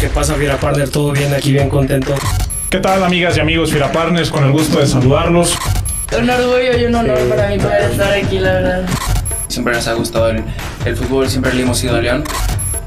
¿Qué 0.00 0.08
pasa, 0.08 0.34
Fiera 0.34 0.56
Partner? 0.58 0.88
¿Todo 0.88 1.12
bien? 1.12 1.32
Aquí 1.34 1.52
bien 1.52 1.68
contento. 1.68 2.14
¿Qué 2.70 2.78
tal, 2.78 3.02
amigas 3.02 3.36
y 3.36 3.40
amigos 3.40 3.70
Fiera 3.70 3.90
Partners? 3.90 4.30
Con 4.30 4.44
el 4.44 4.52
gusto 4.52 4.78
de 4.78 4.86
saludarlos. 4.86 5.56
Un 6.16 6.30
orgullo 6.30 6.78
y 6.78 6.84
un 6.84 6.94
honor 6.94 7.18
para 7.28 7.48
mí 7.48 7.58
poder 7.58 7.90
estar 7.90 8.12
aquí, 8.12 8.38
la 8.38 8.52
verdad. 8.54 8.88
Siempre 9.48 9.74
nos 9.74 9.86
ha 9.88 9.94
gustado 9.94 10.28
el, 10.30 10.42
el 10.84 10.96
fútbol, 10.96 11.28
siempre 11.28 11.52
le 11.54 11.62
hemos 11.62 11.82
ido 11.82 11.96
a 11.96 12.00
León. 12.00 12.24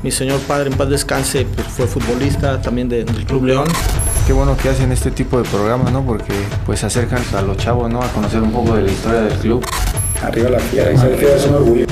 Mi 0.03 0.11
señor 0.11 0.39
padre, 0.41 0.69
en 0.71 0.77
paz 0.77 0.89
descanse, 0.89 1.45
pues 1.45 1.67
fue 1.67 1.85
futbolista 1.85 2.59
también 2.61 2.89
de- 2.89 3.03
del 3.03 3.25
Club 3.25 3.45
León. 3.45 3.67
Qué 4.25 4.33
bueno 4.33 4.55
que 4.57 4.69
hacen 4.69 4.91
este 4.91 5.11
tipo 5.11 5.37
de 5.41 5.47
programas, 5.49 5.91
¿no? 5.91 6.03
Porque 6.05 6.33
pues 6.65 6.83
acercan 6.83 7.21
a 7.37 7.41
los 7.41 7.57
chavos, 7.57 7.91
¿no? 7.91 8.01
A 8.01 8.07
conocer 8.07 8.41
un 8.41 8.51
poco 8.51 8.75
de 8.75 8.83
la 8.83 8.91
historia 8.91 9.21
del 9.21 9.37
club. 9.39 9.65
Arriba 10.23 10.49
la 10.49 10.59
fiera 10.59 10.91
y 10.91 10.95
es 10.95 11.45
un 11.45 11.55
orgullo. 11.55 11.85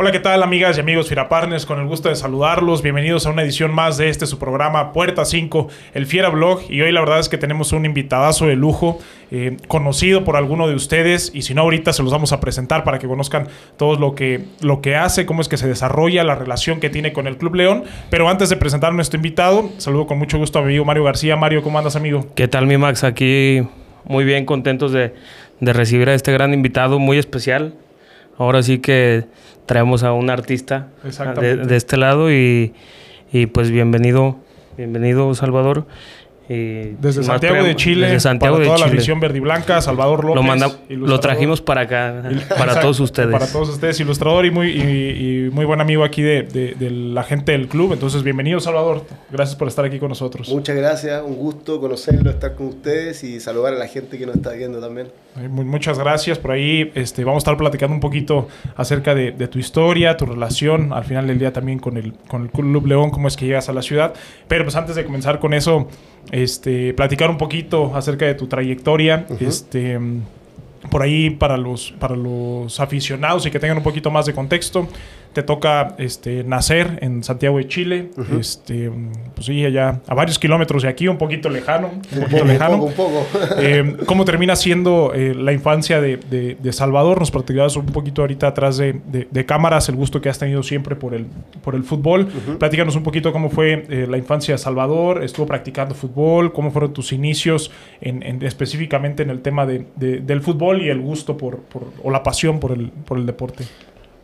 Hola, 0.00 0.12
¿qué 0.12 0.20
tal, 0.20 0.44
amigas 0.44 0.76
y 0.76 0.80
amigos 0.80 1.08
Fiera 1.08 1.28
Partners? 1.28 1.66
Con 1.66 1.80
el 1.80 1.88
gusto 1.88 2.08
de 2.08 2.14
saludarlos. 2.14 2.82
Bienvenidos 2.82 3.26
a 3.26 3.30
una 3.30 3.42
edición 3.42 3.74
más 3.74 3.98
de 3.98 4.08
este 4.08 4.26
su 4.26 4.38
programa 4.38 4.92
Puerta 4.92 5.24
5, 5.24 5.66
el 5.92 6.06
Fiera 6.06 6.28
Blog. 6.28 6.60
Y 6.70 6.82
hoy 6.82 6.92
la 6.92 7.00
verdad 7.00 7.18
es 7.18 7.28
que 7.28 7.36
tenemos 7.36 7.72
un 7.72 7.84
invitadazo 7.84 8.46
de 8.46 8.54
lujo, 8.54 9.00
eh, 9.32 9.56
conocido 9.66 10.22
por 10.22 10.36
alguno 10.36 10.68
de 10.68 10.76
ustedes. 10.76 11.32
Y 11.34 11.42
si 11.42 11.52
no, 11.52 11.62
ahorita 11.62 11.92
se 11.92 12.04
los 12.04 12.12
vamos 12.12 12.32
a 12.32 12.38
presentar 12.38 12.84
para 12.84 13.00
que 13.00 13.08
conozcan 13.08 13.48
todo 13.76 13.98
lo 13.98 14.14
que, 14.14 14.44
lo 14.60 14.80
que 14.82 14.94
hace, 14.94 15.26
cómo 15.26 15.42
es 15.42 15.48
que 15.48 15.56
se 15.56 15.66
desarrolla, 15.66 16.22
la 16.22 16.36
relación 16.36 16.78
que 16.78 16.90
tiene 16.90 17.12
con 17.12 17.26
el 17.26 17.36
Club 17.36 17.56
León. 17.56 17.82
Pero 18.08 18.28
antes 18.28 18.50
de 18.50 18.56
presentar 18.56 18.92
a 18.92 18.94
nuestro 18.94 19.16
invitado, 19.16 19.68
saludo 19.78 20.06
con 20.06 20.16
mucho 20.16 20.38
gusto 20.38 20.60
a 20.60 20.62
mi 20.62 20.68
amigo 20.68 20.84
Mario 20.84 21.02
García. 21.02 21.34
Mario, 21.34 21.64
¿cómo 21.64 21.76
andas, 21.76 21.96
amigo? 21.96 22.24
¿Qué 22.36 22.46
tal, 22.46 22.68
mi 22.68 22.76
Max? 22.76 23.02
Aquí 23.02 23.66
muy 24.04 24.24
bien, 24.24 24.44
contentos 24.44 24.92
de, 24.92 25.12
de 25.58 25.72
recibir 25.72 26.08
a 26.08 26.14
este 26.14 26.32
gran 26.32 26.54
invitado 26.54 27.00
muy 27.00 27.18
especial. 27.18 27.74
Ahora 28.38 28.62
sí 28.62 28.78
que 28.78 29.24
traemos 29.66 30.04
a 30.04 30.12
un 30.12 30.30
artista 30.30 30.88
de, 31.40 31.56
de 31.56 31.76
este 31.76 31.96
lado 31.96 32.32
y, 32.32 32.72
y 33.32 33.46
pues 33.46 33.70
bienvenido, 33.70 34.36
bienvenido, 34.76 35.34
Salvador. 35.34 35.86
Y 36.48 36.94
Desde 37.00 37.22
Santiago 37.22 37.62
de 37.62 37.76
Chile, 37.76 38.06
desde 38.06 38.20
Santiago 38.20 38.54
para 38.56 38.62
de 38.64 38.66
toda 38.70 38.78
la 38.78 38.86
afición 38.86 39.20
verde 39.20 39.36
y 39.36 39.40
blanca, 39.40 39.82
Salvador 39.82 40.24
López. 40.24 40.36
Lo, 40.36 40.42
manda- 40.42 40.66
lo 40.68 40.94
ilustrador. 40.94 41.20
trajimos 41.20 41.60
para 41.60 41.82
acá, 41.82 42.22
para 42.22 42.32
Exacto, 42.64 42.80
todos 42.80 43.00
ustedes. 43.00 43.32
Para 43.32 43.46
todos 43.46 43.68
ustedes, 43.68 44.00
ilustrador 44.00 44.46
y 44.46 44.50
muy, 44.50 44.68
y, 44.70 45.46
y 45.46 45.50
muy 45.50 45.66
buen 45.66 45.80
amigo 45.82 46.04
aquí 46.04 46.22
de, 46.22 46.44
de- 46.44 46.74
de 46.74 46.90
la 46.90 47.22
gente 47.22 47.52
del 47.52 47.68
club. 47.68 47.92
Entonces, 47.92 48.22
bienvenido, 48.22 48.60
Salvador. 48.60 49.04
Gracias 49.30 49.56
por 49.56 49.68
estar 49.68 49.84
aquí 49.84 49.98
con 49.98 50.08
nosotros. 50.08 50.48
Muchas 50.48 50.74
gracias, 50.76 51.22
un 51.22 51.36
gusto 51.36 51.80
conocerlo, 51.80 52.30
estar 52.30 52.54
con 52.54 52.68
ustedes 52.68 53.22
y 53.24 53.40
saludar 53.40 53.74
a 53.74 53.76
la 53.76 53.86
gente 53.86 54.16
que 54.16 54.24
nos 54.24 54.36
está 54.36 54.52
viendo 54.52 54.80
también. 54.80 55.08
Eh, 55.38 55.48
mu- 55.48 55.64
Muchas 55.64 55.98
gracias 55.98 56.38
por 56.38 56.52
ahí. 56.52 56.90
Este, 56.94 57.24
vamos 57.24 57.40
a 57.40 57.44
estar 57.44 57.56
platicando 57.58 57.94
un 57.94 58.00
poquito 58.00 58.48
acerca 58.74 59.14
de, 59.14 59.32
de 59.32 59.48
tu 59.48 59.58
historia, 59.58 60.16
tu 60.16 60.24
relación, 60.24 60.94
al 60.94 61.04
final 61.04 61.26
del 61.26 61.38
día 61.38 61.52
también 61.52 61.78
con 61.78 61.98
el, 61.98 62.14
con 62.26 62.44
el 62.44 62.50
Club 62.50 62.86
León, 62.86 63.10
cómo 63.10 63.28
es 63.28 63.36
que 63.36 63.44
llegas 63.44 63.68
a 63.68 63.74
la 63.74 63.82
ciudad. 63.82 64.14
Pero 64.48 64.64
pues 64.64 64.76
antes 64.76 64.96
de 64.96 65.04
comenzar 65.04 65.38
con 65.40 65.52
eso, 65.52 65.88
este, 66.30 66.94
platicar 66.94 67.30
un 67.30 67.38
poquito 67.38 67.94
acerca 67.94 68.26
de 68.26 68.34
tu 68.34 68.46
trayectoria. 68.46 69.26
Este, 69.40 69.98
por 70.90 71.02
ahí 71.02 71.30
para 71.30 71.56
los, 71.56 71.92
para 71.98 72.16
los 72.16 72.80
aficionados 72.80 73.44
y 73.46 73.50
que 73.50 73.58
tengan 73.58 73.78
un 73.78 73.82
poquito 73.82 74.10
más 74.10 74.26
de 74.26 74.32
contexto. 74.32 74.88
Te 75.38 75.44
toca 75.44 75.94
este, 75.98 76.42
nacer 76.42 76.98
en 77.00 77.22
Santiago 77.22 77.58
de 77.58 77.68
Chile, 77.68 78.10
este, 78.40 78.90
pues 79.36 79.46
sí, 79.46 79.64
allá 79.64 80.00
a 80.08 80.14
varios 80.16 80.36
kilómetros 80.36 80.82
de 80.82 80.88
aquí, 80.88 81.06
un 81.06 81.16
poquito 81.16 81.48
lejano, 81.48 81.90
un 82.12 82.20
poquito 82.22 82.42
Un 82.42 82.48
lejano. 82.48 82.78
poco, 82.78 82.86
un 82.86 82.92
poco. 82.94 83.26
Eh, 83.60 83.96
¿Cómo 84.06 84.24
termina 84.24 84.56
siendo 84.56 85.12
eh, 85.14 85.36
la 85.36 85.52
infancia 85.52 86.00
de, 86.00 86.16
de- 86.16 86.56
de 86.60 86.72
Salvador? 86.72 87.20
Nos 87.20 87.30
platicabas 87.30 87.76
un 87.76 87.86
poquito 87.86 88.22
ahorita 88.22 88.48
atrás 88.48 88.78
de, 88.78 88.98
cámaras, 89.46 89.88
el 89.88 89.94
gusto 89.94 90.20
que 90.20 90.28
has 90.28 90.40
tenido 90.40 90.64
siempre 90.64 90.96
por 90.96 91.14
el, 91.14 91.26
por 91.62 91.76
el 91.76 91.84
fútbol. 91.84 92.26
Platícanos 92.58 92.96
un 92.96 93.04
poquito 93.04 93.32
cómo 93.32 93.48
fue 93.48 93.86
eh, 93.88 94.06
la 94.10 94.18
infancia 94.18 94.54
de 94.54 94.58
Salvador, 94.58 95.22
estuvo 95.22 95.46
practicando 95.46 95.94
fútbol, 95.94 96.52
cómo 96.52 96.72
fueron 96.72 96.92
tus 96.92 97.12
inicios 97.12 97.70
en, 98.00 98.24
en- 98.24 98.42
específicamente 98.44 99.22
en 99.22 99.30
el 99.30 99.40
tema 99.40 99.66
de- 99.66 99.86
de- 99.94 100.18
del 100.18 100.40
fútbol 100.40 100.82
y 100.82 100.88
el 100.88 101.00
gusto 101.00 101.36
por, 101.36 101.58
por- 101.60 101.84
o 102.02 102.10
la 102.10 102.24
pasión 102.24 102.58
por 102.58 102.72
el, 102.72 102.88
por 102.90 103.18
el 103.18 103.24
deporte. 103.26 103.64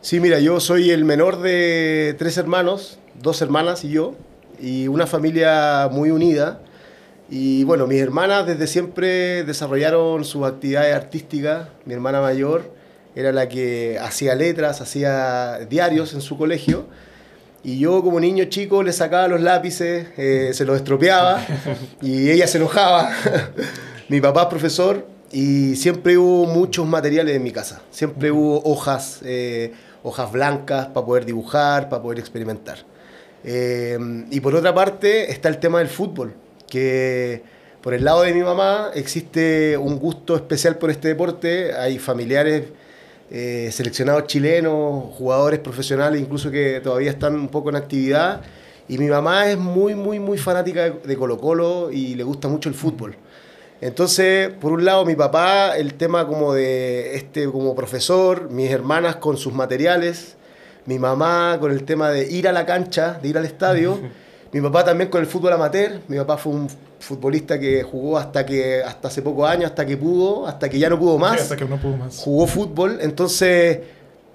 Sí, 0.05 0.19
mira, 0.19 0.37
yo 0.37 0.59
soy 0.59 0.91
el 0.91 1.03
menor 1.03 1.41
de 1.41 2.15
tres 2.19 2.37
hermanos, 2.37 2.99
dos 3.23 3.41
hermanas 3.41 3.83
y 3.83 3.89
yo, 3.89 4.13
y 4.61 4.87
una 4.87 5.07
familia 5.07 5.89
muy 5.91 6.11
unida. 6.11 6.61
Y 7.27 7.63
bueno, 7.63 7.87
mis 7.87 7.99
hermanas 7.99 8.45
desde 8.45 8.67
siempre 8.67 9.43
desarrollaron 9.45 10.23
sus 10.23 10.45
actividades 10.45 10.95
artísticas. 10.95 11.69
Mi 11.85 11.95
hermana 11.95 12.21
mayor 12.21 12.71
era 13.15 13.31
la 13.31 13.49
que 13.49 13.97
hacía 13.99 14.35
letras, 14.35 14.79
hacía 14.79 15.61
diarios 15.67 16.13
en 16.13 16.21
su 16.21 16.37
colegio. 16.37 16.85
Y 17.63 17.79
yo 17.79 18.03
como 18.03 18.19
niño 18.19 18.45
chico 18.45 18.83
le 18.83 18.93
sacaba 18.93 19.27
los 19.27 19.41
lápices, 19.41 20.09
eh, 20.17 20.51
se 20.53 20.65
los 20.65 20.75
estropeaba 20.75 21.43
y 22.03 22.29
ella 22.29 22.45
se 22.45 22.59
enojaba. 22.59 23.09
Mi 24.09 24.21
papá 24.21 24.43
es 24.43 24.47
profesor 24.49 25.15
y 25.31 25.75
siempre 25.75 26.17
hubo 26.17 26.45
muchos 26.45 26.87
materiales 26.87 27.35
en 27.35 27.43
mi 27.43 27.51
casa. 27.51 27.81
Siempre 27.91 28.31
hubo 28.31 28.61
hojas, 28.63 29.19
eh, 29.25 29.73
hojas 30.05 30.31
blancas 30.31 30.87
para 30.87 31.05
poder 31.05 31.25
dibujar, 31.25 31.89
para 31.89 32.01
poder 32.01 32.19
experimentar. 32.19 32.77
Eh, 33.43 33.97
y 34.29 34.39
por 34.39 34.55
otra 34.55 34.73
parte 34.73 35.31
está 35.31 35.49
el 35.49 35.57
tema 35.57 35.79
del 35.79 35.87
fútbol, 35.87 36.33
que 36.69 37.41
por 37.81 37.93
el 37.93 38.03
lado 38.03 38.21
de 38.21 38.33
mi 38.33 38.41
mamá 38.41 38.91
existe 38.93 39.77
un 39.77 39.97
gusto 39.99 40.35
especial 40.35 40.77
por 40.77 40.91
este 40.91 41.07
deporte. 41.09 41.73
Hay 41.73 41.97
familiares 41.97 42.65
eh, 43.31 43.69
seleccionados 43.71 44.27
chilenos, 44.27 45.13
jugadores 45.15 45.59
profesionales, 45.59 46.21
incluso 46.21 46.51
que 46.51 46.79
todavía 46.83 47.09
están 47.09 47.33
un 47.35 47.47
poco 47.47 47.69
en 47.69 47.75
actividad. 47.75 48.41
Y 48.87 48.99
mi 48.99 49.07
mamá 49.07 49.49
es 49.49 49.57
muy, 49.57 49.95
muy, 49.95 50.19
muy 50.19 50.37
fanática 50.37 50.91
de, 50.91 51.17
Colo 51.17 51.39
Colo 51.39 51.91
y 51.91 52.13
le 52.13 52.23
gusta 52.23 52.47
mucho 52.47 52.69
el 52.69 52.75
fútbol. 52.75 53.15
Entonces, 53.81 54.49
por 54.49 54.71
un 54.71 54.85
lado, 54.85 55.05
mi 55.05 55.15
papá, 55.15 55.77
el 55.77 55.95
tema 55.95 56.27
como 56.27 56.53
de 56.53 57.15
este 57.15 57.45
como 57.45 57.75
profesor, 57.75 58.49
mis 58.49 58.71
hermanas 58.71 59.17
con 59.17 59.37
sus 59.37 59.53
materiales, 59.53 60.35
mi 60.85 60.97
mamá 60.99 61.57
con 61.59 61.71
el 61.71 61.83
tema 61.83 62.09
de 62.09 62.31
ir 62.31 62.47
a 62.47 62.51
la 62.51 62.65
cancha, 62.65 63.19
de 63.21 63.27
ir 63.27 63.37
al 63.37 63.45
estadio, 63.45 63.99
mi 64.51 64.61
papá 64.61 64.85
también 64.85 65.09
con 65.09 65.21
el 65.21 65.27
fútbol 65.27 65.53
amateur, 65.53 65.99
mi 66.07 66.17
papá 66.17 66.37
fue 66.37 66.53
un 66.53 66.69
futbolista 66.99 67.59
que 67.59 67.83
jugó 67.83 68.17
hasta 68.17 68.45
que 68.45 68.81
hasta 68.81 69.09
hace 69.09 69.21
pocos 69.21 69.47
años, 69.49 69.65
hasta 69.65 69.85
que 69.85 69.97
pudo, 69.97 70.47
hasta 70.47 70.69
que 70.69 70.79
ya 70.79 70.89
no 70.89 70.97
pudo 70.97 71.17
más 71.17 71.35
Sí, 71.35 71.41
hasta 71.43 71.55
que 71.57 71.65
no 71.65 71.77
pudo 71.77 71.97
más. 71.97 72.17
jugó 72.17 72.47
fútbol, 72.47 72.99
entonces 73.01 73.79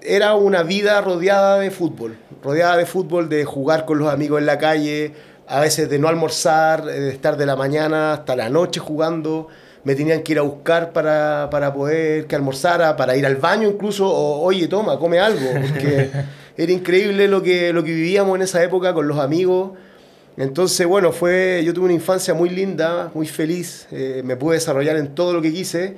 era 0.01 0.35
una 0.35 0.63
vida 0.63 1.01
rodeada 1.01 1.59
de 1.59 1.71
fútbol, 1.71 2.17
rodeada 2.43 2.77
de 2.77 2.85
fútbol, 2.85 3.29
de 3.29 3.45
jugar 3.45 3.85
con 3.85 3.97
los 3.99 4.11
amigos 4.11 4.39
en 4.39 4.45
la 4.45 4.57
calle, 4.57 5.13
a 5.51 5.59
veces 5.59 5.89
de 5.89 5.99
no 5.99 6.07
almorzar, 6.07 6.87
eh, 6.89 6.99
de 6.99 7.09
estar 7.09 7.37
de 7.37 7.45
la 7.45 7.55
mañana 7.55 8.13
hasta 8.13 8.35
la 8.35 8.49
noche 8.49 8.79
jugando, 8.79 9.47
me 9.83 9.95
tenían 9.95 10.21
que 10.21 10.33
ir 10.33 10.39
a 10.39 10.43
buscar 10.43 10.93
para, 10.93 11.49
para 11.51 11.73
poder 11.73 12.27
que 12.27 12.35
almorzara, 12.35 12.95
para 12.95 13.15
ir 13.17 13.25
al 13.25 13.35
baño 13.35 13.69
incluso, 13.69 14.07
o 14.07 14.41
oye, 14.41 14.67
toma, 14.67 14.97
come 14.99 15.19
algo, 15.19 15.49
porque 15.51 16.09
era 16.57 16.71
increíble 16.71 17.27
lo 17.27 17.41
que, 17.41 17.73
lo 17.73 17.83
que 17.83 17.93
vivíamos 17.93 18.35
en 18.35 18.43
esa 18.43 18.63
época 18.63 18.93
con 18.93 19.07
los 19.07 19.17
amigos. 19.19 19.71
Entonces, 20.37 20.87
bueno, 20.87 21.11
fue, 21.11 21.61
yo 21.65 21.73
tuve 21.73 21.85
una 21.85 21.93
infancia 21.93 22.33
muy 22.33 22.49
linda, 22.49 23.11
muy 23.13 23.27
feliz, 23.27 23.87
eh, 23.91 24.21
me 24.23 24.35
pude 24.37 24.55
desarrollar 24.55 24.95
en 24.97 25.13
todo 25.13 25.33
lo 25.33 25.41
que 25.41 25.51
quise. 25.51 25.97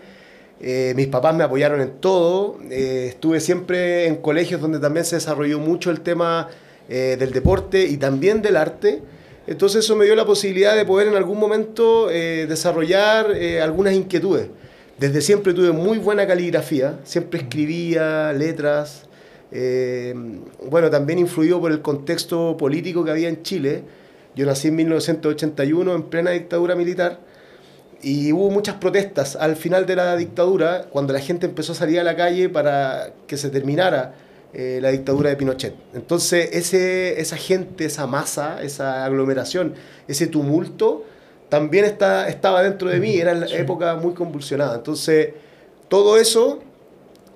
Eh, 0.66 0.94
mis 0.96 1.08
papás 1.08 1.35
me 1.35 1.44
apoyaron 1.44 1.81
en 1.81 1.91
todo. 2.00 2.58
eh, 2.70 3.08
estuve 3.09 3.41
siempre 3.41 4.08
en 4.08 4.16
colegios 4.18 4.62
donde 4.62 4.80
también 4.80 5.06
se 5.06 5.18
desarrolló 5.18 5.59
mucho 5.59 5.91
el 5.91 6.00
tema 6.00 6.47
eh, 6.88 7.18
del 7.20 7.31
deporte 7.31 7.85
y 7.85 7.97
también 7.97 8.41
del 8.41 8.56
arte. 8.56 9.02
Entonces 9.45 9.83
eso 9.83 9.95
me 9.95 10.05
dio 10.05 10.15
la 10.15 10.25
posibilidad 10.25 10.75
de 10.75 10.85
poder 10.85 11.07
en 11.07 11.15
algún 11.15 11.37
momento 11.37 12.09
eh, 12.09 12.45
desarrollar 12.47 13.31
eh, 13.31 13.61
algunas 13.61 13.93
inquietudes. 13.93 14.47
Desde 14.97 15.21
siempre 15.21 15.53
tuve 15.53 15.71
muy 15.71 15.97
buena 15.97 16.25
caligrafía, 16.25 16.99
siempre 17.03 17.41
escribía 17.41 18.31
letras. 18.31 19.05
eh, 19.51 20.13
bueno, 20.69 20.90
también 20.90 21.19
influido 21.19 21.59
por 21.59 21.72
el 21.72 21.81
contexto 21.81 22.55
político 22.57 23.03
que 23.03 23.11
había 23.11 23.29
en 23.29 23.43
Chile. 23.43 23.84
Yo 24.35 24.45
nací 24.45 24.69
en 24.69 24.75
1981 24.78 25.93
en 25.93 26.03
plena 26.03 26.31
dictadura 26.31 26.75
militar. 26.75 27.19
Y 28.01 28.31
hubo 28.34 28.49
muchas 28.49 28.75
protestas 28.75 29.35
al 29.35 29.55
final 29.55 29.85
de 29.85 29.96
la 29.96 30.16
dictadura, 30.17 30.87
cuando 30.89 31.13
la 31.13 31.19
gente 31.19 31.46
empezó 31.46 31.72
a 31.72 31.75
salir 31.75 31.99
a 31.99 32.03
la 32.03 32.16
calle 32.16 32.49
para 32.49 33.13
que 33.28 33.37
se 33.37 33.49
terminara 33.49 34.13
eh, 34.53 34.79
la 34.82 34.90
dictadura 34.91 35.29
de 35.29 35.35
Pinochet. 35.35 35.73
Entonces, 35.94 36.50
ese, 36.53 37.20
esa 37.20 37.38
gente, 37.38 37.85
esa 37.85 38.08
masa, 38.08 38.61
esa 38.61 39.05
aglomeración, 39.05 39.73
ese 40.08 40.28
tumulto, 40.28 41.05
también 41.50 41.85
está, 41.85 42.28
estaba 42.29 42.64
dentro 42.64 42.90
de 42.90 43.00
mí, 43.00 43.16
era 43.16 43.34
la 43.34 43.46
época 43.47 43.96
muy 43.96 44.14
convulsionada. 44.14 44.76
Entonces, 44.76 45.29
todo 45.88 46.17
eso 46.17 46.59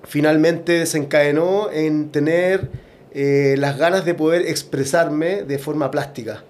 finalmente 0.04 0.72
desencadenó 0.72 1.70
en 1.70 2.10
tener 2.10 2.70
eh, 3.12 3.56
las 3.58 3.78
ganas 3.78 4.04
de 4.04 4.14
poder 4.14 4.42
expresarme 4.46 5.42
de 5.42 5.58
forma 5.58 5.90
plástica. 5.90 6.44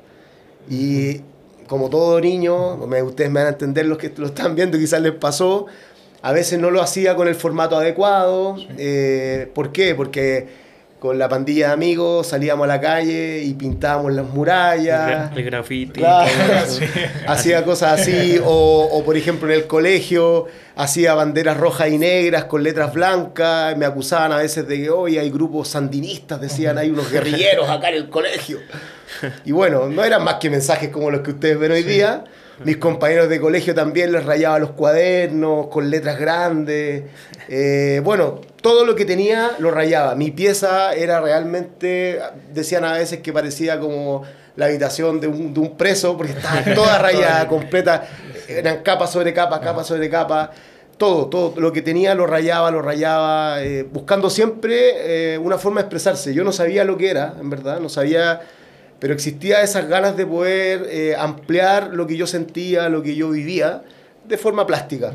Y 0.70 1.22
como 1.66 1.88
todo 1.90 2.20
niño, 2.20 2.76
me- 2.86 3.02
ustedes 3.02 3.30
me 3.30 3.40
van 3.40 3.46
a 3.48 3.50
entender 3.50 3.86
los 3.86 3.98
que 3.98 4.12
lo 4.16 4.26
están 4.26 4.54
viendo, 4.54 4.78
quizás 4.78 5.00
les 5.02 5.12
pasó, 5.12 5.66
A 6.22 6.32
veces 6.32 6.58
no 6.58 6.70
lo 6.70 6.82
hacía 6.82 7.14
con 7.14 7.28
el 7.28 7.34
formato 7.34 7.76
adecuado. 7.76 8.56
Eh, 8.76 9.50
¿Por 9.54 9.72
qué? 9.72 9.94
Porque 9.94 10.48
con 10.98 11.16
la 11.16 11.28
pandilla 11.28 11.68
de 11.68 11.72
amigos 11.74 12.26
salíamos 12.26 12.64
a 12.64 12.66
la 12.66 12.80
calle 12.80 13.42
y 13.44 13.54
pintábamos 13.54 14.12
las 14.12 14.26
murallas. 14.26 15.30
El 15.36 15.44
graffiti. 15.44 16.00
Claro, 16.00 16.28
todo 16.28 16.58
eso. 16.58 16.80
hacía 17.28 17.64
cosas 17.64 18.00
así, 18.00 18.40
o, 18.44 18.88
o, 18.90 19.04
por 19.04 19.16
ejemplo 19.16 19.48
en 19.48 19.60
el 19.60 19.66
colegio 19.68 20.46
hacía 20.74 21.14
banderas 21.14 21.56
rojas 21.56 21.90
y 21.90 21.98
negras 21.98 22.44
con 22.44 22.64
letras 22.64 22.92
blancas, 22.92 23.76
me 23.76 23.86
acusaban 23.86 24.32
a 24.32 24.38
veces 24.38 24.66
de 24.66 24.76
que 24.76 24.90
hoy 24.90 25.18
hay 25.18 25.30
grupos 25.30 25.68
sandinistas, 25.68 26.40
decían 26.40 26.78
hay 26.78 26.90
unos 26.90 27.10
guerrilleros 27.12 27.68
acá 27.68 27.90
en 27.90 27.96
el 27.96 28.08
colegio. 28.08 28.58
Y 29.44 29.52
bueno, 29.52 29.88
no 29.88 30.04
eran 30.04 30.24
más 30.24 30.34
que 30.34 30.50
mensajes 30.50 30.90
como 30.90 31.10
los 31.10 31.20
que 31.20 31.30
ustedes 31.30 31.58
ven 31.58 31.72
hoy 31.72 31.82
día. 31.82 32.24
Mis 32.64 32.76
compañeros 32.78 33.28
de 33.28 33.40
colegio 33.40 33.74
también 33.74 34.10
les 34.10 34.24
rayaba 34.24 34.58
los 34.58 34.70
cuadernos 34.70 35.68
con 35.68 35.90
letras 35.90 36.18
grandes. 36.18 37.04
Eh, 37.48 38.00
bueno, 38.02 38.40
todo 38.60 38.84
lo 38.84 38.96
que 38.96 39.04
tenía 39.04 39.52
lo 39.58 39.70
rayaba. 39.70 40.14
Mi 40.16 40.32
pieza 40.32 40.92
era 40.92 41.20
realmente, 41.20 42.20
decían 42.52 42.84
a 42.84 42.94
veces 42.94 43.20
que 43.20 43.32
parecía 43.32 43.78
como 43.78 44.24
la 44.56 44.66
habitación 44.66 45.20
de 45.20 45.28
un, 45.28 45.54
de 45.54 45.60
un 45.60 45.76
preso, 45.76 46.16
porque 46.16 46.32
estaba 46.32 46.62
toda 46.74 46.98
rayada, 46.98 47.46
completa. 47.46 48.08
Eran 48.48 48.82
capa 48.82 49.06
sobre 49.06 49.32
capa, 49.32 49.60
capa 49.60 49.84
sobre 49.84 50.10
capa. 50.10 50.50
Todo, 50.96 51.26
todo 51.26 51.60
lo 51.60 51.72
que 51.72 51.80
tenía 51.80 52.16
lo 52.16 52.26
rayaba, 52.26 52.72
lo 52.72 52.82
rayaba, 52.82 53.62
eh, 53.62 53.84
buscando 53.84 54.30
siempre 54.30 55.34
eh, 55.34 55.38
una 55.38 55.58
forma 55.58 55.80
de 55.80 55.84
expresarse. 55.84 56.34
Yo 56.34 56.42
no 56.42 56.50
sabía 56.50 56.82
lo 56.82 56.98
que 56.98 57.08
era, 57.08 57.34
en 57.40 57.50
verdad, 57.50 57.78
no 57.78 57.88
sabía 57.88 58.40
pero 58.98 59.14
existía 59.14 59.62
esas 59.62 59.88
ganas 59.88 60.16
de 60.16 60.26
poder 60.26 60.86
eh, 60.90 61.14
ampliar 61.16 61.94
lo 61.94 62.06
que 62.06 62.16
yo 62.16 62.26
sentía, 62.26 62.88
lo 62.88 63.02
que 63.02 63.14
yo 63.14 63.30
vivía, 63.30 63.82
de 64.26 64.36
forma 64.36 64.66
plástica. 64.66 65.14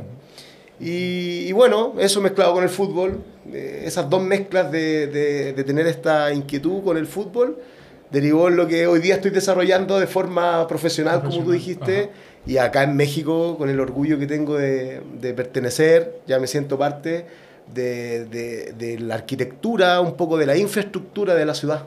Y, 0.79 1.45
y 1.47 1.51
bueno, 1.51 1.93
eso 1.99 2.21
mezclado 2.21 2.53
con 2.53 2.63
el 2.63 2.69
fútbol, 2.69 3.23
eh, 3.51 3.83
esas 3.85 4.09
dos 4.09 4.21
mezclas 4.21 4.71
de, 4.71 5.07
de, 5.07 5.53
de, 5.53 5.63
tener 5.63 5.85
esta 5.87 6.33
inquietud 6.33 6.83
con 6.83 6.97
el 6.97 7.07
fútbol, 7.07 7.59
derivó 8.09 8.47
en 8.47 8.55
lo 8.55 8.67
que 8.67 8.87
hoy 8.87 8.99
día 8.99 9.15
estoy 9.15 9.31
desarrollando 9.31 9.99
de 9.99 10.07
forma 10.07 10.65
profesional, 10.67 11.21
como 11.21 11.43
tú 11.43 11.51
dijiste, 11.51 12.03
Ajá. 12.03 12.09
y 12.45 12.57
acá 12.57 12.83
en 12.83 12.95
México, 12.95 13.57
con 13.57 13.69
el 13.69 13.79
orgullo 13.79 14.17
que 14.17 14.27
tengo 14.27 14.57
de, 14.57 15.01
de 15.19 15.33
pertenecer, 15.33 16.21
ya 16.25 16.39
me 16.39 16.47
siento 16.47 16.77
parte 16.77 17.25
de 17.73 18.97
la 18.99 19.15
arquitectura, 19.15 19.99
un 19.99 20.15
poco 20.15 20.37
de 20.37 20.45
la 20.45 20.55
infraestructura 20.55 21.35
de 21.35 21.45
la 21.45 21.53
ciudad. 21.53 21.85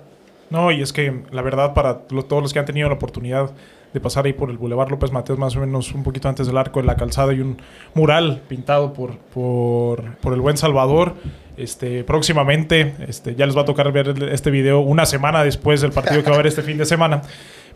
No, 0.51 0.71
y 0.71 0.83
es 0.83 0.93
que 0.93 1.23
la 1.33 1.43
verdad 1.43 1.75
para 1.75 2.03
los, 2.11 2.29
todos 2.29 2.43
los 2.43 2.53
que 2.53 2.59
han 2.59 2.65
tenido 2.65 2.89
la 2.89 2.95
oportunidad 2.95 3.51
de 3.93 4.01
pasar 4.01 4.27
ahí 4.27 4.33
por 4.33 4.51
el 4.51 4.59
Boulevard 4.59 4.91
López 4.91 5.11
Mateos, 5.11 5.39
más 5.39 5.57
o 5.57 5.61
menos 5.61 5.93
un 5.93 6.03
poquito 6.03 6.29
antes 6.29 6.47
del 6.47 6.57
arco 6.57 6.81
de 6.81 6.87
la 6.87 6.97
calzada, 6.97 7.33
y 7.33 7.41
un 7.41 7.57
mural 7.95 8.43
pintado 8.49 8.93
por, 8.93 9.17
por, 9.17 10.17
por 10.17 10.35
el 10.35 10.41
buen 10.41 10.57
Salvador. 10.57 11.15
Este, 11.57 12.05
próximamente, 12.05 12.95
este, 13.09 13.35
ya 13.35 13.47
les 13.47 13.57
va 13.57 13.63
a 13.63 13.65
tocar 13.65 13.91
ver 13.93 14.15
este 14.31 14.51
video 14.51 14.81
una 14.81 15.07
semana 15.07 15.43
después 15.43 15.81
del 15.81 15.93
partido 15.93 16.23
que 16.23 16.29
va 16.29 16.37
a 16.37 16.39
haber 16.39 16.47
este 16.47 16.63
fin 16.63 16.77
de 16.79 16.85
semana. 16.85 17.23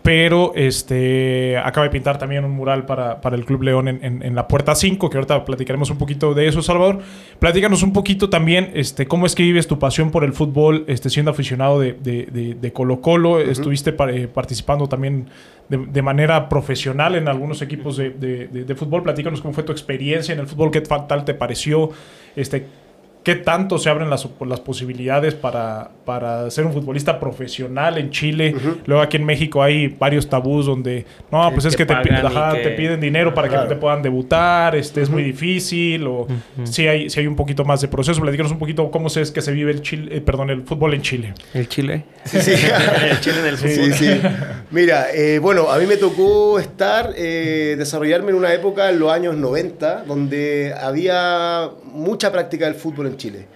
Pero 0.03 0.53
este, 0.55 1.59
acaba 1.59 1.85
de 1.85 1.91
pintar 1.91 2.17
también 2.17 2.45
un 2.45 2.53
mural 2.53 2.87
para, 2.87 3.21
para 3.21 3.37
el 3.37 3.45
Club 3.45 3.65
León 3.65 3.87
en, 3.87 4.03
en, 4.03 4.23
en, 4.23 4.35
la 4.35 4.49
puerta 4.49 4.75
5, 4.75 5.11
que 5.11 5.19
ahorita 5.19 5.45
platicaremos 5.45 5.91
un 5.91 5.99
poquito 5.99 6.33
de 6.33 6.49
eso, 6.49 6.63
Salvador. 6.63 7.01
Platícanos 7.39 7.83
un 7.83 7.93
poquito 7.93 8.31
también 8.31 8.71
este, 8.75 9.07
cómo 9.07 9.27
es 9.27 9.35
que 9.35 9.43
vives 9.43 9.67
tu 9.67 9.79
pasión 9.79 10.11
por 10.11 10.25
el 10.25 10.33
fútbol, 10.33 10.85
este, 10.89 11.11
siendo 11.11 11.31
aficionado 11.31 11.79
de, 11.79 11.93
de, 11.93 12.27
de, 12.33 12.55
de 12.55 12.73
Colo 12.73 13.03
Colo. 13.03 13.33
Uh 13.33 13.39
-huh. 13.41 13.51
Estuviste 13.51 13.95
eh, 14.09 14.27
participando 14.27 14.89
también 14.89 15.27
de, 15.69 16.03
manera 16.03 16.49
profesional 16.49 17.15
en 17.15 17.29
algunos 17.29 17.63
equipos 17.63 17.97
de, 17.97 18.11
de, 18.11 18.75
fútbol. 18.75 19.03
Platícanos 19.03 19.41
cómo 19.41 19.55
fue 19.55 19.63
tu 19.63 19.73
experiencia 19.73 20.33
en 20.33 20.41
el 20.41 20.47
fútbol, 20.47 20.71
qué 20.71 20.81
tal 20.81 21.25
te 21.25 21.35
pareció, 21.35 21.91
este, 22.35 22.67
¿Qué 23.23 23.35
tanto 23.35 23.77
se 23.77 23.91
abren 23.91 24.09
las, 24.09 24.27
las 24.47 24.61
posibilidades 24.61 25.35
para, 25.35 25.91
para, 26.07 26.51
ser 26.51 26.65
un 26.65 26.73
futbolista 26.73 27.21
profesional 27.21 27.99
en 27.99 28.11
Chile? 28.11 28.55
Uh 28.55 28.59
-huh. 28.59 28.77
Luego 28.87 29.03
aquí 29.03 29.19
en 29.19 29.27
México 29.27 29.63
hay 29.63 29.89
varios 29.89 30.27
tabús 30.27 30.65
donde, 30.65 31.05
no, 31.31 31.51
pues 31.53 31.67
es 31.67 31.77
que 31.77 31.85
te, 31.85 31.93
ajá, 31.93 32.55
que... 32.55 32.63
te, 32.63 32.71
piden 32.71 32.99
dinero 32.99 33.35
para 33.35 33.49
claro. 33.49 33.65
que 33.65 33.69
no 33.69 33.75
te 33.75 33.81
puedan 33.81 34.01
debutar, 34.01 34.75
este, 34.75 35.01
uh 35.01 35.03
-huh. 35.03 35.07
es 35.07 35.11
muy 35.11 35.23
difícil, 35.23 36.07
o 36.07 36.21
uh 36.23 36.27
-huh. 36.29 36.67
si, 36.67 36.89
hay, 36.89 37.11
si 37.11 37.21
hay 37.21 37.27
un 37.27 37.37
poquito 37.37 37.63
más 37.63 37.83
de 37.83 37.89
proceso. 37.89 38.23
Platícanos 38.23 38.53
un 38.53 38.59
poquito 38.59 38.91
cómo 38.91 39.09
es 39.09 39.31
que 39.31 39.43
se 39.43 39.53
vive 39.53 39.71
el, 39.73 39.83
Chile, 39.83 40.17
eh, 40.17 40.21
perdón, 40.23 40.49
el 40.49 40.63
fútbol 40.63 40.95
en 40.95 41.03
Chile. 41.03 41.35
¿El 41.53 41.69
Chile? 41.69 42.05
Sí, 42.25 42.41
sí. 42.41 42.53
el 43.11 43.21
Chile 43.21 43.41
en 43.41 43.47
el 43.47 43.57
fútbol. 43.59 43.93
Sí, 43.93 43.93
sí. 43.93 44.21
Mira, 44.71 45.09
eh, 45.13 45.39
bueno, 45.41 45.71
a 45.71 45.79
mí 45.79 45.87
me 45.87 45.99
tocó 45.99 46.59
estar, 46.59 47.13
eh, 47.17 47.75
desarrollarme 47.77 48.31
en 48.31 48.37
una 48.37 48.55
época, 48.55 48.89
en 48.89 48.99
los 48.99 49.13
años 49.13 49.37
90, 49.37 50.05
donde 50.07 50.73
había 50.81 51.69
mucha 51.93 52.31
práctica 52.33 52.67
del 52.67 52.75
fútbol 52.75 53.07
en 53.07 53.17
Chile. 53.17 53.47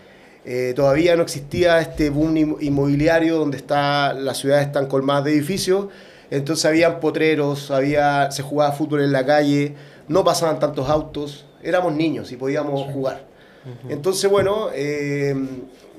Eh, 0.44 0.74
todavía 0.76 1.16
no 1.16 1.22
existía 1.22 1.80
este 1.80 2.10
boom 2.10 2.36
inmobiliario 2.60 3.38
donde 3.38 3.56
está, 3.56 4.12
las 4.12 4.38
ciudades 4.38 4.66
están 4.66 4.86
colmadas 4.86 5.24
de 5.24 5.32
edificios, 5.32 5.86
entonces 6.30 6.66
habían 6.66 7.00
potreros, 7.00 7.70
había, 7.70 8.30
se 8.30 8.42
jugaba 8.42 8.72
fútbol 8.72 9.00
en 9.02 9.12
la 9.12 9.24
calle, 9.24 9.74
no 10.06 10.22
pasaban 10.22 10.58
tantos 10.58 10.90
autos, 10.90 11.46
éramos 11.62 11.94
niños 11.94 12.30
y 12.30 12.36
podíamos 12.36 12.82
sí. 12.82 12.92
jugar. 12.92 13.24
Uh 13.64 13.88
-huh. 13.88 13.92
Entonces, 13.92 14.30
bueno, 14.30 14.68
eh, 14.74 15.34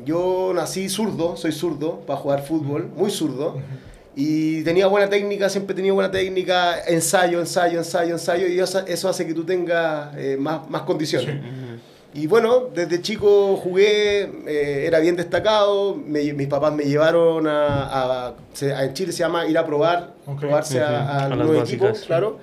yo 0.06 0.52
nací 0.54 0.90
zurdo, 0.90 1.38
soy 1.38 1.52
zurdo 1.52 2.02
para 2.02 2.20
jugar 2.20 2.44
fútbol, 2.44 2.88
muy 2.96 3.10
zurdo. 3.10 3.54
Uh 3.56 3.58
-huh. 3.58 3.96
Y 4.18 4.64
tenía 4.64 4.88
buena 4.88 5.10
técnica, 5.10 5.50
siempre 5.50 5.76
tenido 5.76 5.96
buena 5.96 6.12
técnica, 6.12 6.80
ensayo, 6.88 7.40
ensayo, 7.40 7.80
ensayo, 7.80 8.14
ensayo, 8.14 8.48
y 8.48 8.60
eso 8.60 9.10
hace 9.10 9.28
que 9.28 9.34
tú 9.34 9.44
tengas 9.44 10.16
eh, 10.16 10.38
más, 10.40 10.70
más 10.70 10.84
condiciones. 10.84 11.36
Sí. 11.36 11.76
Y 12.16 12.28
bueno, 12.28 12.70
desde 12.74 13.02
chico 13.02 13.58
jugué, 13.58 14.22
eh, 14.48 14.86
era 14.88 15.00
bien 15.00 15.18
destacado, 15.18 15.98
me, 15.98 16.32
mis 16.32 16.48
papás 16.48 16.74
me 16.74 16.86
llevaron 16.86 17.46
a, 17.46 17.84
a, 17.88 18.28
a, 18.30 18.84
en 18.86 18.94
Chile 18.94 19.12
se 19.12 19.20
llama 19.20 19.46
ir 19.46 19.58
a 19.58 19.66
probar, 19.66 20.14
okay. 20.26 20.48
probarse 20.48 20.80
-huh. 20.80 20.86
a, 20.86 21.26
a, 21.26 21.36
los 21.36 21.70
equipos, 21.70 21.98
sí. 21.98 22.06
claro. 22.08 22.38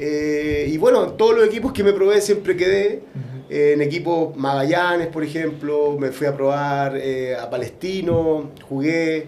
Eh, 0.00 0.66
y 0.68 0.76
bueno, 0.76 1.12
todos 1.12 1.36
los 1.36 1.46
equipos 1.46 1.72
que 1.72 1.84
me 1.84 1.92
probé 1.92 2.20
siempre 2.20 2.56
quedé. 2.56 3.02
Uh 3.14 3.18
-huh. 3.18 3.54
eh, 3.54 3.72
en 3.74 3.80
equipos 3.80 4.36
Magallanes, 4.36 5.06
por 5.06 5.22
ejemplo, 5.22 5.96
me 5.96 6.10
fui 6.10 6.26
a 6.26 6.34
probar 6.34 6.96
eh, 6.96 7.36
a 7.36 7.48
Palestino, 7.48 8.50
jugué. 8.68 9.26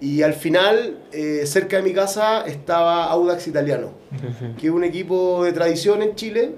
Y 0.00 0.22
al 0.22 0.34
final, 0.34 0.98
cerca 1.44 1.76
de 1.76 1.84
mi 1.84 1.92
casa, 1.92 2.42
estaba 2.44 3.04
Audax 3.04 3.46
Italiano, 3.46 3.92
uh 4.10 4.16
-huh. 4.16 4.56
que 4.56 4.66
es 4.66 4.72
un 4.72 4.82
equipo 4.82 5.44
de 5.44 5.52
tradición 5.52 6.02
en 6.02 6.16
Chile 6.16 6.50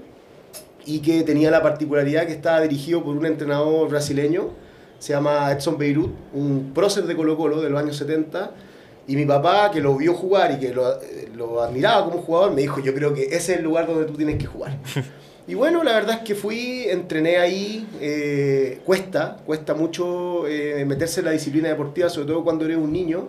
y 0.87 1.01
que 1.01 1.23
tenía 1.23 1.51
la 1.51 1.63
particularidad 1.63 2.27
que 2.27 2.33
estaba 2.33 2.61
dirigido 2.61 3.03
por 3.03 3.17
un 3.17 3.27
entrenador 3.27 3.89
brasileño, 3.89 4.51
se 4.99 5.13
llama 5.13 5.51
Edson 5.53 5.77
Beirut, 5.77 6.11
un 6.33 6.73
prócer 6.75 7.05
de 7.05 7.17
Colo 7.17 7.37
Colo 7.37 7.61
de 7.61 7.71
los 7.71 7.81
años 7.81 7.97
70, 7.97 8.53
y 9.07 9.17
mi 9.17 9.27
papá, 9.27 9.71
que 9.71 9.81
lo 9.81 9.97
vio 9.97 10.15
jugar 10.15 10.53
y 10.53 10.59
que 10.59 10.73
lo, 10.73 10.99
lo 11.35 11.63
admiraba 11.63 12.05
como 12.05 12.23
jugador, 12.23 12.53
me 12.53 12.63
dijo, 12.63 12.81
yo 12.81 12.95
creo 12.95 13.13
que 13.13 13.25
ese 13.25 13.53
es 13.53 13.59
el 13.59 13.65
lugar 13.65 13.87
donde 13.87 14.07
tú 14.07 14.15
tienes 14.15 14.39
que 14.39 14.47
jugar. 14.47 14.79
Y 15.47 15.53
bueno, 15.53 15.85
la 15.85 15.93
verdad 15.93 16.17
es 16.17 16.21
que 16.23 16.35
fui, 16.35 16.87
entrené 16.89 17.37
ahí, 17.37 17.87
eh, 18.01 18.81
cuesta, 18.87 19.37
cuesta 19.45 19.75
mucho 19.75 20.49
eh, 20.49 20.87
meterse 20.87 21.21
en 21.21 21.27
la 21.27 21.33
disciplina 21.33 21.69
deportiva, 21.69 22.09
sobre 22.09 22.29
todo 22.29 22.43
cuando 22.43 22.65
eres 22.65 22.79
un 22.79 22.91
niño. 22.91 23.29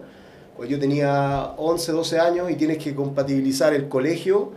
Pues 0.56 0.70
yo 0.70 0.80
tenía 0.80 1.52
11, 1.58 1.92
12 1.92 2.20
años 2.20 2.50
y 2.50 2.56
tienes 2.56 2.78
que 2.78 2.96
compatibilizar 2.96 3.74
el 3.74 3.90
colegio 3.90 4.54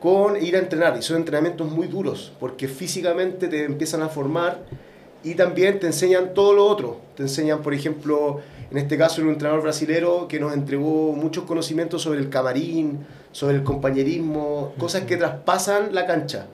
con 0.00 0.42
ir 0.42 0.56
a 0.56 0.58
entrenar. 0.58 0.96
Y 0.98 1.02
son 1.02 1.16
entrenamientos 1.16 1.70
muy 1.70 1.86
duros, 1.86 2.32
porque 2.38 2.68
físicamente 2.68 3.48
te 3.48 3.64
empiezan 3.64 4.02
a 4.02 4.08
formar 4.08 4.62
y 5.24 5.34
también 5.34 5.80
te 5.80 5.86
enseñan 5.86 6.34
todo 6.34 6.52
lo 6.54 6.66
otro. 6.66 7.00
Te 7.16 7.22
enseñan, 7.22 7.62
por 7.62 7.74
ejemplo, 7.74 8.40
en 8.70 8.78
este 8.78 8.96
caso, 8.96 9.22
un 9.22 9.30
entrenador 9.30 9.62
brasilero 9.62 10.28
que 10.28 10.38
nos 10.38 10.52
entregó 10.52 11.12
muchos 11.12 11.44
conocimientos 11.44 12.02
sobre 12.02 12.20
el 12.20 12.28
camarín, 12.28 13.06
sobre 13.32 13.56
el 13.56 13.62
compañerismo, 13.62 14.74
cosas 14.78 15.02
que 15.02 15.16
traspasan 15.16 15.94
la 15.94 16.06
cancha, 16.06 16.46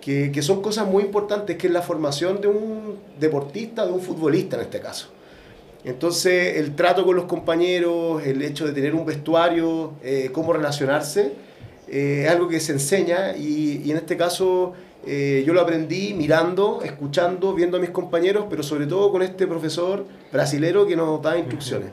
que, 0.00 0.30
que 0.30 0.42
son 0.42 0.62
cosas 0.62 0.86
muy 0.86 1.02
importantes, 1.04 1.56
que 1.56 1.66
es 1.66 1.72
la 1.72 1.82
formación 1.82 2.40
de 2.40 2.48
un 2.48 2.98
deportista, 3.18 3.86
de 3.86 3.92
un 3.92 4.00
futbolista 4.00 4.56
en 4.56 4.62
este 4.62 4.80
caso. 4.80 5.08
Entonces, 5.84 6.56
el 6.56 6.74
trato 6.74 7.04
con 7.04 7.14
los 7.14 7.26
compañeros, 7.26 8.22
el 8.24 8.40
hecho 8.40 8.66
de 8.66 8.72
tener 8.72 8.94
un 8.94 9.04
vestuario, 9.04 9.92
eh, 10.02 10.30
cómo 10.32 10.52
relacionarse, 10.52 11.34
eh, 11.88 12.22
es 12.24 12.30
algo 12.30 12.48
que 12.48 12.60
se 12.60 12.72
enseña 12.72 13.36
y, 13.36 13.82
y 13.84 13.90
en 13.90 13.98
este 13.98 14.16
caso 14.16 14.74
eh, 15.06 15.44
yo 15.46 15.52
lo 15.52 15.60
aprendí 15.60 16.14
mirando, 16.14 16.80
escuchando, 16.82 17.52
viendo 17.52 17.76
a 17.76 17.80
mis 17.80 17.90
compañeros, 17.90 18.46
pero 18.48 18.62
sobre 18.62 18.86
todo 18.86 19.12
con 19.12 19.22
este 19.22 19.46
profesor 19.46 20.06
brasilero 20.32 20.86
que 20.86 20.96
nos 20.96 21.20
da 21.20 21.36
instrucciones. 21.36 21.90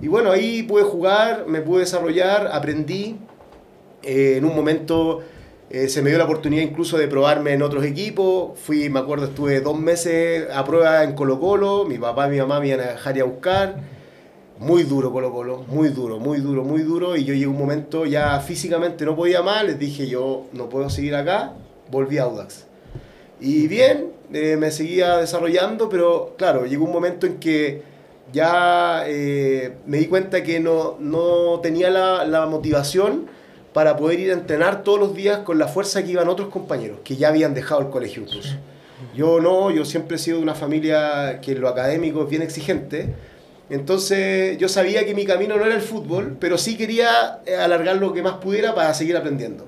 Y 0.00 0.08
bueno, 0.08 0.30
ahí 0.30 0.62
pude 0.62 0.84
jugar, 0.84 1.46
me 1.48 1.60
pude 1.60 1.80
desarrollar, 1.80 2.48
aprendí. 2.52 3.16
Eh, 4.02 4.36
en 4.38 4.44
un 4.44 4.54
momento 4.54 5.20
eh, 5.68 5.88
se 5.88 6.00
me 6.02 6.08
dio 6.08 6.18
la 6.18 6.24
oportunidad 6.24 6.62
incluso 6.62 6.96
de 6.96 7.08
probarme 7.08 7.52
en 7.52 7.62
otros 7.62 7.84
equipos. 7.84 8.58
Fui, 8.60 8.88
me 8.88 9.00
acuerdo, 9.00 9.26
estuve 9.26 9.60
dos 9.60 9.78
meses 9.78 10.46
a 10.54 10.64
prueba 10.64 11.02
en 11.02 11.14
Colo 11.14 11.40
Colo. 11.40 11.84
Mi 11.84 11.98
papá 11.98 12.28
y 12.28 12.30
mi 12.30 12.38
mamá 12.38 12.60
me 12.60 12.68
iban 12.68 12.80
a 12.80 12.92
dejar 12.92 13.20
a 13.20 13.24
buscar. 13.24 13.76
Muy 14.60 14.82
duro 14.82 15.10
Colo 15.10 15.32
Colo, 15.32 15.64
muy 15.68 15.88
duro, 15.88 16.18
muy 16.18 16.38
duro, 16.38 16.62
muy 16.64 16.82
duro. 16.82 17.16
Y 17.16 17.24
yo 17.24 17.32
llegué 17.32 17.46
a 17.46 17.48
un 17.48 17.56
momento 17.56 18.04
ya 18.04 18.38
físicamente 18.40 19.06
no 19.06 19.16
podía 19.16 19.40
más. 19.40 19.64
Les 19.64 19.78
dije, 19.78 20.06
yo 20.06 20.48
no 20.52 20.68
puedo 20.68 20.90
seguir 20.90 21.14
acá. 21.14 21.54
Volví 21.90 22.18
a 22.18 22.24
Audax. 22.24 22.66
Y 23.40 23.68
bien, 23.68 24.12
eh, 24.34 24.58
me 24.58 24.70
seguía 24.70 25.16
desarrollando, 25.16 25.88
pero 25.88 26.34
claro, 26.36 26.66
llegó 26.66 26.84
un 26.84 26.92
momento 26.92 27.26
en 27.26 27.38
que 27.38 27.82
ya 28.34 29.04
eh, 29.06 29.76
me 29.86 29.96
di 29.96 30.06
cuenta 30.06 30.42
que 30.42 30.60
no, 30.60 30.96
no 31.00 31.60
tenía 31.60 31.88
la, 31.88 32.26
la 32.26 32.44
motivación 32.44 33.28
para 33.72 33.96
poder 33.96 34.20
ir 34.20 34.30
a 34.30 34.34
entrenar 34.34 34.82
todos 34.84 35.00
los 35.00 35.14
días 35.14 35.38
con 35.38 35.58
la 35.58 35.68
fuerza 35.68 36.04
que 36.04 36.10
iban 36.10 36.28
otros 36.28 36.50
compañeros, 36.50 36.98
que 37.02 37.16
ya 37.16 37.28
habían 37.28 37.54
dejado 37.54 37.80
el 37.80 37.88
colegio 37.88 38.24
incluso. 38.24 38.56
Yo 39.16 39.40
no, 39.40 39.70
yo 39.70 39.86
siempre 39.86 40.16
he 40.16 40.18
sido 40.18 40.36
de 40.36 40.42
una 40.42 40.54
familia 40.54 41.40
que 41.40 41.52
en 41.52 41.62
lo 41.62 41.68
académico 41.68 42.24
es 42.24 42.28
bien 42.28 42.42
exigente, 42.42 43.14
entonces 43.70 44.58
yo 44.58 44.68
sabía 44.68 45.06
que 45.06 45.14
mi 45.14 45.24
camino 45.24 45.56
no 45.56 45.64
era 45.64 45.74
el 45.74 45.80
fútbol, 45.80 46.36
pero 46.40 46.58
sí 46.58 46.76
quería 46.76 47.38
eh, 47.46 47.54
alargar 47.54 47.96
lo 47.96 48.12
que 48.12 48.20
más 48.20 48.34
pudiera 48.34 48.74
para 48.74 48.92
seguir 48.94 49.16
aprendiendo. 49.16 49.64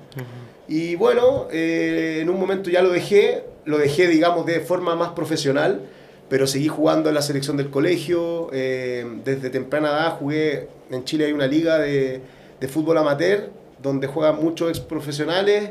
Y 0.67 0.95
bueno, 0.95 1.47
eh, 1.51 2.19
en 2.21 2.29
un 2.29 2.39
momento 2.39 2.69
ya 2.69 2.81
lo 2.81 2.89
dejé, 2.89 3.45
lo 3.65 3.77
dejé 3.77 4.07
digamos 4.07 4.45
de 4.45 4.59
forma 4.59 4.95
más 4.95 5.11
profesional, 5.11 5.81
pero 6.29 6.47
seguí 6.47 6.67
jugando 6.67 7.09
en 7.09 7.15
la 7.15 7.21
selección 7.21 7.55
del 7.55 7.69
colegio, 7.69 8.49
eh, 8.51 9.05
desde 9.23 9.49
temprana 9.49 9.89
edad 9.89 10.17
jugué, 10.17 10.67
en 10.91 11.05
Chile 11.05 11.25
hay 11.25 11.31
una 11.31 11.47
liga 11.47 11.79
de, 11.79 12.21
de 12.59 12.67
fútbol 12.67 12.97
amateur, 12.97 13.51
donde 13.81 14.07
juegan 14.07 14.35
muchos 14.35 14.69
ex 14.69 14.79
profesionales, 14.79 15.69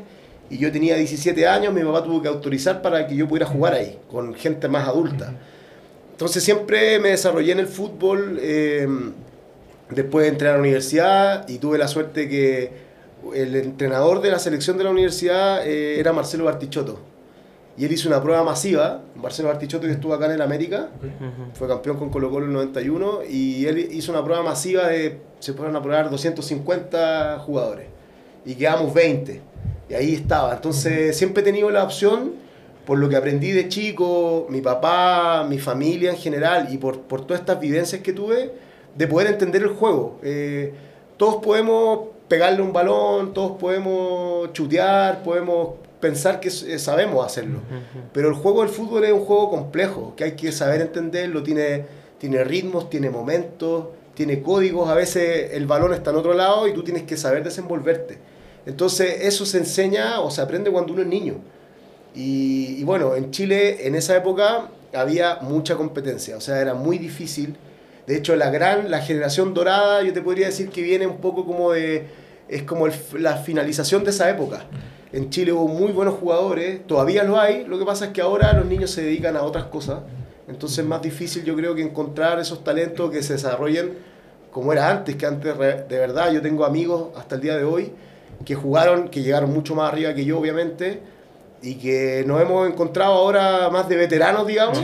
y 0.48 0.58
yo 0.58 0.72
tenía 0.72 0.96
17 0.96 1.46
años, 1.46 1.72
mi 1.74 1.82
papá 1.82 2.04
tuvo 2.04 2.22
que 2.22 2.28
autorizar 2.28 2.80
para 2.80 3.06
que 3.06 3.16
yo 3.16 3.28
pudiera 3.28 3.46
jugar 3.46 3.74
ahí, 3.74 3.98
con 4.10 4.34
gente 4.34 4.68
más 4.68 4.88
adulta. 4.88 5.34
Entonces 6.22 6.44
siempre 6.44 7.00
me 7.00 7.08
desarrollé 7.08 7.50
en 7.50 7.58
el 7.58 7.66
fútbol, 7.66 8.38
eh, 8.40 8.86
después 9.90 10.28
entré 10.28 10.50
a 10.50 10.52
la 10.52 10.60
universidad 10.60 11.48
y 11.48 11.58
tuve 11.58 11.78
la 11.78 11.88
suerte 11.88 12.28
que 12.28 12.70
el 13.34 13.56
entrenador 13.56 14.22
de 14.22 14.30
la 14.30 14.38
selección 14.38 14.78
de 14.78 14.84
la 14.84 14.90
universidad 14.90 15.66
eh, 15.66 15.98
era 15.98 16.12
Marcelo 16.12 16.44
Bartichotto. 16.44 17.00
Y 17.76 17.86
él 17.86 17.90
hizo 17.90 18.08
una 18.08 18.22
prueba 18.22 18.44
masiva, 18.44 19.02
Marcelo 19.16 19.48
Bartichotto 19.48 19.88
que 19.88 19.94
estuvo 19.94 20.14
acá 20.14 20.26
en 20.26 20.32
el 20.32 20.42
América, 20.42 20.90
fue 21.54 21.66
campeón 21.66 21.96
con 21.96 22.08
Colo 22.08 22.30
Colo 22.30 22.44
en 22.44 22.52
el 22.52 22.56
91, 22.56 23.24
y 23.28 23.66
él 23.66 23.78
hizo 23.90 24.12
una 24.12 24.22
prueba 24.22 24.44
masiva 24.44 24.86
de, 24.86 25.18
se 25.40 25.54
fueron 25.54 25.74
a 25.74 25.82
probar 25.82 26.08
250 26.08 27.40
jugadores, 27.40 27.88
y 28.46 28.54
quedamos 28.54 28.94
20, 28.94 29.40
y 29.88 29.94
ahí 29.94 30.14
estaba. 30.14 30.54
Entonces 30.54 31.16
siempre 31.16 31.40
he 31.40 31.44
tenido 31.44 31.68
la 31.68 31.82
opción, 31.82 32.34
por 32.86 32.98
lo 32.98 33.08
que 33.08 33.16
aprendí 33.16 33.52
de 33.52 33.68
chico, 33.68 34.46
mi 34.50 34.60
papá, 34.60 35.46
mi 35.48 35.58
familia 35.58 36.10
en 36.10 36.16
general, 36.16 36.68
y 36.70 36.78
por, 36.78 37.00
por 37.02 37.24
todas 37.26 37.40
estas 37.40 37.60
vivencias 37.60 38.02
que 38.02 38.12
tuve, 38.12 38.52
de 38.96 39.06
poder 39.06 39.28
entender 39.28 39.62
el 39.62 39.68
juego. 39.68 40.18
Eh, 40.22 40.72
todos 41.16 41.36
podemos 41.36 42.08
pegarle 42.28 42.62
un 42.62 42.72
balón, 42.72 43.32
todos 43.32 43.58
podemos 43.58 44.52
chutear, 44.52 45.22
podemos 45.22 45.74
pensar 46.00 46.40
que 46.40 46.50
sabemos 46.50 47.24
hacerlo. 47.24 47.60
Pero 48.12 48.28
el 48.28 48.34
juego 48.34 48.62
del 48.62 48.70
fútbol 48.70 49.04
es 49.04 49.12
un 49.12 49.24
juego 49.24 49.50
complejo, 49.50 50.14
que 50.16 50.24
hay 50.24 50.32
que 50.32 50.50
saber 50.50 50.80
entenderlo, 50.80 51.42
tiene, 51.42 51.84
tiene 52.18 52.42
ritmos, 52.42 52.90
tiene 52.90 53.08
momentos, 53.08 53.86
tiene 54.14 54.42
códigos, 54.42 54.88
a 54.88 54.94
veces 54.94 55.52
el 55.52 55.66
balón 55.66 55.94
está 55.94 56.10
en 56.10 56.16
otro 56.16 56.34
lado 56.34 56.66
y 56.66 56.74
tú 56.74 56.82
tienes 56.82 57.04
que 57.04 57.16
saber 57.16 57.44
desenvolverte. 57.44 58.18
Entonces 58.66 59.18
eso 59.22 59.46
se 59.46 59.58
enseña 59.58 60.20
o 60.20 60.30
se 60.30 60.40
aprende 60.40 60.70
cuando 60.70 60.92
uno 60.92 61.02
es 61.02 61.08
niño. 61.08 61.34
Y, 62.14 62.76
y 62.78 62.84
bueno, 62.84 63.14
en 63.16 63.30
Chile 63.30 63.86
en 63.86 63.94
esa 63.94 64.16
época 64.16 64.68
había 64.94 65.38
mucha 65.40 65.76
competencia, 65.76 66.36
o 66.36 66.40
sea, 66.40 66.60
era 66.60 66.74
muy 66.74 66.98
difícil. 66.98 67.56
De 68.06 68.16
hecho, 68.16 68.36
la 68.36 68.50
gran, 68.50 68.90
la 68.90 69.00
generación 69.00 69.54
dorada, 69.54 70.02
yo 70.02 70.12
te 70.12 70.20
podría 70.20 70.46
decir 70.46 70.68
que 70.68 70.82
viene 70.82 71.06
un 71.06 71.18
poco 71.18 71.46
como 71.46 71.72
de, 71.72 72.04
es 72.48 72.64
como 72.64 72.86
el- 72.86 72.92
la 73.18 73.36
finalización 73.36 74.04
de 74.04 74.10
esa 74.10 74.28
época. 74.28 74.64
En 75.12 75.30
Chile 75.30 75.52
hubo 75.52 75.68
muy 75.68 75.92
buenos 75.92 76.14
jugadores, 76.16 76.86
todavía 76.86 77.22
lo 77.24 77.38
hay, 77.40 77.64
lo 77.64 77.78
que 77.78 77.84
pasa 77.84 78.06
es 78.06 78.10
que 78.12 78.20
ahora 78.20 78.52
los 78.54 78.66
niños 78.66 78.90
se 78.90 79.02
dedican 79.02 79.36
a 79.36 79.42
otras 79.42 79.64
cosas, 79.66 80.00
entonces 80.48 80.78
es 80.80 80.84
más 80.84 81.00
difícil 81.00 81.44
yo 81.44 81.54
creo 81.54 81.74
que 81.74 81.82
encontrar 81.82 82.38
esos 82.40 82.64
talentos 82.64 83.10
que 83.10 83.22
se 83.22 83.34
desarrollen 83.34 83.92
como 84.50 84.72
era 84.72 84.90
antes, 84.90 85.16
que 85.16 85.24
antes 85.24 85.56
de 85.56 85.98
verdad 85.98 86.30
yo 86.32 86.42
tengo 86.42 86.64
amigos 86.64 87.08
hasta 87.16 87.36
el 87.36 87.40
día 87.40 87.56
de 87.56 87.64
hoy 87.64 87.92
que 88.44 88.54
jugaron, 88.54 89.08
que 89.08 89.22
llegaron 89.22 89.50
mucho 89.52 89.74
más 89.74 89.92
arriba 89.92 90.12
que 90.14 90.24
yo 90.24 90.38
obviamente, 90.38 91.00
y 91.62 91.76
que 91.76 92.24
nos 92.26 92.40
hemos 92.42 92.68
encontrado 92.68 93.12
ahora 93.14 93.70
más 93.70 93.88
de 93.88 93.96
veteranos, 93.96 94.46
digamos, 94.46 94.82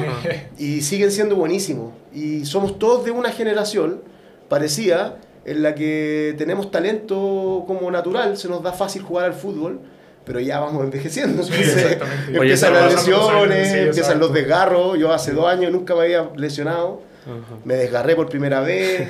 y 0.58 0.80
siguen 0.82 1.10
siendo 1.10 1.34
buenísimos. 1.36 1.92
Y 2.14 2.44
somos 2.44 2.78
todos 2.78 3.04
de 3.04 3.10
una 3.10 3.30
generación 3.32 4.02
parecida 4.48 5.18
en 5.44 5.62
la 5.62 5.74
que 5.74 6.34
tenemos 6.38 6.70
talento 6.70 7.64
como 7.66 7.90
natural, 7.90 8.36
se 8.36 8.48
nos 8.48 8.62
da 8.62 8.72
fácil 8.72 9.02
jugar 9.02 9.24
al 9.26 9.32
fútbol, 9.34 9.80
pero 10.24 10.40
ya 10.40 10.60
vamos 10.60 10.84
envejeciendo. 10.84 11.42
Entonces, 11.42 11.74
exactamente. 11.76 12.30
Oye, 12.32 12.52
empiezan 12.52 12.74
Salvador, 12.74 12.92
las 12.92 13.06
lesiones, 13.06 13.72
sí, 13.72 13.78
empiezan 13.78 14.18
los 14.20 14.32
desgarros. 14.32 14.98
Yo 14.98 15.12
hace 15.12 15.32
dos 15.32 15.46
años 15.46 15.72
nunca 15.72 15.94
me 15.94 16.02
había 16.02 16.30
lesionado, 16.36 17.02
Ajá. 17.24 17.56
me 17.64 17.74
desgarré 17.74 18.14
por 18.14 18.28
primera 18.28 18.60
vez 18.60 19.08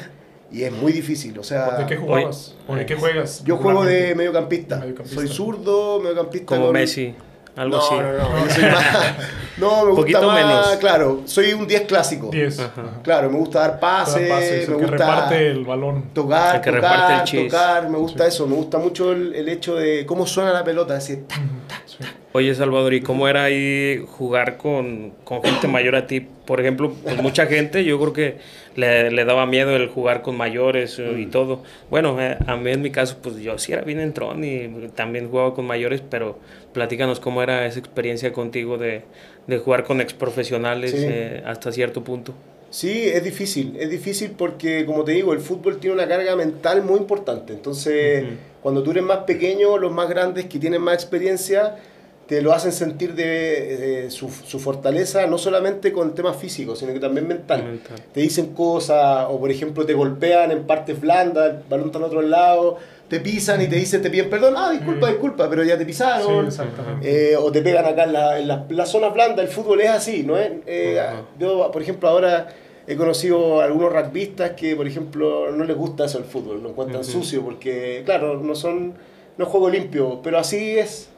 y 0.52 0.62
es 0.62 0.70
muy 0.72 0.92
difícil. 0.92 1.36
O 1.38 1.42
sea, 1.42 1.76
¿De 1.76 1.86
qué 1.86 1.96
jugabas? 1.96 2.54
¿O 2.68 2.76
de 2.76 2.86
qué 2.86 2.94
juegas? 2.94 3.42
yo 3.44 3.56
juego 3.56 3.84
de 3.84 4.14
mediocampista. 4.14 4.76
Mediocampista. 4.76 5.20
Soy 5.20 5.28
zurdo, 5.28 5.98
mediocampista. 6.00 6.46
Como 6.46 6.66
con- 6.66 6.72
Messi, 6.74 7.14
algo 7.58 7.76
no, 7.76 7.82
así. 7.82 7.94
No, 7.96 8.12
no, 8.12 8.44
yo 8.46 8.50
soy 8.54 8.62
más- 8.70 9.14
no, 9.58 9.70
me 9.84 9.90
gusta 9.90 9.96
Poquito 10.02 10.22
más, 10.28 10.36
menos. 10.46 10.76
claro, 10.76 11.22
soy 11.24 11.52
un 11.52 11.66
10 11.66 11.82
clásico. 11.82 12.28
10. 12.30 12.60
Ajá. 12.60 12.72
Ajá. 12.76 13.02
Claro, 13.02 13.28
me 13.30 13.38
gusta 13.38 13.60
dar 13.60 13.80
pases, 13.80 14.28
Pases, 14.30 14.68
me 14.68 14.76
que 14.76 14.82
gusta 14.82 14.90
reparte 14.98 15.46
el 15.50 15.64
balón. 15.64 16.04
tocar, 16.14 16.56
El 16.56 16.60
que 16.62 16.70
tocar, 16.70 16.82
reparte 16.90 17.36
el 17.40 17.48
tocar, 17.48 17.88
me 17.90 17.98
gusta 17.98 18.26
eso, 18.26 18.46
me 18.46 18.54
gusta 18.54 18.78
mucho 18.78 19.10
el, 19.12 19.34
el 19.34 19.48
hecho 19.48 19.74
de 19.74 20.06
cómo 20.06 20.26
suena 20.26 20.52
la 20.52 20.62
pelota, 20.62 20.94
decir, 20.94 21.26
tac, 21.26 21.40
Sí. 21.86 22.04
Oye, 22.32 22.54
Salvador, 22.54 22.92
¿y 22.92 23.00
cómo 23.00 23.26
era 23.26 23.44
ahí 23.44 24.04
jugar 24.06 24.58
con, 24.58 25.12
con 25.24 25.42
gente 25.42 25.66
mayor 25.66 25.96
a 25.96 26.06
ti? 26.06 26.20
Por 26.20 26.60
ejemplo, 26.60 26.92
pues 27.02 27.20
mucha 27.22 27.46
gente, 27.46 27.84
yo 27.84 27.98
creo 27.98 28.12
que 28.12 28.36
le, 28.76 29.10
le 29.10 29.24
daba 29.24 29.46
miedo 29.46 29.74
el 29.74 29.88
jugar 29.88 30.20
con 30.20 30.36
mayores 30.36 30.98
eh, 30.98 31.10
y 31.18 31.26
Mm. 31.26 31.30
todo. 31.30 31.62
Bueno, 31.88 32.20
eh, 32.20 32.36
a 32.46 32.56
mí 32.56 32.70
en 32.70 32.82
mi 32.82 32.90
caso, 32.90 33.16
pues 33.22 33.36
yo 33.38 33.56
sí 33.56 33.72
era 33.72 33.80
bien 33.80 33.98
entrón 33.98 34.44
y 34.44 34.68
también 34.94 35.30
jugaba 35.30 35.54
con 35.54 35.64
mayores, 35.66 36.02
pero 36.08 36.38
platícanos 36.74 37.18
cómo 37.18 37.42
era 37.42 37.64
esa 37.64 37.78
experiencia 37.78 38.30
contigo 38.32 38.76
de, 38.76 39.04
de 39.46 39.58
jugar 39.58 39.84
con 39.84 40.02
exprofesionales 40.02 40.90
Sí. 40.90 41.06
eh, 41.08 41.42
hasta 41.46 41.72
cierto 41.72 42.04
punto. 42.04 42.34
Sí, 42.70 43.04
es 43.08 43.24
difícil, 43.24 43.74
es 43.80 43.88
difícil 43.88 44.32
porque, 44.36 44.84
como 44.84 45.02
te 45.02 45.12
digo, 45.12 45.32
el 45.32 45.40
fútbol 45.40 45.78
tiene 45.78 45.94
una 45.94 46.06
carga 46.06 46.36
mental 46.36 46.82
muy 46.82 46.98
importante. 46.98 47.54
Entonces, 47.54 48.26
cuando 48.62 48.82
tú 48.82 48.90
eres 48.90 49.02
más 49.04 49.20
pequeño, 49.20 49.78
los 49.78 49.90
más 49.90 50.10
grandes 50.10 50.44
que 50.44 50.58
tienen 50.58 50.82
más 50.82 50.92
experiencia, 50.94 51.76
te 52.28 52.42
lo 52.42 52.52
hacen 52.52 52.72
sentir 52.72 53.14
de, 53.14 53.24
de 53.24 54.10
su, 54.10 54.28
su 54.28 54.58
fortaleza, 54.60 55.26
no 55.26 55.38
solamente 55.38 55.92
con 55.92 56.14
temas 56.14 56.36
físicos, 56.36 56.78
sino 56.78 56.92
que 56.92 57.00
también 57.00 57.26
mental. 57.26 57.64
Mental. 57.64 57.96
Te 58.12 58.20
dicen 58.20 58.52
cosas, 58.54 59.26
o 59.30 59.40
por 59.40 59.50
ejemplo, 59.50 59.86
te 59.86 59.94
golpean 59.94 60.50
en 60.50 60.64
partes 60.66 61.00
blandas, 61.00 61.54
el 61.54 61.62
balón 61.70 61.86
está 61.86 61.98
en 61.98 62.04
otro 62.04 62.20
lado, 62.20 62.76
te 63.08 63.20
pisan 63.20 63.62
y 63.62 63.66
te 63.66 63.76
dicen, 63.76 64.02
te 64.02 64.10
piden 64.10 64.28
perdón, 64.28 64.54
ah, 64.58 64.70
disculpa, 64.72 65.06
Mm. 65.06 65.10
disculpa, 65.10 65.48
pero 65.48 65.64
ya 65.64 65.74
te 65.78 65.84
Sí, 65.84 65.86
pisaron. 65.86 66.46
exactamente. 66.46 67.32
Eh, 67.32 67.36
o 67.36 67.50
te 67.50 67.62
pegan 67.62 67.86
acá 67.86 68.04
en 68.04 68.12
la, 68.12 68.38
en 68.38 68.46
la, 68.46 68.66
la 68.68 68.84
zona 68.84 69.08
blanda, 69.08 69.40
el 69.42 69.48
fútbol 69.48 69.80
es 69.80 69.88
así, 69.88 70.22
¿no 70.22 70.36
es? 70.36 70.50
Eh, 70.66 71.00
Ajá. 71.00 71.22
Yo, 71.38 71.70
por 71.72 71.80
ejemplo, 71.80 72.10
ahora 72.10 72.48
he 72.86 72.96
conocido 72.96 73.62
a 73.62 73.64
algunos 73.64 73.90
rugbyistas 73.90 74.50
que, 74.50 74.76
por 74.76 74.86
ejemplo, 74.86 75.50
no 75.50 75.64
les 75.64 75.76
gusta 75.78 76.04
eso 76.04 76.18
el 76.18 76.24
fútbol, 76.24 76.62
lo 76.62 76.68
encuentran 76.68 77.02
sucio, 77.04 77.40
porque, 77.42 78.02
claro, 78.04 78.36
no 78.38 78.54
son, 78.54 78.92
no 79.38 79.44
es 79.46 79.50
juego 79.50 79.70
limpio, 79.70 80.20
pero 80.22 80.38
así 80.38 80.76
es. 80.78 81.08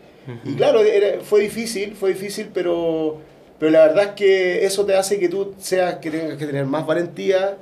Y 0.44 0.48
Ujú. 0.50 0.56
claro, 0.56 0.80
era- 0.82 1.20
fue 1.22 1.40
difícil, 1.40 1.94
fue 1.94 2.10
difícil, 2.10 2.48
pero, 2.52 3.18
pero 3.58 3.70
la 3.72 3.86
verdad 3.86 4.04
es 4.04 4.10
que 4.12 4.64
eso 4.64 4.84
te 4.84 4.94
hace 4.96 5.18
que 5.18 5.28
tú 5.28 5.54
seas, 5.58 5.96
que 5.96 6.10
tengas 6.10 6.36
que 6.36 6.46
tener 6.46 6.66
más 6.66 6.86
valentía, 6.86 7.56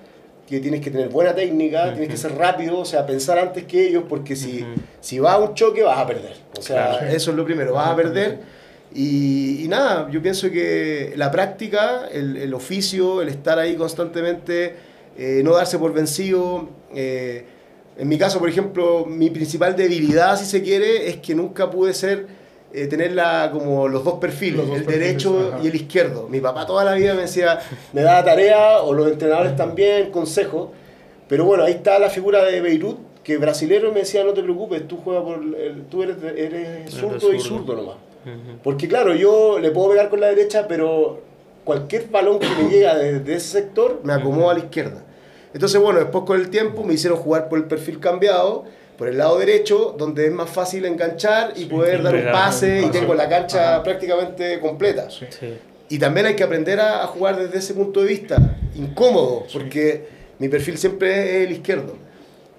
que 0.48 0.60
tienes 0.60 0.80
que 0.80 0.90
tener 0.90 1.08
buena 1.10 1.34
técnica, 1.34 1.92
tienes 1.92 2.08
que 2.08 2.16
ser 2.16 2.34
rápido, 2.36 2.78
o 2.78 2.84
sea, 2.84 3.04
pensar 3.04 3.38
antes 3.38 3.64
que 3.64 3.86
ellos, 3.88 4.04
porque 4.08 4.34
si, 4.34 4.62
Ujú. 4.62 4.80
si 5.00 5.18
vas 5.18 5.34
a 5.34 5.38
un 5.38 5.54
choque 5.54 5.82
vas 5.82 5.98
a 5.98 6.06
perder. 6.06 6.36
O 6.58 6.62
sea, 6.62 6.98
Claro. 6.98 7.06
eso 7.14 7.30
es 7.32 7.36
lo 7.36 7.44
primero, 7.44 7.74
vas 7.74 7.90
a 7.90 7.96
perder. 7.96 8.38
Y, 8.94 9.64
y 9.64 9.68
nada, 9.68 10.08
yo 10.10 10.22
pienso 10.22 10.50
que 10.50 11.12
la 11.16 11.30
práctica, 11.30 12.08
el, 12.10 12.38
el 12.38 12.54
oficio, 12.54 13.20
el 13.20 13.28
estar 13.28 13.58
ahí 13.58 13.76
constantemente, 13.76 14.74
eh, 15.18 15.42
no 15.44 15.52
darse 15.54 15.78
por 15.78 15.92
vencido. 15.92 16.68
eh, 16.94 17.44
en 17.98 18.08
mi 18.08 18.16
caso, 18.16 18.38
por 18.38 18.48
ejemplo, 18.48 19.04
mi 19.06 19.28
principal 19.28 19.74
debilidad, 19.76 20.38
si 20.38 20.46
se 20.46 20.62
quiere, 20.62 21.08
es 21.08 21.16
que 21.16 21.34
nunca 21.34 21.68
pude 21.68 21.92
ser, 21.92 22.26
eh, 22.72 22.86
tener 22.86 23.12
la- 23.12 23.50
como 23.52 23.88
los 23.88 24.04
dos 24.04 24.14
perfiles, 24.14 24.56
Los 24.58 24.66
dos 24.68 24.76
el 24.78 24.84
perfiles, 24.84 25.08
derecho 25.08 25.50
ajá. 25.54 25.64
y 25.64 25.68
el 25.68 25.74
izquierdo. 25.74 26.28
Mi 26.28 26.40
papá 26.40 26.66
toda 26.66 26.84
la 26.84 26.94
vida 26.94 27.14
me 27.14 27.22
decía, 27.22 27.58
me 27.92 28.02
daba 28.02 28.24
tarea, 28.24 28.82
o 28.82 28.92
los 28.92 29.10
entrenadores 29.10 29.56
también, 29.56 30.10
consejos. 30.10 30.68
Pero 31.28 31.44
bueno, 31.44 31.64
ahí 31.64 31.72
está 31.72 31.98
la 31.98 32.10
figura 32.10 32.44
de 32.44 32.60
Beirut, 32.60 32.98
que 33.22 33.36
brasilero 33.38 33.92
me 33.92 34.00
decía, 34.00 34.24
no 34.24 34.32
te 34.32 34.42
preocupes, 34.42 34.86
tú, 34.88 34.98
juegas 34.98 35.22
por 35.24 35.36
el- 35.36 35.84
tú 35.90 36.02
eres, 36.02 36.16
eres 36.36 36.90
zurdo 36.92 37.32
y 37.32 37.40
zurdo. 37.40 37.74
nomás. 37.76 37.96
Ujú. 38.24 38.58
Porque 38.62 38.88
claro, 38.88 39.14
yo 39.14 39.58
le 39.58 39.70
puedo 39.70 39.90
pegar 39.90 40.08
con 40.10 40.20
la 40.20 40.28
derecha, 40.28 40.66
pero 40.68 41.20
cualquier 41.64 42.08
balón 42.08 42.38
que 42.38 42.46
me 42.48 42.68
llega 42.70 42.96
desde 42.96 43.34
ese 43.34 43.48
sector 43.60 44.00
me 44.02 44.12
acomoda 44.14 44.52
a 44.52 44.54
la 44.54 44.60
izquierda. 44.60 45.04
Entonces, 45.54 45.80
bueno, 45.80 45.98
después 46.00 46.24
con 46.24 46.38
el 46.40 46.50
tiempo 46.50 46.82
me 46.84 46.94
hicieron 46.94 47.18
jugar 47.18 47.48
por 47.48 47.58
el 47.58 47.64
perfil 47.64 48.00
cambiado, 48.00 48.64
por 48.98 49.08
el 49.08 49.16
lado 49.16 49.38
derecho, 49.38 49.94
donde 49.96 50.26
es 50.26 50.32
más 50.32 50.50
fácil 50.50 50.84
enganchar 50.84 51.52
y 51.56 51.66
poder 51.66 52.02
dar 52.02 52.16
un 52.16 52.24
pase 52.32 52.82
y 52.82 52.90
tengo 52.90 53.14
la 53.14 53.28
cancha 53.28 53.76
Ajá. 53.76 53.82
prácticamente 53.84 54.58
completa. 54.58 55.08
Sí. 55.08 55.26
Y 55.88 55.98
también 56.00 56.26
hay 56.26 56.34
que 56.34 56.42
aprender 56.42 56.80
a, 56.80 57.04
a 57.04 57.06
jugar 57.06 57.38
desde 57.38 57.58
ese 57.58 57.74
punto 57.74 58.00
de 58.02 58.08
vista, 58.08 58.56
incómodo, 58.74 59.46
porque 59.52 60.08
mi 60.40 60.48
perfil 60.48 60.76
siempre 60.76 61.38
es 61.42 61.46
el 61.46 61.52
izquierdo. 61.52 61.94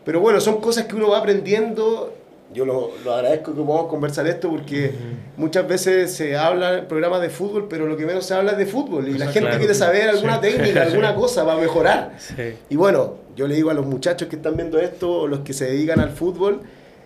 Pero 0.06 0.22
bueno, 0.22 0.40
son 0.40 0.62
cosas 0.62 0.86
que 0.86 0.96
uno 0.96 1.10
va 1.10 1.20
aprendiendo. 1.20 2.14
Yo 2.54 2.66
lo, 2.66 2.92
lo 3.06 3.14
agradezco 3.14 3.54
que 3.54 3.62
podamos 3.62 3.88
conversar 3.88 4.26
esto 4.28 4.50
porque 4.50 4.92
muchas 5.38 5.68
veces 5.68 6.12
se 6.14 6.36
habla 6.36 6.80
en 6.80 6.88
programas 6.88 7.22
de 7.22 7.30
fútbol, 7.30 7.68
pero 7.70 7.86
lo 7.86 7.96
que 7.96 8.06
menos 8.08 8.26
se 8.26 8.34
habla 8.34 8.54
es 8.54 8.58
de 8.58 8.66
fútbol. 8.66 9.08
Y 9.08 9.14
la 9.20 9.26
gente 9.26 9.42
Claro. 9.42 9.58
quiere 9.60 9.74
saber 9.76 10.10
alguna 10.10 10.36
Sí. 10.36 10.42
técnica, 10.42 10.82
alguna 10.90 11.14
cosa 11.14 11.46
para 11.46 11.60
mejorar. 11.60 12.14
Sí. 12.18 12.56
Y 12.70 12.76
bueno, 12.76 13.16
yo 13.36 13.48
le 13.48 13.54
digo 13.56 13.70
a 13.70 13.74
los 13.76 13.86
muchachos 13.86 14.28
que 14.30 14.36
están 14.38 14.56
viendo 14.58 14.80
esto, 14.80 15.12
o 15.12 15.28
los 15.28 15.42
que 15.42 15.54
se 15.54 15.66
dedican 15.66 16.00
al 16.00 16.10
fútbol, 16.10 16.62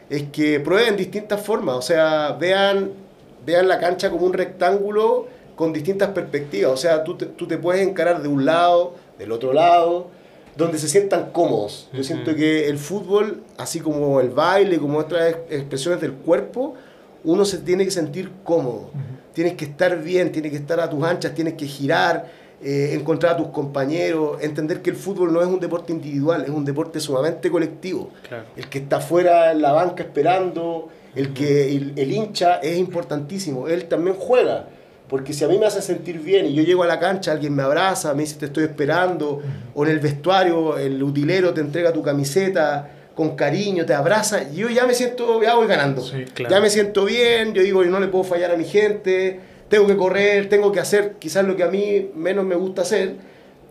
es 0.09 0.23
que 0.31 0.59
prueben 0.61 0.95
distintas 0.95 1.41
formas, 1.41 1.75
o 1.75 1.81
sea, 1.81 2.37
vean, 2.39 2.91
vean 3.45 3.67
la 3.67 3.79
cancha 3.79 4.09
como 4.09 4.25
un 4.25 4.33
rectángulo 4.33 5.27
con 5.55 5.73
distintas 5.73 6.09
perspectivas, 6.11 6.71
o 6.71 6.77
sea, 6.77 7.03
tú 7.03 7.15
te, 7.17 7.25
tú 7.25 7.47
te 7.47 7.57
puedes 7.57 7.85
encarar 7.85 8.21
de 8.21 8.27
un 8.29 8.45
lado, 8.45 8.95
del 9.19 9.31
otro 9.31 9.51
lado, 9.53 10.07
donde 10.55 10.77
se 10.77 10.87
sientan 10.87 11.31
cómodos. 11.31 11.89
Yo 11.93 12.03
siento 12.03 12.35
que 12.35 12.67
el 12.67 12.77
fútbol, 12.77 13.41
así 13.57 13.79
como 13.79 14.19
el 14.19 14.29
baile, 14.29 14.77
como 14.77 14.99
otras 14.99 15.29
ex- 15.31 15.39
expresiones 15.49 15.99
del 16.01 16.13
cuerpo, 16.13 16.75
uno 17.23 17.45
se 17.45 17.57
tiene 17.59 17.85
que 17.85 17.91
sentir 17.91 18.31
cómodo. 18.43 18.89
Tienes 19.33 19.53
que 19.53 19.65
estar 19.65 20.01
bien, 20.01 20.31
tienes 20.31 20.51
que 20.51 20.57
estar 20.57 20.79
a 20.79 20.89
tus 20.89 21.03
anchas, 21.03 21.33
tienes 21.33 21.53
que 21.55 21.65
girar, 21.65 22.29
eh, 22.61 22.91
encontrar 22.93 23.33
a 23.33 23.37
tus 23.37 23.47
compañeros, 23.47 24.37
entender 24.41 24.81
que 24.81 24.91
el 24.91 24.95
fútbol 24.95 25.33
no 25.33 25.41
es 25.41 25.47
un 25.47 25.59
deporte 25.59 25.91
individual, 25.91 26.43
es 26.43 26.49
un 26.49 26.63
deporte 26.63 26.99
sumamente 26.99 27.49
colectivo. 27.49 28.11
Claro. 28.27 28.43
El 28.55 28.69
que 28.69 28.77
está 28.79 28.99
fuera 29.01 29.51
en 29.51 29.61
la 29.61 29.71
banca 29.71 30.03
esperando, 30.03 30.89
el 31.15 31.33
que 31.33 31.75
el, 31.75 31.93
el 31.97 32.11
hincha 32.11 32.55
es 32.57 32.77
importantísimo, 32.77 33.67
él 33.67 33.85
también 33.85 34.15
juega. 34.19 34.67
Porque 35.13 35.31
si 35.31 35.43
a 35.43 35.47
mí 35.47 35.59
me 35.59 35.67
hace 35.67 35.79
sentir 35.79 36.17
bien 36.17 36.47
y 36.47 36.55
yo 36.55 36.63
llego 36.63 36.81
a 36.81 36.87
la 36.87 36.99
cancha, 36.99 37.33
alguien 37.33 37.53
me 37.53 37.61
abraza, 37.61 38.15
me 38.15 38.23
dice 38.23 38.35
te 38.35 38.45
estoy 38.47 38.63
esperando, 38.63 39.43
o 39.75 39.85
en 39.85 39.91
el 39.91 39.99
vestuario 39.99 40.75
el 40.75 41.03
utilero 41.03 41.53
te 41.53 41.61
entrega 41.61 41.93
tu 41.93 42.01
camiseta 42.01 42.89
con 43.13 43.35
cariño, 43.35 43.85
te 43.85 43.93
abraza, 43.93 44.51
yo 44.51 44.69
ya 44.69 44.87
me 44.87 44.95
siento, 44.95 45.39
ya 45.43 45.53
voy 45.53 45.67
ganando. 45.67 46.01
Sí, 46.01 46.25
claro. 46.33 46.55
Ya 46.55 46.59
me 46.59 46.71
siento 46.71 47.05
bien, 47.05 47.53
yo 47.53 47.61
digo, 47.61 47.83
yo 47.83 47.91
no 47.91 47.99
le 47.99 48.07
puedo 48.07 48.23
fallar 48.23 48.49
a 48.49 48.57
mi 48.57 48.63
gente, 48.63 49.39
tengo 49.69 49.85
que 49.85 49.95
correr, 49.95 50.49
tengo 50.49 50.71
que 50.71 50.79
hacer 50.79 51.17
quizás 51.19 51.45
lo 51.45 51.55
que 51.55 51.61
a 51.61 51.67
mí 51.67 52.09
menos 52.15 52.43
me 52.43 52.55
gusta 52.55 52.81
hacer, 52.81 53.13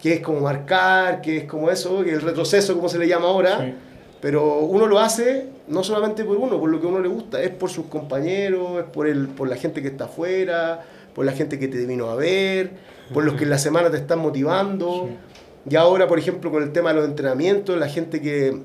que 0.01 0.13
es 0.13 0.21
como 0.21 0.43
marcar, 0.43 1.23
que 1.23 1.39
es 1.39 1.45
como 1.47 1.73
eso, 1.73 2.05
que 2.05 2.13
el 2.13 2.21
retroceso, 2.21 2.77
como 2.77 2.89
se 2.89 3.01
le 3.01 3.09
llama 3.09 3.27
ahora. 3.27 3.59
Sí. 3.59 3.75
Pero 4.21 4.61
uno 4.61 4.87
lo 4.87 5.01
hace 5.01 5.49
no 5.67 5.83
solamente 5.83 6.23
por 6.23 6.37
uno, 6.37 6.61
por 6.61 6.71
lo 6.71 6.81
que 6.81 6.87
a 6.87 6.91
uno 6.91 7.01
le 7.01 7.09
gusta, 7.09 7.43
es 7.43 7.51
por 7.51 7.69
sus 7.69 7.87
compañeros, 7.87 8.79
es 8.79 8.85
por, 8.85 9.09
el, 9.09 9.27
por 9.27 9.49
la 9.49 9.57
gente 9.57 9.83
que 9.83 9.89
está 9.89 10.05
afuera, 10.05 10.83
por 11.15 11.25
la 11.25 11.33
gente 11.33 11.59
que 11.59 11.69
te 11.69 11.85
vino 11.87 12.11
a 12.11 12.17
ver, 12.17 12.71
por 13.13 13.25
los 13.25 13.35
que 13.35 13.45
en 13.45 13.51
la 13.51 13.59
semana 13.59 13.91
te 13.91 13.97
están 13.97 14.19
motivando. 14.19 15.11
Y 15.69 15.77
ahora, 15.77 16.09
por 16.09 16.19
ejemplo, 16.19 16.51
con 16.51 16.63
el 16.63 16.73
tema 16.73 16.91
de 16.91 17.01
los 17.01 17.09
entrenamientos, 17.09 17.79
la 17.79 17.89
gente 17.89 18.21
que, 18.21 18.61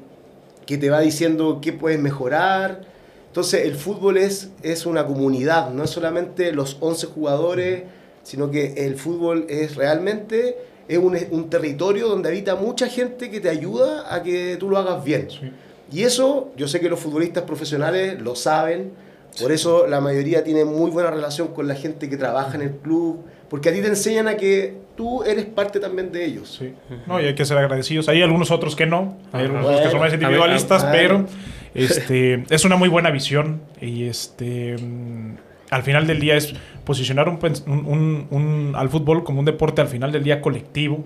que 0.66 0.77
te 0.77 0.89
va 0.89 1.01
diciendo 1.01 1.60
qué 1.62 1.74
puedes 1.74 2.00
mejorar. 2.00 2.82
Entonces, 3.27 3.66
el 3.66 3.75
fútbol 3.75 4.18
es, 4.18 4.50
es 4.63 4.86
una 4.86 5.06
comunidad, 5.06 5.70
no 5.72 5.84
es 5.84 5.89
solamente 5.89 6.51
los 6.51 6.77
11 6.80 7.08
jugadores, 7.08 7.84
sino 8.24 8.50
que 8.50 8.74
el 8.86 8.96
fútbol 8.96 9.46
es 9.50 9.75
realmente 9.75 10.58
es 10.88 10.98
un, 10.98 11.18
un 11.32 11.50
territorio 11.50 12.08
donde 12.08 12.30
habita 12.30 12.56
mucha 12.56 12.88
gente 12.88 13.30
que 13.30 13.39
te 13.39 13.50
ayuda 13.50 14.13
a 14.13 14.24
que 14.24 14.58
tú 14.58 14.70
lo 14.70 14.77
hagas 14.77 15.04
bien. 15.04 15.27
Sí. 15.30 15.51
Y 15.92 16.04
eso, 16.04 16.51
yo 16.58 16.68
sé 16.68 16.80
que 16.80 16.89
los 16.89 17.00
futbolistas 17.00 17.44
profesionales 17.44 18.22
lo 18.22 18.36
saben, 18.36 18.92
por 19.41 19.51
eso 19.51 19.88
la 19.88 20.01
mayoría 20.01 20.44
tiene 20.44 20.65
muy 20.65 20.89
buena 20.91 21.12
relación 21.12 21.50
con 21.50 21.67
la 21.67 21.75
gente 21.75 22.10
que 22.10 22.17
trabaja 22.17 22.56
en 22.56 22.62
el 22.63 22.72
club, 22.72 23.24
porque 23.50 23.70
a 23.70 23.74
ti 23.74 23.82
te 23.82 23.88
enseñan 23.88 24.27
a 24.27 24.36
que 24.38 24.75
tú 24.96 25.24
eres 25.24 25.46
parte 25.46 25.79
también 25.79 26.12
de 26.12 26.25
ellos. 26.25 26.58
Sí. 26.60 26.74
No, 27.06 27.22
y 27.22 27.25
hay 27.25 27.36
que 27.36 27.46
ser 27.46 27.58
agradecidos. 27.58 28.10
Hay 28.10 28.22
algunos 28.22 28.51
otros 28.51 28.75
que 28.75 28.86
no, 28.86 29.17
hay 29.32 29.46
algunos 29.46 29.82
que 29.82 29.89
son 29.89 30.00
más 30.00 30.13
individualistas, 30.13 30.84
a 30.84 30.91
ver, 30.91 31.12
a 31.12 31.17
pero 31.17 31.25
este, 31.75 32.44
es 32.50 32.66
una 32.66 32.75
muy 32.75 32.90
buena 32.90 33.11
visión 33.11 33.61
y 33.79 34.05
este 34.05 34.75
mm, 34.77 35.35
al 35.70 35.83
final 35.83 36.07
del 36.07 36.20
día 36.20 36.35
es 36.35 36.53
posicionar 36.85 37.27
un, 37.27 37.38
un- 38.31 38.74
al 38.75 38.88
fútbol 38.90 39.25
como 39.25 39.40
un 39.40 39.46
deporte 39.46 39.81
al 39.81 39.90
final 39.90 40.11
del 40.14 40.24
día 40.24 40.40
colectivo. 40.42 41.03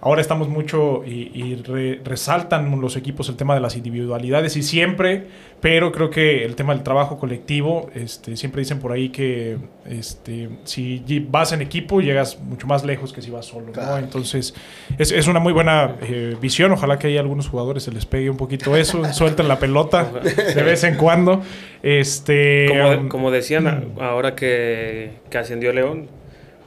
Ahora 0.00 0.20
estamos 0.20 0.48
mucho 0.48 1.02
y, 1.06 1.30
y 1.32 1.54
re- 1.62 2.00
resaltan 2.04 2.80
los 2.80 2.96
equipos 2.96 3.28
el 3.28 3.36
tema 3.36 3.54
de 3.54 3.60
las 3.60 3.76
individualidades 3.76 4.56
y 4.56 4.62
siempre, 4.64 5.28
pero 5.60 5.92
creo 5.92 6.08
que 6.08 6.44
el 6.44 6.56
tema 6.56 6.72
del 6.74 6.82
trabajo 6.82 7.18
colectivo, 7.18 7.90
este, 7.94 8.36
siempre 8.36 8.60
dicen 8.60 8.78
por 8.78 8.92
ahí 8.92 9.10
que 9.10 9.58
este, 9.86 10.48
si 10.64 11.02
vas 11.28 11.52
en 11.52 11.60
equipo 11.60 12.00
llegas 12.00 12.40
mucho 12.40 12.66
más 12.66 12.82
lejos 12.84 13.12
que 13.12 13.20
si 13.20 13.30
vas 13.30 13.44
solo. 13.46 13.66
¿no? 13.76 13.98
Entonces 13.98 14.54
es, 14.98 15.12
es 15.12 15.26
una 15.28 15.38
muy 15.38 15.52
buena 15.52 15.96
eh, 16.00 16.34
visión. 16.40 16.72
Ojalá 16.72 16.98
que 16.98 17.08
haya 17.08 17.20
algunos 17.20 17.48
jugadores 17.48 17.82
se 17.82 17.92
les 17.92 18.06
pegue 18.06 18.30
un 18.30 18.38
poquito 18.38 18.74
eso, 18.74 19.04
suelten 19.12 19.48
la 19.48 19.58
pelota 19.58 20.10
de 20.54 20.62
vez 20.62 20.82
en 20.84 20.96
cuando. 20.96 21.42
Este, 21.82 22.66
Como, 22.68 22.90
um, 22.90 23.08
como 23.08 23.30
decían 23.30 23.92
ahora 24.00 24.34
que, 24.34 25.10
que 25.30 25.38
ascendió 25.38 25.72
León, 25.72 26.08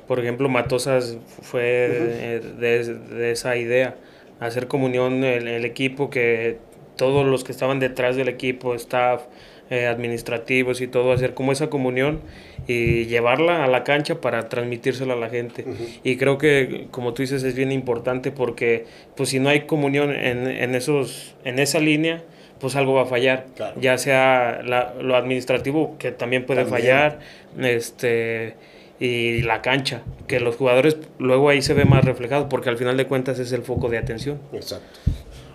por 0.07 0.19
ejemplo, 0.19 0.49
Matosas 0.49 1.17
fue 1.41 1.63
de, 1.63 2.39
de- 2.59 2.93
de 2.93 3.31
esa 3.31 3.55
idea, 3.55 3.95
hacer 4.39 4.67
comunión 4.67 5.23
el, 5.23 5.47
el 5.47 5.65
equipo, 5.65 6.09
que 6.09 6.57
todos 6.95 7.25
los 7.25 7.43
que 7.43 7.51
estaban 7.51 7.79
detrás 7.79 8.15
del 8.15 8.27
equipo, 8.29 8.75
staff, 8.75 9.23
eh, 9.69 9.87
administrativos 9.87 10.81
y 10.81 10.87
todo, 10.87 11.13
hacer 11.13 11.33
como 11.33 11.51
esa 11.51 11.69
comunión 11.69 12.19
y 12.67 13.05
llevarla 13.05 13.63
a 13.63 13.67
la 13.67 13.83
cancha 13.83 14.21
para 14.21 14.49
transmitírsela 14.49 15.13
a 15.13 15.17
la 15.17 15.29
gente. 15.29 15.65
Y 16.03 16.17
creo 16.17 16.37
que, 16.37 16.87
como 16.91 17.13
tú 17.13 17.21
dices, 17.23 17.43
es 17.43 17.55
bien 17.55 17.71
importante 17.71 18.31
porque 18.31 18.85
pues 19.15 19.29
si 19.29 19.39
no 19.39 19.49
hay 19.49 19.61
comunión 19.61 20.11
en, 20.13 20.47
en 20.47 20.75
esos, 20.75 21.35
en 21.45 21.59
esa 21.59 21.79
línea, 21.79 22.21
pues 22.59 22.75
algo 22.75 22.93
va 22.93 23.03
a 23.03 23.05
fallar. 23.05 23.45
Claro. 23.55 23.79
Ya 23.81 23.97
sea 23.97 24.61
la- 24.63 24.93
lo 25.01 25.15
administrativo, 25.15 25.97
que 25.97 26.11
también 26.11 26.45
puede 26.45 26.63
También. 26.63 26.81
fallar, 26.81 27.19
este 27.59 28.55
y 28.99 29.41
la 29.41 29.61
cancha, 29.61 30.01
que 30.27 30.39
los 30.39 30.55
jugadores 30.55 30.95
luego 31.19 31.49
ahí 31.49 31.61
se 31.61 31.73
ve 31.73 31.83
más 31.83 32.05
reflejado, 32.05 32.47
porque 32.47 32.69
al 32.69 32.77
final 32.77 32.95
de 32.95 33.05
cuentas 33.05 33.37
es 33.39 33.51
el 33.51 33.63
foco 33.63 33.89
de 33.89 33.97
atención. 33.97 34.39
Exacto. 34.53 34.85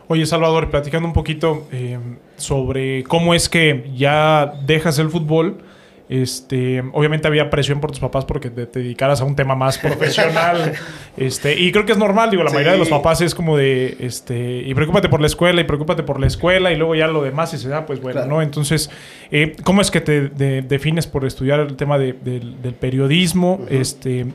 Oye, 0.08 0.24
Salvador, 0.26 0.70
platicando 0.70 1.06
un 1.06 1.12
poquito 1.14 1.66
eh, 1.70 1.98
sobre 2.36 3.04
cómo 3.04 3.34
es 3.34 3.48
que 3.48 3.90
ya 3.94 4.54
dejas 4.66 4.98
el 4.98 5.10
fútbol. 5.10 5.58
Este, 6.10 6.82
obviamente 6.94 7.28
había 7.28 7.50
presión 7.50 7.80
por 7.80 7.90
tus 7.90 8.00
papás 8.00 8.24
porque 8.24 8.48
te, 8.48 8.64
te 8.64 8.78
dedicaras 8.78 9.20
a 9.20 9.24
un 9.24 9.36
tema 9.36 9.54
más 9.54 9.76
profesional. 9.76 10.72
este, 11.18 11.60
y 11.60 11.70
creo 11.70 11.84
que 11.84 11.92
es 11.92 11.98
normal, 11.98 12.30
digo, 12.30 12.42
la 12.42 12.50
mayoría 12.50 12.72
de 12.72 12.78
los 12.78 12.88
papás 12.88 13.20
es 13.20 13.34
como 13.34 13.58
de, 13.58 13.98
este, 14.00 14.62
y 14.64 14.72
preocúpate 14.72 15.10
por 15.10 15.20
la 15.20 15.26
escuela, 15.26 15.60
y 15.60 15.64
preocúpate 15.64 16.02
por 16.04 16.18
la 16.18 16.26
escuela, 16.26 16.72
y 16.72 16.76
luego 16.76 16.94
ya 16.94 17.08
lo 17.08 17.22
demás, 17.22 17.52
y 17.52 17.58
se 17.58 17.68
da, 17.68 17.84
pues 17.84 18.00
bueno, 18.00 18.20
Claro. 18.20 18.28
¿no? 18.36 18.40
Entonces, 18.40 18.88
eh, 19.30 19.54
¿cómo 19.64 19.82
es 19.82 19.90
que 19.90 20.00
te 20.00 20.28
de- 20.30 20.62
defines 20.62 21.06
por 21.06 21.26
estudiar 21.26 21.60
el 21.60 21.76
tema 21.76 21.98
de- 21.98 22.14
del, 22.14 22.62
del 22.62 22.72
periodismo? 22.72 23.60
Este, 23.68 24.28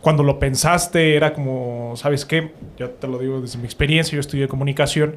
cuando 0.00 0.22
lo 0.22 0.38
pensaste, 0.38 1.16
era 1.16 1.32
como, 1.32 1.94
¿sabes 1.96 2.24
qué? 2.24 2.52
Yo 2.76 2.90
te 2.90 3.08
lo 3.08 3.18
digo 3.18 3.40
desde 3.40 3.58
mi 3.58 3.64
experiencia, 3.64 4.14
yo 4.14 4.20
estudié 4.20 4.48
comunicación. 4.48 5.16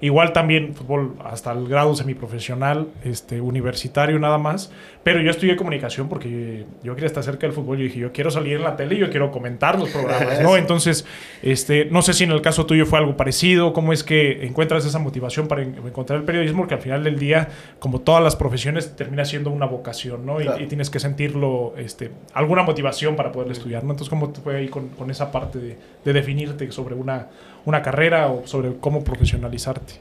Igual 0.00 0.32
también 0.32 0.74
fútbol 0.74 1.14
hasta 1.24 1.52
el 1.52 1.66
grado 1.68 1.94
semiprofesional, 1.94 2.88
este, 3.04 3.40
universitario 3.40 4.18
nada 4.18 4.38
más. 4.38 4.70
Pero 5.02 5.20
yo 5.20 5.30
estudié 5.30 5.56
comunicación 5.56 6.08
porque 6.08 6.66
yo 6.82 6.94
quería 6.94 7.06
estar 7.06 7.22
cerca 7.22 7.46
del 7.46 7.52
fútbol. 7.54 7.78
Yo 7.78 7.84
dije, 7.84 7.98
yo 7.98 8.12
quiero 8.12 8.30
salir 8.30 8.54
en 8.56 8.62
la 8.62 8.76
tele 8.76 8.96
y 8.96 8.98
yo 8.98 9.10
quiero 9.10 9.30
comentar 9.30 9.78
los 9.78 9.88
programas, 9.90 10.40
¿no? 10.42 10.56
Entonces, 10.58 11.06
este, 11.42 11.86
no 11.86 12.02
sé 12.02 12.12
si 12.12 12.24
en 12.24 12.30
el 12.32 12.42
caso 12.42 12.66
tuyo 12.66 12.84
fue 12.86 12.98
algo 12.98 13.16
parecido. 13.16 13.72
¿Cómo 13.72 13.92
es 13.92 14.04
que 14.04 14.46
encuentras 14.46 14.84
esa 14.84 14.98
motivación 14.98 15.48
para 15.48 15.62
en- 15.62 15.76
encontrar 15.84 16.18
el 16.18 16.24
periodismo? 16.24 16.58
Porque 16.62 16.74
al 16.74 16.82
final 16.82 17.04
del 17.04 17.18
día, 17.18 17.48
como 17.78 18.00
todas 18.00 18.22
las 18.22 18.36
profesiones, 18.36 18.94
termina 18.96 19.24
siendo 19.24 19.50
una 19.50 19.66
vocación, 19.66 20.26
¿no? 20.26 20.40
Y- 20.40 20.66
tienes 20.68 20.90
que 20.90 21.00
sentirlo, 21.00 21.74
este, 21.78 22.10
alguna 22.34 22.62
motivación 22.62 23.16
para 23.16 23.32
poder 23.32 23.50
estudiar, 23.52 23.84
¿no? 23.84 23.92
Entonces, 23.92 24.10
¿cómo 24.10 24.30
te 24.30 24.40
fue 24.40 24.56
ahí 24.56 24.68
con, 24.68 24.88
con 24.88 25.10
esa 25.10 25.32
parte 25.32 25.58
de, 25.58 25.78
de 26.04 26.12
definirte 26.12 26.70
sobre 26.72 26.94
una, 26.94 27.28
una 27.68 27.82
carrera 27.82 28.28
o 28.28 28.46
sobre 28.46 28.76
cómo 28.80 29.04
profesionalizarte? 29.04 29.94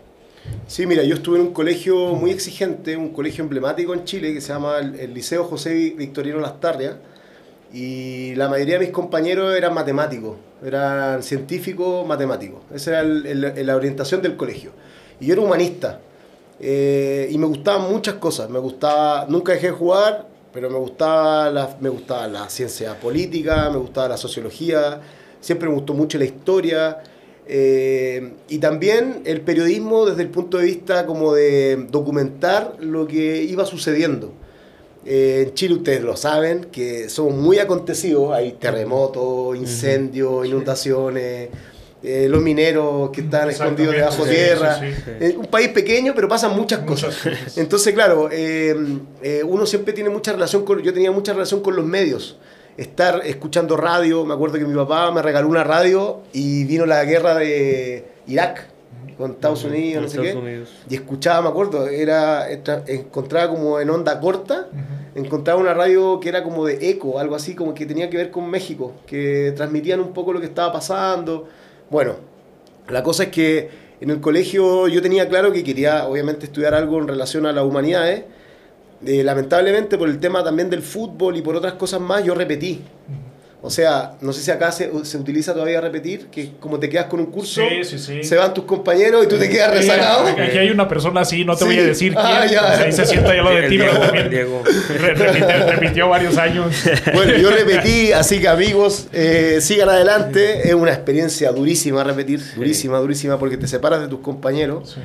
Sí, 0.65 0.85
mira, 0.85 1.03
yo 1.03 1.15
estuve 1.15 1.37
en 1.39 1.47
un 1.47 1.53
colegio 1.53 2.15
muy 2.15 2.31
exigente, 2.31 2.95
un 2.95 3.09
colegio 3.09 3.43
emblemático 3.43 3.93
en 3.93 4.05
Chile 4.05 4.33
que 4.33 4.39
se 4.41 4.53
llama 4.53 4.77
el, 4.79 5.13
Liceo 5.13 5.43
José 5.43 5.73
Vi- 5.73 5.89
Victorino 5.91 6.39
Lastarria. 6.39 6.97
Y 7.73 8.33
la 8.35 8.47
mayoría 8.47 8.75
de 8.79 8.85
mis 8.85 8.93
compañeros 8.93 9.53
eran 9.55 9.73
matemáticos, 9.73 10.37
eran 10.65 11.21
científicos 11.21 12.07
matemáticos. 12.07 12.61
Esa 12.73 12.91
era 12.91 13.01
el- 13.01 13.25
el- 13.25 13.65
la 13.67 13.75
orientación 13.75 14.21
del 14.21 14.37
colegio. 14.37 14.71
Y 15.19 15.25
yo 15.27 15.33
era 15.33 15.41
humanista. 15.41 15.99
Eh, 16.61 17.27
y 17.29 17.37
me 17.37 17.45
gustaban 17.45 17.91
muchas 17.91 18.15
cosas. 18.15 18.49
Me 18.49 18.59
gustaba, 18.59 19.25
nunca 19.27 19.51
dejé 19.51 19.67
de 19.67 19.73
jugar, 19.73 20.25
pero 20.53 20.69
me 20.69 20.77
gustaba, 20.77 21.51
la, 21.51 21.75
me 21.81 21.89
gustaba 21.89 22.27
la 22.27 22.49
ciencia 22.49 22.97
política, 22.97 23.69
me 23.69 23.77
gustaba 23.77 24.07
la 24.07 24.17
sociología, 24.17 25.01
siempre 25.41 25.67
me 25.67 25.75
gustó 25.75 25.93
mucho 25.93 26.17
la 26.17 26.25
historia. 26.25 26.99
Eh, 27.49 28.31
y 28.49 28.57
también 28.57 29.21
el 29.25 29.41
periodismo 29.41 30.05
desde 30.05 30.23
el 30.23 30.29
punto 30.29 30.57
de 30.57 30.65
vista 30.65 31.05
como 31.05 31.33
de 31.33 31.87
documentar 31.89 32.75
lo 32.79 33.07
que 33.07 33.43
iba 33.43 33.65
sucediendo. 33.65 34.33
Eh, 35.05 35.45
en 35.47 35.53
Chile 35.53 35.75
ustedes 35.75 36.03
lo 36.03 36.17
saben, 36.17 36.65
que 36.65 37.07
somos 37.07 37.35
muy 37.35 37.59
acontecidos, 37.59 38.33
hay 38.33 38.53
terremotos, 38.53 39.55
incendios, 39.55 40.45
inundaciones, 40.45 41.49
eh, 42.03 42.27
los 42.29 42.41
mineros 42.41 43.09
que 43.11 43.21
están 43.21 43.49
escondidos 43.49 43.95
debajo 43.95 44.25
Sí, 44.25 44.29
tierra. 44.29 44.79
sí, 44.79 44.87
sí. 45.21 45.35
Un 45.37 45.45
país 45.45 45.69
pequeño, 45.69 46.13
pero 46.13 46.27
pasan 46.27 46.53
muchas 46.55 46.79
cosas. 46.79 47.15
Entonces, 47.55 47.93
claro, 47.93 48.29
uno 49.45 49.65
siempre 49.65 49.93
tiene 49.93 50.09
mucha 50.09 50.33
relación 50.33 50.65
con, 50.65 50.81
yo 50.81 50.93
tenía 50.93 51.11
mucha 51.11 51.31
relación 51.31 51.61
con 51.61 51.77
los 51.77 51.85
medios. 51.85 52.37
Estar 52.77 53.21
escuchando 53.25 53.75
radio, 53.75 54.23
me 54.23 54.35
acuerdo 54.35 54.59
que 54.59 54.65
mi 54.65 54.75
papá 54.75 55.11
me 55.11 55.21
regaló 55.21 55.49
una 55.49 55.63
radio 55.63 56.21
y 56.31 56.63
vino 56.65 56.85
la 56.85 57.03
guerra 57.05 57.35
de 57.35 58.05
Irak 58.27 58.67
con 59.17 59.31
Estados 59.31 59.63
Unidos, 59.63 60.03
no 60.03 60.09
sé 60.09 60.17
Estados 60.17 60.43
qué. 60.43 60.47
Unidos. 60.47 60.69
Y 60.87 60.93
escuchaba, 60.95 61.41
me 61.41 61.49
acuerdo, 61.49 61.87
era, 61.87 62.47
encontraba 62.85 63.49
como 63.51 63.79
en 63.79 63.89
onda 63.89 64.19
corta, 64.19 64.67
encontraba 65.15 65.59
una 65.59 65.73
radio 65.73 66.19
que 66.19 66.29
era 66.29 66.43
como 66.43 66.65
de 66.65 66.89
eco, 66.91 67.19
algo 67.19 67.35
así, 67.35 67.55
como 67.55 67.73
que 67.73 67.87
tenía 67.87 68.11
que 68.11 68.17
ver 68.17 68.29
con 68.29 68.47
México, 68.47 68.93
que 69.07 69.53
transmitían 69.55 69.99
un 69.99 70.13
poco 70.13 70.31
lo 70.31 70.39
que 70.39 70.45
estaba 70.45 70.71
pasando. 70.71 71.47
Bueno, 71.89 72.17
la 72.89 73.01
cosa 73.01 73.23
es 73.23 73.29
que 73.29 73.69
en 73.99 74.11
el 74.11 74.21
colegio 74.21 74.87
yo 74.87 75.01
tenía 75.01 75.27
claro 75.27 75.51
que 75.51 75.63
quería, 75.63 76.07
obviamente, 76.07 76.45
estudiar 76.45 76.75
algo 76.75 76.99
en 76.99 77.07
relación 77.07 77.47
a 77.47 77.51
las 77.51 77.63
humanidades. 77.63 78.19
Eh, 78.19 78.25
lamentablemente, 79.01 79.97
por 79.97 80.09
el 80.09 80.19
tema 80.19 80.43
también 80.43 80.69
del 80.69 80.81
fútbol 80.81 81.37
y 81.37 81.41
por 81.41 81.55
otras 81.55 81.73
cosas 81.73 81.99
más, 82.01 82.23
yo 82.23 82.33
repetí. 82.33 82.81
O 83.59 83.71
sea, 83.71 84.13
no 84.21 84.33
sé 84.33 84.43
si 84.43 84.51
acá 84.51 84.71
se, 84.71 84.89
se 85.03 85.17
utiliza 85.17 85.51
todavía 85.51 85.81
repetir, 85.81 86.27
que 86.27 86.51
como 86.59 86.79
te 86.79 86.87
quedas 86.89 87.07
con 87.07 87.19
un 87.19 87.25
curso, 87.25 87.61
Sí, 87.67 87.83
sí, 87.83 87.97
sí. 87.97 88.23
se 88.23 88.35
van 88.37 88.53
tus 88.53 88.65
compañeros 88.65 89.25
y 89.25 89.27
tú 89.27 89.35
te 89.37 89.49
quedas 89.49 89.71
rezagado. 89.73 90.27
Aquí 90.27 90.57
hay 90.59 90.69
una 90.69 90.87
persona 90.87 91.21
así, 91.21 91.43
no 91.43 91.53
te 91.55 91.59
Sí. 91.61 91.65
voy 91.65 91.79
a 91.79 91.83
decir 91.83 92.13
quién. 92.13 92.25
Ah, 92.25 92.45
ya. 92.45 92.79
Ahí 92.83 92.91
se 92.91 93.03
sienta 93.05 93.35
ya 93.35 93.41
lo 93.41 93.49
de 93.49 93.67
ti, 93.67 93.77
pero 93.79 93.91
Diego, 93.93 94.05
también 94.05 94.29
Diego. 94.29 94.63
re- 94.99 95.13
repitió, 95.15 95.71
repitió 95.71 96.07
varios 96.09 96.37
años. 96.37 96.75
Bueno, 97.15 97.35
yo 97.35 97.49
repetí, 97.49 98.11
así 98.11 98.39
que 98.39 98.47
amigos, 98.47 99.07
eh, 99.11 99.57
sigan 99.59 99.89
adelante. 99.89 100.69
Es 100.69 100.75
una 100.75 100.91
experiencia 100.93 101.51
durísima 101.51 102.03
repetir, 102.03 102.39
durísima, 102.55 102.99
durísima, 102.99 103.39
porque 103.39 103.57
te 103.57 103.67
separas 103.67 104.01
de 104.01 104.07
tus 104.07 104.19
compañeros. 104.19 104.97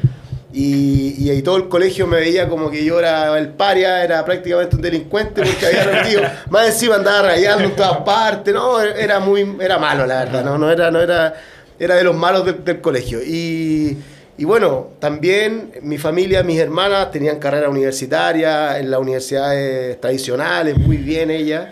Y, 0.53 1.15
y 1.19 1.31
ahí 1.31 1.41
todo 1.41 1.57
el 1.57 1.69
colegio 1.69 2.07
me 2.07 2.19
veía 2.19 2.49
como 2.49 2.71
que 2.71 2.85
yo 2.85 2.99
era 2.99 3.39
el 3.39 3.49
paria, 3.51 4.05
era 4.05 4.25
prácticamente 4.25 4.77
un 4.77 4.83
delincuente 4.83 5.43
porque 5.43 5.67
había 5.67 5.85
repetido. 5.85 6.23
Más 6.51 6.67
encima 6.67 6.97
andaba 6.97 7.23
rayando 7.23 7.65
en 7.65 7.75
todas 7.75 7.99
partes, 8.05 8.53
no, 8.53 8.81
era 8.81 9.19
muy, 9.19 9.57
era 9.61 9.79
malo 9.79 10.07
la 10.07 10.25
verdad, 10.25 10.45
no, 10.45 10.59
no 10.59 10.71
era, 10.71 10.91
no 10.91 11.01
era, 11.01 11.35
era 11.79 11.95
de 11.95 12.05
los 12.05 12.15
malos 12.15 12.45
del, 12.45 12.63
del 12.65 12.81
colegio. 12.81 13.21
Y, 13.23 13.97
y 14.37 14.45
bueno, 14.45 14.89
también 14.99 15.73
mi 15.83 15.99
familia, 15.99 16.43
mis 16.43 16.59
hermanas 16.59 17.11
tenían 17.11 17.39
carrera 17.39 17.69
universitaria 17.69 18.79
en 18.79 18.91
las 18.91 19.01
universidades 19.01 20.01
tradicionales, 20.01 20.77
muy 20.77 20.97
bien 20.97 21.31
ellas. 21.31 21.69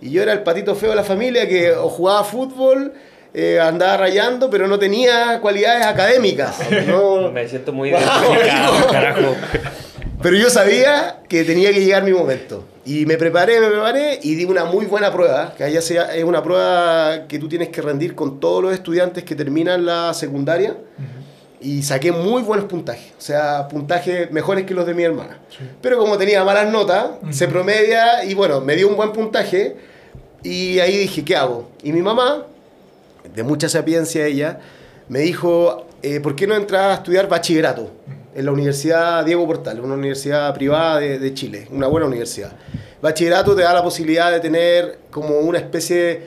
Y 0.00 0.10
yo 0.10 0.22
era 0.22 0.32
el 0.32 0.42
patito 0.42 0.74
feo 0.74 0.90
de 0.90 0.96
la 0.96 1.04
familia 1.04 1.48
que 1.48 1.72
o 1.72 1.88
jugaba 1.88 2.24
fútbol, 2.24 2.92
eh, 3.34 3.58
andaba 3.60 3.96
rayando, 3.96 4.50
pero 4.50 4.66
no 4.68 4.78
tenía 4.78 5.38
cualidades 5.40 5.86
académicas. 5.86 6.58
No- 6.86 7.30
Me 7.30 7.48
siento 7.48 7.72
muy 7.72 7.90
identificado, 7.90 8.86
carajo. 8.90 9.34
pero 10.22 10.36
yo 10.36 10.50
sabía 10.50 11.20
que 11.28 11.44
tenía 11.44 11.72
que 11.72 11.80
llegar 11.84 12.02
mi 12.04 12.12
momento. 12.12 12.64
Y 12.84 13.06
me 13.06 13.16
preparé, 13.16 13.60
me 13.60 13.68
preparé 13.68 14.18
y 14.22 14.34
di 14.34 14.44
una 14.44 14.64
muy 14.64 14.86
buena 14.86 15.12
prueba, 15.12 15.54
que 15.56 15.62
allá 15.64 15.80
sea, 15.80 16.14
es 16.16 16.24
una 16.24 16.42
prueba 16.42 17.26
que 17.28 17.38
tú 17.38 17.48
tienes 17.48 17.68
que 17.68 17.80
rendir 17.80 18.14
con 18.16 18.40
todos 18.40 18.60
los 18.62 18.74
estudiantes 18.74 19.22
que 19.24 19.34
terminan 19.36 19.86
la 19.86 20.12
secundaria. 20.14 20.76
Y 21.60 21.84
saqué 21.84 22.10
muy 22.10 22.42
buenos 22.42 22.66
puntajes, 22.66 23.12
o 23.16 23.20
sea, 23.20 23.68
puntajes 23.68 24.32
mejores 24.32 24.66
que 24.66 24.74
los 24.74 24.84
de 24.84 24.94
mi 24.94 25.04
hermana. 25.04 25.38
Pero 25.80 25.96
como 25.96 26.18
tenía 26.18 26.42
malas 26.42 26.68
notas, 26.72 27.06
se 27.30 27.46
promedia 27.46 28.24
y 28.24 28.34
bueno, 28.34 28.60
me 28.60 28.74
dio 28.74 28.88
un 28.88 28.96
buen 28.96 29.12
puntaje. 29.12 29.76
Y 30.42 30.80
ahí 30.80 30.96
dije, 30.98 31.24
¿qué 31.24 31.36
hago? 31.36 31.70
Y 31.84 31.92
mi 31.92 32.02
mamá, 32.02 32.46
de 33.34 33.42
mucha 33.42 33.68
sapiencia 33.68 34.26
ella, 34.26 34.58
me 35.08 35.20
dijo, 35.20 35.86
eh, 36.02 36.20
¿por 36.20 36.34
qué 36.36 36.46
no 36.46 36.54
entras 36.54 36.82
a 36.90 36.94
estudiar 36.94 37.28
bachillerato 37.28 37.90
en 38.34 38.44
la 38.46 38.52
Universidad 38.52 39.24
Diego 39.24 39.46
Portal, 39.46 39.80
una 39.80 39.94
universidad 39.94 40.52
privada 40.54 40.98
de, 41.00 41.18
de 41.18 41.34
Chile, 41.34 41.66
una 41.70 41.86
buena 41.86 42.06
universidad? 42.06 42.52
Bachillerato 43.00 43.54
te 43.56 43.62
da 43.62 43.74
la 43.74 43.82
posibilidad 43.82 44.30
de 44.30 44.40
tener 44.40 44.98
como 45.10 45.38
una 45.40 45.58
especie 45.58 46.20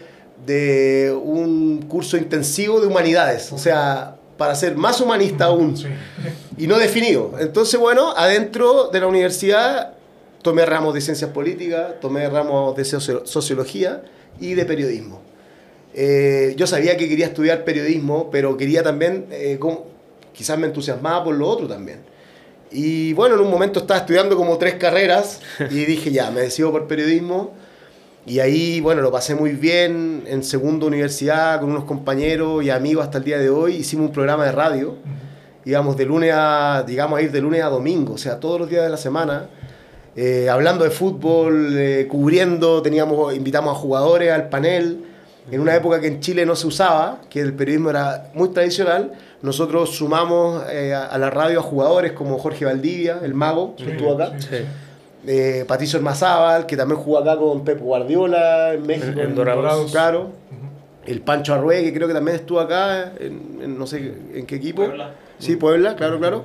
de 0.45 1.17
un 1.23 1.83
curso 1.87 2.17
intensivo 2.17 2.79
de 2.81 2.87
humanidades, 2.87 3.51
o 3.51 3.57
sea, 3.57 4.15
para 4.37 4.53
ser 4.55 4.75
más 4.75 4.99
humanista 4.99 5.45
aún 5.45 5.77
Sí. 5.77 5.87
y 6.57 6.67
no 6.67 6.77
definido. 6.77 7.31
Entonces, 7.39 7.79
bueno, 7.79 8.13
adentro 8.15 8.89
de 8.89 8.99
la 8.99 9.07
universidad 9.07 9.93
tomé 10.41 10.65
ramos 10.65 10.93
de 10.93 11.01
ciencias 11.01 11.31
políticas, 11.31 11.93
tomé 12.01 12.29
ramos 12.29 12.75
de 12.75 12.83
socio- 12.83 13.25
sociología 13.25 14.03
y 14.39 14.53
de 14.53 14.65
periodismo. 14.65 15.21
Eh, 15.97 16.53
yo 16.57 16.67
sabía 16.67 16.97
que 16.97 17.07
quería 17.07 17.27
estudiar 17.27 17.63
periodismo, 17.63 18.29
pero 18.29 18.57
quería 18.57 18.83
también, 18.83 19.27
eh, 19.31 19.55
como- 19.59 19.85
quizás 20.33 20.57
me 20.59 20.67
entusiasmaba 20.67 21.23
por 21.23 21.35
lo 21.35 21.47
otro 21.47 21.67
también. 21.67 21.99
Y 22.71 23.13
bueno, 23.13 23.35
en 23.35 23.41
un 23.41 23.49
momento 23.49 23.79
estaba 23.79 24.01
estudiando 24.01 24.35
como 24.35 24.57
tres 24.57 24.73
carreras 24.75 25.39
y 25.71 25.85
dije, 25.85 26.11
ya, 26.11 26.31
me 26.31 26.41
decido 26.41 26.71
por 26.71 26.87
periodismo. 26.87 27.53
Y 28.27 28.39
ahí, 28.39 28.81
bueno, 28.81 29.01
lo 29.01 29.11
pasé 29.11 29.35
muy 29.35 29.51
bien 29.51 30.23
en 30.27 30.43
segunda 30.43 30.87
universidad 30.87 31.59
con 31.61 31.69
unos 31.69 31.85
compañeros 31.85 32.63
y 32.63 32.71
amigos 32.71 33.05
hasta 33.05 33.19
el 33.19 33.23
día 33.23 33.37
de 33.37 33.49
hoy. 33.49 33.75
Hicimos 33.75 34.07
un 34.07 34.13
programa 34.13 34.45
de 34.45 34.51
radio. 34.51 34.95
Íbamos 35.63 35.95
de 35.95 36.05
lunes 36.05 36.31
a, 36.35 36.83
digamos, 36.85 37.17
a 37.19 37.21
ir 37.21 37.31
de 37.31 37.39
lunes 37.39 37.61
a 37.63 37.67
domingo, 37.67 38.13
o 38.13 38.17
sea, 38.17 38.39
todos 38.39 38.59
los 38.59 38.69
días 38.69 38.83
de 38.83 38.89
la 38.89 38.97
semana. 38.97 39.49
eh, 40.17 40.47
hablando 40.49 40.83
de 40.85 40.91
fútbol, 40.91 41.75
eh, 41.77 42.07
cubriendo, 42.09 42.81
teníamos, 42.81 43.35
invitamos 43.35 43.75
a 43.75 43.79
jugadores 43.79 44.31
al 44.31 44.47
panel. 44.49 45.03
En 45.51 45.59
una 45.61 45.75
época 45.75 46.01
que 46.01 46.07
en 46.07 46.19
Chile 46.21 46.45
no 46.45 46.55
se 46.55 46.65
usaba, 46.67 47.21
que 47.29 47.39
el 47.39 47.53
periodismo 47.53 47.91
era 47.91 48.31
muy 48.33 48.49
tradicional, 48.49 49.11
nosotros 49.43 49.91
sumamos 49.95 50.63
eh, 50.71 50.93
a, 50.93 51.05
a 51.05 51.17
la 51.19 51.29
radio 51.29 51.59
a 51.59 51.63
jugadores 51.63 52.13
como 52.13 52.37
Jorge 52.39 52.65
Valdivia, 52.65 53.19
el 53.23 53.33
mago, 53.35 53.75
que 53.75 53.91
estuvo 53.91 54.13
acá. 54.13 54.33
Sí. 54.39 54.57
Eh, 55.27 55.65
Patricio 55.67 55.97
Ormazábal, 55.99 56.65
que 56.65 56.75
también 56.77 56.99
jugó 56.99 57.19
acá 57.19 57.37
con 57.37 57.63
Pep 57.63 57.79
Guardiola 57.79 58.73
en 58.73 58.85
México. 58.87 59.19
En- 59.19 59.29
en 59.29 59.35
Dorados. 59.35 59.91
Claro. 59.91 60.29
El 61.05 61.21
Pancho 61.21 61.53
Arrué, 61.53 61.83
que 61.83 61.93
creo 61.93 62.07
que 62.07 62.13
también 62.15 62.37
estuvo 62.37 62.59
acá, 62.59 63.13
en, 63.19 63.59
en 63.61 63.77
no 63.77 63.85
sé 63.85 64.13
en 64.33 64.45
qué 64.47 64.55
equipo. 64.55 64.83
Sí, 65.37 65.55
Puebla, 65.55 65.95
claro, 65.95 66.17
claro. 66.17 66.43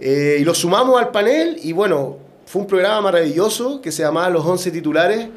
Eh, 0.00 0.38
y 0.40 0.44
lo 0.44 0.54
sumamos 0.54 1.00
al 1.00 1.10
panel 1.12 1.58
y 1.62 1.72
bueno, 1.72 2.16
fue 2.44 2.62
un 2.62 2.66
programa 2.66 3.00
maravilloso 3.02 3.80
que 3.80 3.92
se 3.92 4.02
llamaba 4.02 4.28
Los 4.30 4.44
11 4.44 4.72
titulares. 4.72 5.28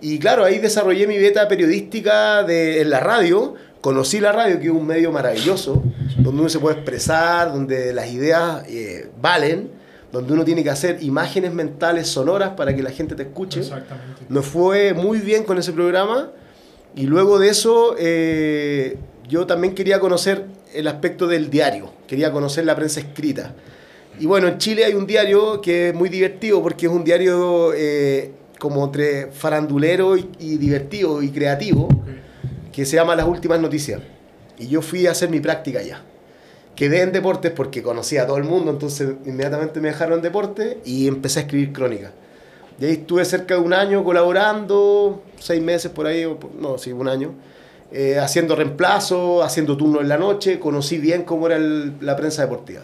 Y 0.00 0.18
claro, 0.18 0.44
ahí 0.44 0.58
desarrollé 0.58 1.06
mi 1.06 1.18
beta 1.18 1.48
periodística 1.48 2.42
de, 2.42 2.82
en 2.82 2.90
la 2.90 3.00
radio. 3.00 3.54
Conocí 3.80 4.20
la 4.20 4.32
radio, 4.32 4.58
que 4.58 4.66
es 4.66 4.72
un 4.72 4.86
medio 4.86 5.12
maravilloso, 5.12 5.82
donde 6.18 6.40
uno 6.40 6.48
se 6.48 6.58
puede 6.58 6.76
expresar, 6.76 7.52
donde 7.52 7.92
las 7.92 8.10
ideas 8.10 8.64
eh, 8.68 9.08
valen, 9.20 9.70
donde 10.12 10.32
uno 10.32 10.44
tiene 10.44 10.64
que 10.64 10.70
hacer 10.70 11.02
imágenes 11.02 11.52
mentales 11.52 12.08
sonoras 12.08 12.50
para 12.50 12.74
que 12.74 12.82
la 12.82 12.90
gente 12.90 13.14
te 13.14 13.22
escuche. 13.22 13.60
Exactamente. 13.60 14.22
Nos 14.28 14.44
fue 14.46 14.92
muy 14.92 15.18
bien 15.18 15.44
con 15.44 15.58
ese 15.58 15.72
programa 15.72 16.30
y 16.96 17.02
luego 17.06 17.38
de 17.38 17.48
eso 17.48 17.94
eh, 17.98 18.96
yo 19.28 19.46
también 19.46 19.74
quería 19.74 20.00
conocer 20.00 20.46
el 20.74 20.88
aspecto 20.88 21.26
del 21.26 21.50
diario, 21.50 21.92
quería 22.06 22.32
conocer 22.32 22.64
la 22.64 22.74
prensa 22.74 23.00
escrita. 23.00 23.54
Y 24.18 24.26
bueno, 24.26 24.48
en 24.48 24.58
Chile 24.58 24.84
hay 24.84 24.94
un 24.94 25.06
diario 25.06 25.60
que 25.60 25.90
es 25.90 25.94
muy 25.94 26.08
divertido 26.08 26.62
porque 26.62 26.86
es 26.86 26.92
un 26.92 27.04
diario 27.04 27.72
eh, 27.74 28.32
como 28.58 28.84
entre 28.84 29.28
farandulero 29.28 30.16
y, 30.16 30.28
y 30.38 30.56
divertido 30.56 31.22
y 31.22 31.30
creativo 31.30 31.88
que 32.72 32.84
se 32.84 32.96
llama 32.96 33.14
Las 33.16 33.26
Últimas 33.26 33.60
Noticias. 33.60 34.00
Y 34.58 34.68
yo 34.68 34.82
fui 34.82 35.06
a 35.06 35.10
hacer 35.12 35.28
mi 35.30 35.40
práctica 35.40 35.80
allá. 35.80 36.02
Quedé 36.74 37.02
en 37.02 37.12
deportes 37.12 37.52
porque 37.52 37.82
conocía 37.82 38.22
a 38.22 38.26
todo 38.26 38.36
el 38.36 38.44
mundo, 38.44 38.70
entonces 38.70 39.14
inmediatamente 39.24 39.80
me 39.80 39.88
dejaron 39.88 40.18
en 40.18 40.22
deportes 40.22 40.76
y 40.84 41.08
empecé 41.08 41.40
a 41.40 41.42
escribir 41.42 41.72
crónicas. 41.72 42.12
Y 42.78 42.84
ahí 42.84 42.92
estuve 42.92 43.24
cerca 43.24 43.54
de 43.54 43.60
un 43.60 43.72
año 43.72 44.04
colaborando, 44.04 45.22
seis 45.38 45.62
meses 45.62 45.90
por 45.90 46.06
ahí, 46.06 46.26
no, 46.60 46.76
sí, 46.76 46.92
un 46.92 47.08
año, 47.08 47.32
eh, 47.90 48.18
haciendo 48.18 48.54
reemplazo, 48.54 49.42
haciendo 49.42 49.76
turnos 49.78 50.02
en 50.02 50.08
la 50.08 50.18
noche, 50.18 50.58
conocí 50.58 50.98
bien 50.98 51.22
cómo 51.22 51.46
era 51.46 51.56
el- 51.56 51.94
la 52.02 52.14
prensa 52.16 52.42
deportiva. 52.42 52.82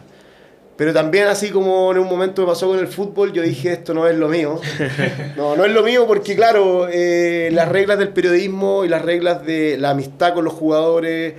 Pero 0.83 0.93
también 0.93 1.29
así 1.29 1.51
como 1.51 1.93
en 1.93 1.99
un 1.99 2.09
momento 2.09 2.43
me 2.43 2.49
pasó 2.49 2.67
con 2.67 2.81
el 2.81 2.89
fútbol, 2.89 3.33
yo 3.33 3.41
dije, 3.41 3.73
esto 3.73 3.95
no 3.95 4.09
es 4.09 4.17
lo 4.17 4.29
mío. 4.29 4.61
No, 5.37 5.55
no 5.55 5.65
es 5.65 5.71
lo 5.71 5.85
mío 5.85 6.09
porque, 6.09 6.35
claro, 6.35 6.89
eh, 6.91 7.51
las 7.53 7.69
reglas 7.69 8.01
del 8.01 8.09
periodismo 8.09 8.85
y 8.85 8.89
las 8.89 9.01
reglas 9.01 9.47
de 9.47 9.79
la 9.79 9.91
amistad 9.91 10.35
con 10.35 10.45
los 10.45 10.53
jugadores 10.53 11.35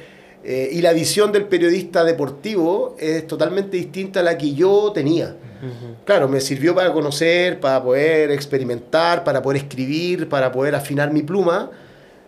eh, 0.45 0.69
y 0.71 0.81
la 0.81 0.93
visión 0.93 1.33
del 1.33 1.43
periodista 1.43 2.05
deportivo 2.05 2.95
es 2.97 3.27
totalmente 3.27 3.75
distinta 3.75 4.21
a 4.21 4.23
la 4.23 4.37
que 4.37 4.53
yo 4.53 4.93
tenía. 4.93 5.35
Claro, 6.05 6.29
me 6.29 6.39
sirvió 6.39 6.73
para 6.73 6.93
conocer, 6.93 7.59
para 7.59 7.83
poder 7.83 8.31
experimentar, 8.31 9.25
para 9.25 9.41
poder 9.41 9.63
escribir, 9.63 10.29
para 10.29 10.53
poder 10.53 10.73
afinar 10.73 11.11
mi 11.11 11.21
pluma, 11.21 11.69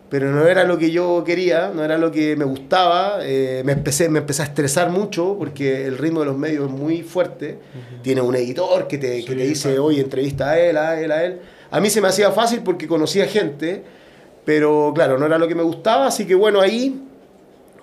pero 0.10 0.32
no 0.32 0.46
era 0.48 0.64
lo 0.64 0.78
que 0.78 0.92
yo 0.92 1.24
quería, 1.26 1.72
no 1.74 1.84
era 1.84 1.98
lo 1.98 2.12
que 2.12 2.36
me 2.36 2.46
gustaba. 2.46 3.20
eh, 3.24 3.64
me, 3.66 3.72
empecé, 3.72 4.08
me 4.10 4.20
empecé 4.20 4.44
a 4.44 4.46
estresar 4.46 4.92
mucho 4.92 5.36
porque 5.38 5.86
el 5.86 5.98
ritmo 5.98 6.20
de 6.20 6.28
los 6.28 6.38
medios 6.38 6.66
es 6.66 6.72
muy 6.72 7.02
fuerte. 7.02 7.58
Tiene 8.02 8.22
un 8.22 8.36
editor 8.36 8.88
que 8.88 8.98
te, 8.98 9.26
que 9.26 9.36
te 9.36 9.44
dice, 9.44 9.80
oye, 9.80 10.02
entrevista 10.02 10.52
a 10.52 10.60
él, 10.60 10.78
a 10.78 11.00
él, 11.00 11.12
a 11.12 11.24
él. 11.24 11.40
A 11.72 11.80
mí 11.80 11.90
se 11.90 12.02
me 12.02 12.08
hacía 12.08 12.32
fácil 12.32 12.62
porque 12.64 12.88
conocía 12.88 13.26
gente, 13.26 13.84
pero 14.46 14.92
claro, 14.94 15.18
no 15.18 15.26
era 15.26 15.38
lo 15.38 15.48
que 15.48 15.56
me 15.56 15.64
gustaba, 15.64 16.08
así 16.08 16.26
que 16.26 16.36
bueno, 16.36 16.62
ahí 16.62 17.02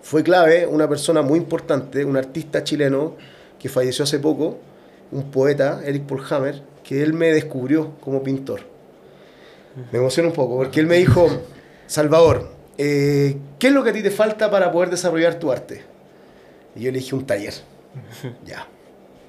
fue 0.01 0.23
clave 0.23 0.67
una 0.67 0.89
persona 0.89 1.23
muy 1.23 1.39
importante, 1.39 2.05
un 2.05 2.17
artista 2.17 2.63
chileno 2.65 3.17
que 3.59 3.69
falleció 3.69 4.05
hace 4.05 4.19
poco, 4.19 4.59
un 5.11 5.31
poeta, 5.31 5.81
Eric 5.85 6.05
Polhammer, 6.05 6.63
que 6.83 7.03
él 7.03 7.13
me 7.13 7.33
descubrió 7.33 7.93
como 8.01 8.23
pintor. 8.23 8.61
Me 9.91 9.99
emociona 9.99 10.29
un 10.29 10.35
poco, 10.35 10.57
porque 10.57 10.81
él 10.81 10.87
me 10.87 10.97
dijo, 10.97 11.29
Salvador, 11.87 12.51
eh, 12.79 13.37
¿qué 13.59 13.69
es 13.69 13.73
lo 13.73 13.83
que 13.85 13.91
a 13.91 13.93
ti 13.93 14.03
te 14.03 14.11
falta 14.11 14.51
para 14.51 14.73
poder 14.73 14.91
desarrollar 14.91 15.39
tu 15.39 15.53
arte? 15.53 15.83
Y 16.75 16.83
yo 16.83 16.93
le 16.93 16.99
dije, 16.99 17.15
un 17.15 17.27
taller. 17.27 17.55
ya. 18.45 18.67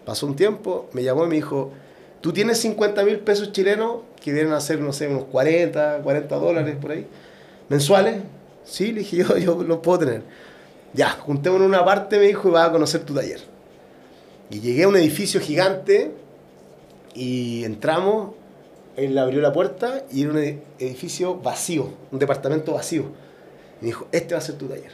Pasó 0.06 0.26
un 0.26 0.36
tiempo, 0.36 0.90
me 0.94 1.04
llamó 1.04 1.26
y 1.26 1.28
me 1.30 1.36
dijo, 1.36 1.72
tú 2.22 2.34
tienes 2.34 2.60
50 2.60 3.04
mil 3.04 3.20
pesos 3.20 3.52
chilenos, 3.52 4.02
que 4.22 4.32
vienen 4.32 4.54
a 4.54 4.60
ser, 4.60 4.80
no 4.80 4.94
sé, 4.94 5.08
unos 5.08 5.26
40, 5.26 6.00
40 6.04 6.36
dólares 6.36 6.76
por 6.80 6.92
ahí, 6.92 7.08
mensuales. 7.70 8.18
Sí, 8.66 8.92
le 8.92 9.00
dije, 9.00 9.18
yo, 9.28 9.38
yo 9.38 9.64
los 9.64 9.80
puedo 9.80 10.00
tener. 10.00 10.24
Ya, 10.94 11.10
juntémonos 11.10 11.68
una 11.68 11.84
parte, 11.84 12.18
me 12.18 12.28
dijo, 12.28 12.50
y 12.50 12.52
vas 12.52 12.70
a 12.70 12.72
conocer 12.72 13.04
tu 13.04 13.14
taller. 13.14 13.42
Y 14.50 14.60
llegué 14.60 14.84
a 14.84 14.88
un 14.88 14.96
edificio 14.96 15.40
gigante 15.40 16.12
y 17.16 17.64
entramos, 17.64 18.36
él 18.98 19.18
abrió 19.18 19.42
la 19.42 19.52
puerta 19.54 20.04
y 20.12 20.22
era 20.24 20.32
un 20.32 20.38
ed- 20.38 20.58
edificio 20.80 21.36
vacío, 21.36 21.90
un 22.12 22.20
departamento 22.20 22.74
vacío. 22.74 23.04
Y 23.82 23.86
me 23.86 23.88
dijo, 23.88 24.08
este 24.12 24.34
va 24.34 24.40
a 24.40 24.44
ser 24.44 24.56
tu 24.56 24.68
taller. 24.68 24.92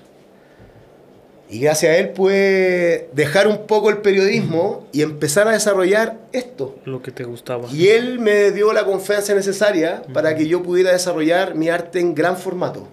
Y 1.52 1.60
gracias 1.60 1.92
a 1.94 1.98
él 1.98 2.10
pude 2.10 3.10
dejar 3.14 3.48
un 3.48 3.66
poco 3.66 3.90
el 3.90 3.98
periodismo 3.98 4.86
y 4.92 5.02
empezar 5.02 5.48
a 5.48 5.52
desarrollar 5.52 6.18
esto. 6.32 6.76
Lo 6.86 7.02
que 7.02 7.12
te 7.12 7.24
gustaba. 7.24 7.68
Y 7.72 7.88
él 7.88 8.20
me 8.20 8.52
dio 8.52 8.72
la 8.72 8.86
confianza 8.86 9.34
necesaria 9.34 10.04
para 10.14 10.36
que 10.36 10.48
yo 10.48 10.62
pudiera 10.62 10.92
desarrollar 10.92 11.56
mi 11.56 11.70
arte 11.70 12.00
en 12.00 12.14
gran 12.14 12.38
formato. 12.38 12.88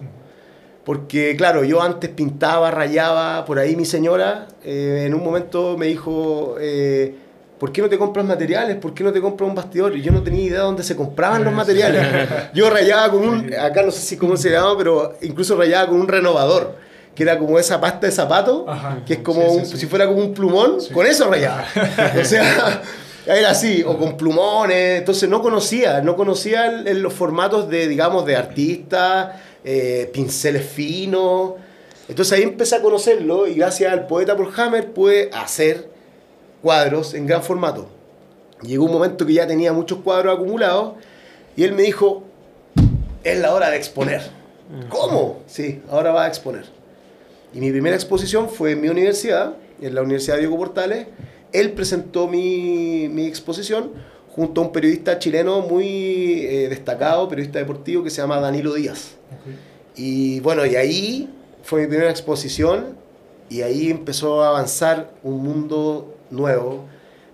Porque, 0.85 1.35
claro, 1.37 1.63
yo 1.65 1.81
antes 1.83 2.09
pintaba, 2.09 2.71
rayaba, 2.71 3.45
por 3.45 3.59
ahí 3.59 3.75
mi 3.75 3.85
señora 3.85 4.47
eh, 4.63 5.03
en 5.05 5.13
un 5.13 5.23
momento 5.23 5.77
me 5.77 5.85
dijo, 5.85 6.55
eh, 6.59 7.13
¿por 7.59 7.71
qué 7.71 7.81
no 7.81 7.89
te 7.89 7.97
compras 7.97 8.25
materiales? 8.25 8.75
¿Por 8.77 8.93
qué 8.93 9.03
no 9.03 9.11
te 9.11 9.19
compras 9.21 9.49
un 9.49 9.55
bastidor? 9.55 9.95
Y 9.97 10.01
yo 10.01 10.11
no 10.11 10.21
tenía 10.23 10.43
idea 10.45 10.59
de 10.59 10.65
dónde 10.65 10.83
se 10.83 10.95
compraban 10.95 11.43
los 11.43 11.53
materiales. 11.53 12.05
Yo 12.53 12.69
rayaba 12.69 13.09
con 13.11 13.27
un, 13.27 13.53
acá 13.53 13.81
no 13.83 13.91
sé 13.91 14.01
si 14.01 14.17
cómo 14.17 14.37
se 14.37 14.51
llama, 14.51 14.77
pero 14.77 15.15
incluso 15.21 15.55
rayaba 15.55 15.87
con 15.89 15.99
un 15.99 16.07
renovador, 16.07 16.75
que 17.15 17.23
era 17.23 17.37
como 17.39 17.57
esa 17.57 17.81
pasta 17.81 18.05
de 18.07 18.11
zapato, 18.11 18.65
Ajá. 18.69 18.99
que 19.05 19.13
es 19.13 19.19
como 19.19 19.41
Sí, 19.41 19.49
sí, 19.49 19.57
un- 19.57 19.65
sí. 19.65 19.77
si 19.77 19.85
fuera 19.87 20.05
como 20.07 20.19
un 20.19 20.33
plumón, 20.33 20.77
con 20.93 21.05
eso 21.07 21.27
rayaba. 21.29 21.65
o 22.21 22.25
sea, 22.25 22.81
era 23.25 23.49
así, 23.49 23.83
o 23.85 23.97
con 23.97 24.15
plumones. 24.17 24.99
Entonces 24.99 25.27
no 25.27 25.41
conocía, 25.41 26.01
no 26.01 26.15
conocía 26.15 26.67
el- 26.67 26.87
el- 26.87 27.01
los 27.01 27.13
formatos 27.13 27.69
de, 27.69 27.87
digamos, 27.87 28.25
de 28.25 28.35
artista, 28.35 29.41
eh, 29.65 30.09
pinceles 30.13 30.65
finos. 30.65 31.53
Entonces 32.07 32.37
ahí 32.37 32.43
empecé 32.43 32.75
a 32.75 32.81
conocerlo 32.81 33.47
y 33.47 33.55
gracias 33.55 33.91
al 33.91 34.07
poeta 34.07 34.37
por 34.37 34.49
Hammer 34.59 34.93
pude 34.93 35.29
hacer 35.33 35.89
cuadros 36.67 37.13
en 37.13 37.25
gran 37.25 37.41
formato. 37.43 37.87
Llegó 38.61 38.83
un 38.83 38.91
momento 38.91 39.25
que 39.25 39.31
ya 39.31 39.47
tenía 39.47 39.71
muchos 39.71 39.99
cuadros 39.99 40.35
acumulados 40.35 40.95
y 41.55 41.63
él 41.63 41.71
me 41.71 41.83
dijo, 41.83 42.23
es 43.23 43.39
la 43.39 43.53
hora 43.53 43.69
de 43.69 43.77
exponer. 43.77 44.21
¿Cómo? 44.89 45.39
Sí, 45.47 45.81
ahora 45.89 46.11
va 46.11 46.25
a 46.25 46.27
exponer. 46.27 46.65
Y 47.53 47.61
mi 47.61 47.71
primera 47.71 47.95
exposición 47.95 48.49
fue 48.49 48.73
en 48.73 48.81
mi 48.81 48.89
universidad, 48.89 49.53
en 49.81 49.95
la 49.95 50.01
Universidad 50.01 50.39
Diego 50.39 50.57
Portales. 50.57 51.07
Él 51.53 51.71
presentó 51.71 52.27
mi, 52.27 53.07
mi 53.07 53.27
exposición 53.27 53.93
junto 54.35 54.59
a 54.59 54.65
un 54.65 54.73
periodista 54.73 55.19
chileno 55.19 55.61
muy 55.61 56.45
eh, 56.47 56.67
destacado, 56.67 57.29
periodista 57.29 57.59
deportivo, 57.59 58.03
que 58.03 58.09
se 58.09 58.17
llama 58.17 58.41
Danilo 58.41 58.73
Díaz. 58.73 59.15
Y 59.95 60.41
bueno, 60.41 60.65
y 60.65 60.75
ahí 60.75 61.29
fue 61.63 61.83
mi 61.83 61.87
primera 61.87 62.11
exposición 62.11 62.97
y 63.49 63.61
ahí 63.61 63.89
empezó 63.89 64.43
a 64.43 64.49
avanzar 64.49 65.13
un 65.23 65.41
mundo 65.41 66.16
nuevo. 66.29 66.85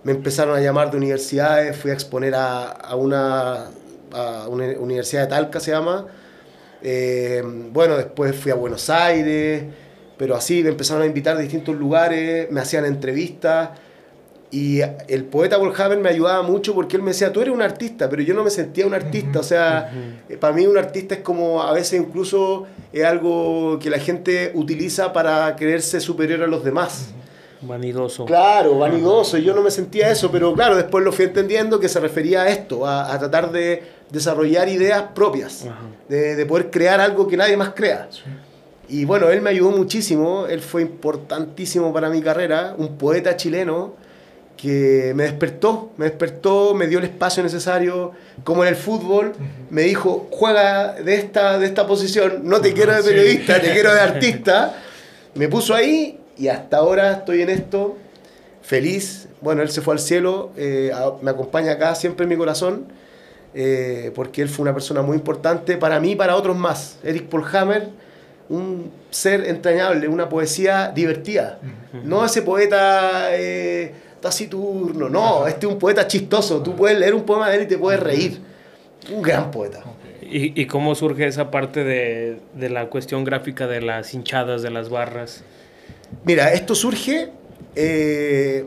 Me 0.02 0.12
empezaron 0.12 0.56
a 0.56 0.60
llamar 0.60 0.90
de 0.90 0.96
universidades, 0.98 1.76
fui 1.76 1.90
a 1.90 1.94
exponer 1.94 2.34
a, 2.34 2.64
a 2.64 2.94
una, 2.94 3.70
a 4.12 4.48
una 4.48 4.66
universidad 4.78 5.22
de 5.22 5.28
Talca, 5.28 5.60
se 5.60 5.70
llama. 5.70 6.06
Eh, 6.82 7.42
bueno, 7.72 7.96
después 7.96 8.36
fui 8.36 8.52
a 8.52 8.54
Buenos 8.54 8.90
Aires, 8.90 9.64
pero 10.18 10.36
así 10.36 10.62
me 10.62 10.68
empezaron 10.68 11.02
a 11.02 11.06
invitar 11.06 11.36
de 11.36 11.42
distintos 11.42 11.74
lugares, 11.74 12.50
me 12.50 12.60
hacían 12.60 12.84
entrevistas. 12.84 13.70
Y 14.50 14.82
el 15.08 15.24
poeta 15.24 15.56
Volhaven 15.56 16.00
me 16.00 16.10
ayudaba 16.10 16.42
mucho 16.42 16.74
porque 16.74 16.96
él 16.96 17.02
me 17.02 17.10
decía, 17.10 17.32
tú 17.32 17.40
eres 17.40 17.52
un 17.52 17.62
artista, 17.62 18.08
pero 18.08 18.22
yo 18.22 18.34
no 18.34 18.44
me 18.44 18.50
sentía 18.50 18.86
un 18.86 18.94
artista. 18.94 19.40
O 19.40 19.42
sea, 19.42 19.90
eh, 20.28 20.36
para 20.36 20.54
mí 20.54 20.64
un 20.66 20.78
artista 20.78 21.16
es 21.16 21.22
como, 21.22 21.60
a 21.62 21.72
veces 21.72 21.98
incluso 21.98 22.66
es 22.92 23.02
algo 23.04 23.78
que 23.80 23.90
la 23.90 23.98
gente 23.98 24.52
utiliza 24.54 25.12
para 25.12 25.56
creerse 25.56 25.98
superior 25.98 26.42
a 26.42 26.46
los 26.46 26.62
demás. 26.62 27.08
Vanidoso. 27.66 28.24
Claro, 28.24 28.78
vanidoso, 28.78 29.38
yo 29.38 29.54
no 29.54 29.62
me 29.62 29.70
sentía 29.70 30.10
eso, 30.10 30.30
pero 30.30 30.52
claro, 30.54 30.76
después 30.76 31.04
lo 31.04 31.12
fui 31.12 31.24
entendiendo 31.24 31.80
que 31.80 31.88
se 31.88 32.00
refería 32.00 32.42
a 32.42 32.48
esto, 32.48 32.86
a, 32.86 33.12
a 33.12 33.18
tratar 33.18 33.50
de 33.52 33.82
desarrollar 34.10 34.68
ideas 34.68 35.04
propias, 35.14 35.66
de, 36.08 36.36
de 36.36 36.46
poder 36.46 36.70
crear 36.70 37.00
algo 37.00 37.26
que 37.26 37.36
nadie 37.36 37.56
más 37.56 37.70
crea. 37.70 38.08
Y 38.88 39.04
bueno, 39.04 39.30
él 39.30 39.40
me 39.40 39.50
ayudó 39.50 39.70
muchísimo, 39.70 40.46
él 40.46 40.60
fue 40.60 40.82
importantísimo 40.82 41.92
para 41.92 42.10
mi 42.10 42.20
carrera, 42.20 42.74
un 42.76 42.96
poeta 42.96 43.36
chileno 43.36 43.94
que 44.56 45.12
me 45.14 45.24
despertó, 45.24 45.90
me 45.96 46.04
despertó, 46.04 46.74
me 46.74 46.86
dio 46.86 46.98
el 46.98 47.04
espacio 47.04 47.42
necesario, 47.42 48.12
como 48.44 48.62
en 48.62 48.68
el 48.68 48.76
fútbol, 48.76 49.32
me 49.70 49.82
dijo, 49.82 50.28
juega 50.30 50.92
de 50.92 51.16
esta, 51.16 51.58
de 51.58 51.66
esta 51.66 51.86
posición, 51.86 52.42
no 52.44 52.60
te 52.60 52.72
quiero 52.72 52.94
de 52.94 53.02
sí. 53.02 53.08
periodista, 53.08 53.60
te 53.60 53.72
quiero 53.72 53.92
de 53.92 54.00
artista. 54.00 54.76
Me 55.34 55.48
puso 55.48 55.74
ahí 55.74 56.20
y 56.36 56.48
hasta 56.48 56.78
ahora 56.78 57.12
estoy 57.12 57.42
en 57.42 57.50
esto, 57.50 57.96
feliz. 58.62 59.28
Bueno, 59.40 59.62
él 59.62 59.68
se 59.70 59.80
fue 59.82 59.94
al 59.94 60.00
cielo, 60.00 60.50
eh, 60.56 60.90
a- 60.94 61.12
me 61.22 61.30
acompaña 61.30 61.72
acá 61.72 61.94
siempre 61.94 62.24
en 62.24 62.30
mi 62.30 62.36
corazón, 62.36 62.86
eh, 63.54 64.10
porque 64.14 64.42
él 64.42 64.48
fue 64.48 64.62
una 64.64 64.72
persona 64.72 65.02
muy 65.02 65.16
importante 65.16 65.76
para 65.76 66.00
mí 66.00 66.12
y 66.12 66.16
para 66.16 66.34
otros 66.36 66.56
más. 66.56 66.98
Eric 67.04 67.24
Polhammer, 67.28 67.88
un 68.48 68.90
ser 69.10 69.46
entrañable, 69.46 70.08
una 70.08 70.28
poesía 70.28 70.90
divertida. 70.94 71.58
No 72.02 72.24
ese 72.24 72.42
poeta 72.42 73.28
eh, 73.36 73.94
taciturno, 74.20 75.08
no, 75.08 75.46
este 75.46 75.66
es 75.66 75.72
un 75.72 75.78
poeta 75.78 76.06
chistoso. 76.06 76.62
Tú 76.62 76.74
puedes 76.74 76.98
leer 76.98 77.14
un 77.14 77.22
poema 77.24 77.48
de 77.50 77.56
él 77.56 77.62
y 77.62 77.66
te 77.66 77.78
puedes 77.78 78.00
reír. 78.00 78.40
Un 79.14 79.22
gran 79.22 79.50
poeta. 79.50 79.84
¿Y, 80.22 80.58
y 80.60 80.66
cómo 80.66 80.94
surge 80.94 81.26
esa 81.26 81.50
parte 81.50 81.84
de, 81.84 82.38
de 82.54 82.70
la 82.70 82.86
cuestión 82.86 83.24
gráfica 83.24 83.66
de 83.66 83.82
las 83.82 84.14
hinchadas, 84.14 84.62
de 84.62 84.70
las 84.70 84.88
barras? 84.88 85.44
Mira, 86.24 86.52
esto 86.52 86.74
surge. 86.74 87.30
eh, 87.76 88.66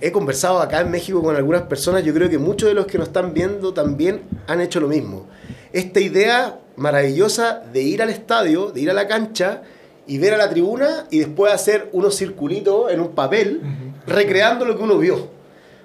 he 0.00 0.12
conversado 0.12 0.60
acá 0.60 0.80
en 0.80 0.90
México 0.90 1.22
con 1.22 1.36
algunas 1.36 1.62
personas. 1.62 2.04
Yo 2.04 2.12
creo 2.14 2.28
que 2.28 2.38
muchos 2.38 2.68
de 2.68 2.74
los 2.74 2.86
que 2.86 2.98
nos 2.98 3.08
están 3.08 3.32
viendo 3.34 3.72
también 3.72 4.22
han 4.46 4.60
hecho 4.60 4.78
lo 4.80 4.88
mismo. 4.88 5.26
Esta 5.72 6.00
idea 6.00 6.58
maravillosa 6.76 7.62
de 7.72 7.82
ir 7.82 8.02
al 8.02 8.10
estadio, 8.10 8.70
de 8.72 8.80
ir 8.82 8.90
a 8.90 8.94
la 8.94 9.06
cancha 9.08 9.62
y 10.06 10.18
ver 10.18 10.34
a 10.34 10.36
la 10.36 10.50
tribuna 10.50 11.06
y 11.10 11.18
después 11.20 11.52
hacer 11.52 11.88
unos 11.92 12.14
circulitos 12.16 12.90
en 12.92 13.00
un 13.00 13.08
papel, 13.14 13.60
recreando 14.06 14.64
lo 14.64 14.76
que 14.76 14.82
uno 14.82 14.98
vio. 14.98 15.28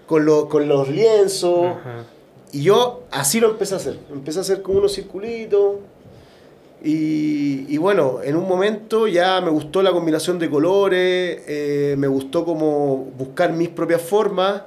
Con, 0.07 0.25
lo- 0.25 0.49
con 0.49 0.67
los 0.67 0.89
lienzos. 0.89 1.75
Y 2.51 2.63
yo 2.63 3.03
así 3.11 3.39
lo 3.39 3.51
empecé 3.51 3.75
a 3.75 3.77
hacer. 3.77 3.97
Empecé 4.11 4.39
a 4.39 4.41
hacer 4.41 4.61
como 4.61 4.79
unos 4.79 4.93
circulitos. 4.93 5.77
Y, 6.83 7.65
y 7.69 7.77
bueno, 7.77 8.19
en 8.23 8.35
un 8.35 8.47
momento 8.47 9.07
ya 9.07 9.39
me 9.41 9.51
gustó 9.51 9.83
la 9.83 9.91
combinación 9.91 10.39
de 10.39 10.49
colores, 10.49 11.41
eh, 11.47 11.95
me 11.97 12.07
gustó 12.07 12.43
como 12.43 12.97
buscar 13.17 13.53
mis 13.53 13.69
propias 13.69 14.01
formas 14.01 14.63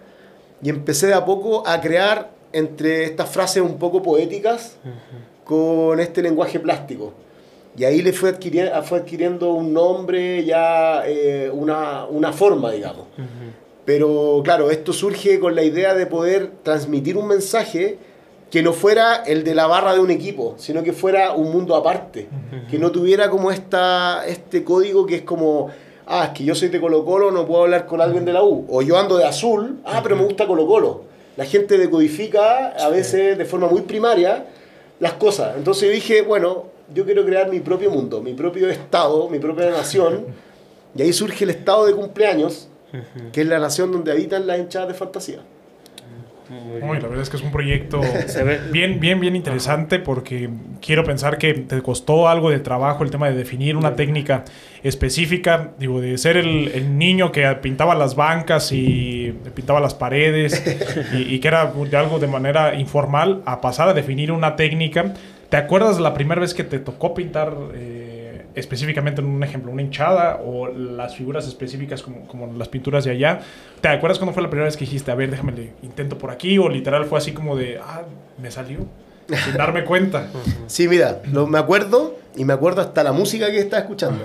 y 0.63 0.69
empecé 0.69 1.09
de 1.09 1.15
a 1.15 1.25
poco 1.25 1.67
a 1.67 1.81
crear 1.81 2.31
entre 2.53 3.05
estas 3.05 3.29
frases 3.31 3.63
un 3.63 3.79
poco 3.79 4.01
poéticas 4.03 4.77
con 5.45 5.99
este 5.99 6.23
lenguaje 6.23 6.61
plástico. 6.61 7.13
Y 7.77 7.83
ahí 7.83 8.01
le 8.03 8.13
fue, 8.13 8.33
adquiri- 8.39 8.83
fue 8.85 8.99
adquiriendo 9.01 9.53
un 9.53 9.73
nombre, 9.73 10.45
ya 10.45 11.03
eh, 11.09 11.51
una, 11.53 12.07
una 12.07 12.33
forma, 12.33 12.71
digamos. 12.71 13.07
Pero 13.85 14.41
claro, 14.45 14.71
esto 14.71 14.93
surge 14.93 15.41
con 15.41 15.57
la 15.57 15.65
idea 15.65 15.95
de 15.95 16.07
poder 16.07 16.53
transmitir 16.63 17.17
un 17.17 17.27
mensaje 17.27 17.99
que 18.55 18.63
no 18.63 18.73
fuera 18.73 19.25
el 19.27 19.43
de 19.43 19.53
la 19.53 19.67
barra 19.67 19.95
de 19.95 19.99
un 19.99 20.13
equipo, 20.13 20.55
sino 20.59 20.85
que 20.85 20.93
fuera 20.93 21.33
un 21.33 21.51
mundo 21.51 21.75
aparte, 21.75 22.29
que 22.71 22.79
no 22.79 22.93
tuviera 22.93 23.29
como 23.29 23.51
esta, 23.51 24.25
este 24.29 24.63
código 24.63 25.07
que 25.07 25.17
es 25.17 25.23
como, 25.23 25.71
ah, 26.07 26.27
es 26.27 26.39
que 26.39 26.45
yo 26.45 26.55
soy 26.55 26.69
de 26.69 26.81
Colo 26.81 27.05
Colo, 27.05 27.33
no 27.33 27.47
puedo 27.47 27.63
hablar 27.65 27.85
con 27.85 28.01
alguien 28.01 28.25
de 28.25 28.33
la 28.33 28.45
U, 28.45 28.65
o 28.69 28.81
yo 28.81 28.97
ando 28.97 29.17
de 29.17 29.25
azul, 29.25 29.81
ah, 29.85 29.99
pero 30.05 30.15
me 30.15 30.23
gusta 30.23 30.47
Colo 30.47 30.69
Colo. 30.69 31.03
La 31.37 31.45
gente 31.47 31.77
decodifica 31.79 32.69
a 32.69 32.89
veces 32.91 33.37
de 33.37 33.45
forma 33.45 33.67
muy 33.67 33.81
primaria 33.81 34.47
las 35.01 35.15
cosas. 35.15 35.57
Entonces 35.57 35.89
yo 35.89 35.93
dije, 35.93 36.23
bueno, 36.23 36.67
yo 36.95 37.05
quiero 37.05 37.25
crear 37.25 37.51
mi 37.51 37.59
propio 37.59 37.91
mundo, 37.91 38.23
mi 38.23 38.35
propio 38.35 38.71
estado, 38.71 39.29
mi 39.31 39.41
propia 39.41 39.69
nación. 39.71 40.27
Y 40.97 41.03
ahí 41.03 41.13
surge 41.13 41.43
el 41.43 41.51
estado 41.51 41.87
de 41.87 41.93
cumpleaños, 41.93 42.69
que 43.33 43.41
es 43.41 43.49
la 43.49 43.59
nación 43.59 43.91
donde 43.91 44.13
habitan 44.13 44.47
las 44.47 44.61
hinchadas 44.61 44.87
de 44.87 44.95
fantasía. 44.95 45.41
Uy, 46.51 47.01
la 47.01 47.09
verdad 47.09 47.23
es 47.23 47.31
que 47.31 47.39
es 47.39 47.43
un 47.43 47.51
proyecto 47.51 48.03
bien, 48.73 49.01
bien, 49.01 49.19
bien 49.19 49.35
interesante 49.35 49.99
porque 49.99 50.51
quiero 50.83 51.03
pensar 51.03 51.39
que 51.39 51.55
te 51.55 51.81
costó 51.81 52.29
algo 52.29 52.51
de 52.51 52.61
trabajo 52.61 53.03
el 53.03 53.11
tema 53.11 53.29
de 53.31 53.35
definir 53.35 53.77
una 53.77 53.97
técnica 53.97 54.45
específica, 54.83 55.71
digo, 55.79 56.03
de 56.03 56.19
ser 56.19 56.37
el, 56.37 56.69
el 56.69 56.99
niño 56.99 57.33
que 57.33 57.47
pintaba 57.63 57.95
las 57.95 58.15
bancas 58.15 58.73
y 58.73 59.35
pintaba 59.55 59.81
las 59.81 59.95
paredes 59.95 60.63
y, 61.15 61.35
y 61.35 61.41
que 61.41 61.49
era 61.49 61.73
de 61.73 61.97
algo 61.97 62.19
de 62.19 62.27
manera 62.27 62.75
informal 62.75 63.43
a 63.47 63.63
pasar 63.63 63.89
a 63.89 63.95
definir 63.95 64.31
una 64.31 64.57
técnica. 64.57 65.15
¿Te 65.49 65.57
acuerdas 65.57 65.97
de 65.97 66.03
la 66.03 66.15
primera 66.15 66.41
vez 66.41 66.53
que 66.53 66.65
te 66.65 66.79
tocó 66.79 67.15
pintar 67.15 67.55
eh, 67.75 68.04
específicamente 68.55 69.21
en 69.21 69.27
un 69.27 69.43
ejemplo, 69.43 69.71
una 69.73 69.83
hinchada 69.83 70.41
o 70.45 70.69
las 70.69 71.17
figuras 71.17 71.47
específicas 71.49 72.03
como, 72.03 72.27
como 72.27 72.53
las 72.57 72.69
pinturas 72.69 73.05
de 73.05 73.11
allá? 73.13 73.41
¿Te 73.81 73.89
acuerdas 73.89 74.19
cuándo 74.19 74.33
fue 74.35 74.43
la 74.43 74.51
primera 74.51 74.67
vez 74.67 74.77
que 74.77 74.85
dijiste, 74.85 75.11
a 75.11 75.15
ver, 75.15 75.31
déjame 75.31 75.53
le 75.53 75.73
intento 75.83 76.17
por 76.19 76.31
aquí? 76.31 76.59
O 76.59 76.69
literal 76.69 77.05
fue 77.07 77.19
así 77.19 77.33
como 77.33 77.57
de, 77.57 77.79
ah, 77.79 78.03
me 78.41 78.51
salió, 78.51 78.81
sin 79.45 79.55
darme 79.57 79.85
cuenta. 79.85 80.29
Sí, 80.67 80.89
mira, 80.89 81.21
lo- 81.33 81.47
me 81.47 81.59
acuerdo, 81.59 82.17
y 82.37 82.45
me 82.45 82.53
acuerdo 82.53 82.81
hasta 82.81 83.03
la 83.05 83.13
música 83.13 83.47
que 83.51 83.59
estaba 83.59 83.81
escuchando. 83.83 84.25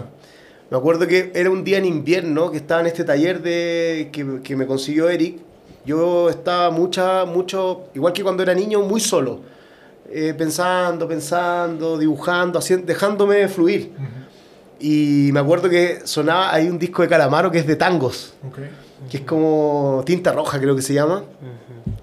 Me 0.72 0.78
acuerdo 0.78 1.08
que 1.08 1.32
era 1.34 1.50
un 1.50 1.64
día 1.64 1.80
en 1.80 1.86
invierno 1.86 2.52
que 2.52 2.58
estaba 2.58 2.82
en 2.82 2.88
este 2.88 3.04
taller 3.04 3.42
de, 3.42 4.10
que, 4.12 4.42
que 4.44 4.56
me 4.56 4.68
consiguió 4.68 5.10
Eric. 5.10 5.38
Yo 5.86 6.30
estaba 6.30 6.70
mucha, 6.70 7.26
mucho, 7.26 7.86
igual 7.96 8.14
que 8.14 8.22
cuando 8.22 8.44
era 8.44 8.54
niño, 8.54 8.82
muy 8.82 9.00
solo. 9.00 9.40
Eh, 10.12 10.34
pensando, 10.38 11.08
pensando, 11.08 11.98
dibujando, 11.98 12.58
haciendo, 12.60 12.86
dejándome 12.88 13.48
fluir. 13.48 13.92
Y 14.80 15.30
me 15.34 15.40
acuerdo 15.42 15.70
que 15.70 16.00
sonaba, 16.06 16.54
hay 16.54 16.68
un 16.68 16.80
disco 16.80 17.02
de 17.02 17.08
Calamaro 17.10 17.52
que 17.52 17.60
es 17.60 17.68
de 17.68 17.76
tangos, 17.76 18.34
Ok. 18.48 18.60
que 19.10 19.18
es 19.18 19.24
como 19.24 20.02
tinta 20.06 20.32
roja 20.32 20.60
creo 20.60 20.76
que 20.76 20.82
se 20.82 20.94
llama. 20.94 21.24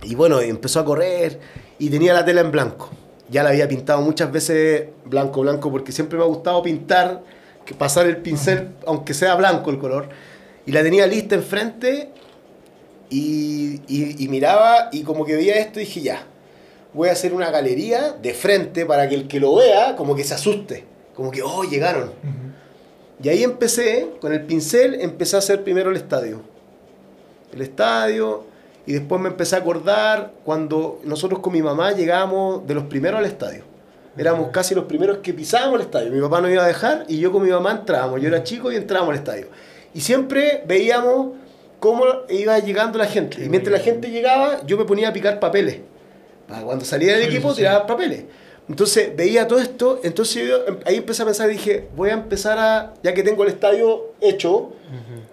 Y 0.03 0.15
bueno, 0.15 0.41
empezó 0.41 0.81
a 0.81 0.85
correr 0.85 1.41
y 1.79 1.89
tenía 1.91 2.13
la 2.13 2.25
tela 2.25 2.43
en 2.43 2.51
blanco. 2.53 2.91
Ya 3.29 3.43
la 3.43 3.49
había 3.51 3.67
pintado 3.67 4.01
muchas 4.03 4.31
veces 4.31 4.89
blanco, 5.05 5.41
blanco, 5.41 5.71
porque 5.71 5.91
siempre 5.91 6.17
me 6.19 6.23
ha 6.25 6.29
gustado 6.29 6.63
pintar, 6.63 7.23
que 7.65 7.75
pasar 7.75 8.07
el 8.07 8.19
pincel, 8.19 8.69
aunque 8.87 9.15
sea 9.15 9.35
blanco 9.35 9.71
el 9.71 9.79
color. 9.79 10.09
Y 10.65 10.71
la 10.73 10.83
tenía 10.83 11.07
lista 11.09 11.35
enfrente 11.35 12.11
y, 13.11 13.81
y- 13.89 14.23
y 14.25 14.29
miraba 14.29 14.89
y 14.93 15.03
como 15.03 15.25
que 15.25 15.35
veía 15.35 15.57
esto 15.57 15.81
y 15.81 15.85
dije, 15.85 16.01
ya, 16.03 16.27
voy 16.97 17.11
a 17.11 17.13
hacer 17.13 17.35
una 17.35 17.51
galería 17.51 18.13
de 18.13 18.33
frente 18.33 18.87
para 18.87 19.07
que 19.07 19.15
el 19.15 19.29
que 19.29 19.39
lo 19.39 19.55
vea 19.55 19.95
como 19.97 20.17
que 20.17 20.25
se 20.25 20.33
asuste. 20.33 20.85
Como 21.15 21.31
que, 21.31 21.43
oh, 21.43 21.63
llegaron. 21.63 22.11
Y 23.23 23.29
ahí 23.29 23.45
empecé, 23.45 24.09
con 24.21 24.33
el 24.33 24.45
pincel, 24.47 25.01
empecé 25.01 25.37
a 25.37 25.41
hacer 25.41 25.63
primero 25.63 25.91
el 25.91 25.97
estadio. 25.97 26.41
El 27.53 27.61
estadio, 27.61 28.45
y 28.87 28.95
después 28.95 29.21
me 29.21 29.29
empecé 29.29 29.57
a 29.57 29.59
acordar 29.59 30.33
cuando 30.45 31.01
nosotros 31.05 31.41
con 31.41 31.53
mi 31.53 31.61
mamá 31.61 31.93
llegamos 31.93 32.67
de 32.67 32.75
los 32.75 32.85
primeros 32.85 33.19
al 33.19 33.27
estadio. 33.27 33.65
Éramos 34.17 34.49
casi 34.51 34.75
los 34.75 34.85
primeros 34.85 35.19
que 35.19 35.35
pisábamos 35.35 35.81
el 35.81 35.87
estadio. 35.87 36.11
Mi 36.11 36.21
papá 36.21 36.41
nos 36.41 36.51
iba 36.51 36.65
a 36.65 36.67
dejar 36.67 37.05
y 37.09 37.19
yo 37.19 37.31
con 37.31 37.43
mi 37.43 37.51
mamá 37.51 37.73
entrábamos. 37.73 38.23
Yo 38.23 38.29
era 38.29 38.43
chico 38.43 38.73
y 38.73 38.77
entrábamos 38.77 39.13
al 39.13 39.19
estadio. 39.19 39.49
Y 39.93 40.01
siempre 40.01 40.63
veíamos 40.67 41.35
cómo 41.79 42.05
iba 42.31 42.59
llegando 42.59 42.99
la 42.99 43.07
gente. 43.07 43.45
Y 43.45 43.51
mientras 43.51 43.73
la 43.79 43.85
gente 43.85 44.11
llegaba, 44.11 44.65
yo 44.65 44.79
me 44.79 44.87
ponía 44.87 45.11
a 45.11 45.13
picar 45.13 45.41
papeles. 45.41 45.81
Para 46.49 46.63
cuando 46.63 46.85
salía 46.85 47.17
del 47.17 47.29
equipo, 47.29 47.53
tiraba 47.55 47.87
papeles. 47.87 48.25
Entonces 48.69 49.15
veía 49.15 49.47
todo 49.47 49.61
esto, 49.61 50.01
entonces 50.03 50.49
yo 50.49 50.57
ahí 50.85 50.97
empecé 50.97 51.23
a 51.23 51.25
pensar, 51.25 51.49
dije, 51.49 51.89
voy 51.95 52.11
a 52.11 52.15
empezar 52.15 52.59
a, 52.59 52.95
ya 53.03 53.15
que 53.15 53.23
tengo 53.23 53.45
el 53.45 53.51
estadio 53.51 54.13
hecho, 54.21 54.73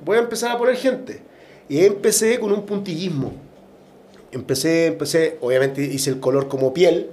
voy 0.05 0.17
a 0.17 0.19
empezar 0.19 0.51
a 0.51 0.57
poner 0.57 0.75
gente. 0.75 1.21
Y 1.67 1.79
ahí 1.79 1.85
empecé 1.85 2.39
con 2.39 2.51
un 2.51 2.63
puntillismo. 2.63 3.33
Empecé, 4.31 4.87
empecé, 4.87 5.37
obviamente 5.41 5.81
hice 5.81 6.09
el 6.11 6.19
color 6.19 6.47
como 6.47 6.73
piel, 6.73 7.09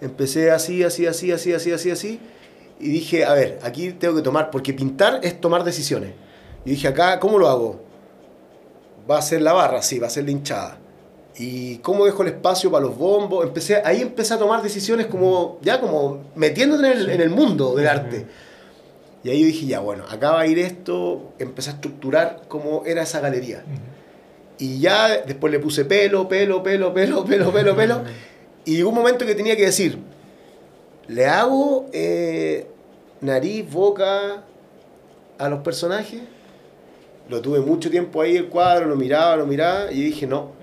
empecé 0.00 0.50
así, 0.50 0.82
así, 0.84 1.06
así, 1.06 1.32
así, 1.32 1.52
así, 1.52 1.72
así, 1.72 1.90
así, 1.90 2.20
y 2.80 2.90
dije, 2.90 3.24
a 3.24 3.32
ver, 3.34 3.58
aquí 3.62 3.92
tengo 3.92 4.16
que 4.16 4.22
tomar, 4.22 4.50
porque 4.50 4.72
pintar 4.72 5.20
es 5.22 5.40
tomar 5.40 5.64
decisiones. 5.64 6.12
Y 6.64 6.70
dije, 6.70 6.88
acá, 6.88 7.18
¿cómo 7.20 7.38
lo 7.38 7.48
hago? 7.48 7.80
Va 9.10 9.18
a 9.18 9.22
ser 9.22 9.42
la 9.42 9.52
barra, 9.52 9.82
sí, 9.82 9.98
va 9.98 10.06
a 10.06 10.10
ser 10.10 10.24
la 10.24 10.30
hinchada. 10.30 10.78
¿Y 11.38 11.78
cómo 11.78 12.04
dejo 12.04 12.22
el 12.22 12.30
espacio 12.30 12.70
para 12.70 12.84
los 12.84 12.98
bombos? 12.98 13.44
Empecé, 13.46 13.80
ahí 13.84 14.02
empecé 14.02 14.34
a 14.34 14.38
tomar 14.38 14.60
decisiones 14.60 15.06
como, 15.06 15.58
ya 15.62 15.80
como 15.80 16.24
metiéndote 16.34 16.90
en 16.90 16.98
el, 16.98 17.10
en 17.10 17.20
el 17.20 17.30
mundo 17.30 17.76
del 17.76 17.86
arte. 17.86 18.26
Y 19.22 19.30
ahí 19.30 19.40
yo 19.40 19.46
dije, 19.46 19.66
ya, 19.66 19.80
bueno, 19.80 20.04
acá 20.08 20.32
va 20.32 20.40
a 20.40 20.46
ir 20.46 20.58
esto, 20.58 21.32
empecé 21.38 21.70
a 21.70 21.72
estructurar 21.74 22.42
cómo 22.48 22.82
era 22.86 23.02
esa 23.02 23.20
galería. 23.20 23.62
Y 24.58 24.80
ya 24.80 25.22
después 25.22 25.52
le 25.52 25.60
puse 25.60 25.84
pelo, 25.84 26.28
pelo, 26.28 26.62
pelo, 26.62 26.92
pelo, 26.92 27.24
pelo, 27.26 27.52
pelo, 27.52 27.76
pelo. 27.76 28.02
Y 28.64 28.76
llegó 28.76 28.88
un 28.88 28.96
momento 28.96 29.24
que 29.24 29.34
tenía 29.34 29.56
que 29.56 29.66
decir, 29.66 29.98
¿le 31.06 31.26
hago 31.26 31.86
eh, 31.92 32.66
nariz, 33.20 33.70
boca 33.70 34.42
a 35.38 35.48
los 35.48 35.60
personajes? 35.60 36.20
Lo 37.28 37.40
tuve 37.40 37.60
mucho 37.60 37.90
tiempo 37.90 38.22
ahí 38.22 38.36
el 38.36 38.48
cuadro, 38.48 38.86
lo 38.86 38.96
miraba, 38.96 39.36
lo 39.36 39.46
miraba, 39.46 39.92
y 39.92 40.00
dije, 40.00 40.26
no. 40.26 40.57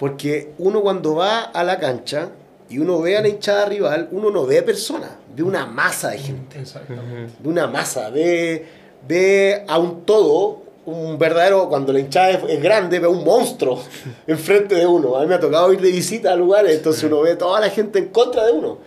Porque 0.00 0.52
uno 0.56 0.80
cuando 0.80 1.14
va 1.14 1.42
a 1.42 1.62
la 1.62 1.78
cancha 1.78 2.30
y 2.70 2.78
uno 2.78 3.02
ve 3.02 3.18
a 3.18 3.20
la 3.20 3.28
hinchada 3.28 3.66
rival, 3.66 4.08
uno 4.12 4.30
no 4.30 4.46
ve 4.46 4.62
personas, 4.62 5.10
ve 5.36 5.42
una 5.42 5.66
masa 5.66 6.08
de 6.08 6.18
gente 6.18 6.58
Exactamente. 6.58 7.34
de 7.38 7.48
una 7.48 7.66
masa, 7.66 8.08
ve, 8.08 8.64
ve 9.06 9.62
a 9.68 9.78
un 9.78 10.06
todo, 10.06 10.62
un 10.86 11.18
verdadero, 11.18 11.68
cuando 11.68 11.92
la 11.92 12.00
hinchada 12.00 12.30
es, 12.30 12.42
es 12.48 12.62
grande, 12.62 12.98
ve 12.98 13.08
un 13.08 13.22
monstruo 13.22 13.82
enfrente 14.26 14.74
de 14.74 14.86
uno. 14.86 15.16
A 15.16 15.20
mí 15.20 15.26
me 15.26 15.34
ha 15.34 15.40
tocado 15.40 15.70
ir 15.70 15.82
de 15.82 15.90
visita 15.90 16.32
a 16.32 16.36
lugares, 16.36 16.74
entonces 16.74 17.04
uno 17.04 17.20
ve 17.20 17.36
toda 17.36 17.60
la 17.60 17.68
gente 17.68 17.98
en 17.98 18.08
contra 18.08 18.46
de 18.46 18.52
uno. 18.52 18.78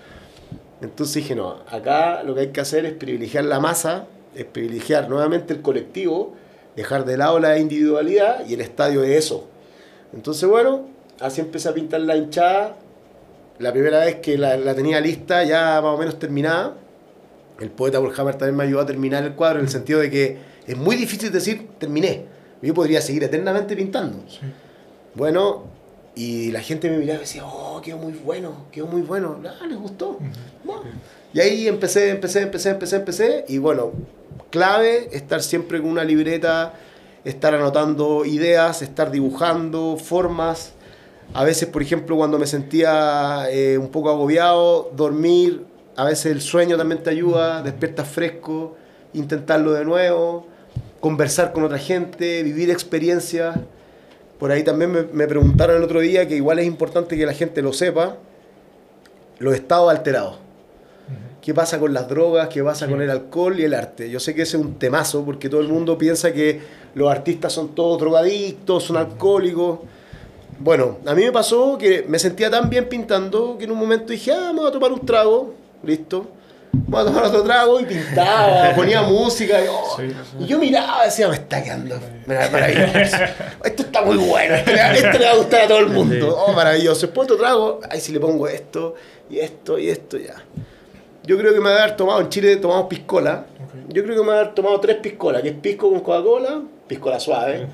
Entonces 0.82 1.14
dije, 1.14 1.36
no, 1.36 1.58
acá 1.70 2.24
lo 2.24 2.34
que 2.34 2.42
hay 2.42 2.48
que 2.48 2.62
hacer 2.62 2.88
es 2.88 2.94
privilegiar 2.94 3.46
la 3.46 3.60
masa, 3.60 4.08
es 4.34 4.46
privilegiar 4.46 5.08
nuevamente 5.10 5.54
el 5.54 5.62
colectivo, 5.62 6.34
dejar 6.76 7.06
de 7.06 7.18
lado 7.18 7.40
la 7.40 7.60
individualidad 7.60 8.48
y 8.48 8.56
el 8.56 8.62
estadio 8.62 9.04
es 9.04 9.26
eso. 9.26 9.46
Entonces, 10.12 10.50
bueno, 10.50 10.93
así 11.24 11.42
empecé 11.42 11.70
a 11.70 11.74
pintar 11.74 12.02
la 12.02 12.16
hinchada. 12.16 12.76
La 13.60 13.72
primera 13.72 14.00
vez 14.00 14.16
que 14.16 14.38
la, 14.38 14.58
la 14.58 14.76
tenía 14.76 15.00
lista, 15.00 15.44
ya 15.44 15.82
más 15.82 15.96
o 15.96 15.98
menos 15.98 16.20
terminada, 16.20 16.76
el 17.60 17.70
poeta 17.70 18.00
Burhammer 18.00 18.36
también 18.36 18.56
me 18.56 18.64
ayudó 18.64 18.82
a 18.82 18.86
terminar 18.86 19.24
el 19.24 19.34
cuadro 19.34 19.60
en 19.60 19.66
el 19.66 19.72
sentido 19.72 20.00
de 20.00 20.10
que 20.10 20.38
es 20.68 20.78
muy 20.78 20.96
difícil 20.96 21.32
decir 21.32 21.68
terminé. 21.78 22.26
Yo 22.62 22.74
podría 22.74 23.02
seguir 23.02 23.24
eternamente 23.24 23.76
pintando. 23.76 24.24
Sí. 24.28 24.40
Bueno, 25.16 25.66
y 26.16 26.52
la 26.52 26.62
gente 26.62 26.90
me 26.90 26.98
miraba 26.98 27.18
y 27.18 27.22
decía, 27.22 27.46
oh, 27.46 27.82
quedó 27.82 27.98
muy 27.98 28.14
bueno, 28.14 28.66
quedó 28.72 28.88
muy 28.88 29.02
bueno. 29.02 29.40
Ah, 29.46 29.66
les 29.68 29.78
gustó. 29.78 30.18
Bueno. 30.64 30.84
Y 31.34 31.40
ahí 31.40 31.68
empecé, 31.68 32.10
empecé, 32.10 32.42
empecé, 32.42 32.70
empecé, 32.70 32.96
empecé. 32.96 33.46
Y 33.48 33.58
bueno, 33.58 33.92
clave 34.50 35.10
estar 35.12 35.42
siempre 35.42 35.82
con 35.82 35.90
una 35.90 36.04
libreta, 36.04 36.74
estar 37.26 37.54
anotando 37.56 38.26
ideas, 38.26 38.82
estar 38.82 39.12
dibujando 39.12 39.98
formas. 39.98 40.73
A 41.34 41.44
veces, 41.44 41.68
por 41.68 41.82
ejemplo, 41.82 42.16
cuando 42.16 42.38
me 42.38 42.48
sentía 42.48 43.48
eh, 43.50 43.78
un 43.78 43.90
poco 43.90 44.10
agobiado, 44.10 44.92
dormir. 44.96 45.66
A 45.96 46.06
veces 46.06 46.28
el 46.28 46.42
sueño 46.42 46.78
también 46.78 47.04
te 47.04 47.10
ayuda, 47.10 47.62
despiertas 47.62 48.08
fresco, 48.08 48.76
intentarlo 49.14 49.74
de 49.74 49.86
nuevo, 49.86 50.48
conversar 51.00 51.54
con 51.54 51.64
otra 51.64 51.78
gente, 51.78 52.42
vivir 52.44 52.70
experiencias. 52.72 53.58
Por 54.40 54.52
ahí 54.52 54.64
también 54.64 54.92
me, 54.92 55.04
me 55.04 55.28
preguntaron 55.28 55.78
el 55.78 55.84
otro 55.84 56.00
día 56.00 56.28
que 56.28 56.36
igual 56.36 56.60
es 56.60 56.66
importante 56.66 57.16
que 57.16 57.26
la 57.26 57.34
gente 57.34 57.62
lo 57.62 57.74
sepa, 57.74 58.18
los 59.40 59.54
estados 59.54 59.92
alterados. 59.92 60.44
¿Qué 61.44 61.54
pasa 61.54 61.78
con 61.78 61.94
las 61.94 62.08
drogas? 62.08 62.48
¿Qué 62.48 62.64
pasa 62.64 62.88
con 62.88 63.02
el 63.02 63.10
alcohol 63.10 63.60
y 63.60 63.66
el 63.66 63.74
arte? 63.74 64.10
Yo 64.10 64.22
sé 64.22 64.34
que 64.34 64.44
ese 64.44 64.56
es 64.56 64.64
un 64.64 64.76
temazo 64.76 65.26
porque 65.26 65.50
todo 65.50 65.60
el 65.60 65.68
mundo 65.68 65.98
piensa 65.98 66.32
que 66.32 66.62
los 66.96 67.12
artistas 67.12 67.52
son 67.52 67.76
todos 67.76 68.00
drogadictos, 68.00 68.86
son 68.86 68.96
alcohólicos. 68.96 69.80
Bueno, 70.60 70.98
a 71.06 71.14
mí 71.14 71.24
me 71.24 71.32
pasó 71.32 71.78
que 71.78 72.06
me 72.08 72.20
sentía 72.20 72.50
tan 72.50 72.70
bien 72.70 72.88
pintando 72.88 73.58
que 73.58 73.66
en 73.66 73.72
un 73.72 73.78
momento 73.78 74.12
dije, 74.14 74.32
ah, 74.32 74.52
me 74.54 74.60
voy 74.60 74.70
a 74.70 74.72
tomar 74.72 74.92
un 74.92 75.06
trago, 75.06 75.54
listo. 75.84 76.28
Me 76.72 76.82
voy 76.88 77.02
a 77.02 77.06
tomar 77.06 77.26
otro 77.26 77.44
trago 77.44 77.80
y 77.80 77.86
pintaba, 77.86 78.72
ponía 78.76 79.02
música. 79.04 79.64
Y, 79.64 79.68
oh, 79.70 79.98
y 80.40 80.46
yo 80.48 80.58
miraba 80.58 81.04
y 81.04 81.06
decía, 81.06 81.28
me 81.28 81.36
está 81.36 81.64
quedando 81.64 82.00
maravilloso. 82.26 83.18
Esto 83.64 83.84
está 83.84 84.02
muy 84.02 84.18
bueno, 84.18 84.56
esto 84.56 84.72
le, 84.72 84.94
esto 84.94 85.20
le 85.20 85.26
va 85.26 85.32
a 85.32 85.36
gustar 85.36 85.62
a 85.62 85.68
todo 85.68 85.80
el 85.80 85.90
mundo. 85.90 86.36
Oh, 86.36 86.54
maravilloso. 86.54 87.02
Después 87.08 87.26
otro 87.26 87.38
trago, 87.38 87.80
ahí 87.90 88.00
si 88.00 88.12
le 88.12 88.20
pongo 88.20 88.48
esto 88.48 88.96
y 89.30 89.40
esto 89.40 89.78
y 89.78 89.90
esto, 89.90 90.18
ya. 90.18 90.36
Yo 91.26 91.38
creo 91.38 91.54
que 91.54 91.60
me 91.60 91.70
va 91.70 91.78
a 91.78 91.84
haber 91.84 91.96
tomado, 91.96 92.20
en 92.22 92.30
Chile 92.30 92.56
tomamos 92.58 92.88
piscola. 92.88 93.46
Yo 93.90 94.04
creo 94.04 94.16
que 94.16 94.22
me 94.22 94.30
va 94.30 94.36
a 94.36 94.40
haber 94.42 94.54
tomado 94.54 94.80
tres 94.80 94.98
piscolas, 94.98 95.42
que 95.42 95.50
es 95.50 95.56
pisco 95.56 95.90
con 95.90 96.00
Coca-Cola, 96.02 96.62
piscola 96.88 97.20
suave. 97.20 97.68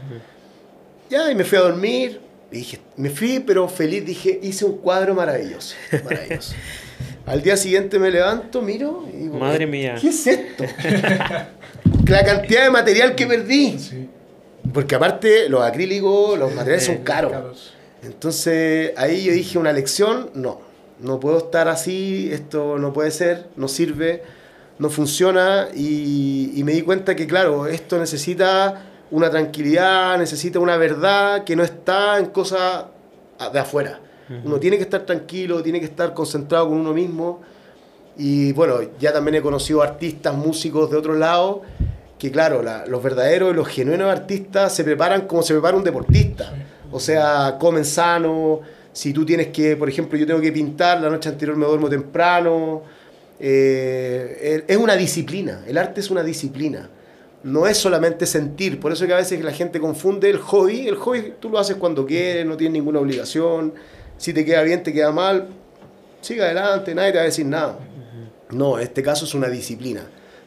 Ya, 1.09 1.31
y 1.31 1.35
me 1.35 1.43
fui 1.43 1.57
a 1.57 1.61
dormir. 1.61 2.28
Y 2.51 2.57
dije, 2.57 2.79
me 2.97 3.09
fui, 3.09 3.39
pero 3.39 3.67
feliz, 3.67 4.05
dije, 4.05 4.39
hice 4.41 4.65
un 4.65 4.77
cuadro 4.77 5.13
maravilloso. 5.13 5.75
Maravilloso. 6.03 6.55
Al 7.25 7.43
día 7.43 7.55
siguiente 7.57 7.99
me 7.99 8.09
levanto, 8.09 8.61
miro 8.61 9.05
y 9.13 9.17
digo, 9.17 9.37
Madre 9.37 9.67
mía. 9.67 9.95
¿qué 10.01 10.09
es 10.09 10.25
esto? 10.25 10.63
la 12.07 12.23
cantidad 12.23 12.63
de 12.63 12.71
material 12.71 13.13
que 13.13 13.27
perdí. 13.27 13.77
Sí. 13.77 14.09
Porque 14.73 14.95
aparte 14.95 15.47
los 15.47 15.61
acrílicos, 15.61 16.39
los 16.39 16.53
materiales 16.55 16.85
son. 16.85 16.97
Caros. 16.97 17.73
Entonces 18.01 18.93
ahí 18.97 19.25
yo 19.25 19.33
dije 19.33 19.59
una 19.59 19.73
lección, 19.73 20.31
no, 20.33 20.61
no 20.99 21.19
puedo 21.19 21.37
estar 21.37 21.67
así, 21.67 22.29
esto 22.31 22.79
no 22.79 22.93
puede 22.93 23.11
ser, 23.11 23.47
no 23.57 23.67
sirve, 23.67 24.23
no 24.79 24.89
funciona 24.89 25.67
y, 25.75 26.51
y 26.55 26.63
me 26.63 26.71
di 26.71 26.81
cuenta 26.81 27.15
que 27.15 27.27
claro, 27.27 27.67
esto 27.67 27.99
necesita 27.99 28.88
una 29.11 29.29
tranquilidad, 29.29 30.17
necesita 30.17 30.59
una 30.59 30.77
verdad 30.77 31.43
que 31.43 31.55
no 31.55 31.63
está 31.63 32.19
en 32.19 32.27
cosas 32.27 32.85
de 33.51 33.59
afuera. 33.59 33.99
Uno 34.45 34.59
tiene 34.59 34.77
que 34.77 34.83
estar 34.83 35.01
tranquilo, 35.05 35.63
tiene 35.63 35.79
que 35.79 35.85
estar 35.87 36.13
concentrado 36.13 36.69
con 36.69 36.77
uno 36.77 36.93
mismo 36.93 37.41
y 38.17 38.51
bueno, 38.53 38.75
ya 38.99 39.11
también 39.11 39.35
he 39.35 39.41
conocido 39.41 39.81
artistas, 39.81 40.35
músicos 40.35 40.91
de 40.91 40.97
otros 40.97 41.17
lados 41.17 41.59
que 42.19 42.29
claro, 42.31 42.61
la- 42.61 42.85
los 42.85 43.01
verdaderos 43.01 43.51
y 43.51 43.55
los 43.55 43.67
genuinos 43.67 44.11
artistas 44.11 44.75
se 44.75 44.83
preparan 44.83 45.21
como 45.25 45.41
se 45.41 45.53
prepara 45.53 45.75
un 45.77 45.83
deportista. 45.83 46.53
O 46.91 46.99
sea, 46.99 47.55
comen 47.59 47.85
sano. 47.85 48.59
Si 48.91 49.13
tú 49.13 49.25
tienes 49.25 49.47
que, 49.47 49.77
por 49.77 49.87
ejemplo, 49.87 50.17
yo 50.19 50.27
tengo 50.27 50.41
que 50.41 50.51
pintar, 50.51 50.99
la 51.01 51.09
noche 51.09 51.29
anterior 51.29 51.55
me 51.55 51.65
duermo 51.65 51.87
temprano. 51.89 52.81
Eh, 53.39 54.63
es 54.67 54.77
una 54.77 54.95
disciplina. 54.95 55.61
El 55.65 55.77
arte 55.77 56.01
es 56.01 56.11
una 56.11 56.23
disciplina. 56.23 56.89
No 57.43 57.67
es 57.67 57.77
solamente 57.77 58.25
sentir. 58.25 58.79
Por 58.79 58.91
eso 58.91 59.07
que 59.07 59.13
a 59.13 59.17
veces 59.17 59.41
la 59.43 59.51
gente 59.53 59.79
confunde 59.79 60.29
el 60.29 60.37
hobby. 60.39 60.87
El 60.87 60.95
hobby 60.95 61.33
tú 61.39 61.49
lo 61.49 61.57
haces 61.59 61.77
cuando 61.77 62.05
quieres, 62.05 62.45
no 62.45 62.57
tienes 62.57 62.73
ninguna 62.73 62.99
obligación. 62.99 63.73
Si 64.17 64.33
te 64.33 64.43
queda 64.43 64.61
bien, 64.63 64.83
te 64.83 64.91
queda 64.91 65.11
mal. 65.11 65.47
Sigue 66.21 66.41
adelante, 66.41 66.93
nadie 66.93 67.11
te 67.11 67.17
va 67.17 67.21
a 67.23 67.25
decir 67.25 67.45
nada. 67.45 67.79
No, 68.51 68.77
en 68.77 68.83
este 68.83 69.01
caso 69.01 69.23
es 69.25 69.33
una 69.33 69.47
disciplina. 69.47 70.01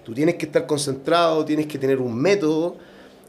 Tú 0.05 0.12
tienes 0.12 0.34
que 0.34 0.47
estar 0.47 0.66
concentrado, 0.66 1.45
tienes 1.45 1.66
que 1.66 1.78
tener 1.78 1.99
un 1.99 2.14
método 2.14 2.76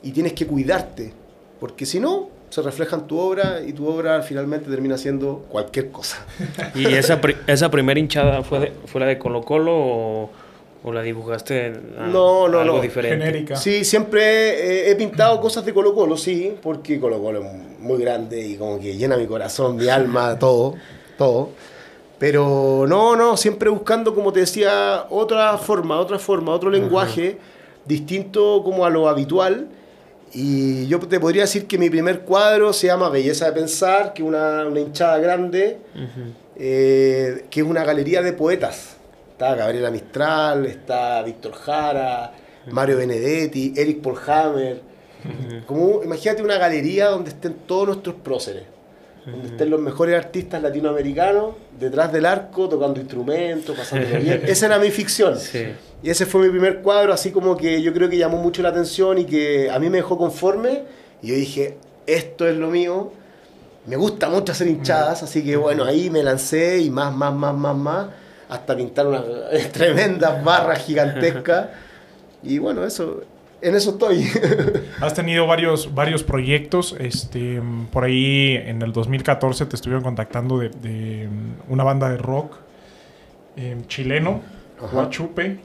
y 0.01 0.11
tienes 0.11 0.33
que 0.33 0.45
cuidarte. 0.45 1.13
Porque 1.59 1.85
si 1.85 1.99
no, 2.01 2.29
se 2.49 2.61
refleja 2.61 2.97
en 2.97 3.03
tu 3.07 3.17
obra 3.17 3.61
y 3.65 3.71
tu 3.71 3.87
obra 3.87 4.21
finalmente 4.23 4.69
termina 4.69 4.97
siendo 4.97 5.45
cualquier 5.47 5.89
cosa. 5.91 6.17
¿Y 6.75 6.85
esa, 6.87 7.21
esa 7.47 7.71
primera 7.71 7.99
hinchada 7.99 8.43
fue, 8.43 8.59
de- 8.59 8.73
fue 8.87 8.99
la 8.99 9.07
de 9.07 9.17
Colo 9.17 9.41
Colo 9.43 9.71
o, 9.75 10.29
o 10.83 10.91
la 10.91 11.01
dibujaste 11.01 11.73
a- 11.97 12.07
No, 12.07 12.47
no, 12.49 12.59
algo 12.59 12.75
no. 12.77 12.81
diferente? 12.81 13.17
Genérica. 13.25 13.55
Sí, 13.55 13.83
siempre 13.85 14.23
eh, 14.87 14.91
he 14.91 14.95
pintado 14.95 15.39
cosas 15.39 15.65
de 15.65 15.73
Colo 15.73 15.93
Colo, 15.93 16.17
sí, 16.17 16.55
porque 16.61 16.99
Colo 16.99 17.21
Colo 17.21 17.41
es 17.41 17.79
muy 17.79 17.99
grande 18.01 18.45
y 18.45 18.55
como 18.55 18.79
que 18.79 18.95
llena 18.95 19.15
mi 19.17 19.25
corazón, 19.27 19.77
mi 19.77 19.87
alma, 19.87 20.37
todo, 20.39 20.75
todo. 21.17 21.49
Pero 22.19 22.85
no, 22.87 23.15
no, 23.15 23.35
siempre 23.37 23.69
buscando, 23.69 24.13
como 24.15 24.31
te 24.31 24.41
decía, 24.41 25.05
otra 25.09 25.57
forma, 25.57 25.99
otra 25.99 26.19
forma, 26.19 26.53
otro 26.53 26.69
lenguaje 26.69 27.37
distinto 27.85 28.61
como 28.63 28.85
a 28.85 28.89
lo 28.89 29.09
habitual. 29.09 29.67
Y 30.33 30.87
yo 30.87 30.99
te 30.99 31.19
podría 31.19 31.41
decir 31.43 31.67
que 31.67 31.77
mi 31.77 31.89
primer 31.89 32.21
cuadro 32.21 32.71
se 32.73 32.87
llama 32.87 33.09
Belleza 33.09 33.45
de 33.45 33.51
Pensar, 33.51 34.13
que 34.13 34.21
es 34.23 34.27
una, 34.27 34.65
una 34.65 34.79
hinchada 34.79 35.17
grande, 35.19 35.77
eh, 36.55 37.45
que 37.49 37.59
es 37.61 37.65
una 37.65 37.83
galería 37.83 38.21
de 38.21 38.33
poetas. 38.33 38.92
Está 39.43 39.55
Gabriela 39.55 39.91
Mistral, 39.91 40.65
está 40.67 41.21
Víctor 41.21 41.51
Jara, 41.51 42.31
Mario 42.71 42.95
Benedetti, 42.95 43.73
Eric 43.75 43.99
Polhammer. 43.99 44.81
Como, 45.65 46.01
imagínate 46.01 46.41
una 46.41 46.57
galería 46.57 47.09
donde 47.09 47.31
estén 47.31 47.53
todos 47.67 47.87
nuestros 47.87 48.15
próceres, 48.15 48.63
donde 49.25 49.49
estén 49.49 49.69
los 49.69 49.81
mejores 49.81 50.15
artistas 50.15 50.61
latinoamericanos 50.61 51.55
detrás 51.77 52.13
del 52.13 52.25
arco, 52.25 52.69
tocando 52.69 53.01
instrumentos, 53.01 53.75
pasándolo 53.75 54.17
bien. 54.21 54.43
Esa 54.47 54.67
era 54.67 54.79
mi 54.79 54.91
ficción. 54.91 55.37
Sí. 55.37 55.73
Y 56.01 56.09
ese 56.09 56.25
fue 56.25 56.43
mi 56.43 56.49
primer 56.49 56.81
cuadro, 56.81 57.11
así 57.11 57.31
como 57.31 57.57
que 57.57 57.81
yo 57.81 57.93
creo 57.93 58.09
que 58.09 58.17
llamó 58.17 58.37
mucho 58.37 58.61
la 58.61 58.69
atención 58.69 59.17
y 59.17 59.25
que 59.25 59.69
a 59.69 59.77
mí 59.77 59.89
me 59.89 59.97
dejó 59.97 60.17
conforme. 60.17 60.83
Y 61.21 61.27
yo 61.27 61.35
dije, 61.35 61.77
esto 62.07 62.47
es 62.47 62.55
lo 62.55 62.69
mío. 62.69 63.11
Me 63.87 63.97
gusta 63.97 64.29
mucho 64.29 64.53
hacer 64.53 64.67
hinchadas, 64.67 65.21
así 65.21 65.43
que 65.43 65.57
bueno, 65.57 65.83
ahí 65.83 66.09
me 66.09 66.23
lancé 66.23 66.79
y 66.79 66.89
más, 66.89 67.13
más, 67.13 67.33
más, 67.33 67.53
más, 67.53 67.75
más, 67.75 68.07
hasta 68.53 68.75
pintar 68.77 69.07
unas 69.07 69.23
tremendas 69.73 70.43
barras 70.43 70.79
gigantescas. 70.85 71.67
Y 72.45 72.57
bueno, 72.59 72.83
eso, 72.83 73.21
en 73.61 73.73
eso 73.73 73.91
estoy. 73.91 74.27
Has 74.99 75.13
tenido 75.13 75.47
varios, 75.47 75.93
varios 75.95 76.21
proyectos. 76.23 76.93
Este, 76.99 77.61
por 77.89 78.03
ahí 78.03 78.55
en 78.65 78.81
el 78.81 78.91
2014 78.91 79.65
te 79.65 79.77
estuvieron 79.77 80.03
contactando 80.03 80.59
de, 80.59 80.67
de, 80.67 81.29
mm, 81.29 81.71
una 81.71 81.85
banda 81.85 82.09
de 82.09 82.17
rock 82.17 82.57
eh, 83.55 83.77
chileno, 83.87 84.41
Ajá. 84.83 84.97
Huachupe, 84.97 85.59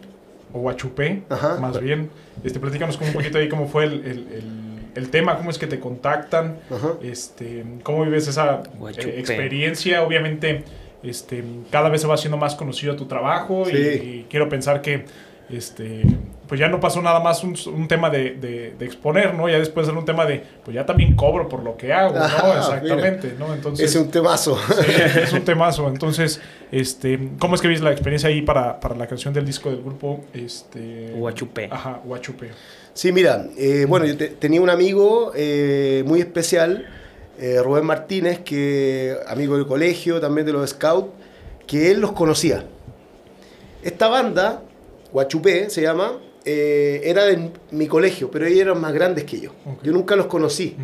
o 0.53 0.61
Huachupé, 0.61 1.25
Ajá. 1.31 1.57
más 1.61 1.81
bien. 1.81 2.11
Este, 2.45 2.61
platícanos 2.61 2.97
como 2.97 3.09
un 3.09 3.15
poquito 3.15 3.39
ahí 3.39 3.49
cómo 3.49 3.67
fue 3.67 3.83
el, 3.87 3.93
el- 3.95 4.29
el- 4.33 4.69
el 4.95 5.11
tema, 5.11 5.37
cómo 5.37 5.51
es 5.51 5.59
que 5.59 5.67
te 5.67 5.81
contactan, 5.81 6.59
Ajá. 6.71 6.93
este, 7.03 7.65
cómo 7.83 8.05
vives 8.05 8.29
esa 8.29 8.63
eh, 8.97 9.15
experiencia. 9.19 10.03
Obviamente, 10.05 10.63
este, 11.03 11.45
cada 11.71 11.89
vez 11.89 12.01
se 12.01 12.07
va 12.07 12.15
haciendo 12.15 12.37
más 12.37 12.55
conocido 12.55 12.97
tu 12.97 13.07
trabajo 13.07 13.65
y- 13.69 13.73
Sí. 13.73 13.79
y, 13.79 14.27
quiero 14.29 14.49
pensar 14.49 14.81
que 14.83 15.05
este, 15.51 16.03
pues 16.47 16.61
ya 16.61 16.69
no 16.69 16.79
pasó 16.79 17.01
nada 17.01 17.21
más 17.21 17.43
un, 17.43 17.57
un 17.75 17.89
tema 17.89 18.11
de, 18.11 18.33
de- 18.35 18.75
de 18.79 18.85
exponer, 18.85 19.33
¿no? 19.35 19.49
Ya 19.49 19.59
después 19.59 19.89
era 19.89 19.97
un 19.99 20.05
tema 20.05 20.27
de, 20.27 20.43
pues 20.63 20.75
ya 20.75 20.85
también 20.85 21.17
cobro 21.17 21.49
por 21.49 21.63
lo 21.63 21.75
que 21.77 21.91
hago, 21.93 22.19
¿no? 22.19 22.21
Ah, 22.25 22.55
Exactamente, 22.59 23.35
¿no? 23.39 23.55
Entonces, 23.55 23.89
es 23.89 23.97
un 23.97 24.11
temazo. 24.11 24.59
sí, 24.69 24.93
es 25.23 25.33
un 25.33 25.41
temazo. 25.47 25.89
Entonces, 25.89 26.41
este, 26.71 27.19
¿cómo 27.39 27.55
es 27.55 27.63
que 27.63 27.69
viste 27.69 27.83
la 27.83 27.93
experiencia 27.93 28.29
ahí 28.29 28.43
para, 28.43 28.79
para 28.79 28.95
la 28.95 29.07
creación 29.07 29.33
del 29.33 29.47
disco 29.47 29.71
del 29.71 29.81
grupo? 29.83 30.23
Este, 30.35 31.13
Huachupé. 31.15 31.69
Ajá, 31.73 32.01
Huachupé. 32.05 32.51
Sí, 32.93 33.11
mira, 33.13 33.47
eh, 33.57 33.87
bueno, 33.89 34.05
yo 34.05 34.19
te- 34.19 34.29
tenía 34.29 34.61
un 34.61 34.69
amigo 34.69 35.33
eh, 35.35 36.03
muy 36.07 36.21
especial, 36.21 36.85
eh, 37.39 37.61
Rubén 37.63 37.85
Martínez, 37.85 38.41
que 38.41 39.17
amigo 39.27 39.57
del 39.57 39.67
colegio, 39.67 40.21
también 40.21 40.47
de 40.47 40.53
los 40.53 40.71
Scouts, 40.71 41.11
que 41.67 41.91
él 41.91 42.01
los 42.01 42.13
conocía. 42.13 42.65
Esta 43.83 44.09
banda, 44.09 44.63
Huachupé 45.13 45.71
se 45.71 45.83
llama, 45.83 46.19
eh, 46.45 47.03
era 47.05 47.25
de 47.25 47.51
mi 47.71 47.87
colegio, 47.87 48.31
pero 48.31 48.47
ellos 48.47 48.61
eran 48.61 48.81
más 48.81 48.93
grandes 48.93 49.25
que 49.25 49.41
yo. 49.41 49.53
Yo 49.83 49.93
nunca 49.93 50.17
los 50.17 50.27
conocí. 50.27 50.77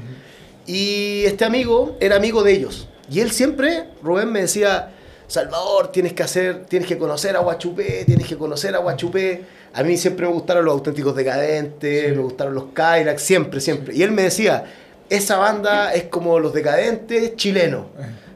Y 0.67 1.25
este 1.25 1.45
amigo 1.45 1.97
era 2.01 2.17
amigo 2.17 2.43
de 2.43 2.53
ellos. 2.53 2.89
Y 3.11 3.21
él 3.21 3.33
siempre, 3.33 3.85
Rubén 4.03 4.31
me 4.31 4.43
decía, 4.43 4.93
Salvador, 5.27 5.91
tienes 5.91 6.13
que 6.13 6.23
hacer, 6.23 6.67
tienes 6.67 6.87
que 6.87 6.99
conocer 6.99 7.35
a 7.35 7.41
Huachupé, 7.41 8.05
tienes 8.05 8.27
que 8.27 8.37
conocer 8.37 8.75
a 8.75 8.81
Huachupé. 8.81 9.45
A 9.73 9.83
mí 9.83 9.97
siempre 9.97 10.27
me 10.27 10.33
gustaron 10.33 10.65
los 10.65 10.75
auténticos 10.75 11.17
decadentes, 11.17 12.15
me 12.15 12.23
gustaron 12.23 12.55
los 12.55 12.67
Kylax, 12.75 13.23
siempre, 13.23 13.61
siempre. 13.61 13.95
Y 13.95 14.03
él 14.03 14.13
me 14.13 14.23
decía, 14.23 14.65
esa 15.09 15.39
banda 15.39 15.93
es 15.95 16.05
como 16.05 16.39
los 16.39 16.53
decadentes 16.53 17.37
chilenos. 17.37 17.87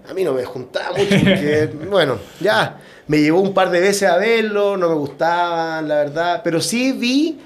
A 0.09 0.15
mí 0.15 0.25
no 0.25 0.33
me 0.33 0.45
juntaba 0.45 0.97
mucho 0.97 1.17
porque, 1.19 1.71
bueno, 1.91 2.19
ya, 2.41 2.79
me 3.07 3.21
llevó 3.21 3.41
un 3.41 3.53
par 3.53 3.71
de 3.71 3.81
veces 3.81 4.09
a 4.09 4.17
verlo, 4.17 4.77
no 4.77 4.89
me 4.89 4.95
gustaban, 4.95 5.87
la 5.87 5.97
verdad, 5.97 6.41
pero 6.43 6.61
sí 6.61 6.93
vi 6.93 7.39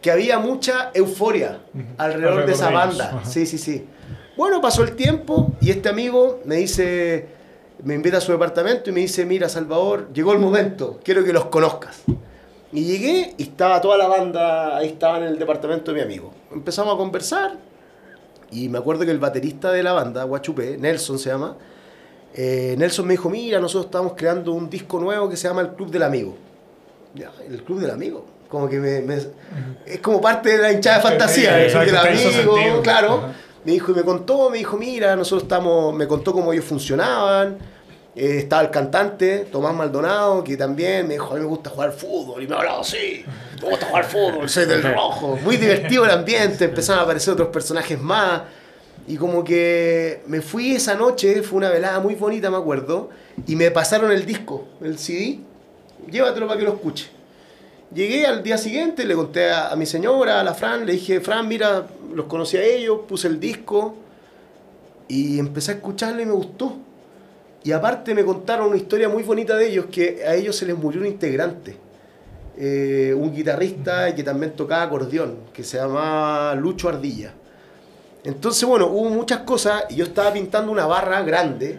que 0.00 0.10
había 0.10 0.38
mucha 0.38 0.90
euforia 0.94 1.60
alrededor, 1.96 2.46
de 2.46 2.52
esa 2.52 2.68
de 2.68 2.74
banda. 2.74 3.08
ajá. 3.08 3.24
Sí, 3.24 3.46
sí, 3.46 3.58
sí. 3.58 3.86
Bueno, 4.36 4.60
pasó 4.60 4.82
el 4.82 4.96
tiempo 4.96 5.52
y 5.60 5.70
este 5.70 5.88
amigo 5.88 6.40
me 6.44 6.56
dice, 6.56 7.26
me 7.82 7.94
invita 7.94 8.18
a 8.18 8.20
su 8.20 8.32
departamento 8.32 8.90
y 8.90 8.92
me 8.92 9.00
dice, 9.00 9.24
mira 9.24 9.48
Salvador, 9.48 10.12
llegó 10.12 10.32
el 10.32 10.40
momento, 10.40 11.00
quiero 11.02 11.24
que 11.24 11.32
los 11.32 11.46
conozcas. 11.46 12.02
Y 12.72 12.84
llegué 12.84 13.34
y 13.38 13.44
estaba 13.44 13.80
toda 13.80 13.96
la 13.96 14.08
banda, 14.08 14.76
ahí 14.76 14.88
estaba 14.88 15.18
en 15.18 15.24
el 15.24 15.38
departamento 15.38 15.92
de 15.92 15.98
mi 15.98 16.02
amigo. 16.02 16.32
Empezamos 16.52 16.94
a 16.94 16.96
conversar 16.96 17.56
y 18.54 18.68
me 18.68 18.78
acuerdo 18.78 19.04
que 19.04 19.10
el 19.10 19.18
baterista 19.18 19.70
de 19.72 19.82
la 19.82 19.92
banda, 19.92 20.24
Guachupé, 20.24 20.76
Nelson 20.78 21.18
se 21.18 21.30
llama, 21.30 21.56
eh, 22.34 22.74
Nelson 22.78 23.06
me 23.06 23.14
dijo, 23.14 23.28
mira, 23.30 23.60
nosotros 23.60 23.86
estamos 23.86 24.14
creando 24.16 24.52
un 24.52 24.68
disco 24.70 24.98
nuevo 24.98 25.28
que 25.28 25.36
se 25.36 25.46
llama 25.48 25.60
El 25.60 25.68
Club 25.70 25.90
del 25.90 26.02
Amigo. 26.02 26.36
Ya, 27.14 27.30
el 27.48 27.62
Club 27.62 27.80
del 27.80 27.90
Amigo. 27.90 28.24
Como 28.48 28.68
que 28.68 28.78
me, 28.78 29.00
me- 29.02 29.18
es 29.86 30.00
como 30.00 30.20
parte 30.20 30.50
de 30.56 30.58
la 30.58 30.72
hinchada 30.72 30.96
de 30.98 31.02
fantasía, 31.02 31.64
el 31.64 31.70
Club 31.72 31.80
del 31.86 31.96
Amigo, 31.96 32.82
claro. 32.82 33.20
Me 33.64 33.72
dijo 33.72 33.92
y 33.92 33.94
me 33.94 34.02
contó, 34.02 34.50
me 34.50 34.58
dijo, 34.58 34.76
mira, 34.76 35.16
nosotros 35.16 35.44
estamos, 35.44 35.94
me 35.94 36.06
contó 36.06 36.32
cómo 36.32 36.52
ellos 36.52 36.64
funcionaban. 36.64 37.56
Eh, 38.16 38.38
estaba 38.38 38.62
el 38.62 38.70
cantante, 38.70 39.40
Tomás 39.50 39.74
Maldonado, 39.74 40.44
que 40.44 40.56
también 40.56 41.08
me 41.08 41.14
dijo, 41.14 41.32
a 41.32 41.34
mí 41.34 41.40
me 41.40 41.46
gusta 41.46 41.70
jugar 41.70 41.92
fútbol. 41.92 42.42
Y 42.42 42.46
me 42.46 42.54
hablaba 42.54 42.80
así, 42.80 43.24
me 43.60 43.68
gusta 43.68 43.86
jugar 43.86 44.04
fútbol, 44.04 44.48
soy 44.48 44.66
del 44.66 44.82
rojo. 44.82 45.36
Muy 45.42 45.56
divertido 45.56 46.04
el 46.04 46.12
ambiente, 46.12 46.64
empezaron 46.64 47.00
a 47.00 47.02
aparecer 47.04 47.34
otros 47.34 47.48
personajes 47.48 48.00
más. 48.00 48.42
Y 49.08 49.16
como 49.16 49.42
que 49.42 50.22
me 50.26 50.40
fui 50.40 50.76
esa 50.76 50.94
noche, 50.94 51.42
fue 51.42 51.58
una 51.58 51.70
velada 51.70 51.98
muy 51.98 52.14
bonita, 52.14 52.50
me 52.50 52.56
acuerdo, 52.56 53.10
y 53.46 53.56
me 53.56 53.70
pasaron 53.70 54.12
el 54.12 54.24
disco, 54.24 54.68
el 54.80 54.98
CD, 54.98 55.40
llévatelo 56.10 56.46
para 56.46 56.58
que 56.58 56.64
lo 56.64 56.74
escuche. 56.74 57.08
Llegué 57.92 58.26
al 58.26 58.42
día 58.42 58.56
siguiente, 58.56 59.04
le 59.04 59.14
conté 59.14 59.50
a, 59.50 59.68
a 59.68 59.76
mi 59.76 59.86
señora, 59.86 60.40
a 60.40 60.44
la 60.44 60.54
Fran, 60.54 60.86
le 60.86 60.92
dije, 60.92 61.20
Fran, 61.20 61.46
mira, 61.46 61.86
los 62.14 62.26
conocí 62.26 62.56
a 62.56 62.62
ellos, 62.62 63.00
puse 63.06 63.28
el 63.28 63.38
disco 63.38 63.96
y 65.08 65.38
empecé 65.38 65.72
a 65.72 65.74
escucharlo 65.74 66.22
y 66.22 66.26
me 66.26 66.32
gustó. 66.32 66.78
Y 67.64 67.72
aparte 67.72 68.14
me 68.14 68.24
contaron 68.24 68.68
una 68.68 68.76
historia 68.76 69.08
muy 69.08 69.22
bonita 69.22 69.56
de 69.56 69.68
ellos, 69.68 69.86
que 69.90 70.22
a 70.26 70.34
ellos 70.34 70.54
se 70.54 70.66
les 70.66 70.76
murió 70.76 71.00
un 71.00 71.06
integrante. 71.06 71.76
Eh, 72.56 73.12
un 73.16 73.34
guitarrista 73.34 74.14
que 74.14 74.22
también 74.22 74.52
tocaba 74.52 74.82
acordeón, 74.84 75.38
que 75.52 75.64
se 75.64 75.78
llamaba 75.78 76.54
Lucho 76.54 76.88
Ardilla. 76.88 77.32
Entonces, 78.22 78.64
bueno, 78.68 78.86
hubo 78.86 79.08
muchas 79.10 79.40
cosas 79.40 79.84
y 79.90 79.96
yo 79.96 80.04
estaba 80.04 80.32
pintando 80.32 80.70
una 80.70 80.86
barra 80.86 81.22
grande, 81.22 81.78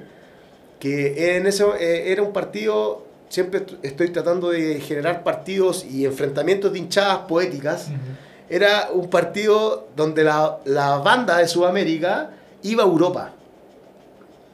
que 0.80 1.38
en 1.38 1.48
ese, 1.48 1.64
eh, 1.80 2.12
era 2.12 2.22
un 2.24 2.34
partido, 2.34 3.06
siempre 3.30 3.62
est- 3.62 3.74
estoy 3.84 4.10
tratando 4.10 4.50
de 4.50 4.80
generar 4.82 5.24
partidos 5.24 5.86
y 5.86 6.04
enfrentamientos 6.06 6.74
de 6.74 6.80
hinchadas 6.80 7.20
poéticas. 7.20 7.88
Era 8.50 8.90
un 8.94 9.10
partido 9.10 9.88
donde 9.96 10.24
la, 10.24 10.60
la 10.66 10.98
banda 10.98 11.38
de 11.38 11.48
Sudamérica 11.48 12.32
iba 12.64 12.84
a 12.84 12.86
Europa 12.86 13.32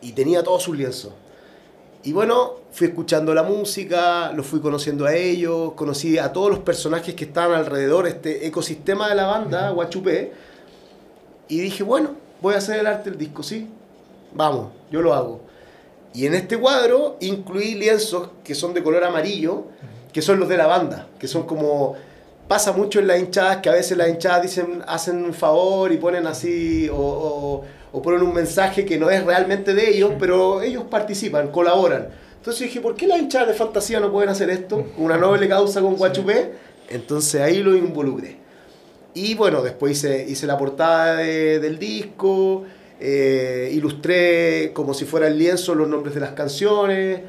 y 0.01 0.11
tenía 0.13 0.43
todos 0.43 0.63
sus 0.63 0.77
lienzos. 0.77 1.13
Y 2.03 2.13
bueno, 2.13 2.53
fui 2.71 2.87
escuchando 2.87 3.33
la 3.33 3.43
música, 3.43 4.31
los 4.33 4.45
fui 4.47 4.59
conociendo 4.59 5.05
a 5.05 5.13
ellos, 5.13 5.73
conocí 5.73 6.17
a 6.17 6.33
todos 6.33 6.49
los 6.49 6.59
personajes 6.59 7.13
que 7.13 7.25
estaban 7.25 7.57
alrededor, 7.59 8.07
este 8.07 8.47
ecosistema 8.47 9.07
de 9.09 9.15
la 9.15 9.27
banda, 9.27 9.69
Guachupé, 9.69 10.31
y 11.47 11.59
dije, 11.59 11.83
bueno, 11.83 12.11
voy 12.41 12.55
a 12.55 12.57
hacer 12.57 12.79
el 12.79 12.87
arte 12.87 13.11
del 13.11 13.19
disco, 13.19 13.43
sí, 13.43 13.67
vamos, 14.33 14.69
yo 14.89 15.01
lo 15.01 15.13
hago. 15.13 15.41
Y 16.13 16.25
en 16.25 16.33
este 16.33 16.57
cuadro 16.57 17.17
incluí 17.19 17.75
lienzos 17.75 18.29
que 18.43 18.55
son 18.55 18.73
de 18.73 18.81
color 18.81 19.03
amarillo, 19.03 19.65
que 20.11 20.21
son 20.21 20.39
los 20.39 20.49
de 20.49 20.57
la 20.57 20.67
banda, 20.67 21.07
que 21.19 21.27
son 21.27 21.43
como... 21.43 21.95
Pasa 22.47 22.73
mucho 22.73 22.99
en 22.99 23.07
las 23.07 23.17
hinchadas 23.19 23.57
que 23.57 23.69
a 23.69 23.73
veces 23.73 23.97
las 23.97 24.09
hinchadas 24.09 24.41
dicen, 24.41 24.83
hacen 24.85 25.23
un 25.23 25.33
favor 25.33 25.89
y 25.93 25.97
ponen 25.97 26.27
así, 26.27 26.89
o, 26.89 26.95
o- 26.97 27.63
o 27.91 28.01
ponen 28.01 28.21
un 28.21 28.33
mensaje 28.33 28.85
que 28.85 28.97
no 28.97 29.09
es 29.09 29.23
realmente 29.25 29.73
de 29.73 29.89
ellos, 29.89 30.13
pero 30.19 30.61
ellos 30.61 30.83
participan, 30.89 31.49
colaboran. 31.49 32.07
Entonces 32.37 32.63
dije, 32.63 32.81
¿por 32.81 32.95
qué 32.95 33.05
las 33.07 33.19
hinchadas 33.19 33.49
de 33.49 33.53
fantasía 33.53 33.99
no 33.99 34.11
pueden 34.11 34.29
hacer 34.29 34.49
esto? 34.49 34.85
Una 34.97 35.17
noble 35.17 35.47
causa 35.47 35.81
con 35.81 35.95
Guachupé. 35.95 36.53
Entonces 36.89 37.39
ahí 37.41 37.61
lo 37.61 37.75
involucré. 37.75 38.37
Y 39.13 39.35
bueno, 39.35 39.61
después 39.61 39.91
hice, 39.97 40.25
hice 40.27 40.47
la 40.47 40.57
portada 40.57 41.17
de- 41.17 41.59
del 41.59 41.77
disco, 41.77 42.63
eh, 42.99 43.69
ilustré 43.73 44.71
como 44.73 44.93
si 44.93 45.05
fuera 45.05 45.27
el 45.27 45.37
lienzo 45.37 45.75
los 45.75 45.87
nombres 45.87 46.15
de 46.15 46.21
las 46.21 46.31
canciones. 46.31 47.19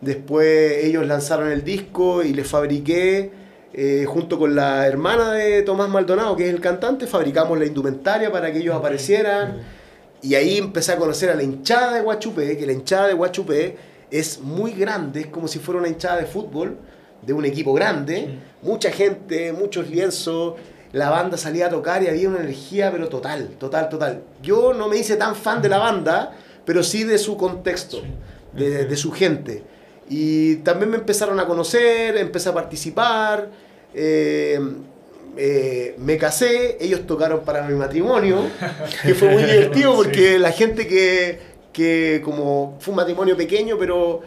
Después 0.00 0.84
ellos 0.84 1.06
lanzaron 1.06 1.50
el 1.50 1.64
disco 1.64 2.22
y 2.22 2.32
les 2.34 2.46
fabriqué, 2.46 3.30
eh, 3.72 4.04
junto 4.06 4.38
con 4.38 4.54
la 4.54 4.86
hermana 4.86 5.32
de 5.32 5.62
Tomás 5.62 5.88
Maldonado, 5.88 6.36
que 6.36 6.48
es 6.48 6.54
el 6.54 6.60
cantante, 6.60 7.06
fabricamos 7.06 7.58
la 7.58 7.64
indumentaria 7.66 8.30
para 8.30 8.52
que 8.52 8.58
ellos 8.58 8.74
aparecieran. 8.76 9.62
Y 10.22 10.36
ahí 10.36 10.58
empecé 10.58 10.92
a 10.92 10.96
conocer 10.96 11.30
a 11.30 11.34
la 11.34 11.42
hinchada 11.42 11.94
de 11.94 12.00
Guachupé, 12.00 12.56
que 12.56 12.64
la 12.64 12.72
hinchada 12.72 13.08
de 13.08 13.14
Guachupé 13.14 13.76
es 14.10 14.40
muy 14.40 14.72
grande, 14.72 15.22
es 15.22 15.26
como 15.26 15.48
si 15.48 15.58
fuera 15.58 15.80
una 15.80 15.88
hinchada 15.88 16.18
de 16.18 16.26
fútbol, 16.26 16.78
de 17.22 17.32
un 17.32 17.44
equipo 17.44 17.72
grande, 17.72 18.38
mucha 18.62 18.90
gente, 18.90 19.52
muchos 19.52 19.88
lienzos, 19.90 20.54
la 20.92 21.10
banda 21.10 21.36
salía 21.36 21.66
a 21.66 21.70
tocar 21.70 22.02
y 22.02 22.08
había 22.08 22.28
una 22.28 22.40
energía, 22.40 22.92
pero 22.92 23.08
total, 23.08 23.56
total, 23.58 23.88
total. 23.88 24.22
Yo 24.42 24.74
no 24.74 24.88
me 24.88 24.96
hice 24.96 25.16
tan 25.16 25.34
fan 25.34 25.60
de 25.60 25.68
la 25.68 25.78
banda, 25.78 26.32
pero 26.64 26.82
sí 26.82 27.04
de 27.04 27.18
su 27.18 27.36
contexto, 27.36 28.02
de, 28.52 28.84
de 28.84 28.96
su 28.96 29.10
gente. 29.10 29.64
Y 30.08 30.56
también 30.56 30.90
me 30.90 30.98
empezaron 30.98 31.40
a 31.40 31.46
conocer, 31.46 32.16
empecé 32.16 32.50
a 32.50 32.54
participar, 32.54 33.50
eh, 33.94 34.60
eh, 35.36 35.94
me 35.98 36.16
casé, 36.18 36.76
ellos 36.80 37.06
tocaron 37.06 37.40
para 37.40 37.62
mi 37.62 37.74
matrimonio, 37.74 38.36
que 39.02 39.14
fue 39.14 39.28
muy 39.28 39.42
divertido 39.44 39.94
porque 39.96 40.38
la 40.38 40.52
gente 40.52 40.86
que, 40.86 41.38
que 41.72 42.20
como 42.24 42.76
fue 42.80 42.92
un 42.92 42.96
matrimonio 42.96 43.36
pequeño, 43.36 43.76
pero 43.78 44.20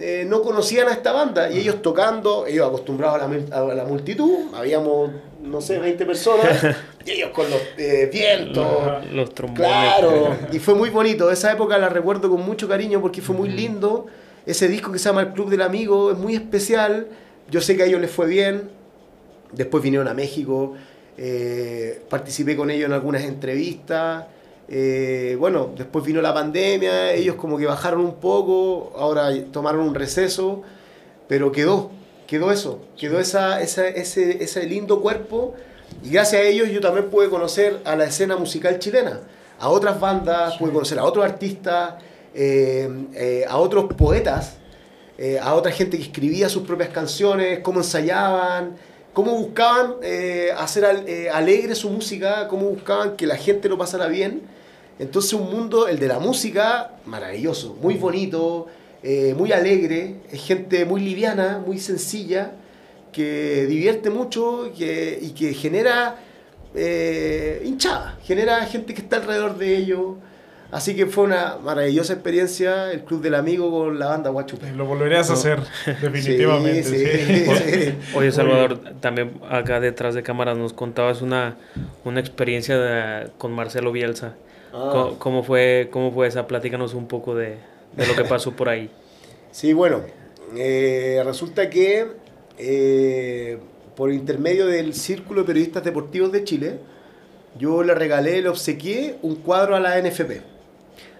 eh, 0.00 0.24
no 0.26 0.42
conocían 0.42 0.88
a 0.88 0.92
esta 0.92 1.12
banda 1.12 1.50
y 1.50 1.58
ellos 1.58 1.80
tocando, 1.82 2.46
ellos 2.46 2.66
acostumbrados 2.66 3.22
a 3.22 3.26
la, 3.26 3.34
mul- 3.34 3.52
a 3.52 3.74
la 3.74 3.84
multitud, 3.84 4.54
habíamos, 4.54 5.10
no 5.42 5.60
sé, 5.60 5.78
20 5.78 6.04
personas, 6.06 6.62
y 7.06 7.10
ellos 7.12 7.30
con 7.30 7.48
los 7.50 7.60
eh, 7.78 8.08
vientos. 8.12 8.66
Los 9.12 9.34
trombones. 9.34 9.66
Claro, 9.68 10.36
y 10.52 10.58
fue 10.58 10.74
muy 10.74 10.90
bonito. 10.90 11.30
Esa 11.30 11.52
época 11.52 11.78
la 11.78 11.88
recuerdo 11.88 12.30
con 12.30 12.40
mucho 12.42 12.68
cariño 12.68 13.00
porque 13.00 13.20
fue 13.20 13.34
muy 13.34 13.48
lindo. 13.48 14.06
Ese 14.46 14.66
disco 14.68 14.90
que 14.92 14.98
se 14.98 15.08
llama 15.08 15.20
El 15.22 15.28
Club 15.32 15.50
del 15.50 15.62
Amigo 15.62 16.10
es 16.12 16.18
muy 16.18 16.34
especial. 16.34 17.06
Yo 17.50 17.60
sé 17.60 17.76
que 17.76 17.82
a 17.84 17.86
ellos 17.86 18.00
les 18.00 18.10
fue 18.10 18.26
bien. 18.26 18.70
Después 19.52 19.82
vinieron 19.82 20.08
a 20.08 20.14
México. 20.14 20.74
eh, 21.18 22.02
participé 22.08 22.56
con 22.56 22.70
ellos 22.70 22.86
en 22.86 22.92
algunas 22.94 23.22
entrevistas. 23.24 24.24
eh, 24.68 25.36
bueno, 25.38 25.70
después 25.76 26.04
vino 26.04 26.20
la 26.22 26.32
pandemia. 26.32 27.12
Ellos 27.12 27.36
como 27.36 27.58
que 27.58 27.66
bajaron 27.66 28.00
un 28.00 28.14
poco. 28.14 28.92
Ahora 28.96 29.28
tomaron 29.52 29.80
un 29.82 29.94
receso. 29.94 30.62
Pero 31.28 31.52
quedó, 31.52 31.90
quedó 32.26 32.50
eso. 32.52 32.80
Quedó 32.98 33.18
esa, 33.20 33.60
esa- 33.60 33.88
ese, 33.88 34.42
ese 34.42 34.64
lindo 34.66 35.00
cuerpo. 35.02 35.54
Y 36.02 36.10
gracias 36.10 36.40
a 36.42 36.44
ellos 36.44 36.70
yo 36.70 36.80
también 36.80 37.10
pude 37.10 37.28
conocer 37.28 37.80
a 37.84 37.94
la 37.96 38.04
escena 38.04 38.36
musical 38.36 38.78
chilena, 38.78 39.20
a 39.60 39.68
otras 39.68 40.00
bandas, 40.00 40.56
pude 40.56 40.72
conocer 40.72 40.98
a 40.98 41.04
otros 41.04 41.24
artistas, 41.24 41.94
eh, 42.34 42.88
eh, 43.14 43.44
a 43.46 43.58
otros 43.58 43.92
poetas, 43.94 44.56
eh, 45.18 45.38
a 45.38 45.54
otra 45.54 45.70
gente 45.70 45.98
que 45.98 46.04
escribía 46.04 46.48
sus 46.48 46.62
propias 46.66 46.88
canciones, 46.88 47.58
cómo 47.60 47.80
ensayaban, 47.80 48.76
cómo 49.12 49.32
buscaban 49.38 49.94
eh, 50.02 50.50
hacer 50.56 50.84
al- 50.84 51.08
eh, 51.08 51.28
alegre 51.30 51.74
su 51.74 51.90
música, 51.90 52.48
cómo 52.48 52.66
buscaban 52.70 53.16
que 53.16 53.26
la 53.26 53.36
gente 53.36 53.68
lo 53.68 53.76
pasara 53.78 54.06
bien. 54.08 54.42
Entonces 54.98 55.32
un 55.34 55.50
mundo, 55.50 55.88
el 55.88 55.98
de 55.98 56.08
la 56.08 56.18
música, 56.18 56.92
maravilloso, 57.06 57.76
muy 57.80 57.94
bonito, 57.94 58.66
eh, 59.02 59.34
muy 59.36 59.52
alegre, 59.52 60.16
es 60.30 60.42
gente 60.44 60.84
muy 60.84 61.00
liviana, 61.00 61.62
muy 61.66 61.78
sencilla, 61.78 62.52
que 63.12 63.66
divierte 63.66 64.10
mucho 64.10 64.68
y 64.68 64.70
que, 64.70 65.18
y 65.20 65.30
que 65.30 65.52
genera 65.54 66.16
hinchada, 67.64 68.18
genera 68.24 68.64
gente 68.66 68.94
que 68.94 69.02
está 69.02 69.16
alrededor 69.16 69.58
de 69.58 69.76
ellos. 69.76 70.14
Así 70.72 70.96
que 70.96 71.04
fue 71.06 71.24
una 71.24 71.58
maravillosa 71.62 72.14
experiencia 72.14 72.90
el 72.92 73.04
Club 73.04 73.20
del 73.20 73.34
Amigo 73.34 73.70
con 73.70 73.98
la 73.98 74.06
banda 74.06 74.30
Guachupé. 74.30 74.72
Lo 74.72 74.86
volverías 74.86 75.28
a 75.28 75.34
hacer, 75.34 75.60
definitivamente. 76.00 76.82
Sí, 76.82 76.96
sí. 76.96 77.44
sí, 77.44 77.72
sí. 77.90 77.94
Oye, 78.16 78.32
Salvador, 78.32 78.80
también 79.00 79.32
acá 79.50 79.80
detrás 79.80 80.14
de 80.14 80.22
cámaras 80.22 80.56
nos 80.56 80.72
contabas 80.72 81.20
una, 81.20 81.56
una 82.04 82.20
experiencia 82.20 82.78
de- 82.78 83.28
con 83.36 83.52
Marcelo 83.52 83.92
Bielsa. 83.92 84.34
Ah. 84.72 85.10
¿Cómo, 85.18 85.42
fue, 85.44 85.88
¿Cómo 85.92 86.10
fue 86.10 86.26
esa? 86.26 86.46
Platícanos 86.46 86.94
un 86.94 87.06
poco 87.06 87.34
de, 87.34 87.58
de 87.94 88.06
lo 88.06 88.16
que 88.16 88.24
pasó 88.24 88.52
por 88.52 88.68
ahí. 88.68 88.90
Sí, 89.52 89.74
bueno, 89.74 90.00
eh, 90.56 91.20
resulta 91.26 91.68
que 91.68 92.06
eh, 92.56 93.58
por 93.94 94.10
intermedio 94.10 94.66
del 94.66 94.94
Círculo 94.94 95.42
de 95.42 95.46
Periodistas 95.46 95.84
Deportivos 95.84 96.32
de 96.32 96.42
Chile, 96.44 96.78
yo 97.58 97.82
le 97.82 97.94
regalé, 97.94 98.40
le 98.40 98.48
obsequié 98.48 99.16
un 99.20 99.34
cuadro 99.36 99.76
a 99.76 99.80
la 99.80 100.00
NFP. 100.00 100.40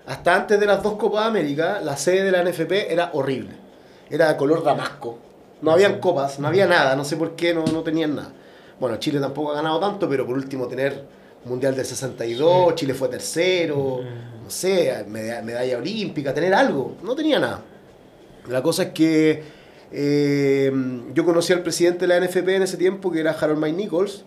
Hasta 0.06 0.34
antes 0.34 0.58
de 0.58 0.66
las 0.66 0.82
dos 0.82 0.94
Copas 0.94 1.24
de 1.24 1.28
América, 1.28 1.80
la 1.82 1.96
sede 1.96 2.24
de 2.24 2.32
la 2.32 2.42
NFP 2.42 2.92
era 2.92 3.10
horrible. 3.12 3.50
Era 4.10 4.28
de 4.28 4.36
color 4.36 4.64
damasco. 4.64 5.18
No 5.60 5.70
habían 5.70 6.00
copas, 6.00 6.40
no 6.40 6.48
había 6.48 6.66
nada, 6.66 6.96
no 6.96 7.04
sé 7.04 7.16
por 7.16 7.36
qué, 7.36 7.54
no, 7.54 7.64
no 7.64 7.82
tenían 7.82 8.16
nada. 8.16 8.32
Bueno, 8.80 8.96
Chile 8.96 9.20
tampoco 9.20 9.52
ha 9.52 9.54
ganado 9.54 9.78
tanto, 9.78 10.08
pero 10.08 10.26
por 10.26 10.36
último 10.36 10.66
tener 10.66 11.04
Mundial 11.44 11.74
del 11.74 11.84
62, 11.84 12.74
Chile 12.76 12.94
fue 12.94 13.08
tercero, 13.08 14.00
no 14.44 14.50
sé, 14.50 15.04
medalla, 15.08 15.42
medalla 15.42 15.78
olímpica, 15.78 16.32
tener 16.32 16.54
algo. 16.54 16.96
No 17.02 17.16
tenía 17.16 17.40
nada. 17.40 17.62
La 18.48 18.62
cosa 18.62 18.84
es 18.84 18.88
que 18.90 19.42
eh, 19.90 20.72
yo 21.12 21.24
conocí 21.24 21.52
al 21.52 21.62
presidente 21.62 22.06
de 22.06 22.08
la 22.08 22.24
NFP 22.24 22.48
en 22.48 22.62
ese 22.62 22.76
tiempo, 22.76 23.10
que 23.10 23.20
era 23.20 23.32
Harold 23.32 23.58
May 23.58 23.72
Nichols, 23.72 24.24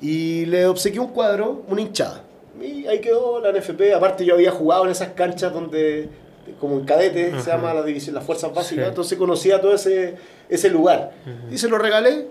y 0.00 0.46
le 0.46 0.66
obsequié 0.66 0.98
un 0.98 1.08
cuadro, 1.08 1.62
una 1.68 1.82
hinchada. 1.82 2.22
Y 2.62 2.86
ahí 2.86 3.00
quedó 3.00 3.40
la 3.40 3.52
NFP. 3.52 3.94
Aparte, 3.94 4.24
yo 4.24 4.34
había 4.34 4.50
jugado 4.50 4.84
en 4.84 4.90
esas 4.90 5.08
canchas 5.10 5.52
donde, 5.52 6.08
como 6.60 6.78
en 6.78 6.84
cadete, 6.84 7.38
se 7.40 7.50
llama 7.50 7.74
la 7.74 7.82
división, 7.82 8.14
las 8.14 8.24
fuerzas 8.24 8.54
básicas, 8.54 8.84
Sí. 8.84 8.88
entonces 8.88 9.18
conocía 9.18 9.60
todo 9.60 9.74
ese, 9.74 10.14
ese 10.48 10.70
lugar. 10.70 11.12
Y 11.50 11.58
se 11.58 11.68
lo 11.68 11.78
regalé. 11.78 12.26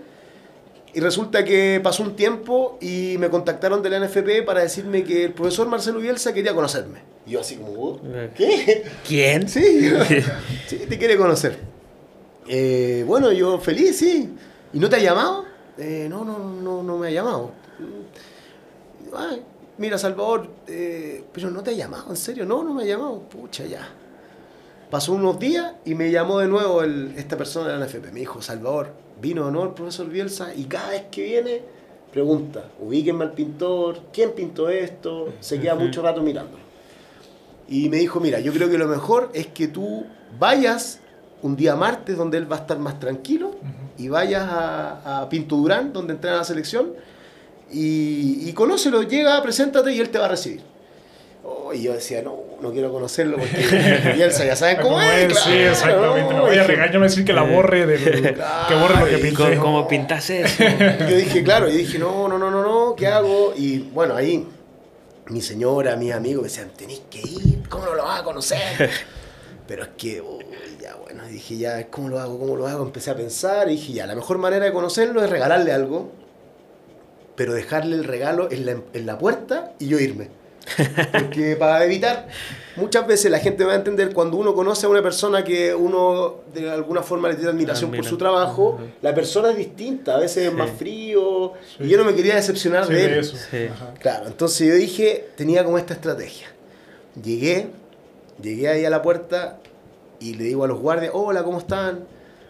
Y 0.94 1.02
resulta 1.02 1.44
que 1.44 1.82
pasó 1.84 2.04
un 2.04 2.16
tiempo 2.16 2.78
y 2.80 3.18
me 3.20 3.30
contactaron 3.30 3.84
de 3.84 3.90
la 3.90 3.98
NFP 4.00 4.44
para 4.46 4.62
decirme 4.62 5.04
que 5.04 5.26
el 5.26 5.34
profesor 5.34 5.68
Marcelo 5.68 6.00
Bielsa 6.00 6.34
quería 6.34 6.54
conocerme. 6.54 7.00
Y 7.28 7.32
yo 7.32 7.42
así 7.42 7.58
como, 7.58 7.72
"Oh, 7.74 8.00
¿qué? 8.36 8.86
¿Quién? 9.06 9.48
Sí, 9.50 9.90
sí, 10.68 10.78
te 10.88 10.98
quiere 10.98 11.18
conocer. 11.18 11.58
Eh, 12.48 13.04
bueno, 13.06 13.32
yo 13.34 13.60
feliz, 13.60 13.98
sí. 13.98 14.30
¿Y 14.72 14.80
no 14.80 14.88
te 14.88 14.96
ha 14.96 15.00
llamado? 15.00 15.44
"Eh, 15.78 16.08
no, 16.10 16.24
no, 16.24 16.40
no, 16.40 16.82
no 16.82 16.98
me 16.98 17.10
ha 17.10 17.12
llamado. 17.12 17.52
Ay, 19.14 19.42
mira, 19.78 19.98
Salvador, 19.98 20.48
eh, 20.68 21.24
pero 21.34 21.50
no 21.52 21.62
te 21.64 21.72
ha 21.72 21.74
llamado, 21.74 22.10
¿en 22.10 22.16
serio? 22.16 22.46
No, 22.46 22.64
no 22.64 22.74
me 22.74 22.84
ha 22.84 22.86
llamado. 22.86 23.20
Pucha, 23.22 23.66
ya. 23.66 23.88
Pasó 24.90 25.14
unos 25.14 25.40
días 25.40 25.74
y 25.84 25.96
me 25.96 26.12
llamó 26.12 26.40
de 26.40 26.48
nuevo 26.48 26.82
el- 26.84 27.14
esta 27.18 27.38
persona 27.38 27.68
de 27.70 27.78
la 27.80 27.86
NFP. 27.86 28.12
Me 28.12 28.20
dijo, 28.22 28.42
Salvador, 28.42 28.90
vino 29.22 29.48
o 29.48 29.52
no 29.52 29.64
el 29.64 29.70
profesor 29.72 30.08
Bielsa 30.08 30.54
y 30.56 30.66
cada 30.66 30.90
vez 30.90 31.04
que 31.12 31.24
viene 31.24 31.62
pregunta, 32.12 32.66
ubíquenme 32.80 33.26
al 33.26 33.34
pintor, 33.34 34.00
¿quién 34.14 34.32
pintó 34.32 34.70
esto? 34.70 35.34
Se 35.42 35.60
queda 35.60 35.76
mucho 35.76 36.02
rato 36.02 36.22
mirándolo. 36.22 36.64
Y 37.68 37.90
me 37.90 37.98
dijo, 37.98 38.20
mira, 38.20 38.40
yo 38.40 38.54
creo 38.54 38.70
que 38.70 38.78
lo 38.78 38.88
mejor 38.88 39.32
es 39.34 39.48
que 39.48 39.68
tú 39.68 40.06
vayas 40.40 41.00
un 41.42 41.56
día 41.56 41.76
martes 41.76 42.16
donde 42.16 42.38
él 42.38 42.50
va 42.50 42.58
a 42.58 42.60
estar 42.60 42.80
más 42.80 43.00
tranquilo 43.00 43.52
y 43.98 44.08
vayas 44.08 44.44
a, 44.44 45.22
a 45.24 45.30
Pinto 45.30 45.56
Durán 45.58 45.92
donde 45.92 46.14
entrena 46.14 46.38
la 46.38 46.44
selección 46.44 46.94
y, 47.72 48.48
y 48.50 48.54
conócelo, 48.54 49.04
llega, 49.04 49.42
preséntate 49.42 49.94
y 49.94 50.00
él 50.00 50.10
te 50.10 50.20
va 50.20 50.26
a 50.26 50.30
recibir. 50.30 50.62
Oh, 51.44 51.72
y 51.74 51.84
yo 51.84 51.94
decía, 51.94 52.24
no, 52.24 52.40
no 52.60 52.72
quiero 52.72 52.92
conocerlo 52.92 53.38
porque 53.38 54.12
Bielsa 54.16 54.46
ya 54.46 54.56
saben 54.56 54.78
cómo, 54.78 54.96
Como 54.96 55.02
es. 55.02 55.32
es, 55.32 55.40
sí, 55.40 55.50
claro, 55.52 55.70
exactamente. 55.70 56.34
Me 56.34 56.40
no, 56.40 56.42
voy 56.42 56.50
a 56.50 56.62
dije, 56.62 56.68
regañar, 56.68 57.00
me 57.00 57.06
decir 57.06 57.26
que 57.26 57.34
la 57.34 57.44
borre, 57.44 57.86
del, 57.86 58.04
que 58.68 58.76
borre 58.76 59.00
lo 59.00 59.06
que 59.06 59.18
pinté. 59.20 59.58
¿Cómo, 59.58 59.62
cómo 59.62 59.88
pintas 59.88 60.28
eso? 60.30 60.64
Y 60.64 61.12
yo 61.12 61.18
dije, 61.18 61.44
claro, 61.44 61.68
yo 61.68 61.76
dije, 61.76 62.00
no, 62.00 62.28
no, 62.28 62.40
no, 62.40 62.50
no, 62.50 62.64
no, 62.64 62.96
¿qué 62.96 63.08
hago? 63.08 63.54
Y 63.56 63.80
bueno, 63.80 64.16
ahí 64.16 64.48
mi 65.28 65.42
señora, 65.42 65.96
mis 65.96 66.14
amigos 66.14 66.44
me 66.44 66.50
decían, 66.50 66.72
tenés 66.76 67.02
que 67.10 67.20
ir, 67.20 67.68
¿cómo 67.70 67.86
no 67.86 67.96
lo 67.96 68.04
vas 68.04 68.22
a 68.22 68.24
conocer? 68.24 68.90
Pero 69.68 69.84
es 69.84 69.90
que, 69.98 70.22
uy, 70.22 70.46
ya 70.82 70.96
bueno, 70.96 71.26
dije, 71.28 71.58
ya, 71.58 71.88
¿cómo 71.88 72.10
lo 72.10 72.20
hago? 72.20 72.40
¿Cómo 72.40 72.56
lo 72.56 72.68
hago? 72.68 72.84
Empecé 72.84 73.12
a 73.12 73.16
pensar 73.16 73.68
y 73.70 73.76
dije, 73.76 73.94
ya, 73.94 74.08
la 74.08 74.16
mejor 74.16 74.38
manera 74.38 74.66
de 74.66 74.74
conocerlo 74.74 75.24
es 75.24 75.30
regalarle 75.30 75.72
algo, 75.72 76.12
pero 77.36 77.54
dejarle 77.54 77.96
el 77.96 78.04
regalo 78.04 78.50
en 78.52 78.66
la, 78.66 78.78
en 78.94 79.06
la 79.06 79.18
puerta 79.18 79.74
y 79.80 79.88
yo 79.88 80.00
irme. 80.00 80.30
Porque 81.12 81.56
para 81.60 81.86
evitar, 81.86 82.28
muchas 82.76 83.06
veces 83.06 83.30
la 83.30 83.38
gente 83.40 83.64
va 83.66 83.74
a 83.74 83.76
entender 83.76 84.14
cuando 84.14 84.38
uno 84.38 84.56
conoce 84.56 84.88
a 84.88 84.90
una 84.90 85.04
persona 85.04 85.44
que 85.44 85.76
uno 85.76 86.38
de 86.56 86.72
alguna 86.72 87.04
forma 87.04 87.28
le 87.30 87.36
tiene 87.36 87.52
admiración 87.52 87.92
por 87.92 88.04
su 88.04 88.18
trabajo, 88.18 88.80
la 89.04 89.14
persona 89.14 89.52
es 89.52 89.58
distinta, 89.58 90.16
a 90.16 90.20
veces 90.20 90.48
es 90.48 90.54
más 90.54 90.72
frío, 90.72 91.54
Sí. 91.78 91.84
y 91.84 91.90
yo 91.90 91.98
no 92.00 92.04
me 92.04 92.16
quería 92.16 92.36
decepcionar 92.36 92.88
Sí, 92.88 92.94
de 92.94 93.06
él. 93.06 93.14
eso. 93.20 93.38
Claro, 94.00 94.26
entonces 94.28 94.68
yo 94.68 94.74
dije, 94.74 95.28
tenía 95.36 95.64
como 95.64 95.78
esta 95.78 95.94
estrategia. 95.94 96.48
Llegué, 97.22 97.68
llegué 98.42 98.68
ahí 98.68 98.86
a 98.86 98.90
la 98.90 99.02
puerta 99.04 99.60
y 100.20 100.34
le 100.34 100.46
digo 100.46 100.64
a 100.64 100.68
los 100.68 100.80
guardias, 100.80 101.12
hola, 101.14 101.44
¿cómo 101.44 101.60
están? 101.60 102.06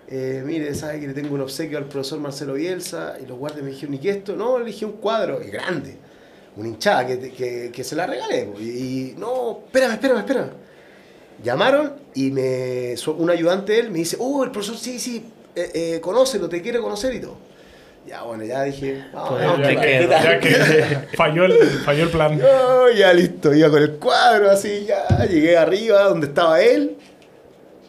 Eh, 0.07 0.43
mire, 0.45 0.73
sabe 0.75 0.99
que 0.99 1.07
le 1.07 1.13
tengo 1.13 1.33
un 1.33 1.41
obsequio 1.41 1.77
al 1.77 1.85
profesor 1.85 2.19
Marcelo 2.19 2.53
Bielsa. 2.53 3.15
Y 3.21 3.25
los 3.25 3.37
guardias 3.37 3.63
me 3.63 3.71
dijeron, 3.71 3.95
¿y 3.95 3.99
qué 3.99 4.09
es 4.11 4.17
esto? 4.17 4.35
No, 4.35 4.59
le 4.59 4.65
dije 4.65 4.85
un 4.85 4.93
cuadro, 4.93 5.41
y 5.43 5.47
grande, 5.47 5.97
una 6.55 6.67
hinchada 6.67 7.05
que, 7.07 7.31
que, 7.31 7.71
que 7.73 7.83
se 7.83 7.95
la 7.95 8.05
regalé. 8.05 8.49
Y, 8.59 8.63
y, 8.63 9.15
no, 9.17 9.63
espérame, 9.65 9.93
espérame, 9.93 10.19
espérame. 10.19 10.49
Llamaron 11.43 11.93
y 12.13 12.31
me, 12.31 12.95
un 13.17 13.29
ayudante 13.29 13.73
de 13.73 13.79
él 13.79 13.91
me 13.91 13.99
dice, 13.99 14.15
oh, 14.19 14.43
el 14.43 14.51
profesor, 14.51 14.77
sí, 14.77 14.99
sí, 14.99 15.25
eh, 15.55 15.71
eh, 15.73 15.99
conócelo, 16.01 16.47
te 16.47 16.61
quiere 16.61 16.79
conocer 16.79 17.13
y 17.13 17.19
todo. 17.19 17.37
Ya, 18.07 18.21
bueno, 18.21 18.45
ya 18.45 18.63
dije, 18.63 19.03
vamos, 19.11 19.39
Pues 19.63 19.77
que 20.39 21.07
falló 21.17 21.45
el, 21.45 21.53
falló 21.83 22.03
el 22.03 22.09
plan. 22.09 22.39
Oh, 22.39 22.87
ya 22.89 23.11
listo, 23.13 23.53
iba 23.53 23.69
con 23.69 23.81
el 23.81 23.93
cuadro 23.93 24.51
así, 24.51 24.85
ya 24.87 25.25
llegué 25.25 25.57
arriba 25.57 26.03
donde 26.03 26.27
estaba 26.27 26.61
él. 26.61 26.97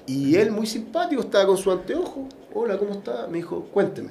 Y 0.06 0.36
él 0.36 0.52
muy 0.52 0.66
simpático, 0.66 1.22
estaba 1.22 1.46
con 1.46 1.56
su 1.56 1.70
anteojo. 1.70 2.28
Hola, 2.54 2.78
¿cómo 2.78 2.92
está? 2.92 3.26
Me 3.26 3.38
dijo, 3.38 3.68
cuénteme. 3.72 4.10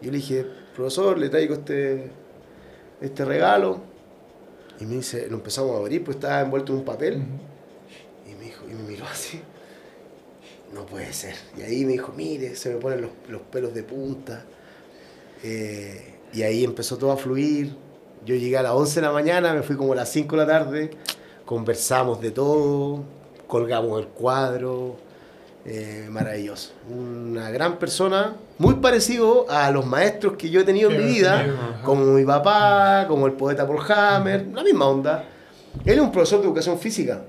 Y 0.00 0.06
yo 0.06 0.12
le 0.12 0.18
dije, 0.18 0.46
profesor, 0.74 1.18
le 1.18 1.28
traigo 1.28 1.54
este, 1.54 2.10
este 3.00 3.24
regalo. 3.24 3.80
Y 4.78 4.84
me 4.84 4.96
dice, 4.96 5.28
lo 5.28 5.36
empezamos 5.36 5.74
a 5.74 5.78
abrir, 5.78 6.04
pues 6.04 6.16
estaba 6.16 6.40
envuelto 6.40 6.72
en 6.72 6.78
un 6.78 6.84
papel. 6.84 7.22
Y 8.26 8.34
me 8.34 8.44
dijo, 8.44 8.64
y 8.70 8.74
me 8.74 8.82
miró 8.82 9.06
así. 9.06 9.40
No 10.74 10.86
puede 10.86 11.12
ser. 11.12 11.34
Y 11.58 11.62
ahí 11.62 11.84
me 11.84 11.92
dijo, 11.92 12.12
mire, 12.16 12.54
se 12.54 12.74
me 12.74 12.76
ponen 12.76 13.00
los, 13.00 13.10
los 13.28 13.40
pelos 13.42 13.74
de 13.74 13.82
punta. 13.82 14.44
Eh, 15.42 16.14
y 16.32 16.42
ahí 16.42 16.64
empezó 16.64 16.96
todo 16.98 17.12
a 17.12 17.16
fluir. 17.16 17.74
Yo 18.24 18.34
llegué 18.34 18.58
a 18.58 18.62
las 18.62 18.72
11 18.72 19.00
de 19.00 19.06
la 19.06 19.12
mañana, 19.12 19.54
me 19.54 19.62
fui 19.62 19.76
como 19.76 19.94
a 19.94 19.96
las 19.96 20.10
5 20.10 20.36
de 20.36 20.46
la 20.46 20.46
tarde, 20.46 20.90
conversamos 21.46 22.20
de 22.20 22.30
todo, 22.30 23.02
colgamos 23.46 23.98
el 23.98 24.08
cuadro, 24.08 24.96
eh, 25.66 26.08
maravilloso. 26.10 26.72
Una 26.88 27.50
gran 27.50 27.78
persona, 27.78 28.34
muy 28.58 28.76
parecido 28.76 29.46
a 29.50 29.70
los 29.70 29.86
maestros 29.86 30.34
que 30.36 30.48
yo 30.50 30.60
he 30.60 30.64
tenido 30.64 30.90
en 30.90 30.98
mi 30.98 31.12
vida, 31.12 31.80
como 31.84 32.04
mi 32.04 32.24
papá, 32.24 33.04
como 33.06 33.26
el 33.26 33.32
poeta 33.34 33.66
Paul 33.66 33.80
Hammer, 33.88 34.46
la 34.54 34.62
misma 34.62 34.86
onda. 34.86 35.24
Él 35.84 35.94
es 35.94 36.00
un 36.00 36.10
profesor 36.10 36.40
de 36.40 36.46
educación 36.46 36.78
física. 36.78 37.22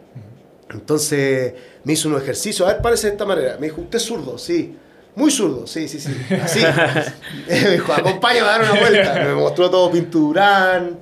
Entonces 0.70 1.54
me 1.84 1.94
hizo 1.94 2.10
un 2.10 2.16
ejercicio, 2.16 2.66
a 2.66 2.74
ver, 2.74 2.82
parece 2.82 3.08
de 3.08 3.14
esta 3.14 3.26
manera. 3.26 3.58
Me 3.60 3.68
dijo, 3.68 3.82
¿usted 3.82 3.98
es 3.98 4.04
zurdo? 4.04 4.38
Sí. 4.38 4.78
Muy 5.16 5.30
zurdo, 5.30 5.68
sí, 5.68 5.90
sí, 5.90 6.00
sí. 6.00 6.16
Así. 6.42 6.62
me 7.50 7.72
dijo, 7.72 7.92
acompáñame 7.92 8.48
a 8.48 8.52
dar 8.52 8.62
una 8.62 8.80
vuelta. 8.80 9.14
Me 9.26 9.34
mostró 9.36 9.70
todo 9.70 9.92
Pinturán. 9.92 11.00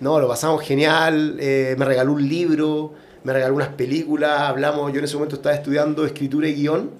No, 0.00 0.20
lo 0.20 0.28
pasamos 0.28 0.62
genial. 0.62 1.36
Eh, 1.40 1.74
me 1.78 1.84
regaló 1.84 2.12
un 2.12 2.28
libro, 2.28 2.92
me 3.26 3.32
regaló 3.32 3.56
unas 3.56 3.70
películas. 3.70 4.40
Hablamos, 4.42 4.92
yo 4.92 5.00
en 5.00 5.04
ese 5.04 5.14
momento 5.16 5.34
estaba 5.34 5.56
estudiando 5.56 6.06
escritura 6.06 6.46
y 6.48 6.54
guion 6.54 6.90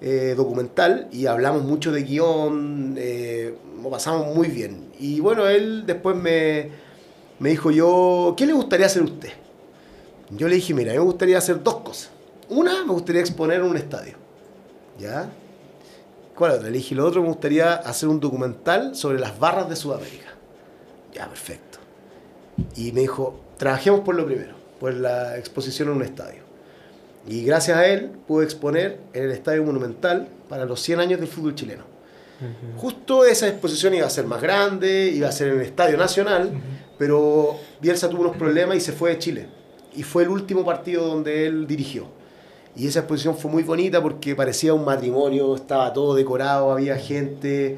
eh, 0.00 0.32
documental 0.34 1.08
y 1.12 1.26
hablamos 1.26 1.62
mucho 1.62 1.92
de 1.92 2.04
guion. 2.04 2.94
eh, 2.96 3.54
pasamos 3.90 4.34
muy 4.34 4.48
bien. 4.48 4.90
Y 4.98 5.20
bueno, 5.20 5.46
él 5.46 5.84
después 5.86 6.16
me, 6.16 6.70
me 7.38 7.50
dijo 7.50 7.70
yo, 7.70 8.34
¿qué 8.34 8.46
le 8.46 8.54
gustaría 8.54 8.86
hacer 8.86 9.02
a 9.02 9.04
usted? 9.04 9.28
Yo 10.30 10.48
le 10.48 10.54
dije, 10.54 10.72
mira, 10.72 10.92
a 10.92 10.94
mí 10.94 11.00
me 11.00 11.04
gustaría 11.04 11.36
hacer 11.36 11.62
dos 11.62 11.76
cosas. 11.80 12.10
Una, 12.48 12.84
me 12.86 12.92
gustaría 12.92 13.20
exponer 13.20 13.60
en 13.60 13.66
un 13.66 13.76
estadio. 13.76 14.14
¿Ya? 14.98 15.28
¿Cuál 16.34 16.52
otra? 16.52 16.70
Le 16.70 16.78
dije, 16.78 16.94
lo 16.94 17.06
otro, 17.06 17.20
me 17.20 17.28
gustaría 17.28 17.74
hacer 17.74 18.08
un 18.08 18.20
documental 18.20 18.96
sobre 18.96 19.18
las 19.18 19.38
barras 19.38 19.68
de 19.68 19.76
Sudamérica. 19.76 20.28
Ya, 21.12 21.28
perfecto. 21.28 21.78
Y 22.74 22.92
me 22.92 23.02
dijo, 23.02 23.38
trabajemos 23.58 24.00
por 24.00 24.14
lo 24.14 24.24
primero, 24.24 24.57
por 24.80 24.94
la 24.94 25.36
exposición 25.36 25.88
en 25.88 25.96
un 25.96 26.02
estadio. 26.02 26.48
Y 27.26 27.44
gracias 27.44 27.76
a 27.76 27.86
él 27.86 28.10
pude 28.26 28.44
exponer 28.44 28.98
en 29.12 29.24
el 29.24 29.30
Estadio 29.32 29.62
Monumental 29.64 30.28
para 30.48 30.64
los 30.64 30.80
100 30.80 31.00
años 31.00 31.20
del 31.20 31.28
fútbol 31.28 31.54
chileno. 31.54 31.84
Justo 32.76 33.24
esa 33.24 33.48
exposición 33.48 33.94
iba 33.94 34.06
a 34.06 34.10
ser 34.10 34.24
más 34.24 34.40
grande, 34.40 35.10
iba 35.12 35.28
a 35.28 35.32
ser 35.32 35.48
en 35.48 35.56
el 35.56 35.62
Estadio 35.62 35.96
Nacional, 35.96 36.52
pero 36.96 37.56
Bielsa 37.80 38.08
tuvo 38.08 38.22
unos 38.22 38.36
problemas 38.36 38.76
y 38.76 38.80
se 38.80 38.92
fue 38.92 39.10
de 39.10 39.18
Chile. 39.18 39.46
Y 39.96 40.04
fue 40.04 40.22
el 40.22 40.28
último 40.28 40.64
partido 40.64 41.06
donde 41.06 41.46
él 41.46 41.66
dirigió. 41.66 42.06
Y 42.76 42.86
esa 42.86 43.00
exposición 43.00 43.36
fue 43.36 43.50
muy 43.50 43.64
bonita 43.64 44.00
porque 44.00 44.36
parecía 44.36 44.72
un 44.72 44.84
matrimonio, 44.84 45.56
estaba 45.56 45.92
todo 45.92 46.14
decorado, 46.14 46.70
había 46.70 46.96
gente. 46.96 47.76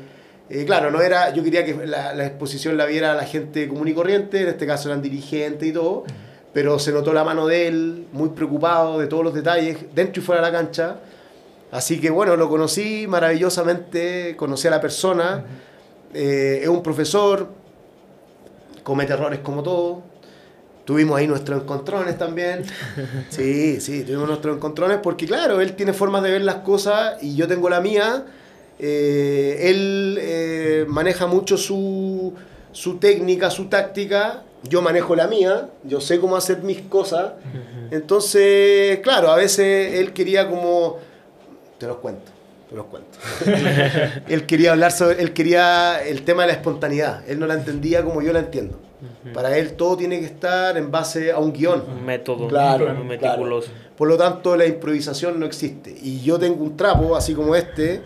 Eh, 0.51 0.65
claro, 0.67 0.91
no 0.91 1.01
era, 1.01 1.33
yo 1.33 1.43
quería 1.43 1.65
que 1.65 1.87
la, 1.87 2.15
la 2.15 2.27
exposición 2.27 2.77
la 2.77 2.85
viera 2.85 3.15
la 3.15 3.25
gente 3.25 3.67
común 3.67 3.89
y 3.89 3.95
corriente, 3.95 4.43
en 4.43 4.49
este 4.49 4.67
caso 4.67 4.91
eran 4.91 5.01
dirigentes 5.01 5.67
y 5.67 5.73
todo, 5.73 6.05
pero 6.53 6.79
se 6.79 6.93
notó 6.93 7.13
la 7.13 7.25
mano 7.25 7.47
de 7.47 7.69
él, 7.69 8.07
muy 8.13 8.31
preocupado 8.31 8.99
de 8.99 9.07
todos 9.07 9.25
los 9.25 9.35
detalles, 9.35 9.79
dentro 9.95 10.23
y 10.23 10.25
fuera 10.25 10.43
de 10.43 10.51
la 10.51 10.59
cancha. 10.59 10.97
Así 11.71 12.01
que 12.01 12.11
bueno, 12.11 12.37
lo 12.37 12.49
conocí 12.49 13.07
maravillosamente, 13.07 14.35
conocí 14.37 14.67
a 14.67 14.73
la 14.73 14.81
persona, 14.81 15.45
eh, 16.13 16.61
es 16.63 16.69
un 16.69 16.83
profesor, 16.83 17.49
comete 18.83 19.13
errores 19.13 19.41
como 19.41 19.63
todo. 19.63 20.03
Tuvimos 20.85 21.17
ahí 21.19 21.29
nuestros 21.29 21.63
encontrones 21.63 22.19
también. 22.19 22.65
Sí, 23.31 23.81
sí, 23.81 24.03
tuvimos 24.03 24.27
nuestros 24.27 24.57
encontrones 24.57 24.99
porque 25.01 25.27
claro, 25.27 25.61
él 25.61 25.75
tiene 25.75 25.93
formas 25.93 26.23
de 26.25 26.33
ver 26.33 26.43
las 26.43 26.57
cosas 26.57 27.23
y 27.23 27.37
yo 27.37 27.47
tengo 27.47 27.69
la 27.71 27.81
mía. 27.81 28.27
Eh, 28.81 29.69
él 29.71 30.19
eh, 30.21 30.87
maneja 30.89 31.27
mucho 31.27 31.57
su, 31.57 32.35
su 32.73 32.97
técnica, 32.97 33.51
su 33.51 33.67
táctica. 33.67 34.43
Yo 34.65 34.83
manejo 34.83 35.15
la 35.17 35.27
mía. 35.27 35.69
Yo 35.85 36.01
sé 36.01 36.21
cómo 36.21 36.37
hacer 36.37 36.63
mis 36.63 36.83
cosas. 36.83 37.33
Entonces, 37.91 38.99
claro, 39.01 39.31
a 39.31 39.37
veces 39.37 39.95
él 39.99 40.13
quería 40.13 40.49
como... 40.49 40.99
Te 41.79 41.87
los 41.87 41.97
cuento, 41.97 42.31
te 42.69 42.77
los 42.77 42.87
cuento. 42.87 43.19
él 44.29 44.47
quería 44.47 44.73
hablar 44.73 44.93
sobre... 44.93 45.23
Él 45.23 45.33
quería 45.33 46.03
el 46.03 46.23
tema 46.23 46.43
de 46.43 46.49
la 46.49 46.55
espontaneidad. 46.55 47.29
Él 47.29 47.39
no 47.39 47.47
la 47.47 47.55
entendía 47.55 48.05
como 48.05 48.21
yo 48.23 48.33
la 48.33 48.41
entiendo. 48.41 48.79
Para 49.33 49.57
él 49.57 49.73
todo 49.75 49.97
tiene 49.97 50.21
que 50.21 50.27
estar 50.27 50.77
en 50.77 50.91
base 50.91 51.33
a 51.33 51.39
un 51.39 51.53
guion. 51.53 51.83
Un 51.89 52.05
método 52.05 52.49
Claro, 52.49 52.95
meticuloso. 53.03 53.71
Por 53.97 54.09
lo 54.09 54.17
tanto, 54.17 54.57
la 54.57 54.67
improvisación 54.67 55.41
no 55.41 55.47
existe. 55.47 55.95
Y 56.03 56.21
yo 56.21 56.39
tengo 56.39 56.63
un 56.63 56.77
trapo, 56.77 57.17
así 57.17 57.35
como 57.35 57.55
este, 57.55 58.03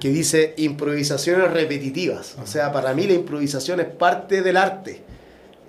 que 0.00 0.08
dice 0.08 0.54
improvisaciones 0.56 1.50
repetitivas. 1.50 2.36
O 2.42 2.46
sea, 2.46 2.72
para 2.72 2.94
mí 2.94 3.06
la 3.06 3.14
improvisación 3.14 3.80
es 3.80 3.86
parte 3.86 4.42
del 4.42 4.56
arte. 4.56 5.02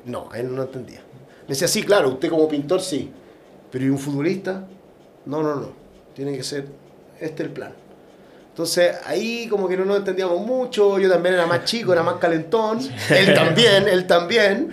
No, 0.05 0.29
él 0.33 0.55
no 0.55 0.63
entendía. 0.63 1.01
Me 1.43 1.49
decía, 1.49 1.67
sí, 1.67 1.83
claro, 1.83 2.09
usted 2.09 2.29
como 2.29 2.47
pintor 2.47 2.81
sí. 2.81 3.11
Pero 3.71 3.85
¿y 3.85 3.89
un 3.89 3.99
futbolista? 3.99 4.65
No, 5.25 5.43
no, 5.43 5.55
no. 5.55 5.69
Tiene 6.13 6.35
que 6.37 6.43
ser, 6.43 6.67
este 7.19 7.43
el 7.43 7.49
plan. 7.49 7.73
Entonces 8.55 8.95
ahí 9.05 9.49
como 9.49 9.67
que 9.67 9.75
no 9.75 9.83
nos 9.83 9.97
entendíamos 9.97 10.39
mucho, 10.39 10.97
yo 10.97 11.09
también 11.09 11.35
era 11.35 11.45
más 11.45 11.65
chico, 11.65 11.91
era 11.91 12.03
más 12.03 12.15
calentón, 12.15 12.79
él 13.09 13.33
también, 13.33 13.85
él 13.89 14.07
también, 14.07 14.69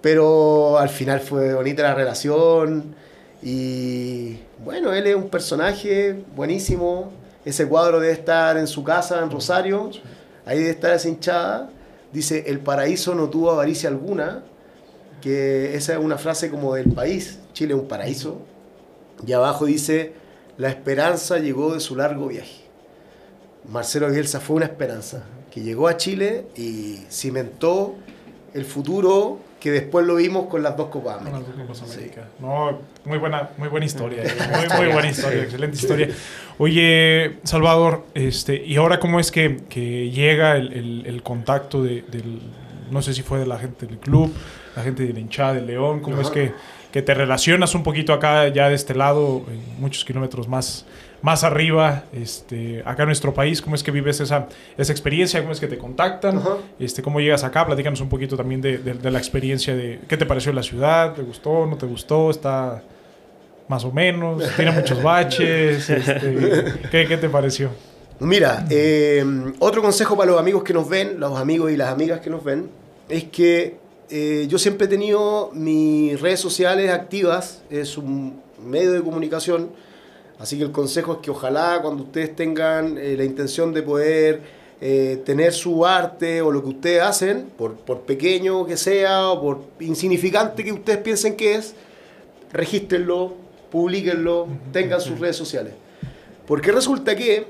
pero 0.00 0.78
al 0.78 0.88
final 0.88 1.20
fue 1.20 1.52
bonita 1.52 1.82
la 1.82 1.94
relación 1.94 2.94
y 3.42 4.38
bueno, 4.64 4.94
él 4.94 5.06
es 5.06 5.14
un 5.14 5.28
personaje 5.28 6.24
buenísimo, 6.34 7.12
ese 7.44 7.68
cuadro 7.68 8.00
debe 8.00 8.14
estar 8.14 8.56
en 8.56 8.66
su 8.66 8.82
casa 8.82 9.20
en 9.22 9.30
Rosario, 9.30 9.90
ahí 10.46 10.60
debe 10.60 10.70
estar 10.70 10.94
esa 10.94 11.10
hinchada, 11.10 11.68
dice, 12.14 12.44
el 12.46 12.60
paraíso 12.60 13.14
no 13.14 13.28
tuvo 13.28 13.50
avaricia 13.50 13.90
alguna, 13.90 14.42
que 15.22 15.74
esa 15.76 15.92
es 15.94 15.98
una 15.98 16.18
frase 16.18 16.50
como 16.50 16.74
del 16.74 16.92
país, 16.92 17.38
Chile 17.54 17.72
es 17.74 17.80
un 17.80 17.88
paraíso. 17.88 18.42
Y 19.26 19.32
abajo 19.32 19.64
dice, 19.66 20.12
la 20.58 20.68
esperanza 20.68 21.38
llegó 21.38 21.72
de 21.72 21.80
su 21.80 21.96
largo 21.96 22.26
viaje. 22.28 22.60
Marcelo 23.70 24.10
Bielsa 24.10 24.40
fue 24.40 24.56
una 24.56 24.66
esperanza, 24.66 25.22
que 25.50 25.60
llegó 25.60 25.86
a 25.88 25.96
Chile 25.96 26.46
y 26.56 26.98
cimentó 27.10 27.94
el 28.54 28.64
futuro 28.64 29.38
que 29.60 29.70
después 29.70 30.04
lo 30.04 30.16
vimos 30.16 30.48
con 30.48 30.60
las 30.64 30.76
dos 30.76 30.88
Copas 30.88 31.18
Con 31.18 31.26
las 31.26 31.34
América. 31.34 31.52
dos 31.68 31.78
Copas 31.78 31.88
Sí. 31.90 31.94
América. 31.98 32.28
No, 32.40 32.78
muy 33.04 33.18
buena, 33.18 33.50
muy 33.56 33.68
buena 33.68 33.86
historia. 33.86 34.24
eh, 34.24 34.28
Muy, 34.68 34.76
muy 34.86 34.92
buena 34.92 35.08
historia, 35.08 35.42
excelente 35.44 35.76
historia. 35.76 36.08
Oye, 36.58 37.38
Salvador, 37.44 38.04
este, 38.14 38.56
¿y 38.56 38.74
ahora 38.76 38.98
cómo 38.98 39.20
es 39.20 39.30
que, 39.30 39.58
que 39.68 40.10
llega 40.10 40.56
el, 40.56 40.72
el- 40.72 41.06
el 41.06 41.22
contacto 41.22 41.82
de, 41.84 42.02
del, 42.10 42.40
no 42.90 43.00
sé 43.02 43.14
si 43.14 43.22
fue 43.22 43.38
de 43.38 43.46
la 43.46 43.58
gente 43.58 43.86
del 43.86 43.98
club, 43.98 44.32
la 44.76 44.82
gente 44.82 45.04
de 45.06 45.12
la 45.12 45.20
hinchada 45.20 45.54
del 45.54 45.66
León, 45.66 46.00
cómo 46.00 46.20
es 46.20 46.30
que, 46.30 46.52
que 46.92 47.02
te 47.02 47.14
relacionas 47.14 47.74
un 47.74 47.82
poquito 47.82 48.12
acá, 48.12 48.48
ya 48.48 48.68
de 48.68 48.74
este 48.74 48.94
lado, 48.94 49.42
muchos 49.78 50.04
kilómetros 50.04 50.48
más, 50.48 50.84
más 51.22 51.44
arriba, 51.44 52.04
este, 52.12 52.82
acá 52.84 53.02
en 53.04 53.08
nuestro 53.08 53.32
país, 53.32 53.62
cómo 53.62 53.76
es 53.76 53.82
que 53.82 53.90
vives 53.90 54.20
esa, 54.20 54.48
esa 54.76 54.92
experiencia, 54.92 55.40
cómo 55.40 55.52
es 55.52 55.60
que 55.60 55.68
te 55.68 55.78
contactan, 55.78 56.38
Ajá. 56.38 56.56
este, 56.78 57.02
cómo 57.02 57.20
llegas 57.20 57.44
acá, 57.44 57.64
platícanos 57.66 58.00
un 58.00 58.08
poquito 58.08 58.36
también 58.36 58.60
de, 58.60 58.78
de- 58.78 58.94
de 58.94 59.10
la 59.10 59.18
experiencia 59.18 59.74
de 59.76 60.00
qué 60.08 60.16
te 60.16 60.26
pareció 60.26 60.52
la 60.52 60.62
ciudad, 60.62 61.12
te 61.14 61.22
gustó, 61.22 61.66
no 61.66 61.76
te 61.76 61.86
gustó, 61.86 62.30
está 62.30 62.82
más 63.68 63.84
o 63.84 63.92
menos, 63.92 64.42
tiene 64.56 64.72
muchos 64.72 65.02
baches, 65.02 65.88
este, 65.88 66.64
¿qué, 66.90 67.06
qué 67.06 67.16
te 67.16 67.28
pareció? 67.28 67.70
Mira, 68.20 68.66
eh, 68.70 69.24
otro 69.58 69.80
consejo 69.82 70.16
para 70.16 70.30
los 70.32 70.40
amigos 70.40 70.62
que 70.62 70.72
nos 70.72 70.88
ven, 70.88 71.18
los 71.18 71.36
amigos 71.38 71.72
y 71.72 71.76
las 71.76 71.88
amigas 71.88 72.20
que 72.20 72.30
nos 72.30 72.44
ven, 72.44 72.68
es 73.08 73.24
que 73.24 73.76
eh, 74.14 74.46
yo 74.46 74.58
siempre 74.58 74.84
he 74.84 74.90
tenido 74.90 75.50
mis 75.54 76.20
redes 76.20 76.38
sociales 76.38 76.90
activas, 76.90 77.62
es 77.70 77.96
un 77.96 78.42
medio 78.62 78.92
de 78.92 79.00
comunicación, 79.00 79.70
así 80.38 80.58
que 80.58 80.64
el 80.64 80.70
consejo 80.70 81.14
es 81.14 81.18
que 81.20 81.30
ojalá 81.30 81.78
cuando 81.80 82.02
ustedes 82.02 82.36
tengan 82.36 82.98
eh, 82.98 83.14
la 83.16 83.24
intención 83.24 83.72
de 83.72 83.80
poder 83.80 84.42
eh, 84.82 85.22
tener 85.24 85.54
su 85.54 85.86
arte 85.86 86.42
o 86.42 86.50
lo 86.50 86.62
que 86.62 86.68
ustedes 86.68 87.00
hacen, 87.00 87.46
por, 87.56 87.74
por 87.76 88.02
pequeño 88.02 88.66
que 88.66 88.76
sea 88.76 89.30
o 89.30 89.40
por 89.40 89.60
insignificante 89.80 90.62
que 90.62 90.72
ustedes 90.72 90.98
piensen 90.98 91.34
que 91.34 91.54
es, 91.54 91.74
regístrenlo, 92.52 93.32
publíquenlo, 93.70 94.46
tengan 94.72 95.00
sus 95.00 95.18
redes 95.18 95.36
sociales. 95.36 95.72
Porque 96.46 96.70
resulta 96.70 97.16
que 97.16 97.46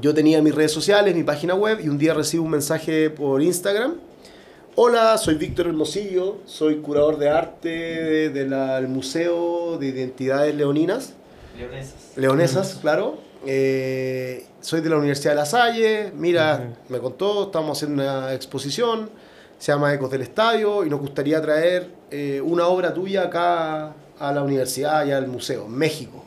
yo 0.00 0.14
tenía 0.14 0.40
mis 0.40 0.54
redes 0.54 0.72
sociales, 0.72 1.14
mi 1.14 1.22
página 1.22 1.54
web, 1.54 1.80
y 1.84 1.90
un 1.90 1.98
día 1.98 2.14
recibo 2.14 2.44
un 2.44 2.52
mensaje 2.52 3.10
por 3.10 3.42
Instagram. 3.42 4.05
Hola, 4.78 5.16
soy 5.16 5.36
Víctor 5.36 5.68
Hermosillo, 5.68 6.38
soy 6.44 6.76
curador 6.76 7.18
de 7.18 7.30
arte 7.30 7.68
de- 7.68 8.30
del 8.30 8.88
Museo 8.88 9.78
de 9.78 9.86
Identidades 9.86 10.54
Leoninas. 10.54 11.14
Leonesas, 12.16 12.78
claro. 12.82 13.16
Eh, 13.46 14.44
soy 14.60 14.82
de 14.82 14.90
la 14.90 14.96
Universidad 14.96 15.32
de 15.32 15.36
La 15.36 15.46
Salle. 15.46 16.12
Mira, 16.14 16.74
me 16.90 16.98
contó, 16.98 17.44
estamos 17.44 17.78
haciendo 17.78 18.02
una 18.02 18.34
exposición, 18.34 19.08
se 19.58 19.72
llama 19.72 19.94
Ecos 19.94 20.10
del 20.10 20.22
Estadio, 20.22 20.84
y 20.84 20.90
nos 20.90 21.00
gustaría 21.00 21.40
traer 21.40 21.88
eh, 22.10 22.42
una 22.44 22.66
obra 22.66 22.92
tuya 22.92 23.22
acá 23.22 23.94
a 24.18 24.32
la 24.32 24.42
universidad 24.42 25.06
y 25.06 25.12
al 25.12 25.26
museo, 25.26 25.68
México. 25.68 26.22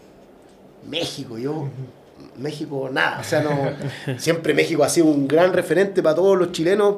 México, 0.90 1.38
yo, 1.38 1.68
México, 2.38 2.90
nada. 2.92 3.20
O 3.20 3.24
sea, 3.24 3.42
no, 3.44 4.18
siempre 4.18 4.56
México 4.56 4.84
ha 4.84 4.90
sido 4.90 5.06
un 5.08 5.28
gran 5.28 5.54
referente 5.54 6.02
para 6.02 6.16
todos 6.16 6.36
los 6.38 6.52
chilenos 6.52 6.96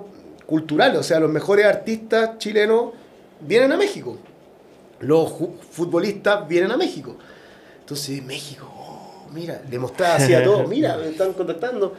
culturales. 0.51 0.99
O 0.99 1.03
sea, 1.03 1.19
los 1.19 1.31
mejores 1.31 1.65
artistas 1.65 2.37
chilenos 2.37 2.91
vienen 3.39 3.71
a 3.71 3.77
México. 3.77 4.17
Los 4.99 5.33
futbolistas 5.71 6.45
vienen 6.45 6.71
a 6.71 6.77
México. 6.77 7.15
Entonces, 7.79 8.21
México, 8.21 8.67
oh, 8.69 9.29
mira, 9.31 9.61
le 9.69 9.79
mostraba 9.79 10.15
así 10.15 10.33
a 10.35 10.43
todos, 10.43 10.67
mira, 10.67 10.97
me 10.97 11.07
están 11.07 11.31
contactando. 11.31 11.95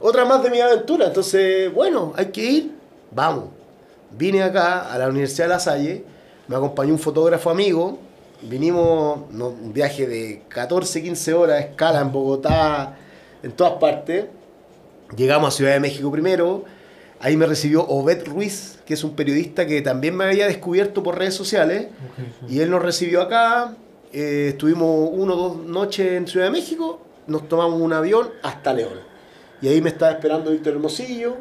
Otra 0.00 0.24
más 0.24 0.42
de 0.42 0.50
mi 0.50 0.60
aventura. 0.60 1.06
Entonces, 1.06 1.72
bueno, 1.72 2.12
hay 2.16 2.26
que 2.26 2.42
ir, 2.42 2.72
vamos. 3.12 3.44
Vine 4.10 4.42
acá 4.42 4.92
a 4.92 4.98
la 4.98 5.08
Universidad 5.08 5.44
de 5.44 5.48
La 5.50 5.60
Salle, 5.60 6.04
me 6.48 6.56
acompañó 6.56 6.92
un 6.92 6.98
fotógrafo 6.98 7.48
amigo, 7.48 7.98
vinimos, 8.42 9.30
no, 9.30 9.48
un 9.48 9.72
viaje 9.72 10.06
de 10.06 10.42
14, 10.48 11.00
15 11.00 11.34
horas, 11.34 11.64
escala 11.64 12.00
en 12.00 12.10
Bogotá, 12.10 12.96
en 13.42 13.52
todas 13.52 13.74
partes. 13.74 14.26
Llegamos 15.16 15.54
a 15.54 15.56
Ciudad 15.56 15.72
de 15.72 15.80
México 15.80 16.10
primero, 16.10 16.64
ahí 17.24 17.38
me 17.38 17.46
recibió 17.46 17.86
Obed 17.88 18.26
Ruiz, 18.26 18.76
que 18.84 18.92
es 18.92 19.02
un 19.02 19.16
periodista 19.16 19.66
que 19.66 19.80
también 19.80 20.14
me 20.14 20.24
había 20.24 20.46
descubierto 20.46 21.02
por 21.02 21.18
redes 21.18 21.32
sociales, 21.32 21.86
y 22.50 22.60
él 22.60 22.70
nos 22.70 22.82
recibió 22.82 23.22
acá, 23.22 23.76
eh, 24.12 24.48
estuvimos 24.50 25.08
uno 25.10 25.32
o 25.32 25.36
dos 25.36 25.56
noches 25.64 26.12
en 26.12 26.26
Ciudad 26.26 26.46
de 26.46 26.52
México, 26.52 27.00
nos 27.26 27.48
tomamos 27.48 27.80
un 27.80 27.94
avión 27.94 28.28
hasta 28.42 28.74
León. 28.74 29.00
Y 29.62 29.68
ahí 29.68 29.80
me 29.80 29.88
estaba 29.88 30.12
esperando 30.12 30.50
Víctor 30.50 30.74
Hermosillo. 30.74 31.36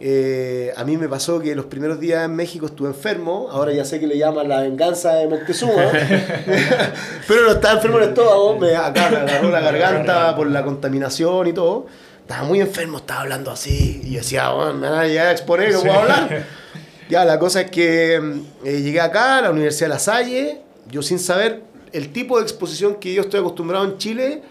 Eh, 0.00 0.72
a 0.76 0.82
mí 0.82 0.96
me 0.96 1.08
pasó 1.08 1.38
que 1.38 1.54
los 1.54 1.66
primeros 1.66 2.00
días 2.00 2.24
en 2.24 2.34
México 2.34 2.66
estuve 2.66 2.88
enfermo, 2.88 3.46
ahora 3.52 3.72
ya 3.72 3.84
sé 3.84 4.00
que 4.00 4.08
le 4.08 4.18
llaman 4.18 4.48
la 4.48 4.62
venganza 4.62 5.14
de 5.14 5.28
Moctezuma, 5.28 5.74
pero 7.28 7.44
no 7.44 7.50
estaba 7.52 7.74
enfermo 7.74 7.98
en 7.98 8.02
el 8.02 8.08
estómago, 8.08 8.58
me, 8.58 8.74
acá 8.74 9.10
me 9.10 9.16
agarró 9.18 9.50
la 9.50 9.60
garganta 9.60 10.34
por 10.36 10.48
la 10.50 10.64
contaminación 10.64 11.46
y 11.46 11.52
todo. 11.52 11.86
Estaba 12.28 12.46
muy 12.46 12.60
enfermo, 12.60 12.98
estaba 12.98 13.22
hablando 13.22 13.50
así, 13.50 14.02
y 14.04 14.10
yo 14.10 14.18
decía, 14.18 14.50
bueno, 14.50 14.74
me 14.74 14.86
van 14.86 14.98
a 14.98 15.06
llegar 15.06 15.28
a 15.28 15.32
exponer, 15.32 15.72
no 15.72 15.80
puedo 15.80 15.98
hablar. 15.98 16.44
Ya, 17.08 17.24
la 17.24 17.38
cosa 17.38 17.62
es 17.62 17.70
que 17.70 18.16
eh, 18.16 18.82
llegué 18.82 19.00
acá 19.00 19.38
a 19.38 19.40
la 19.40 19.50
Universidad 19.50 19.86
de 19.86 19.94
La 19.94 19.98
Salle, 19.98 20.60
yo 20.90 21.00
sin 21.00 21.18
saber 21.18 21.62
el 21.90 22.12
tipo 22.12 22.36
de 22.36 22.42
exposición 22.42 22.96
que 22.96 23.14
yo 23.14 23.22
estoy 23.22 23.40
acostumbrado 23.40 23.86
en 23.86 23.96
Chile, 23.96 24.42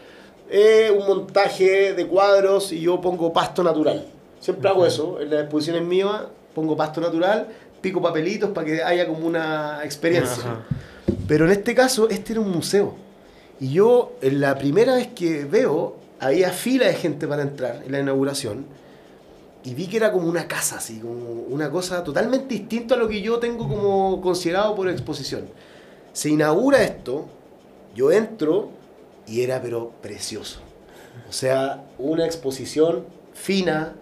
es 0.49 0.89
un 0.89 1.05
montaje 1.05 1.93
de 1.93 2.07
cuadros 2.07 2.71
y 2.71 2.81
yo 2.81 2.99
pongo 2.99 3.31
pasto 3.31 3.61
natural. 3.61 4.07
Siempre 4.39 4.67
hago 4.69 4.83
eso, 4.83 5.21
en 5.21 5.29
las 5.29 5.41
exposiciones 5.41 5.83
mías 5.83 6.23
pongo 6.55 6.75
pasto 6.75 6.99
natural, 6.99 7.47
pico 7.79 8.01
papelitos 8.01 8.49
para 8.49 8.65
que 8.65 8.81
haya 8.81 9.05
como 9.05 9.27
una 9.27 9.81
experiencia. 9.83 10.43
Ajá. 10.43 10.63
Pero 11.27 11.45
en 11.45 11.51
este 11.51 11.75
caso, 11.75 12.09
este 12.09 12.33
era 12.33 12.41
un 12.41 12.49
museo. 12.49 12.95
Y 13.59 13.69
yo, 13.69 14.13
en 14.23 14.41
la 14.41 14.57
primera 14.57 14.95
vez 14.95 15.09
que 15.09 15.45
veo, 15.45 16.06
había 16.19 16.51
fila 16.51 16.87
de 16.87 16.93
gente 16.93 17.27
para 17.27 17.43
entrar 17.43 17.83
en 17.85 17.91
la 17.91 17.99
inauguración. 17.99 18.65
Y 19.63 19.73
vi 19.73 19.87
que 19.87 19.97
era 19.97 20.11
como 20.11 20.27
una 20.27 20.47
casa, 20.47 20.77
así, 20.77 20.99
como 20.99 21.41
una 21.49 21.69
cosa 21.69 22.03
totalmente 22.03 22.55
distinta 22.55 22.95
a 22.95 22.97
lo 22.97 23.07
que 23.07 23.21
yo 23.21 23.39
tengo 23.39 23.67
como 23.67 24.21
considerado 24.21 24.75
por 24.75 24.87
exposición. 24.89 25.47
Se 26.13 26.29
inaugura 26.29 26.83
esto, 26.83 27.27
yo 27.95 28.11
entro 28.11 28.69
y 29.27 29.41
era 29.41 29.61
pero 29.61 29.91
precioso. 30.01 30.59
O 31.29 31.33
sea, 31.33 31.83
una 31.97 32.25
exposición 32.25 33.05
fina 33.33 33.93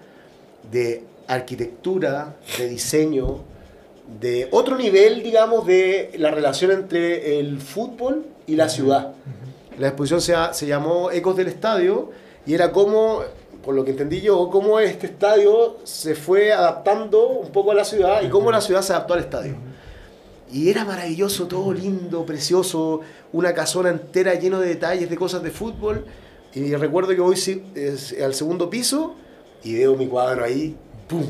de 0.72 1.04
arquitectura, 1.28 2.36
de 2.58 2.70
diseño, 2.70 3.40
de 4.20 4.48
otro 4.52 4.78
nivel, 4.78 5.24
digamos, 5.24 5.66
de 5.66 6.12
la 6.18 6.32
relación 6.32 6.72
entre 6.72 7.40
el 7.40 7.60
fútbol 7.60 8.26
y 8.46 8.56
la 8.56 8.70
ciudad. 8.70 9.14
La 9.78 9.88
exposición 9.88 10.22
se, 10.54 10.68
llamó 10.68 11.12
Ecos 11.12 11.36
del 11.36 11.48
Estadio 11.48 12.12
y 12.46 12.54
era 12.54 12.72
como, 12.72 13.22
por 13.64 13.76
lo 13.76 13.84
que 13.84 13.92
entendí 13.92 14.22
yo, 14.22 14.50
cómo 14.50 14.80
este 14.80 15.08
estadio 15.08 15.78
se 15.84 16.16
fue 16.16 16.54
adaptando 16.54 17.28
un 17.28 17.52
poco 17.52 17.72
a 17.72 17.76
la 17.76 17.84
ciudad 17.84 18.22
y 18.22 18.30
cómo 18.30 18.52
la 18.52 18.62
ciudad 18.62 18.82
se 18.82 18.94
adaptó 18.94 19.16
al 19.16 19.22
estadio. 19.22 19.56
Y 20.52 20.70
era 20.70 20.86
maravilloso, 20.86 21.48
todo 21.48 21.74
lindo, 21.74 22.26
precioso, 22.26 23.02
una 23.34 23.54
casona 23.54 23.90
entera 23.90 24.36
lleno 24.36 24.60
de 24.60 24.70
detalles, 24.70 25.10
de 25.10 25.18
cosas 25.18 25.44
de 25.44 25.52
fútbol. 25.52 26.06
Y 26.54 26.74
recuerdo 26.76 27.10
que 27.10 27.20
voy 27.20 27.36
al 28.24 28.34
segundo 28.34 28.70
piso 28.70 29.16
y 29.64 29.76
veo 29.76 29.98
mi 29.98 30.08
cuadro 30.08 30.46
ahí, 30.46 30.78
¡pum! 31.08 31.26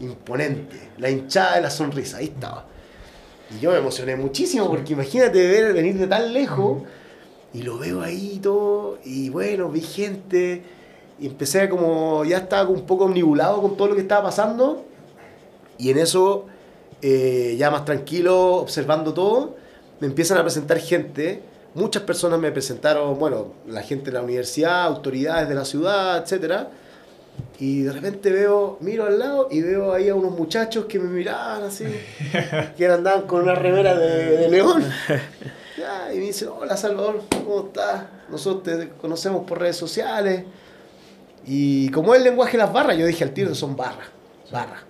Imponente. 0.00 0.90
La 0.98 1.10
hinchada 1.10 1.56
de 1.56 1.62
la 1.62 1.70
sonrisa, 1.70 2.18
ahí 2.18 2.26
estaba. 2.26 2.66
Y 3.54 3.60
yo 3.60 3.72
me 3.72 3.78
emocioné 3.78 4.16
muchísimo 4.16 4.68
porque 4.68 4.94
imagínate 4.94 5.46
ver 5.46 5.74
venir 5.74 5.98
de 5.98 6.06
tan 6.06 6.32
lejos 6.32 6.82
y 7.54 7.62
lo 7.62 7.78
veo 7.78 8.02
ahí 8.02 8.32
y 8.34 8.38
todo. 8.38 8.98
Y 9.04 9.30
bueno, 9.30 9.68
vi 9.68 9.80
gente 9.80 10.62
y 11.18 11.26
empecé 11.26 11.62
a 11.62 11.68
como, 11.68 12.24
ya 12.24 12.38
estaba 12.38 12.68
un 12.68 12.86
poco 12.86 13.04
omnibulado 13.04 13.60
con 13.60 13.76
todo 13.76 13.88
lo 13.88 13.94
que 13.94 14.00
estaba 14.00 14.24
pasando. 14.24 14.84
Y 15.78 15.90
en 15.90 15.98
eso, 15.98 16.46
eh, 17.00 17.56
ya 17.58 17.70
más 17.70 17.84
tranquilo, 17.84 18.56
observando 18.56 19.12
todo, 19.12 19.56
me 20.00 20.06
empiezan 20.06 20.38
a 20.38 20.42
presentar 20.42 20.78
gente. 20.78 21.42
Muchas 21.74 22.02
personas 22.02 22.38
me 22.38 22.50
presentaron, 22.52 23.18
bueno, 23.18 23.52
la 23.66 23.82
gente 23.82 24.06
de 24.06 24.12
la 24.12 24.22
universidad, 24.22 24.84
autoridades 24.84 25.48
de 25.48 25.54
la 25.54 25.64
ciudad, 25.64 26.22
etcétera. 26.22 26.70
Y 27.58 27.82
de 27.82 27.92
repente 27.92 28.30
veo, 28.30 28.76
miro 28.80 29.06
al 29.06 29.18
lado 29.18 29.48
y 29.50 29.62
veo 29.62 29.92
ahí 29.92 30.08
a 30.08 30.14
unos 30.14 30.32
muchachos 30.32 30.84
que 30.84 30.98
me 30.98 31.08
miraban 31.08 31.62
así, 31.62 31.84
que 32.76 32.86
andaban 32.86 33.22
con 33.22 33.42
una 33.42 33.54
remera 33.54 33.96
de, 33.96 34.36
de 34.36 34.48
león. 34.50 34.84
Y 36.12 36.18
me 36.18 36.26
dicen, 36.26 36.48
hola 36.48 36.76
Salvador, 36.76 37.22
¿cómo 37.30 37.66
estás? 37.66 38.04
Nosotros 38.28 38.62
te 38.62 38.88
conocemos 38.90 39.44
por 39.46 39.60
redes 39.60 39.76
sociales. 39.76 40.44
Y 41.46 41.90
como 41.90 42.14
es 42.14 42.18
el 42.18 42.24
lenguaje 42.24 42.52
de 42.52 42.58
las 42.58 42.72
barras, 42.72 42.96
yo 42.96 43.06
dije 43.06 43.24
al 43.24 43.32
tiro, 43.32 43.54
son 43.54 43.76
barras, 43.76 44.08
barras. 44.50 44.82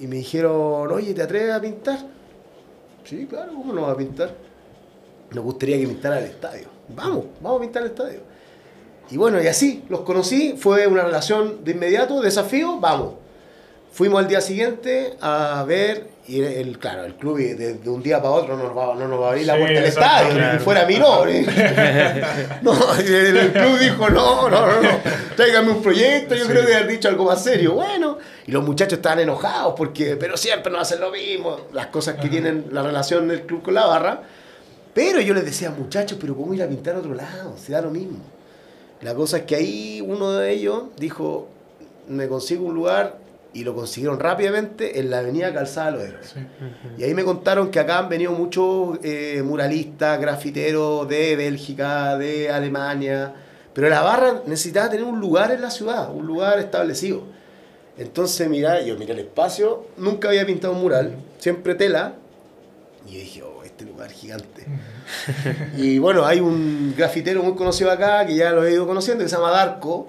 Y 0.00 0.06
me 0.06 0.16
dijeron, 0.16 0.90
oye, 0.90 1.14
¿te 1.14 1.22
atreves 1.22 1.54
a 1.54 1.60
pintar? 1.60 1.98
Sí, 3.04 3.26
claro, 3.26 3.52
¿cómo 3.52 3.72
no 3.72 3.82
vas 3.82 3.92
a 3.92 3.96
pintar? 3.96 4.48
nos 5.30 5.44
gustaría 5.44 5.78
que 5.78 5.86
pintara 5.86 6.18
el 6.18 6.26
estadio. 6.26 6.68
Vamos, 6.88 7.24
vamos 7.40 7.58
a 7.58 7.62
pintar 7.62 7.82
el 7.82 7.90
estadio. 7.90 8.20
Y 9.10 9.16
bueno, 9.16 9.42
y 9.42 9.46
así, 9.46 9.84
los 9.88 10.00
conocí, 10.00 10.54
fue 10.58 10.86
una 10.86 11.02
relación 11.02 11.64
de 11.64 11.72
inmediato, 11.72 12.20
desafío, 12.20 12.78
vamos. 12.78 13.14
Fuimos 13.90 14.20
al 14.20 14.28
día 14.28 14.40
siguiente 14.40 15.16
a 15.20 15.64
ver, 15.66 16.08
y 16.28 16.42
el, 16.42 16.78
claro, 16.78 17.04
el 17.04 17.14
club 17.14 17.38
de, 17.38 17.74
de 17.74 17.90
un 17.90 18.02
día 18.02 18.18
para 18.18 18.30
otro 18.34 18.56
no 18.56 18.64
nos 18.64 18.76
va, 18.76 18.94
no 18.94 19.08
nos 19.08 19.20
va 19.20 19.26
a 19.26 19.30
abrir 19.30 19.46
la 19.46 19.56
puerta 19.56 19.74
del 19.74 19.84
estadio, 19.84 20.28
ni 20.34 20.38
claro. 20.38 20.58
que 20.58 20.64
fuera. 20.64 20.86
¿eh? 20.90 22.58
no, 22.62 22.72
y 23.00 23.06
el, 23.06 23.36
el 23.36 23.52
club 23.52 23.78
dijo, 23.78 24.10
no, 24.10 24.48
no, 24.50 24.66
no, 24.66 24.82
no, 24.82 24.88
tráigame 25.36 25.70
un 25.72 25.82
proyecto, 25.82 26.34
yo 26.34 26.44
Sí. 26.44 26.50
creo 26.50 26.66
que 26.66 26.74
haber 26.74 26.88
dicho 26.88 27.08
algo 27.08 27.24
más 27.24 27.42
serio. 27.42 27.72
Bueno, 27.74 28.18
y 28.46 28.52
los 28.52 28.62
muchachos 28.62 28.98
estaban 28.98 29.20
enojados 29.20 29.74
porque, 29.76 30.16
pero 30.16 30.36
siempre 30.36 30.70
nos 30.70 30.82
hacen 30.82 31.00
lo 31.00 31.10
mismo, 31.10 31.60
las 31.72 31.86
cosas 31.86 32.16
que 32.20 32.28
tienen 32.28 32.66
la 32.72 32.82
relación 32.82 33.26
del 33.28 33.42
club 33.42 33.62
con 33.62 33.74
la 33.74 33.86
barra. 33.86 34.22
Pero 34.94 35.20
yo 35.20 35.32
les 35.32 35.44
decía, 35.44 35.70
muchachos, 35.70 36.18
pero 36.20 36.36
¿cómo 36.36 36.52
ir 36.54 36.62
a 36.62 36.68
pintar 36.68 36.96
a 36.96 36.98
otro 36.98 37.14
lado? 37.14 37.54
Se 37.56 37.72
da 37.72 37.80
lo 37.80 37.90
mismo. 37.90 38.18
La 39.00 39.14
cosa 39.14 39.38
es 39.38 39.42
que 39.44 39.54
ahí 39.56 40.02
uno 40.04 40.32
de 40.32 40.50
ellos 40.52 40.82
dijo, 40.98 41.48
me 42.08 42.26
consigo 42.28 42.66
un 42.66 42.74
lugar 42.74 43.16
y 43.58 43.64
lo 43.64 43.74
consiguieron 43.74 44.20
rápidamente 44.20 45.00
en 45.00 45.10
la 45.10 45.18
avenida 45.18 45.52
Calzada 45.52 45.90
de 45.90 45.96
los 45.96 46.02
Héroes. 46.04 46.28
Sí. 46.28 46.40
Y 46.96 47.02
ahí 47.02 47.12
me 47.12 47.24
contaron 47.24 47.72
que 47.72 47.80
acá 47.80 47.98
han 47.98 48.08
venido 48.08 48.30
muchos 48.30 49.00
eh, 49.02 49.42
muralistas, 49.44 50.20
grafiteros 50.20 51.08
de 51.08 51.34
Bélgica, 51.34 52.16
de 52.16 52.50
Alemania, 52.50 53.34
pero 53.74 53.88
la 53.88 54.00
barra 54.02 54.42
necesitaba 54.46 54.90
tener 54.90 55.04
un 55.04 55.18
lugar 55.18 55.50
en 55.50 55.60
la 55.60 55.72
ciudad, 55.72 56.14
un 56.14 56.24
lugar 56.24 56.60
establecido. 56.60 57.24
Entonces, 57.98 58.48
mira, 58.48 58.80
yo 58.82 58.96
miré 58.96 59.14
el 59.14 59.18
espacio, 59.18 59.86
nunca 59.96 60.28
había 60.28 60.46
pintado 60.46 60.74
un 60.74 60.80
mural, 60.80 61.16
siempre 61.38 61.74
tela, 61.74 62.14
y 63.08 63.16
dije, 63.16 63.42
oh, 63.42 63.64
este 63.64 63.84
lugar 63.84 64.12
gigante. 64.12 64.66
y 65.76 65.98
bueno, 65.98 66.24
hay 66.24 66.38
un 66.38 66.94
grafitero 66.96 67.42
muy 67.42 67.56
conocido 67.56 67.90
acá, 67.90 68.24
que 68.24 68.36
ya 68.36 68.52
lo 68.52 68.64
he 68.64 68.72
ido 68.72 68.86
conociendo, 68.86 69.24
que 69.24 69.28
se 69.28 69.34
llama 69.34 69.50
Darko, 69.50 70.06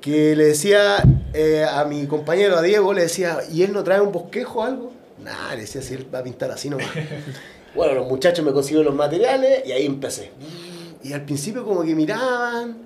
que 0.00 0.34
le 0.36 0.44
decía 0.46 1.02
eh, 1.34 1.64
a 1.70 1.84
mi 1.84 2.06
compañero, 2.06 2.56
a 2.56 2.62
Diego, 2.62 2.92
le 2.92 3.02
decía, 3.02 3.38
¿y 3.50 3.62
él 3.62 3.72
no 3.72 3.82
trae 3.84 4.00
un 4.00 4.12
bosquejo 4.12 4.60
o 4.60 4.62
algo? 4.62 4.92
Nah, 5.22 5.54
le 5.54 5.62
decía, 5.62 5.82
si 5.82 5.94
él 5.94 6.06
va 6.12 6.20
a 6.20 6.22
pintar 6.22 6.50
así 6.50 6.70
nomás. 6.70 6.86
bueno, 7.74 7.94
los 7.94 8.08
muchachos 8.08 8.44
me 8.44 8.52
consiguieron 8.52 8.86
los 8.86 8.94
materiales 8.94 9.62
y 9.66 9.72
ahí 9.72 9.84
empecé. 9.86 10.30
Y 11.02 11.12
al 11.12 11.22
principio 11.24 11.64
como 11.64 11.82
que 11.82 11.94
miraban, 11.94 12.76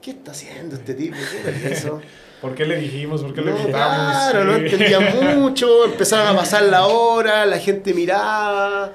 ¿qué 0.00 0.12
está 0.12 0.30
haciendo 0.30 0.76
este 0.76 0.94
tipo? 0.94 1.16
¿Qué 1.44 1.50
es 1.50 1.78
eso? 1.80 2.00
¿Por 2.40 2.54
qué 2.54 2.64
le 2.64 2.76
dijimos? 2.76 3.20
¿Por 3.22 3.34
qué 3.34 3.42
le 3.42 3.52
claro, 3.52 4.44
no 4.44 4.56
Sí. 4.56 4.64
entendían 4.64 5.38
mucho, 5.38 5.84
empezaron 5.84 6.26
a 6.28 6.38
pasar 6.38 6.62
la 6.62 6.86
hora, 6.86 7.44
la 7.44 7.58
gente 7.58 7.92
miraba. 7.92 8.92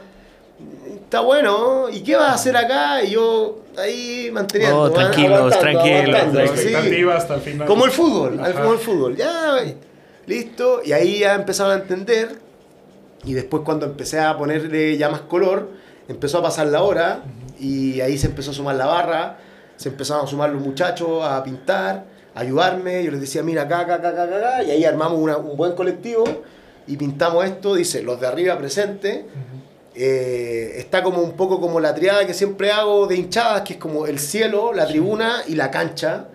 Está 1.05 1.21
bueno, 1.21 1.87
¿y 1.89 2.01
qué 2.01 2.15
vas 2.15 2.29
a 2.29 2.33
hacer 2.33 2.57
acá? 2.57 3.03
Y 3.03 3.11
yo 3.11 3.59
ahí 3.77 4.29
manteniendo. 4.33 4.81
Oh, 4.81 4.87
¿eh? 4.87 4.91
tranquilos, 4.91 5.31
aguantando, 5.53 5.79
tranquilos, 5.81 6.59
sí. 6.59 7.05
hasta 7.15 7.35
el 7.35 7.41
final. 7.41 7.67
Como 7.67 7.85
el 7.85 7.91
fútbol, 7.91 8.39
Ajá. 8.39 8.53
como 8.53 8.73
el 8.73 8.79
fútbol. 8.79 9.15
Ya, 9.15 9.57
listo. 10.25 10.81
Y 10.83 10.91
ahí 10.93 11.19
ya 11.19 11.35
empezaron 11.35 11.73
a 11.73 11.75
entender. 11.81 12.39
Y 13.23 13.33
después 13.33 13.63
cuando 13.63 13.85
empecé 13.85 14.19
a 14.19 14.35
ponerle 14.37 14.97
ya 14.97 15.09
más 15.09 15.21
color, 15.21 15.69
empezó 16.07 16.39
a 16.39 16.41
pasar 16.43 16.67
la 16.67 16.81
hora. 16.83 17.23
Y 17.59 18.01
ahí 18.01 18.17
se 18.17 18.27
empezó 18.27 18.51
a 18.51 18.53
sumar 18.55 18.75
la 18.75 18.87
barra. 18.87 19.37
Se 19.77 19.89
empezaron 19.89 20.25
a 20.25 20.27
sumar 20.27 20.49
los 20.49 20.61
muchachos 20.61 21.23
a 21.23 21.43
pintar, 21.43 22.05
a 22.33 22.39
ayudarme. 22.39 23.03
Yo 23.03 23.11
les 23.11 23.21
decía, 23.21 23.43
mira, 23.43 23.61
acá, 23.63 23.81
acá, 23.81 23.95
acá, 23.95 24.09
acá, 24.09 24.23
acá. 24.23 24.63
Y 24.63 24.71
ahí 24.71 24.83
armamos 24.85 25.19
una- 25.19 25.37
un 25.37 25.55
buen 25.55 25.73
colectivo. 25.73 26.23
Y 26.87 26.97
pintamos 26.97 27.45
esto, 27.45 27.75
dice, 27.75 28.01
los 28.03 28.19
de 28.19 28.27
arriba 28.27 28.57
presentes. 28.57 29.23
Eh, 29.97 30.75
está 30.77 31.01
como 31.01 31.21
un 31.21 31.33
poco 31.33 31.61
como 31.61 31.79
la 31.79 31.95
triada 31.95 32.27
que 32.27 32.33
siempre 32.33 32.71
hago 32.71 33.07
de 33.07 33.15
hinchadas, 33.15 33.61
que 33.61 33.73
es 33.73 33.79
como 33.79 34.05
el 34.05 34.19
cielo, 34.19 34.73
la 34.73 34.87
tribuna 34.87 35.43
y 35.47 35.55
la 35.55 35.71
cancha. 35.71 36.27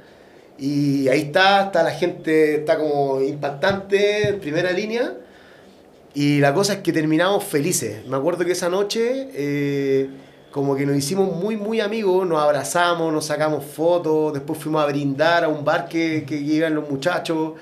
Y 0.58 1.08
ahí 1.08 1.22
está, 1.22 1.64
está 1.64 1.82
la 1.82 1.90
gente, 1.90 2.56
está 2.56 2.78
como 2.78 3.20
impactante, 3.20 4.28
en 4.28 4.40
primera 4.40 4.72
línea. 4.72 5.14
Y 6.14 6.38
la 6.38 6.54
cosa 6.54 6.74
es 6.74 6.78
que 6.80 6.92
terminamos 6.92 7.44
felices. 7.44 8.04
Me 8.06 8.16
acuerdo 8.16 8.44
que 8.44 8.52
esa 8.52 8.68
noche, 8.68 9.28
eh, 9.34 10.08
como 10.50 10.74
que 10.74 10.86
nos 10.86 10.96
hicimos 10.96 11.34
muy, 11.36 11.56
muy 11.56 11.80
amigos, 11.80 12.26
nos 12.26 12.42
abrazamos, 12.42 13.12
nos 13.12 13.26
sacamos 13.26 13.64
fotos, 13.64 14.32
después 14.32 14.58
fuimos 14.58 14.82
a 14.82 14.86
brindar 14.86 15.44
a 15.44 15.48
un 15.48 15.64
bar 15.64 15.88
que, 15.88 16.24
que 16.26 16.36
iban 16.36 16.74
los 16.74 16.88
muchachos. 16.90 17.52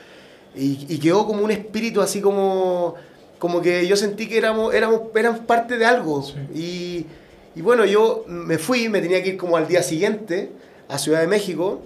Y, 0.57 0.87
y 0.89 0.99
quedó 0.99 1.27
como 1.27 1.45
un 1.45 1.51
espíritu 1.51 2.01
así 2.01 2.21
como, 2.21 2.95
como 3.39 3.61
que 3.61 3.87
yo 3.87 3.97
sentí 3.97 4.29
que 4.29 4.39
éramos, 4.39 4.75
éramos, 4.75 5.03
éramos 5.15 5.41
parte 5.41 5.79
de 5.79 5.85
algo. 5.85 6.25
Y, 6.55 7.07
y 7.55 7.63
bueno, 7.63 7.85
yo 7.85 8.25
me 8.27 8.59
fui, 8.59 8.89
me 8.89 9.01
tenía 9.01 9.23
que 9.23 9.31
ir 9.31 9.37
como 9.37 9.57
al 9.57 9.69
día 9.69 9.83
siguiente 9.83 10.51
a 10.89 10.99
Ciudad 10.99 11.21
de 11.21 11.27
México. 11.27 11.83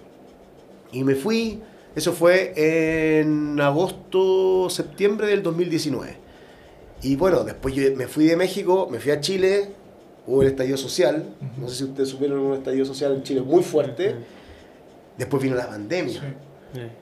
Y 0.93 1.05
me 1.05 1.15
fui, 1.15 1.61
eso 1.95 2.13
fue 2.13 2.53
en 2.57 3.61
agosto, 3.61 4.69
septiembre 4.71 5.27
del 5.27 5.43
2019. 5.43 6.17
Y 7.03 7.17
bueno, 7.17 7.45
después 7.45 7.75
yo 7.75 7.83
me 7.97 8.07
fui 8.07 8.27
de 8.27 8.37
México, 8.37 8.89
me 8.91 9.01
fui 9.01 9.11
a 9.11 9.21
Chile, 9.21 9.71
hubo 10.27 10.43
el 10.43 10.49
estallido 10.49 10.77
social, 10.77 11.35
no 11.59 11.69
sé 11.69 11.77
si 11.77 11.85
ustedes 11.85 12.11
supieron 12.11 12.39
un 12.39 12.55
estallido 12.55 12.85
social 12.85 13.13
en 13.15 13.23
Chile 13.23 13.41
muy 13.43 13.63
fuerte. 13.63 14.15
Después 15.19 15.43
vino 15.43 15.57
la 15.57 15.69
pandemia. 15.69 16.23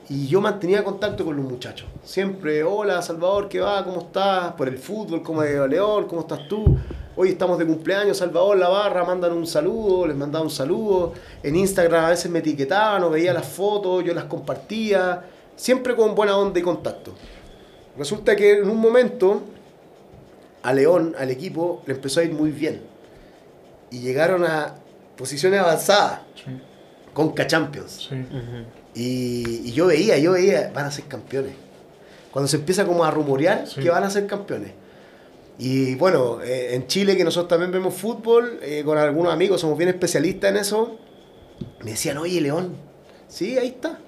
Y 0.08 0.26
yo 0.26 0.40
mantenía 0.40 0.82
contacto 0.82 1.24
con 1.24 1.36
los 1.36 1.44
muchachos. 1.44 1.86
Siempre, 2.04 2.62
hola 2.64 3.00
Salvador, 3.02 3.48
¿qué 3.48 3.60
va? 3.60 3.84
¿Cómo 3.84 4.00
estás? 4.00 4.52
Por 4.54 4.68
el 4.68 4.78
fútbol, 4.78 5.22
¿cómo 5.22 5.44
ido 5.44 5.66
León? 5.66 6.06
¿Cómo 6.08 6.22
estás 6.22 6.48
tú? 6.48 6.76
Hoy 7.16 7.30
estamos 7.30 7.58
de 7.58 7.66
cumpleaños, 7.66 8.16
Salvador, 8.16 8.56
la 8.56 8.68
barra, 8.68 9.04
mandan 9.04 9.32
un 9.32 9.46
saludo, 9.46 10.06
les 10.06 10.16
mandaba 10.16 10.44
un 10.44 10.50
saludo. 10.50 11.12
En 11.42 11.54
Instagram 11.54 12.04
a 12.06 12.08
veces 12.10 12.30
me 12.30 12.38
etiquetaban 12.40 13.02
o 13.04 13.10
veía 13.10 13.32
las 13.32 13.46
fotos, 13.46 14.02
yo 14.04 14.14
las 14.14 14.24
compartía. 14.24 15.24
Siempre 15.56 15.94
con 15.94 16.14
buena 16.14 16.36
onda 16.36 16.58
y 16.58 16.62
contacto. 16.62 17.12
Resulta 17.98 18.34
que 18.34 18.58
en 18.60 18.70
un 18.70 18.78
momento 18.78 19.42
a 20.62 20.72
León, 20.72 21.14
al 21.18 21.30
equipo, 21.30 21.82
le 21.86 21.94
empezó 21.94 22.20
a 22.20 22.24
ir 22.24 22.32
muy 22.32 22.50
bien. 22.50 22.82
Y 23.90 24.00
llegaron 24.00 24.44
a 24.44 24.74
posiciones 25.16 25.60
avanzadas 25.60 26.20
Sí, 26.34 26.50
con 27.12 27.30
K-Champions. 27.32 28.08
sí. 28.08 28.16
Y, 28.94 29.68
y 29.68 29.72
yo 29.72 29.86
veía, 29.86 30.18
yo 30.18 30.32
veía, 30.32 30.70
van 30.74 30.86
a 30.86 30.90
ser 30.90 31.04
campeones. 31.04 31.52
Cuando 32.30 32.48
se 32.48 32.56
empieza 32.56 32.84
como 32.86 33.04
a 33.04 33.10
rumorear 33.10 33.66
Sí. 33.66 33.80
que 33.80 33.90
van 33.90 34.04
a 34.04 34.10
ser 34.10 34.26
campeones. 34.26 34.72
Y 35.58 35.94
bueno, 35.96 36.40
eh, 36.42 36.74
en 36.74 36.86
Chile, 36.86 37.16
que 37.16 37.24
nosotros 37.24 37.48
también 37.48 37.70
vemos 37.70 37.94
fútbol, 37.94 38.58
eh, 38.62 38.82
con 38.84 38.96
algunos 38.98 39.32
amigos, 39.32 39.60
somos 39.60 39.76
bien 39.76 39.90
especialistas 39.90 40.50
en 40.50 40.56
eso, 40.56 40.96
me 41.84 41.90
decían, 41.90 42.16
oye, 42.18 42.40
León, 42.40 42.76
sí, 43.28 43.58
ahí 43.58 43.68
está. 43.68 43.98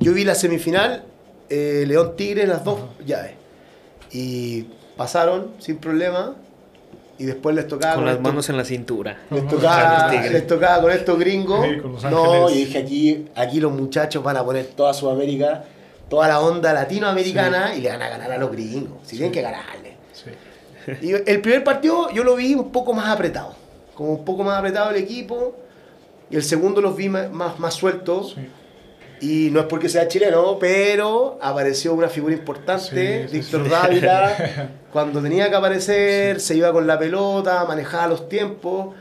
Yo 0.00 0.12
vi 0.14 0.24
la 0.24 0.34
semifinal, 0.34 1.04
eh, 1.50 1.84
León 1.86 2.14
Tigre, 2.16 2.46
las 2.46 2.64
dos 2.64 2.80
llaves. 3.04 3.32
Y 4.12 4.66
pasaron 4.96 5.52
sin 5.58 5.76
problema. 5.76 6.36
Y 7.18 7.24
después 7.24 7.54
les 7.54 7.68
tocaba 7.68 7.94
Con 7.94 8.04
las 8.06 8.14
estos- 8.16 8.28
manos 8.28 8.48
en 8.48 8.56
la 8.56 8.64
cintura. 8.64 9.18
les 9.30 9.46
tocaba, 9.48 10.10
les 10.12 10.46
tocaba 10.46 10.82
con 10.82 10.90
estos 10.90 11.18
gringos. 11.18 11.64
Sí, 11.66 11.78
con 11.80 11.92
Los 11.92 12.04
no, 12.04 12.50
y 12.50 12.54
dije 12.64 12.78
aquí, 12.78 13.26
aquí 13.36 13.60
los 13.60 13.72
muchachos 13.72 14.22
van 14.24 14.36
a 14.36 14.44
poner 14.44 14.66
toda 14.66 14.92
Sudamérica, 14.92 15.64
toda 16.08 16.26
la 16.28 16.40
onda 16.40 16.72
latinoamericana 16.72 17.74
y 17.76 17.80
le 17.80 17.90
van 17.90 18.02
a 18.02 18.08
ganar 18.08 18.32
a 18.32 18.38
los 18.38 18.50
gringos. 18.50 18.98
Si 19.04 19.16
tienen 19.16 19.30
que 19.32 19.42
ganarle. 19.42 19.96
sí. 20.12 20.30
Y 21.00 21.12
el 21.12 21.40
primer 21.40 21.64
partido 21.64 22.10
yo 22.10 22.24
lo 22.24 22.36
vi 22.36 22.54
un 22.54 22.70
poco 22.70 22.92
más 22.92 23.08
apretado. 23.08 23.54
Como 23.94 24.10
un 24.10 24.24
poco 24.24 24.42
más 24.44 24.58
apretado 24.58 24.90
el 24.90 24.96
equipo. 24.96 25.56
Y 26.30 26.36
el 26.36 26.42
segundo 26.42 26.80
los 26.80 26.96
vi 26.96 27.08
ma- 27.08 27.28
más, 27.30 27.58
más 27.60 27.74
sueltos. 27.74 28.36
Y 29.24 29.50
no 29.50 29.60
es 29.60 29.66
porque 29.66 29.88
sea 29.88 30.06
chileno, 30.08 30.58
pero 30.58 31.38
apareció 31.40 31.94
una 31.94 32.08
figura 32.08 32.34
importante, 32.34 33.26
Sí, 33.28 33.38
Víctor 33.38 33.64
sí. 33.64 33.70
Dávila. 33.70 34.70
Cuando 34.92 35.22
tenía 35.22 35.48
que 35.48 35.56
aparecer, 35.56 36.40
se 36.40 36.56
iba 36.56 36.72
con 36.72 36.86
la 36.86 36.98
pelota, 36.98 37.64
manejaba 37.64 38.08
los 38.08 38.28
tiempos. 38.28 38.94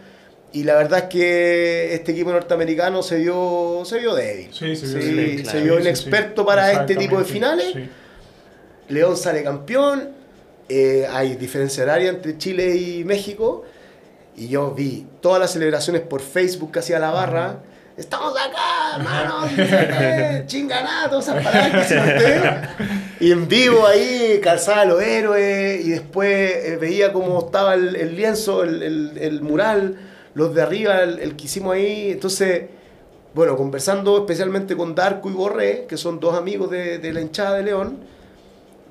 Y 0.54 0.64
la 0.64 0.76
verdad 0.76 1.00
es 1.00 1.06
que 1.06 1.94
este 1.96 2.12
equipo 2.12 2.32
norteamericano 2.32 3.02
se 3.02 3.18
vio, 3.18 3.82
se 3.86 4.00
vio 4.00 4.14
débil. 4.14 4.50
Sí, 4.54 4.76
se 4.76 4.86
vio 4.88 5.02
Sí, 5.02 5.14
débil, 5.14 5.46
se 5.48 5.62
vio 5.62 5.80
inexperto 5.80 6.46
para 6.46 6.72
este 6.72 6.96
tipo 6.96 7.18
de 7.18 7.26
finales. 7.26 7.74
León 8.90 9.18
sale 9.18 9.44
campeón. 9.44 10.10
eh, 10.70 11.06
hay 11.12 11.36
diferencia 11.36 11.84
horaria 11.84 12.10
entre 12.10 12.38
Chile 12.38 12.76
y 12.76 13.04
México. 13.04 13.64
Y 14.36 14.48
yo 14.48 14.72
vi 14.72 15.06
todas 15.22 15.40
las 15.40 15.52
celebraciones 15.52 16.02
por 16.04 16.22
Facebook 16.22 16.72
que 16.72 16.80
hacía 16.80 17.00
la 17.00 17.12
barra. 17.12 17.60
Estamos 17.96 18.34
acá, 18.36 18.96
hermano. 18.98 19.48
Hacen 21.80 22.00
ustedes. 22.00 22.42
Y 23.20 23.32
en 23.32 23.48
vivo 23.48 23.86
ahí, 23.86 24.40
calzaba 24.42 24.86
los 24.86 25.02
héroes. 25.02 25.86
Y 25.86 25.90
después 25.92 26.30
eh, 26.66 26.78
veía 26.82 27.14
cómo 27.14 27.40
estaba 27.46 27.76
el, 27.76 27.96
el 27.96 28.16
lienzo, 28.16 28.64
el, 28.64 28.82
el- 28.82 29.18
el 29.20 29.42
mural, 29.42 29.98
los 30.34 30.56
de 30.56 30.62
arriba, 30.64 31.02
el, 31.04 31.20
el 31.20 31.36
que 31.36 31.46
hicimos 31.46 31.76
ahí. 31.76 32.12
Entonces, 32.12 32.64
bueno, 33.36 33.56
conversando 33.56 34.18
especialmente 34.18 34.76
con 34.76 34.96
Darko 34.96 35.30
y 35.30 35.34
Borré, 35.34 35.86
que 35.88 35.96
son 35.98 36.20
dos 36.20 36.36
amigos 36.36 36.72
de, 36.72 36.98
de 36.98 37.14
la 37.14 37.22
hinchada 37.22 37.58
de 37.58 37.64
León, 37.64 38.00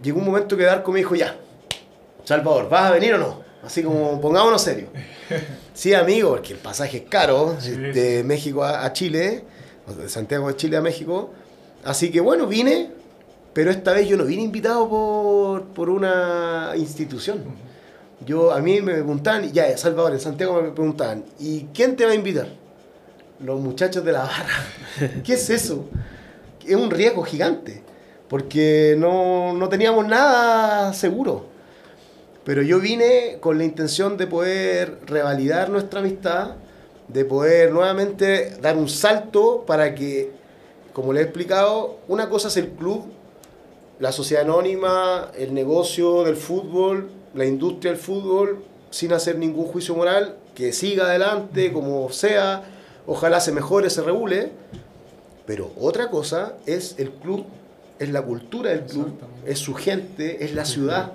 llegó 0.02 0.20
un 0.20 0.26
momento 0.26 0.56
que 0.56 0.62
Darko 0.64 0.92
me 0.92 0.98
dijo, 0.98 1.16
ya, 1.16 1.34
Salvador, 2.24 2.68
¿vas 2.68 2.84
a 2.90 2.92
venir 2.92 3.14
o 3.14 3.18
no? 3.18 3.40
Así 3.64 3.82
como, 3.82 4.20
pongámonos 4.20 4.62
serio. 4.62 4.86
Sí, 5.74 5.94
amigo, 5.94 6.30
porque 6.30 6.52
el 6.52 6.58
pasaje 6.58 6.98
es 6.98 7.04
caro 7.08 7.56
Sí, 7.58 7.70
de 7.70 8.22
México 8.24 8.62
a, 8.62 8.84
a 8.84 8.92
Chile, 8.92 9.44
o 9.88 9.92
de 9.94 10.08
Santiago 10.08 10.48
de 10.48 10.56
Chile 10.56 10.76
a 10.76 10.80
México. 10.82 11.30
Así 11.84 12.10
que 12.10 12.20
bueno, 12.20 12.46
vine, 12.46 12.90
pero 13.52 13.70
esta 13.70 13.92
vez 13.92 14.08
yo 14.08 14.16
no 14.16 14.24
vine 14.24 14.42
invitado 14.42 14.88
por, 14.88 15.64
por 15.68 15.90
una 15.90 16.72
institución. 16.76 17.42
Yo, 18.24 18.52
a 18.52 18.60
mí 18.60 18.80
me 18.80 18.92
preguntaban, 18.92 19.52
ya, 19.52 19.76
Salvador, 19.76 20.12
en 20.12 20.20
Santiago 20.20 20.62
me 20.62 20.70
preguntaban, 20.70 21.24
¿y 21.40 21.64
quién 21.74 21.96
te 21.96 22.04
va 22.04 22.12
a 22.12 22.14
invitar? 22.14 22.48
Los 23.40 23.60
muchachos 23.60 24.04
de 24.04 24.12
la 24.12 24.20
barra. 24.20 24.66
¿Qué 25.24 25.34
es 25.34 25.50
eso? 25.50 25.86
Es 26.64 26.76
un 26.76 26.90
riesgo 26.90 27.22
gigante, 27.24 27.82
porque 28.28 28.94
no, 28.96 29.52
no 29.54 29.68
teníamos 29.68 30.06
nada 30.06 30.92
seguro. 30.92 31.46
Pero 32.44 32.62
yo 32.62 32.80
vine 32.80 33.38
con 33.40 33.58
la 33.58 33.64
intención 33.64 34.16
de 34.16 34.26
poder 34.26 34.98
revalidar 35.06 35.70
nuestra 35.70 36.00
amistad, 36.00 36.56
de 37.08 37.24
poder 37.24 37.72
nuevamente 37.72 38.56
dar 38.60 38.76
un 38.76 38.88
salto 38.88 39.64
para 39.66 39.94
que, 39.94 40.32
como 40.92 41.12
le 41.12 41.20
he 41.20 41.22
explicado, 41.24 41.98
una 42.08 42.28
cosa 42.28 42.48
es 42.48 42.56
el 42.56 42.70
club, 42.70 43.04
la 44.00 44.10
sociedad 44.10 44.42
anónima, 44.42 45.30
el 45.38 45.54
negocio 45.54 46.24
del 46.24 46.36
fútbol, 46.36 47.10
la 47.34 47.44
industria 47.44 47.92
del 47.92 48.00
fútbol, 48.00 48.64
sin 48.90 49.12
hacer 49.12 49.38
ningún 49.38 49.66
juicio 49.66 49.94
moral, 49.94 50.36
que 50.54 50.72
siga 50.72 51.04
adelante 51.04 51.72
como 51.72 52.10
sea, 52.10 52.64
ojalá 53.06 53.40
se 53.40 53.52
mejore, 53.52 53.88
se 53.90 54.02
regule. 54.02 54.50
Pero 55.46 55.70
otra 55.80 56.10
cosa 56.10 56.54
es 56.66 56.96
el 56.98 57.10
club, 57.10 57.46
es 57.98 58.10
la 58.10 58.22
cultura 58.22 58.70
del 58.70 58.82
club, 58.82 59.12
es 59.46 59.58
su 59.58 59.74
gente, 59.74 60.44
es 60.44 60.54
la 60.54 60.64
ciudad. 60.64 61.12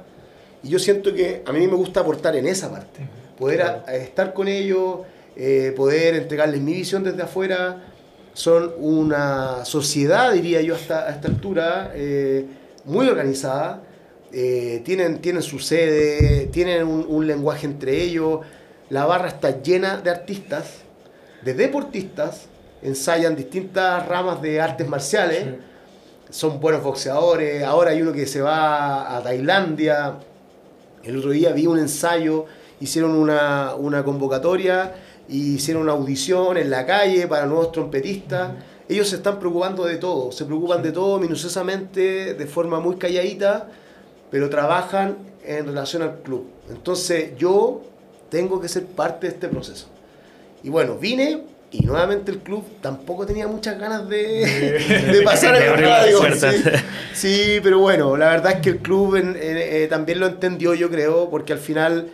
Y 0.67 0.69
yo 0.69 0.79
siento 0.79 1.13
que 1.13 1.43
a 1.45 1.51
mí 1.53 1.65
me 1.65 1.75
gusta 1.75 2.01
aportar 2.01 2.35
en 2.35 2.45
esa 2.45 2.69
parte. 2.69 2.99
Poder 3.39 3.61
a- 3.61 3.83
a 3.87 3.95
estar 3.95 4.33
con 4.33 4.49
ellos, 4.49 4.99
eh, 5.37 5.71
poder 5.75 6.15
entregarles 6.15 6.59
mi 6.59 6.73
visión 6.73 7.03
desde 7.03 7.21
afuera. 7.23 7.83
Son 8.33 8.73
una 8.77 9.63
sociedad, 9.63 10.33
diría 10.33 10.61
yo, 10.61 10.75
hasta, 10.75 11.07
a 11.07 11.11
esta 11.11 11.29
altura, 11.29 11.91
eh, 11.95 12.45
muy 12.83 13.07
organizada. 13.07 13.81
Eh, 14.33 14.81
tienen, 14.83 15.19
tienen 15.19 15.41
su 15.41 15.59
sede, 15.59 16.47
tienen 16.47 16.85
un, 16.85 17.05
un 17.07 17.25
lenguaje 17.25 17.65
entre 17.65 18.01
ellos. 18.03 18.41
La 18.89 19.05
barra 19.05 19.29
está 19.29 19.61
llena 19.61 19.97
de 20.01 20.09
artistas, 20.09 20.65
de 21.43 21.53
deportistas, 21.53 22.47
ensayan 22.81 23.35
distintas 23.37 24.05
ramas 24.05 24.41
de 24.41 24.59
artes 24.59 24.85
marciales 24.87 25.45
son 26.29 26.59
buenos 26.59 26.83
boxeadores. 26.83 27.63
Ahora 27.63 27.91
hay 27.91 28.01
uno 28.01 28.11
que 28.11 28.25
se 28.25 28.41
va 28.41 29.15
a 29.15 29.23
Tailandia. 29.23 30.17
El 31.07 31.17
otro 31.17 31.31
día 31.31 31.53
vi 31.53 31.67
un 31.67 31.79
ensayo, 31.79 32.45
hicieron 32.81 33.11
una, 33.11 33.75
una 33.75 34.03
convocatoria, 34.03 34.93
y 35.29 35.55
hicieron 35.55 35.83
una 35.83 35.93
audición 35.93 36.57
en 36.57 36.69
la 36.69 36.85
calle 36.85 37.27
para 37.27 37.45
nuevos 37.45 37.71
trompetistas. 37.71 38.51
Ellos 38.89 39.09
se 39.09 39.17
están 39.17 39.39
preocupando 39.39 39.85
de 39.85 39.97
todo, 39.97 40.31
se 40.31 40.45
preocupan 40.45 40.81
de 40.81 40.91
todo 40.91 41.19
minuciosamente, 41.19 42.33
de 42.33 42.45
forma 42.45 42.79
muy 42.79 42.95
calladita, 42.95 43.69
pero 44.31 44.49
trabajan 44.49 45.17
en 45.43 45.65
relación 45.65 46.01
al 46.01 46.19
club. 46.19 46.45
Entonces 46.69 47.37
yo 47.37 47.81
tengo 48.29 48.59
que 48.61 48.67
ser 48.67 48.85
parte 48.85 49.27
de 49.27 49.33
este 49.33 49.47
proceso. 49.47 49.87
Y 50.63 50.69
bueno, 50.69 50.97
vine 50.97 51.43
y 51.71 51.81
nuevamente 51.85 52.31
el 52.31 52.39
club 52.39 52.63
tampoco 52.81 53.25
tenía 53.25 53.47
muchas 53.47 53.77
ganas 53.79 54.07
de, 54.07 54.19
de 55.11 55.21
pasar 55.25 55.55
el 55.61 55.73
radio. 55.77 56.19
Sí, 56.33 56.57
Sí, 57.13 57.59
pero 57.63 57.79
bueno, 57.79 58.15
la 58.15 58.29
verdad 58.29 58.53
es 58.53 58.61
que 58.61 58.69
el 58.69 58.77
club 58.77 59.15
en- 59.15 59.35
eh, 59.39 59.87
también 59.89 60.19
lo 60.19 60.27
entendió, 60.27 60.73
yo 60.75 60.89
creo, 60.89 61.29
porque 61.29 61.51
al 61.53 61.59
final 61.59 62.09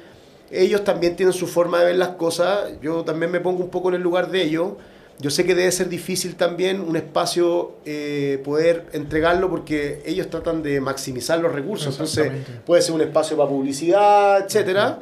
ellos 0.49 0.84
también 0.84 1.16
tienen 1.16 1.34
su 1.34 1.45
forma 1.47 1.80
de 1.80 1.86
ver 1.86 1.95
las 1.97 2.10
cosas. 2.10 2.72
Yo 2.82 3.04
también 3.04 3.32
me 3.32 3.39
pongo 3.41 3.64
un 3.64 3.70
poco 3.70 3.89
en 3.89 3.95
el 3.95 4.01
lugar 4.01 4.32
de 4.32 4.43
ellos. 4.43 4.72
Yo 5.20 5.30
sé 5.30 5.45
que 5.45 5.54
debe 5.56 5.72
ser 5.72 5.89
difícil 5.89 6.36
también 6.36 6.82
un 6.82 6.95
espacio 6.95 7.74
eh, 7.86 8.41
poder 8.43 8.86
entregarlo 8.93 9.49
porque 9.49 10.01
ellos 10.06 10.30
tratan 10.30 10.64
de 10.64 10.82
maximizar 10.82 11.39
los 11.39 11.51
recursos. 11.51 11.93
Entonces 11.93 12.32
puede 12.66 12.82
ser 12.82 12.95
un 12.95 13.01
espacio 13.01 13.38
para 13.38 13.47
publicidad, 13.49 14.43
etcétera. 14.45 14.99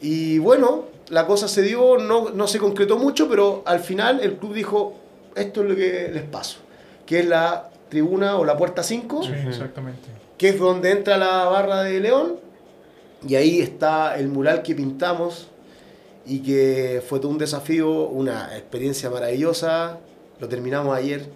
Y 0.00 0.38
bueno, 0.38 0.84
la 1.10 1.26
cosa 1.26 1.48
se 1.48 1.62
dio, 1.62 1.96
no, 1.98 2.30
no 2.30 2.46
se 2.46 2.58
concretó 2.58 2.98
mucho, 2.98 3.28
pero 3.28 3.62
al 3.66 3.80
final 3.80 4.20
el 4.22 4.34
club 4.36 4.54
dijo, 4.54 4.94
esto 5.34 5.62
es 5.62 5.68
lo 5.68 5.74
que 5.76 6.10
les 6.12 6.22
paso, 6.24 6.58
que 7.06 7.20
es 7.20 7.26
la 7.26 7.70
tribuna 7.88 8.36
o 8.36 8.44
la 8.44 8.56
puerta 8.56 8.82
5, 8.82 9.22
Sí, 9.22 9.30
exactamente. 9.46 10.08
que 10.36 10.50
es 10.50 10.58
donde 10.58 10.90
entra 10.90 11.16
la 11.16 11.44
barra 11.44 11.82
de 11.82 12.00
León, 12.00 12.36
y 13.26 13.34
ahí 13.36 13.60
está 13.60 14.18
el 14.18 14.28
mural 14.28 14.62
que 14.62 14.74
pintamos, 14.74 15.48
y 16.26 16.40
que 16.40 17.02
fue 17.08 17.20
todo 17.20 17.30
un 17.30 17.38
desafío, 17.38 17.88
una 18.08 18.54
experiencia 18.56 19.08
maravillosa, 19.08 19.98
lo 20.40 20.48
terminamos 20.48 20.94
ayer, 20.96 21.26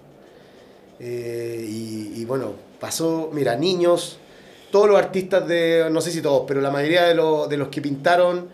eh, 1.00 1.66
y, 1.68 2.12
y 2.20 2.24
bueno, 2.24 2.52
pasó, 2.78 3.30
mira, 3.32 3.56
niños, 3.56 4.18
todos 4.70 4.88
los 4.88 4.98
artistas 4.98 5.46
de, 5.48 5.86
no 5.90 6.00
sé 6.00 6.10
si 6.10 6.20
todos, 6.22 6.44
pero 6.46 6.60
la 6.60 6.70
mayoría 6.70 7.04
de, 7.04 7.14
los- 7.14 7.48
de 7.48 7.56
los 7.56 7.68
que 7.68 7.80
pintaron 7.80 8.48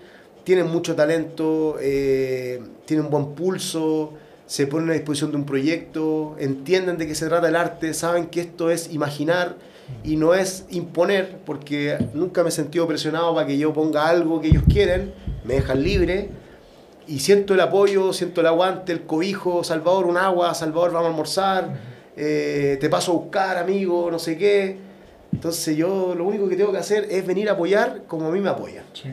tienen 0.49 0.69
mucho 0.69 0.97
talento, 0.97 1.77
eh, 1.79 2.59
tienen 2.87 3.05
un 3.05 3.11
buen 3.11 3.35
pulso, 3.35 4.15
se 4.47 4.67
ponen 4.67 4.89
a 4.89 4.93
disposición 4.95 5.31
de 5.31 5.37
un 5.37 5.45
proyecto, 5.45 6.37
entienden 6.39 6.97
de 6.97 7.07
qué 7.07 7.15
se 7.15 7.27
trata 7.27 7.49
el 7.49 7.55
arte, 7.55 7.93
saben 7.93 8.29
que 8.29 8.41
esto 8.41 8.71
es 8.71 8.91
imaginar 8.91 9.57
y 10.05 10.17
no 10.17 10.33
es 10.33 10.65
imponer, 10.71 11.41
porque 11.45 11.99
nunca 12.15 12.43
me 12.43 12.49
he 12.49 12.53
sentido 12.53 12.87
presionado 12.89 13.35
para 13.35 13.47
que 13.47 13.59
yo 13.59 13.75
ponga 13.75 14.09
algo 14.09 14.41
que 14.41 14.49
ellos 14.49 14.63
quieren, 14.67 15.13
me 15.45 15.53
dejan 15.53 15.83
libre 15.83 16.31
y 17.07 17.19
siento 17.19 17.53
el 17.53 17.61
apoyo, 17.61 18.15
siento 18.15 18.41
el 18.41 18.47
aguante, 18.47 18.93
el 18.93 19.03
cobijo, 19.03 19.63
Salvador, 19.65 20.07
un 20.07 20.17
agua, 20.17 20.55
Salvador, 20.55 20.93
vamos 20.93 21.09
a 21.09 21.11
almorzar, 21.11 21.79
eh, 22.17 22.79
te 22.81 22.89
paso 22.89 23.13
a 23.13 23.17
buscar, 23.17 23.59
amigo, 23.59 24.11
no 24.11 24.19
sé 24.19 24.39
qué. 24.39 24.88
Entonces 25.33 25.77
yo 25.77 26.15
lo 26.17 26.25
único 26.25 26.49
que 26.49 26.57
tengo 26.57 26.73
que 26.73 26.79
hacer 26.79 27.07
es 27.11 27.27
venir 27.27 27.49
a 27.49 27.53
apoyar 27.53 28.03
como 28.07 28.27
a 28.27 28.31
mí 28.31 28.41
me 28.41 28.49
apoyan. 28.49 28.85
Sí. 28.95 29.11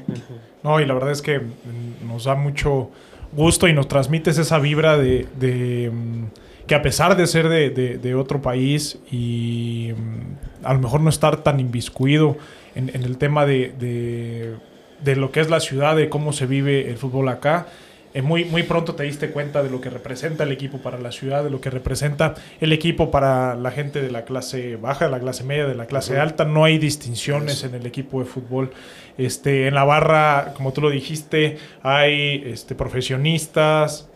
No, 0.63 0.79
y 0.79 0.85
la 0.85 0.93
verdad 0.93 1.11
es 1.11 1.21
que 1.21 1.39
mm, 1.39 2.07
nos 2.07 2.23
da 2.23 2.35
mucho 2.35 2.89
gusto 3.33 3.67
y 3.67 3.73
nos 3.73 3.87
transmites 3.87 4.37
esa 4.37 4.59
vibra 4.59 4.97
de, 4.97 5.27
de, 5.37 5.91
mm, 5.93 6.25
que 6.67 6.75
a 6.75 6.81
pesar 6.81 7.17
de 7.17 7.27
ser 7.27 7.49
de, 7.49 7.69
de- 7.69 7.97
de 7.97 8.15
otro 8.15 8.41
país 8.41 8.97
y 9.11 9.91
mm, 9.95 10.65
a 10.65 10.73
lo 10.73 10.79
mejor 10.79 11.01
no 11.01 11.09
estar 11.09 11.43
tan 11.43 11.59
inviscuido 11.59 12.37
en, 12.75 12.89
en 12.95 13.03
el 13.03 13.17
tema 13.17 13.45
de, 13.45 13.73
de- 13.77 14.55
de 15.03 15.15
lo 15.17 15.31
que 15.31 15.41
es 15.41 15.49
la 15.49 15.59
ciudad, 15.59 15.95
de 15.97 16.07
cómo 16.09 16.31
se 16.31 16.45
vive 16.45 16.89
el 16.89 16.97
fútbol 16.97 17.27
acá, 17.27 17.67
eh, 18.15 18.21
muy, 18.21 18.45
muy 18.45 18.63
pronto 18.63 18.95
te 18.95 19.03
diste 19.03 19.29
cuenta 19.29 19.61
de 19.61 19.69
lo 19.69 19.81
que 19.81 19.89
representa 19.89 20.45
el 20.45 20.51
equipo 20.53 20.77
para 20.77 20.97
la 20.97 21.11
ciudad, 21.11 21.43
de 21.43 21.49
lo 21.49 21.59
que 21.59 21.69
representa 21.69 22.33
el 22.61 22.71
equipo 22.71 23.11
para 23.11 23.55
la 23.55 23.71
gente 23.71 24.01
de 24.01 24.09
la 24.09 24.23
clase 24.23 24.77
baja, 24.77 25.05
de 25.05 25.11
la 25.11 25.19
clase 25.19 25.43
media, 25.43 25.65
de 25.65 25.75
la 25.75 25.85
clase 25.85 26.17
alta. 26.17 26.45
No 26.45 26.63
hay 26.63 26.77
distinciones 26.77 27.65
en 27.65 27.75
el 27.75 27.85
equipo 27.85 28.21
de 28.21 28.25
fútbol. 28.25 28.71
Este, 29.17 29.67
en 29.67 29.75
la 29.75 29.83
barra, 29.83 30.53
como 30.55 30.71
tú 30.71 30.79
lo 30.79 30.89
dijiste, 30.89 31.57
hay 31.83 32.41
este, 32.45 32.73
profesionistas, 32.73 34.07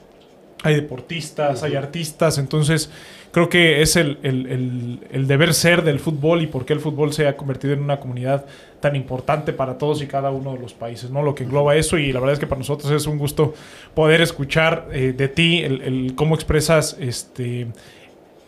hay 0.63 0.75
deportistas, 0.75 1.63
hay 1.63 1.75
artistas. 1.75 2.37
Entonces, 2.37 2.89
creo 3.31 3.47
que 3.49 3.81
es 3.81 3.95
el, 3.95 4.17
el- 4.23 4.45
el- 4.47 4.99
el 5.11 5.27
deber 5.27 5.53
ser 5.53 5.83
del 5.83 5.99
fútbol 5.99 6.41
y 6.41 6.47
por 6.47 6.65
qué 6.65 6.73
el 6.73 6.79
fútbol 6.79 7.13
se 7.13 7.27
ha 7.27 7.37
convertido 7.37 7.73
en 7.73 7.81
una 7.81 7.99
comunidad 7.99 8.45
tan 8.81 8.95
importante 8.95 9.53
para 9.53 9.77
todos 9.77 10.01
y 10.01 10.07
cada 10.07 10.31
uno 10.31 10.53
de 10.53 10.59
los 10.59 10.73
países, 10.73 11.11
¿no? 11.11 11.21
Lo 11.23 11.35
que 11.35 11.43
engloba 11.43 11.75
eso 11.75 11.97
y 11.97 12.11
la 12.11 12.19
verdad 12.19 12.33
es 12.33 12.39
que 12.39 12.47
para 12.47 12.59
nosotros 12.59 12.91
es 12.91 13.07
un 13.07 13.17
gusto 13.17 13.53
poder 13.93 14.21
escuchar 14.21 14.87
eh, 14.91 15.13
de 15.15 15.27
ti 15.27 15.59
el, 15.59 15.81
el 15.81 16.15
cómo 16.15 16.35
expresas 16.35 16.97
este 16.99 17.67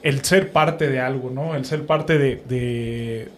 el 0.03 0.23
ser 0.25 0.51
parte 0.51 0.89
de 0.89 0.99
algo, 0.99 1.29
¿no? 1.29 1.55
El 1.55 1.63
ser 1.65 1.85
parte 1.85 2.17
de, 2.17 2.41
de- 2.49 3.29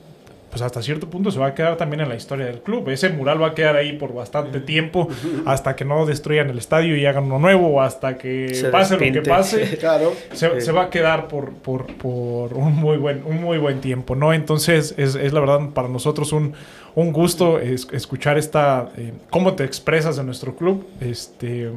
pues 0.54 0.62
hasta 0.62 0.84
cierto 0.84 1.10
punto 1.10 1.32
se 1.32 1.40
va 1.40 1.48
a 1.48 1.56
quedar 1.56 1.78
también 1.78 2.02
en 2.02 2.10
la 2.10 2.16
historia 2.16 2.46
del 2.46 2.62
club. 2.62 2.88
Ese 2.90 3.10
mural 3.10 3.42
va 3.42 3.48
a 3.48 3.54
quedar 3.56 3.76
ahí 3.76 3.94
por 3.94 4.14
bastante 4.14 4.60
tiempo 4.60 5.08
hasta 5.48 5.76
que 5.76 5.84
no 5.84 6.06
destruyan 6.06 6.48
el 6.52 6.60
estadio 6.60 6.96
y 6.96 7.08
hagan 7.08 7.24
uno 7.24 7.40
nuevo 7.40 7.70
o 7.70 7.82
hasta 7.82 8.20
que 8.20 8.54
Se 8.54 8.70
pase 8.70 8.94
lo 8.94 9.00
que 9.00 9.22
pase 9.24 9.78
Claro. 9.80 10.14
se, 10.32 10.50
Sí. 10.60 10.62
se 10.62 10.72
va 10.72 10.84
a 10.84 10.90
quedar 10.92 11.28
por, 11.28 11.54
por, 11.54 11.88
por 11.98 12.54
un 12.54 12.76
muy 12.76 12.98
buen 12.98 13.24
un 13.26 13.42
muy 13.42 13.58
buen 13.58 13.82
tiempo 13.82 14.16
no 14.16 14.32
entonces 14.32 14.94
es, 14.98 15.16
es 15.16 15.34
la 15.34 15.40
verdad 15.40 15.70
para 15.74 15.88
nosotros 15.88 16.32
un, 16.34 16.54
un 16.94 17.12
gusto 17.12 17.58
es- 17.58 17.88
escuchar 17.92 18.38
esta 18.38 18.90
eh, 18.96 19.12
cómo 19.32 19.54
te 19.54 19.64
expresas 19.64 20.18
de 20.18 20.24
nuestro 20.24 20.56
club 20.56 20.86
este 21.02 21.72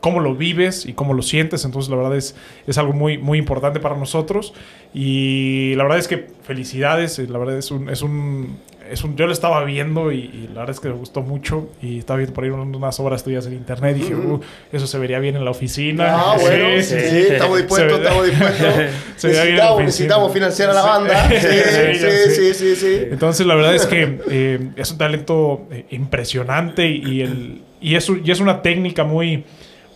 cómo 0.00 0.20
lo 0.20 0.34
vives 0.34 0.86
y 0.86 0.92
cómo 0.92 1.14
lo 1.14 1.22
sientes 1.22 1.64
entonces 1.64 1.90
la 1.90 1.96
verdad 1.96 2.16
es, 2.16 2.36
es 2.66 2.78
algo 2.78 2.92
muy 2.92 3.18
muy 3.18 3.38
importante 3.38 3.80
para 3.80 3.96
nosotros 3.96 4.52
y 4.94 5.74
la 5.76 5.82
verdad 5.84 5.98
es 5.98 6.08
que 6.08 6.26
felicidades 6.42 7.18
la 7.18 7.38
verdad 7.38 7.58
es 7.58 7.70
un 7.70 7.88
es 7.88 8.02
un 8.02 8.58
es 8.90 9.02
un, 9.02 9.16
yo 9.16 9.26
lo 9.26 9.32
estaba 9.32 9.64
viendo 9.64 10.12
y, 10.12 10.18
y 10.18 10.48
la 10.54 10.60
verdad 10.60 10.70
es 10.70 10.78
que 10.78 10.88
me 10.88 10.94
gustó 10.94 11.20
mucho 11.20 11.68
y 11.82 11.98
estaba 11.98 12.18
viendo 12.18 12.32
por 12.32 12.44
ahí 12.44 12.50
unas 12.50 13.00
obras 13.00 13.24
tuyas 13.24 13.44
en 13.46 13.54
internet 13.54 13.96
y 13.96 14.00
dije, 14.02 14.14
"Uh, 14.14 14.40
eso 14.70 14.86
se 14.86 14.96
vería 15.00 15.18
bien 15.18 15.34
en 15.34 15.44
la 15.44 15.50
oficina. 15.50 16.06
Ah, 16.08 16.36
bueno, 16.40 16.68
sí, 16.76 16.82
Sí, 16.84 17.00
sí, 17.00 17.10
sí. 17.10 17.32
estamos 17.32 17.58
dispuestos, 17.58 17.98
estamos 17.98 18.26
dispuestos. 18.26 18.74
Necesitamos, 19.24 19.82
necesitamos 19.82 20.32
financiar 20.32 20.70
a 20.70 20.72
la 20.74 20.82
banda. 20.82 21.28
Sí, 21.30 22.30
sí, 22.30 22.54
sí, 22.54 22.76
sí. 22.76 22.98
Entonces, 23.10 23.44
la 23.44 23.56
verdad 23.56 23.74
es 23.74 23.86
que 23.86 24.20
eh, 24.30 24.68
es 24.76 24.92
un 24.92 24.98
talento 24.98 25.66
eh, 25.72 25.86
impresionante 25.90 26.86
y 26.86 27.22
el, 27.22 27.62
y, 27.80 27.96
es, 27.96 28.08
y 28.24 28.30
es 28.30 28.38
una 28.38 28.62
técnica 28.62 29.02
muy, 29.02 29.44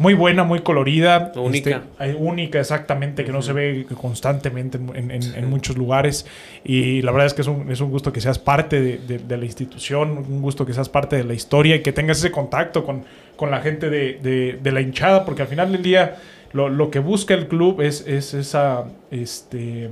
muy 0.01 0.15
buena, 0.15 0.45
muy 0.45 0.61
colorida. 0.61 1.31
Única. 1.37 1.83
Este, 2.01 2.15
única, 2.17 2.59
exactamente, 2.59 3.23
que 3.25 3.33
no 3.33 3.43
se 3.43 3.53
ve 3.53 3.87
constantemente 4.01 4.79
en, 4.79 5.11
en, 5.11 5.23
en, 5.23 5.51
muchos 5.51 5.77
lugares. 5.77 6.27
Y 6.65 7.03
la 7.03 7.13
verdad 7.13 7.27
es 7.27 7.35
que 7.35 7.43
es 7.43 7.49
un, 7.49 7.71
es 7.71 7.81
un 7.81 7.91
gusto 7.91 8.11
que 8.13 8.21
seas 8.23 8.39
parte 8.39 8.81
de, 8.81 8.99
de, 8.99 9.19
de, 9.19 9.37
la 9.37 9.45
institución, 9.45 10.25
un 10.27 10.41
gusto 10.41 10.65
que 10.65 10.73
seas 10.73 10.89
parte 10.89 11.17
de 11.17 11.25
la 11.25 11.35
historia 11.35 11.77
y 11.77 11.83
que 11.83 11.93
tengas 11.93 12.19
ese 12.19 12.31
contacto 12.31 12.85
con, 12.85 13.05
con 13.37 13.51
la 13.51 13.61
gente 13.61 13.91
de, 13.91 14.59
de 14.61 14.73
la 14.73 14.81
hinchada, 14.81 15.27
porque 15.27 15.43
al 15.43 15.49
final 15.49 15.71
del 15.71 15.83
día 15.83 16.17
lo, 16.53 16.69
lo 16.69 16.91
que 16.91 16.99
busca 16.99 17.35
el 17.35 17.47
club 17.47 17.81
es, 17.81 18.07
es 18.07 18.35
esa 18.35 18.87
este, 19.11 19.89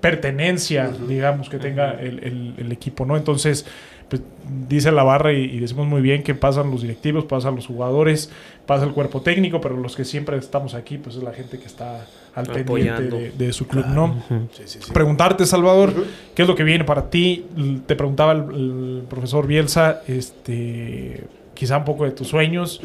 pertenencia, 0.00 0.88
uh 0.88 0.92
-huh. 0.92 1.06
digamos, 1.06 1.48
que 1.48 1.58
tenga 1.58 1.92
el, 2.00 2.54
el, 2.58 2.72
equipo, 2.72 3.04
¿no? 3.04 3.16
Entonces, 3.16 3.66
pues, 4.08 4.22
dice 4.68 4.92
la 4.92 5.02
barra 5.02 5.32
y, 5.32 5.44
y, 5.44 5.58
decimos 5.58 5.86
muy 5.86 6.00
bien 6.00 6.22
que 6.22 6.34
pasan 6.34 6.70
los 6.70 6.82
directivos, 6.82 7.24
pasan 7.24 7.56
los 7.56 7.66
jugadores, 7.66 8.30
pasa 8.66 8.84
el 8.84 8.92
cuerpo 8.92 9.20
técnico, 9.20 9.60
pero 9.60 9.76
los 9.76 9.96
que 9.96 10.04
siempre 10.04 10.36
estamos 10.36 10.74
aquí, 10.74 10.98
pues 10.98 11.16
es 11.16 11.22
la 11.22 11.32
gente 11.32 11.58
que 11.58 11.66
está 11.66 12.06
al 12.34 12.46
pendiente 12.46 13.02
de, 13.04 13.30
de, 13.30 13.52
su 13.52 13.66
club, 13.66 13.84
claro. 13.84 14.06
¿no? 14.06 14.14
Uh 14.30 14.34
-huh. 14.34 14.48
sí, 14.52 14.62
sí, 14.66 14.78
sí. 14.82 14.92
Preguntarte, 14.92 15.46
Salvador, 15.46 15.92
¿qué 16.34 16.42
es 16.42 16.48
lo 16.48 16.54
que 16.54 16.64
viene 16.64 16.84
para 16.84 17.10
ti? 17.10 17.46
Te 17.86 17.96
preguntaba 17.96 18.32
el, 18.32 18.40
el 18.54 19.02
profesor 19.08 19.46
Bielsa, 19.46 20.02
este, 20.06 21.24
quizá 21.54 21.78
un 21.78 21.84
poco 21.84 22.04
de 22.04 22.12
tus 22.12 22.28
sueños. 22.28 22.80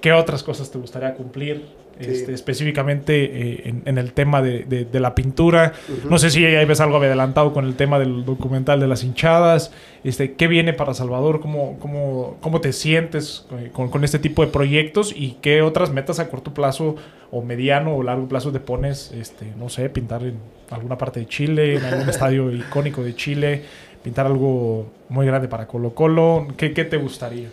¿Qué 0.00 0.12
otras 0.12 0.42
cosas 0.42 0.70
te 0.70 0.78
gustaría 0.78 1.14
cumplir? 1.14 1.81
Este, 1.98 2.32
específicamente 2.32 3.24
eh, 3.24 3.62
en, 3.66 3.82
en, 3.84 3.98
el 3.98 4.12
tema 4.12 4.42
de, 4.42 4.64
de, 4.64 4.84
de 4.84 5.00
la 5.00 5.14
pintura. 5.14 5.72
Uh 5.88 5.92
-huh. 5.92 6.10
No 6.10 6.18
sé 6.18 6.30
si 6.30 6.44
ahí 6.44 6.64
ves 6.64 6.80
algo 6.80 6.96
adelantado 6.96 7.52
con 7.52 7.64
el 7.64 7.74
tema 7.74 7.98
del 7.98 8.24
documental 8.24 8.80
de 8.80 8.88
las 8.88 9.04
hinchadas. 9.04 9.72
Este, 10.04 10.32
¿Qué 10.34 10.48
viene 10.48 10.72
para 10.72 10.94
Salvador? 10.94 11.40
¿Cómo, 11.40 11.78
cómo, 11.78 12.36
cómo 12.40 12.60
te 12.60 12.72
sientes 12.72 13.46
con, 13.72 13.88
con, 13.88 14.04
este 14.04 14.18
tipo 14.18 14.44
de 14.44 14.50
proyectos? 14.50 15.14
¿Y 15.16 15.36
qué 15.42 15.62
otras 15.62 15.92
metas 15.92 16.18
a 16.18 16.28
corto 16.28 16.52
plazo 16.54 16.96
o 17.30 17.42
mediano 17.42 17.94
o 17.94 18.02
largo 18.02 18.26
plazo 18.26 18.50
te 18.50 18.60
pones? 18.60 19.12
Este, 19.12 19.46
no 19.58 19.68
sé, 19.68 19.88
pintar 19.90 20.22
en 20.24 20.36
alguna 20.70 20.98
parte 20.98 21.20
de 21.20 21.26
Chile, 21.26 21.76
en 21.76 21.84
algún 21.84 22.08
estadio 22.08 22.50
icónico 22.50 23.04
de 23.04 23.14
Chile, 23.14 23.62
pintar 24.02 24.26
algo 24.26 24.90
muy 25.08 25.26
grande 25.26 25.46
para 25.46 25.66
Colo 25.66 25.94
Colo. 25.94 26.48
¿Qué, 26.56 26.72
qué 26.72 26.84
te 26.84 26.96
gustaría? 26.96 27.48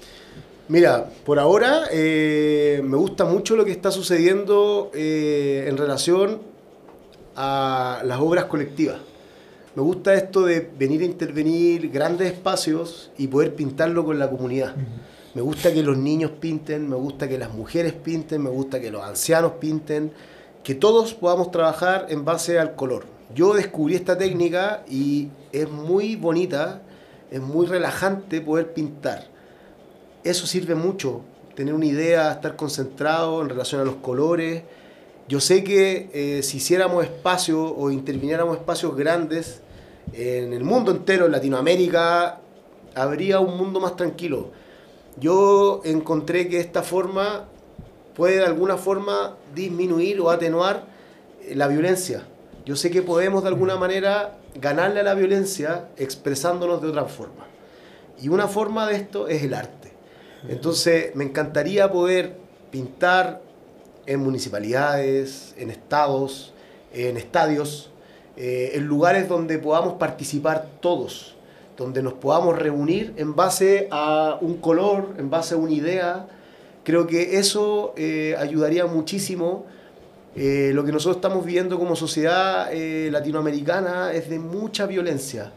Mira, 0.70 1.10
por 1.26 1.40
ahora 1.40 1.86
eh, 1.92 2.80
me 2.86 2.96
gusta 2.96 3.26
mucho 3.26 3.56
lo 3.56 3.66
que 3.66 3.72
está 3.72 3.90
sucediendo 3.90 4.92
eh, 4.94 5.66
en 5.68 5.78
relación 5.78 6.42
a 7.36 8.04
las 8.06 8.20
obras 8.20 8.46
colectivas. 8.46 9.00
Me 9.74 9.82
gusta 9.82 10.14
esto 10.14 10.44
de 10.46 10.70
venir 10.78 11.02
a 11.02 11.06
intervenir 11.06 11.90
grandes 11.90 12.32
espacios 12.32 13.12
y 13.18 13.26
poder 13.26 13.56
pintarlo 13.56 14.06
con 14.06 14.20
la 14.20 14.30
comunidad. 14.30 14.76
Uh 14.76 14.80
-huh. 14.80 15.34
Me 15.34 15.42
gusta 15.42 15.74
que 15.74 15.82
los 15.82 15.98
niños 15.98 16.34
pinten, 16.40 16.88
me 16.88 16.98
gusta 16.98 17.28
que 17.28 17.40
las 17.40 17.52
mujeres 17.52 17.94
pinten, 17.94 18.44
me 18.44 18.52
gusta 18.52 18.80
que 18.80 18.92
los 18.92 19.02
ancianos 19.02 19.54
pinten, 19.60 20.12
que 20.64 20.76
todos 20.76 21.16
podamos 21.16 21.50
trabajar 21.50 22.06
en 22.10 22.26
base 22.26 22.60
al 22.60 22.76
color. 22.76 23.06
Yo 23.34 23.56
descubrí 23.56 23.96
esta 23.96 24.16
técnica 24.16 24.84
y 24.88 25.30
es 25.52 25.68
muy 25.68 26.16
bonita, 26.16 26.84
es 27.32 27.42
muy 27.42 27.66
relajante 27.66 28.40
poder 28.42 28.72
pintar 28.72 29.29
eso 30.24 30.48
sirve 30.48 30.76
mucho, 30.76 31.22
tener 31.56 31.74
una 31.74 31.86
idea, 31.86 32.32
estar 32.32 32.56
concentrado 32.56 33.42
en 33.42 33.50
relación 33.50 33.82
a 33.82 33.86
los 33.86 33.96
colores. 33.96 34.64
Yo 35.28 35.40
sé 35.40 35.64
que 35.64 36.10
eh, 36.14 36.44
si 36.44 36.58
hiciéramos 36.58 37.04
espacios 37.04 37.72
o 37.76 37.92
interviniéramos 37.92 38.58
espacios 38.58 38.96
grandes 38.96 39.62
en 40.14 40.54
el 40.54 40.64
mundo 40.64 40.92
entero, 40.92 41.26
en 41.26 41.32
Latinoamérica, 41.32 42.42
habría 42.96 43.40
un 43.40 43.58
mundo 43.58 43.80
más 43.80 43.96
tranquilo. 43.96 44.52
Yo 45.20 45.82
encontré 45.84 46.48
que 46.48 46.60
esta 46.60 46.82
forma 46.82 47.46
puede 48.16 48.38
de 48.38 48.46
alguna 48.46 48.78
forma 48.78 49.38
disminuir 49.56 50.20
o 50.20 50.30
atenuar 50.30 50.86
eh, 51.42 51.56
la 51.56 51.68
violencia. 51.68 52.24
Yo 52.66 52.76
sé 52.76 52.92
que 52.92 53.02
podemos 53.02 53.44
de 53.44 53.50
alguna 53.50 53.78
manera 53.78 54.38
ganarle 54.56 55.00
a 55.00 55.04
la 55.04 55.14
violencia 55.14 55.90
expresándonos 55.98 56.82
de 56.82 56.90
otra 56.90 57.06
forma. 57.06 57.48
Y 58.22 58.28
una 58.30 58.48
forma 58.48 58.88
de 58.88 58.96
esto 58.96 59.28
es 59.28 59.44
el 59.44 59.54
arte. 59.54 59.79
Entonces, 60.48 61.16
me 61.16 61.26
encantaría 61.26 61.92
poder 61.92 62.36
pintar 62.72 63.42
en 64.06 64.22
municipalidades, 64.22 65.54
en 65.58 65.70
estados, 65.70 66.54
en 66.94 67.18
estadios, 67.18 67.92
eh, 68.38 68.72
en 68.74 68.86
lugares 68.86 69.28
donde 69.28 69.60
podamos 69.60 69.94
participar 69.94 70.68
todos, 70.80 71.36
donde 71.78 72.02
nos 72.02 72.14
podamos 72.14 72.58
reunir 72.58 73.14
en 73.18 73.36
base 73.36 73.88
a 73.92 74.38
un 74.42 74.58
color, 74.58 75.14
en 75.18 75.30
base 75.30 75.56
a 75.56 75.58
una 75.58 75.74
idea. 75.74 76.28
Creo 76.84 77.06
que 77.06 77.38
eso 77.38 77.94
eh, 77.98 78.36
ayudaría 78.40 78.86
muchísimo. 78.86 79.66
Eh, 80.36 80.72
lo 80.74 80.86
que 80.86 80.92
nosotros 80.92 81.18
estamos 81.18 81.46
viviendo 81.46 81.78
como 81.78 81.96
sociedad 81.96 82.72
latinoamericana 82.72 84.14
es 84.14 84.30
de 84.30 84.40
mucha 84.40 84.86
violencia. 84.86 85.52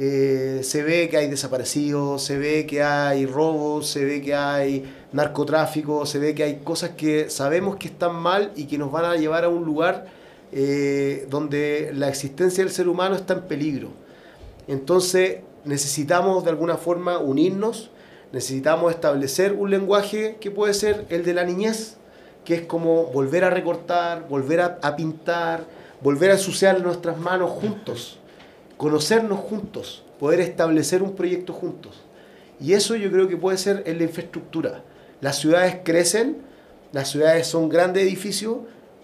Eh, 0.00 0.60
se 0.62 0.84
ve 0.84 1.08
que 1.08 1.16
hay 1.16 1.28
desaparecidos, 1.28 2.22
se 2.22 2.38
ve 2.38 2.66
que 2.66 2.84
hay 2.84 3.26
robos, 3.26 3.88
se 3.88 4.04
ve 4.04 4.22
que 4.22 4.32
hay 4.32 4.84
narcotráfico, 5.10 6.06
se 6.06 6.20
ve 6.20 6.36
que 6.36 6.44
hay 6.44 6.58
cosas 6.58 6.90
que 6.90 7.28
sabemos 7.30 7.74
que 7.78 7.88
están 7.88 8.14
mal 8.14 8.52
y 8.54 8.66
que 8.66 8.78
nos 8.78 8.92
van 8.92 9.06
a 9.06 9.16
llevar 9.16 9.42
a 9.42 9.48
un 9.48 9.64
lugar 9.64 10.06
eh, 10.52 11.26
donde 11.30 11.90
la 11.94 12.08
existencia 12.08 12.62
del 12.62 12.72
ser 12.72 12.86
humano 12.86 13.16
está 13.16 13.34
en 13.34 13.40
peligro. 13.48 13.88
Entonces 14.68 15.40
necesitamos 15.64 16.44
de 16.44 16.50
alguna 16.50 16.76
forma 16.76 17.18
unirnos, 17.18 17.90
necesitamos 18.30 18.92
establecer 18.92 19.52
un 19.52 19.68
lenguaje 19.68 20.36
que 20.40 20.52
puede 20.52 20.74
ser 20.74 21.06
el 21.08 21.24
de 21.24 21.34
la 21.34 21.42
niñez, 21.42 21.96
que 22.44 22.54
es 22.54 22.62
como 22.62 23.06
volver 23.06 23.42
a 23.42 23.50
recortar, 23.50 24.28
volver 24.28 24.60
a, 24.60 24.78
a 24.80 24.94
pintar, 24.94 25.64
volver 26.00 26.30
a 26.30 26.34
ensuciar 26.34 26.80
nuestras 26.80 27.18
manos 27.18 27.50
juntos 27.50 28.17
conocernos 28.78 29.40
juntos, 29.40 30.04
poder 30.18 30.40
establecer 30.40 31.02
un 31.02 31.14
proyecto 31.14 31.52
juntos. 31.52 32.00
Y 32.60 32.72
eso 32.72 32.96
yo 32.96 33.10
creo 33.10 33.28
que 33.28 33.36
puede 33.36 33.58
ser 33.58 33.82
en 33.86 33.98
la 33.98 34.04
infraestructura. 34.04 34.82
Las 35.20 35.38
ciudades 35.38 35.78
crecen, 35.84 36.38
las 36.92 37.10
ciudades 37.10 37.46
son 37.46 37.68
grandes 37.68 38.04
edificios 38.04 38.58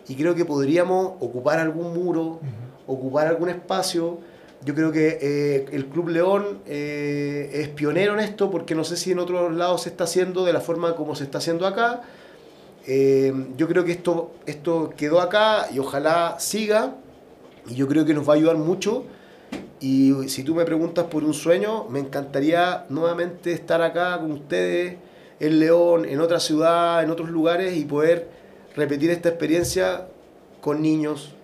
y 0.08 0.14
creo 0.14 0.34
que 0.34 0.44
podríamos 0.44 1.14
ocupar 1.20 1.58
algún 1.58 1.92
muro, 1.92 2.22
uh 2.22 2.40
-huh. 2.40 2.92
ocupar 2.92 3.26
algún 3.26 3.48
espacio. 3.48 4.18
Yo 4.64 4.74
creo 4.74 4.92
que 4.92 5.18
eh, 5.20 5.66
el 5.72 5.86
Club 5.86 6.08
León 6.08 6.60
eh, 6.66 7.50
es 7.52 7.68
pionero 7.68 8.14
en 8.14 8.20
esto 8.20 8.50
porque 8.50 8.74
no 8.74 8.84
sé 8.84 8.96
si 8.96 9.10
en 9.10 9.18
otros 9.18 9.52
lados 9.54 9.82
se 9.82 9.90
está 9.90 10.04
haciendo 10.04 10.44
de 10.44 10.52
la 10.52 10.60
forma 10.60 10.94
como 10.94 11.14
se 11.14 11.24
está 11.24 11.38
haciendo 11.38 11.66
acá. 11.66 12.02
Eh, 12.86 13.32
yo 13.56 13.66
creo 13.66 13.84
que 13.84 13.92
esto, 13.92 14.32
esto 14.46 14.92
quedó 14.96 15.20
acá 15.20 15.68
y 15.72 15.78
ojalá 15.80 16.36
siga 16.38 16.94
y 17.68 17.74
yo 17.74 17.88
creo 17.88 18.04
que 18.04 18.14
nos 18.14 18.28
va 18.28 18.34
a 18.34 18.36
ayudar 18.36 18.56
mucho 18.56 19.04
y 19.80 20.12
si 20.28 20.42
tú 20.44 20.54
me 20.54 20.64
preguntas 20.64 21.06
por 21.06 21.24
un 21.24 21.34
sueño, 21.34 21.86
me 21.90 22.00
encantaría 22.00 22.86
nuevamente 22.88 23.52
estar 23.52 23.82
acá 23.82 24.18
con 24.18 24.32
ustedes, 24.32 24.96
en 25.40 25.60
León, 25.60 26.06
en 26.06 26.20
otra 26.20 26.40
ciudad, 26.40 27.02
en 27.02 27.10
otros 27.10 27.28
lugares 27.28 27.76
y 27.76 27.84
poder 27.84 28.28
repetir 28.76 29.10
esta 29.10 29.28
experiencia 29.28 30.06
con 30.60 30.80
niños, 30.80 31.34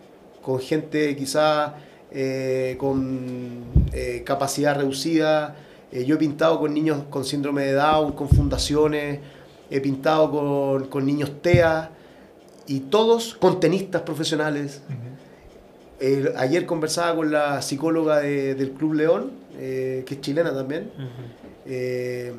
con 0.43 0.59
gente 0.61 1.15
quizá 1.17 1.75
eh, 2.11 2.77
con 2.79 3.65
eh, 3.93 4.23
capacidad 4.25 4.77
reducida. 4.77 5.57
Eh, 5.93 6.05
yo 6.05 6.15
he 6.15 6.19
pintado 6.19 6.59
con 6.59 6.73
niños 6.73 7.05
con 7.11 7.25
síndrome 7.25 7.65
de 7.65 7.73
Down, 7.73 8.13
con 8.13 8.29
fundaciones, 8.29 9.21
he 9.71 9.81
pintado 9.81 10.31
con, 10.31 10.87
con 10.87 11.05
niños 11.05 11.43
TEA 11.43 11.91
y 12.67 12.81
todos 12.81 13.35
con 13.35 13.61
tenistas 13.61 14.03
profesionales. 14.03 14.83
Eh, 16.01 16.33
ayer 16.37 16.67
conversaba 16.67 17.15
con 17.15 17.31
la 17.31 17.63
psicóloga 17.63 18.21
de, 18.21 18.55
del 18.55 18.71
Club 18.73 18.95
León, 18.95 19.31
eh, 19.59 20.03
que 20.07 20.15
es 20.15 20.21
chilena 20.21 20.53
también, 20.55 20.91
uh 20.97 21.03
-huh. 21.03 21.07
eh, 21.67 22.33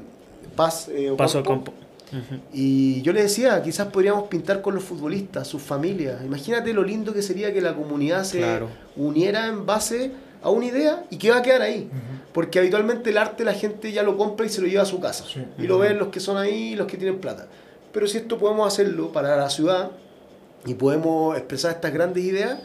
Paz 0.55 0.89
eh, 0.89 1.13
Paso 1.17 1.43
Campo. 1.43 1.71
Uh 2.11 2.15
-huh. 2.15 2.39
Y 2.53 3.01
yo 3.03 3.13
le 3.13 3.21
decía, 3.23 3.61
quizás 3.61 3.87
podríamos 3.87 4.27
pintar 4.27 4.61
con 4.61 4.75
los 4.75 4.83
futbolistas, 4.83 5.47
sus 5.47 5.61
familias. 5.61 6.23
Imagínate 6.25 6.73
lo 6.73 6.83
lindo 6.83 7.13
que 7.13 7.21
sería 7.21 7.53
que 7.53 7.61
la 7.61 7.73
comunidad 7.73 8.23
se 8.23 8.39
claro. 8.39 8.67
uniera 8.97 9.47
en 9.47 9.65
base 9.65 10.11
a 10.43 10.49
una 10.49 10.65
idea 10.65 11.05
y 11.09 11.17
que 11.17 11.29
va 11.29 11.37
a 11.37 11.41
quedar 11.41 11.61
ahí. 11.61 11.89
Uh 11.89 11.95
-huh. 11.95 12.33
Porque 12.33 12.59
habitualmente 12.59 13.11
el 13.11 13.17
arte 13.17 13.43
la 13.43 13.53
gente 13.53 13.91
ya 13.91 14.03
lo 14.03 14.17
compra 14.17 14.45
y 14.45 14.49
se 14.49 14.61
lo 14.61 14.67
lleva 14.67 14.83
a 14.83 14.85
su 14.85 14.99
casa. 14.99 15.23
Sí. 15.31 15.45
Y 15.57 15.67
lo 15.67 15.77
ven 15.77 15.97
los 15.97 16.09
que 16.09 16.19
son 16.19 16.37
ahí 16.37 16.73
y 16.73 16.75
los 16.75 16.87
que 16.87 16.97
tienen 16.97 17.19
plata. 17.19 17.47
Pero 17.93 18.07
si 18.07 18.17
esto 18.17 18.37
podemos 18.37 18.67
hacerlo 18.67 19.11
para 19.11 19.35
la 19.35 19.49
ciudad 19.49 19.91
y 20.65 20.73
podemos 20.75 21.37
expresar 21.37 21.71
estas 21.71 21.93
grandes 21.93 22.23
ideas, 22.23 22.57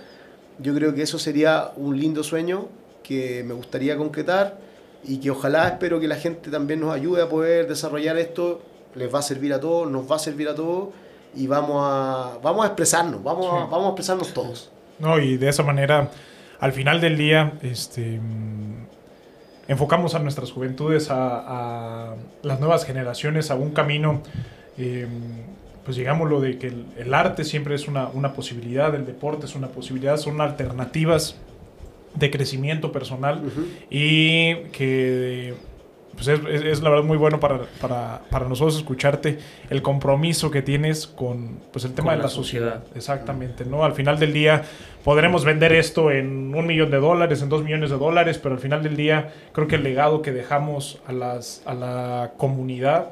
yo 0.59 0.75
creo 0.75 0.95
que 0.95 1.03
eso 1.03 1.19
sería 1.19 1.71
un 1.77 1.99
lindo 1.99 2.23
sueño 2.23 2.69
que 3.03 3.45
me 3.45 3.55
gustaría 3.55 3.97
concretar 3.97 4.59
y 5.05 5.19
que 5.19 5.31
ojalá 5.31 5.69
espero 5.69 6.01
que 6.01 6.09
la 6.09 6.17
gente 6.17 6.51
también 6.51 6.81
nos 6.81 6.95
ayude 6.95 7.23
a 7.23 7.29
poder 7.29 7.69
desarrollar 7.69 8.17
esto. 8.17 8.63
Les 8.95 9.13
va 9.15 9.19
a 9.21 9.23
servir 9.23 9.53
a 9.53 9.61
todos, 9.61 9.91
nos 9.91 10.11
va 10.11 10.17
a 10.17 10.19
servir 10.19 10.49
a 10.49 10.55
todos 10.55 10.89
y 11.35 11.47
vamos 11.47 11.77
a, 11.83 12.39
vamos 12.43 12.65
a 12.65 12.69
expresarnos, 12.69 13.23
vamos, 13.23 13.47
a, 13.47 13.67
vamos 13.67 13.85
a 13.85 13.89
expresarnos 13.89 14.33
todos. 14.33 14.71
No, 14.99 15.19
y 15.19 15.37
de 15.37 15.49
esa 15.49 15.63
manera, 15.63 16.11
al 16.59 16.73
final 16.73 17.01
del 17.01 17.19
día, 17.19 17.53
este, 17.63 18.19
enfocamos 19.69 20.15
a 20.15 20.19
nuestras 20.19 20.51
juventudes, 20.51 21.11
a, 21.11 22.11
a 22.11 22.15
las 22.43 22.59
nuevas 22.59 22.87
generaciones, 22.87 23.51
a 23.51 23.55
un 23.55 23.73
camino, 23.73 24.23
eh, 24.79 25.07
pues 25.87 25.97
digámoslo, 25.97 26.41
de 26.43 26.59
que 26.59 26.67
el, 26.67 26.85
el 26.99 27.15
arte 27.15 27.45
siempre 27.45 27.75
es 27.75 27.89
una, 27.89 28.09
una 28.09 28.35
posibilidad, 28.35 28.95
el 28.95 29.07
deporte 29.07 29.47
es 29.47 29.55
una 29.55 29.69
posibilidad, 29.69 30.19
son 30.19 30.41
alternativas 30.43 31.37
de 32.15 32.31
crecimiento 32.31 32.93
personal 32.93 33.43
y 33.91 34.55
que 34.73 35.55
pues 36.15 36.29
es, 36.29 36.41
es- 36.51 36.63
es 36.65 36.83
la 36.83 36.89
verdad 36.91 37.05
muy 37.05 37.19
bueno 37.19 37.39
para, 37.41 37.61
para, 37.81 38.23
para 38.31 38.49
nosotros 38.49 38.77
escucharte 38.79 39.39
el 39.69 39.83
compromiso 39.83 40.51
que 40.51 40.63
tienes 40.63 41.07
con 41.07 41.59
pues 41.73 41.85
el 41.85 41.93
tema 41.93 42.07
Con 42.09 42.13
de 42.15 42.19
la, 42.19 42.23
la 42.25 42.29
sociedad. 42.31 42.71
sociedad. 42.81 42.97
Exactamente, 42.97 43.65
¿no? 43.67 43.85
Al 43.85 43.93
final 43.93 44.19
del 44.19 44.33
día 44.33 44.63
podremos 45.05 45.45
vender 45.45 45.73
esto 45.75 46.11
en 46.11 46.55
un 46.55 46.67
millón 46.67 46.91
de 46.91 46.97
dólares, 46.97 47.43
en 47.43 47.51
dos 47.51 47.63
millones 47.63 47.91
de 47.91 47.99
dólares, 47.99 48.39
pero 48.43 48.55
al 48.55 48.61
final 48.63 48.83
del 48.83 48.97
día 48.97 49.31
creo 49.53 49.69
que 49.69 49.75
el 49.77 49.83
legado 49.83 50.23
que 50.23 50.33
dejamos 50.33 51.01
a, 51.07 51.13
las, 51.13 51.61
a 51.67 51.75
la 51.75 52.33
comunidad 52.39 53.11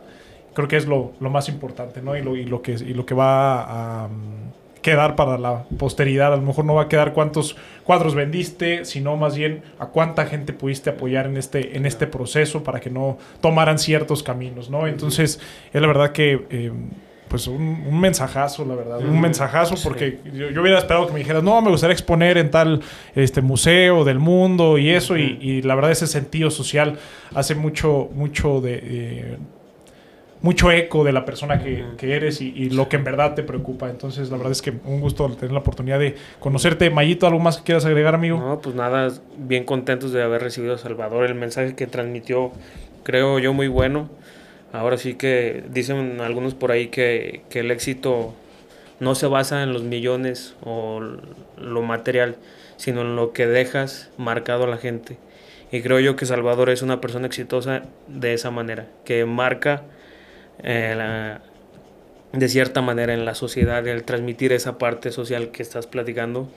creo 0.55 0.68
que 0.68 0.76
es 0.76 0.86
lo, 0.86 1.12
lo 1.20 1.31
más 1.31 1.48
importante, 1.48 2.01
¿no? 2.01 2.16
Y 2.16 2.22
lo, 2.22 2.36
y 2.36 2.44
lo, 2.44 2.62
que, 2.62 2.72
y 2.72 2.94
lo 2.94 3.05
que 3.05 3.14
va 3.14 4.05
a 4.05 4.09
mm, 4.09 4.81
quedar 4.82 5.16
para 5.16 5.39
la 5.39 5.64
posteridad. 5.78 6.32
A 6.32 6.36
lo 6.36 6.43
mejor 6.43 6.64
no 6.64 6.74
va 6.74 6.82
a 6.82 6.89
quedar 6.89 7.12
cuántos 7.12 7.56
cuadros 7.85 8.14
vendiste, 8.14 8.85
sino 8.85 9.16
más 9.16 9.36
bien 9.36 9.62
a 9.78 9.86
cuánta 9.86 10.26
gente 10.26 10.52
pudiste 10.52 10.90
apoyar 10.90 11.26
en 11.26 11.36
este, 11.36 11.76
en 11.76 11.86
este 11.86 12.06
proceso 12.06 12.62
para 12.62 12.81
que 12.81 12.90
no 12.90 13.18
tomaran 13.40 13.78
ciertos 13.78 14.22
caminos, 14.22 14.70
¿no? 14.70 14.86
Entonces, 14.86 15.40
es 15.72 15.81
la 15.81 15.86
verdad 15.86 16.12
que... 16.12 16.47
eh, 16.51 16.72
pues 17.26 17.48
un, 17.48 17.85
un 17.89 18.01
mensajazo, 18.01 18.64
la 18.64 18.76
verdad, 18.76 19.01
un 19.01 19.20
mensajazo, 19.20 19.74
porque 19.82 20.20
yo, 20.32 20.51
yo 20.51 20.62
hubiera 20.62 20.78
esperado 20.78 21.09
que 21.09 21.14
me 21.14 21.18
dijeras, 21.18 21.43
no, 21.43 21.60
me 21.62 21.70
gustaría 21.70 21.94
exponer 21.94 22.39
en 22.39 22.48
tal 22.48 22.81
este 23.16 23.40
museo 23.40 24.05
del 24.05 24.20
mundo 24.20 24.78
y 24.78 24.90
eso, 24.90 25.16
y, 25.16 25.39
y 25.40 25.62
la 25.62 25.74
verdad 25.74 25.90
ese 25.90 26.06
sentido 26.06 26.51
social 26.51 26.97
hace 27.35 27.56
mucho, 27.56 28.09
mucho 28.14 28.60
de, 28.60 28.81
eh, 28.85 29.36
mucho 30.45 30.71
eco 30.71 31.05
de 31.05 31.12
la 31.12 31.25
persona 31.25 31.59
que, 31.59 31.87
que 31.97 32.15
eres 32.15 32.43
y, 32.43 32.53
y 32.55 32.69
lo 32.69 32.87
que 32.91 32.97
en 32.97 33.05
verdad 33.05 33.35
te 33.35 33.43
preocupa. 33.43 33.89
Entonces, 33.89 34.29
la 34.31 34.37
verdad 34.37 34.53
es 34.53 34.61
que 34.61 34.75
un 34.85 35.01
gusto 35.01 35.27
tener 35.31 35.53
la 35.53 35.61
oportunidad 35.61 35.99
de 35.99 36.16
conocerte. 36.39 36.91
Mayito, 36.91 37.27
¿algo 37.27 37.41
más 37.41 37.57
que 37.57 37.65
quieras 37.65 37.87
agregar, 37.87 38.15
amigo? 38.15 38.39
No, 38.39 38.61
pues 38.61 38.77
nada, 38.77 39.11
bien 39.39 39.65
contentos 39.65 40.12
de 40.12 40.23
haber 40.23 40.43
recibido 40.43 40.75
a 40.75 40.79
Salvador. 40.79 41.25
El 41.25 41.35
mensaje 41.35 41.75
que 41.75 41.87
transmitió, 41.87 42.53
creo 43.05 43.39
yo, 43.39 43.55
muy 43.55 43.69
bueno. 43.69 44.11
Ahora 44.71 44.99
sí 44.99 45.15
que 45.15 45.65
dicen 45.71 46.21
algunos 46.21 46.53
por 46.53 46.73
ahí 46.73 46.89
que, 46.89 47.41
que 47.49 47.61
el 47.61 47.71
éxito 47.71 48.35
no 49.01 49.15
se 49.15 49.27
basa 49.27 49.62
en 49.62 49.73
los 49.73 49.83
millones 49.83 50.57
o 50.62 51.01
lo 51.57 51.81
material, 51.81 52.37
sino 52.77 53.01
en 53.01 53.16
lo 53.16 53.33
que 53.33 53.47
dejas 53.47 54.11
marcado 54.19 54.65
a 54.65 54.66
la 54.66 54.77
gente. 54.77 55.16
Y 55.73 55.81
creo 55.81 56.01
yo 56.01 56.16
que 56.16 56.27
Salvador 56.27 56.69
es 56.69 56.83
una 56.83 57.01
persona 57.01 57.27
exitosa 57.27 57.85
de 58.09 58.35
esa 58.35 58.51
manera, 58.51 58.89
que 59.07 59.25
marca 59.25 59.85
eh, 60.62 60.94
la- 60.97 61.40
de 62.32 62.48
cierta 62.48 62.82
manera 62.82 63.14
en 63.14 63.24
la 63.24 63.35
sociedad, 63.35 63.86
el 63.86 64.02
transmitir 64.05 64.52
esa 64.52 64.76
parte 64.78 65.12
social 65.12 65.48
que 65.51 65.62
estás 65.62 65.86
platicando. 65.86 66.48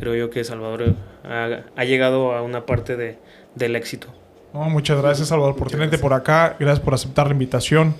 Creo 0.00 0.14
yo 0.14 0.30
que 0.30 0.44
Salvador 0.44 0.94
ha, 1.24 1.62
ha 1.76 1.84
llegado 1.84 2.32
a 2.32 2.42
una 2.42 2.64
parte 2.64 2.96
de, 2.96 3.18
del 3.54 3.74
éxito. 3.76 4.08
No, 4.54 4.60
muchas 4.70 5.00
gracias, 5.02 5.28
Salvador, 5.28 5.56
por 5.56 5.70
tenerte 5.70 5.98
por 5.98 6.12
acá. 6.12 6.56
Gracias 6.58 6.80
por 6.80 6.94
aceptar 6.94 7.26
la 7.26 7.32
invitación. 7.32 7.94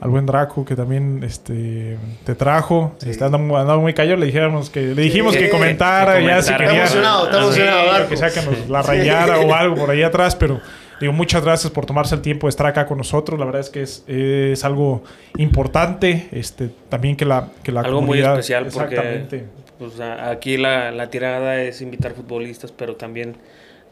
Al 0.00 0.10
buen 0.10 0.26
Draco 0.26 0.64
que 0.64 0.76
también 0.76 1.24
este, 1.24 1.98
te 2.24 2.36
trajo. 2.36 2.94
Este, 3.04 3.24
anda, 3.24 3.36
mu- 3.38 3.56
andaba 3.56 3.80
muy 3.80 3.92
callado. 3.94 4.16
Le, 4.18 4.26
dijéramos 4.26 4.70
que, 4.70 4.80
le 4.94 5.02
dijimos 5.02 5.34
Sí, 5.34 5.40
que 5.40 5.50
comentara. 5.50 6.18
que 6.18 6.24
ya 6.26 6.40
si 6.40 6.52
comentara. 6.52 6.68
quería. 6.70 6.84
Está 6.84 6.98
emocionado, 6.98 7.24
está 7.24 7.38
Sí, 7.38 7.42
emocionado, 7.44 7.92
Draco. 7.92 8.08
Que 8.10 8.16
sea 8.16 8.30
que 8.30 8.42
nos 8.42 8.68
la 8.68 8.82
rayara 8.82 9.40
o 9.40 9.52
algo 9.52 9.74
por 9.74 9.90
ahí 9.90 10.04
atrás. 10.04 10.36
Pero 10.36 10.60
digo, 11.00 11.12
muchas 11.12 11.44
gracias 11.44 11.72
por 11.72 11.86
tomarse 11.86 12.14
el 12.14 12.20
tiempo 12.22 12.46
de 12.46 12.50
estar 12.50 12.66
acá 12.66 12.86
con 12.86 12.98
nosotros. 12.98 13.38
La 13.38 13.44
verdad 13.46 13.60
es 13.60 13.70
que 13.70 13.82
es, 13.82 14.04
es 14.08 14.64
algo 14.64 15.02
importante. 15.36 16.28
Este, 16.32 16.70
también 16.88 17.16
que 17.16 17.24
la, 17.24 17.48
que 17.62 17.72
la 17.72 17.80
Algo 17.80 18.02
muy 18.02 18.20
especial 18.20 18.66
porque 18.72 18.94
Exactamente. 18.96 19.44
pues, 19.78 20.00
aquí 20.00 20.56
la, 20.56 20.90
la 20.92 21.10
tirada 21.10 21.60
es 21.62 21.80
invitar 21.80 22.12
futbolistas, 22.12 22.72
pero 22.72 22.96
también 22.96 23.36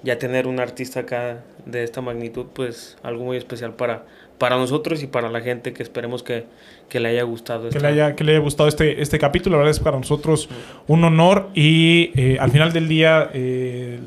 ya 0.03 0.19
tener 0.19 0.47
un 0.47 0.61
artista 0.61 1.01
acá 1.01 1.39
de 1.65 1.83
esta 1.83 2.01
magnitud, 2.01 2.47
pues 2.53 2.97
algo 3.03 3.25
muy 3.25 3.37
especial 3.39 3.73
para, 3.75 4.05
para 4.39 4.57
nosotros 4.57 5.03
y 5.03 5.07
para 5.07 5.31
la 5.31 5.41
gente 5.41 5.73
que 5.73 5.83
esperemos 5.83 6.23
que, 6.23 6.45
que 6.89 7.01
le 7.01 7.09
haya 7.09 7.23
gustado. 7.23 7.63
que 7.63 7.69
esta- 7.79 7.81
le 7.81 7.89
haya, 7.89 8.15
que 8.15 8.23
le 8.23 8.33
haya 8.33 8.41
gustado 8.41 8.69
este, 8.69 9.01
este 9.01 9.19
capítulo. 9.19 9.57
La 9.57 9.63
verdad 9.65 9.71
es 9.73 9.81
para 9.81 9.97
nosotros 9.97 10.49
un 10.87 11.03
honor 11.03 11.49
y 11.55 12.13
eh, 12.15 12.37
al 12.39 12.51
final 12.51 12.73
del 12.73 12.87
día 12.89 13.31
eh, 13.33 13.99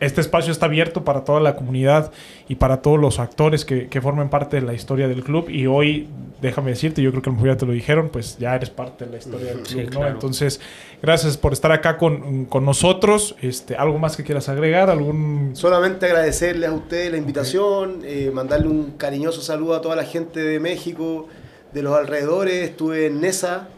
este 0.00 0.20
espacio 0.20 0.52
está 0.52 0.66
abierto 0.66 1.04
para 1.04 1.24
toda 1.24 1.40
la 1.40 1.54
comunidad 1.56 2.12
y 2.48 2.56
para 2.56 2.82
todos 2.82 2.98
los 2.98 3.18
actores 3.18 3.64
que, 3.64 3.88
que 3.88 4.00
formen 4.00 4.28
parte 4.28 4.56
de 4.56 4.62
la 4.62 4.74
historia 4.74 5.08
del 5.08 5.22
club 5.22 5.48
y 5.48 5.66
hoy, 5.66 6.08
déjame 6.42 6.70
decirte, 6.72 7.00
yo 7.00 7.10
creo 7.10 7.22
que 7.22 7.30
a 7.30 7.32
lo 7.32 7.36
mejor 7.36 7.50
ya 7.54 7.56
te 7.56 7.66
lo 7.66 7.72
dijeron, 7.72 8.08
pues 8.12 8.36
ya 8.38 8.54
eres 8.54 8.70
parte 8.70 9.04
de 9.06 9.12
la 9.12 9.16
historia 9.18 9.46
del 9.46 9.56
club, 9.60 9.66
Sí, 9.68 9.76
¿no? 9.84 9.90
claro. 9.90 10.12
Entonces, 10.14 10.60
gracias 11.00 11.36
por 11.36 11.52
estar 11.52 11.72
acá 11.72 11.96
con, 11.96 12.44
con 12.46 12.64
nosotros. 12.64 13.36
Este, 13.40 13.76
¿Algo 13.76 13.98
más 13.98 14.16
que 14.16 14.24
quieras 14.24 14.48
agregar? 14.48 14.90
¿Algún...? 14.90 15.50
Solamente 15.54 16.06
agradecerles 16.06 16.68
a 16.70 16.72
ustedes 16.72 17.10
la 17.12 17.16
invitación, 17.16 18.00
eh, 18.04 18.30
mandarle 18.34 18.68
un 18.68 18.92
cariñoso 18.98 19.40
saludo 19.42 19.74
a 19.74 19.80
toda 19.80 19.96
la 19.96 20.04
gente 20.04 20.40
de 20.40 20.60
México, 20.60 21.28
de 21.72 21.82
los 21.82 21.96
alrededores. 21.96 22.70
Estuve 22.70 23.06
en 23.06 23.20
Nesa, 23.20 23.68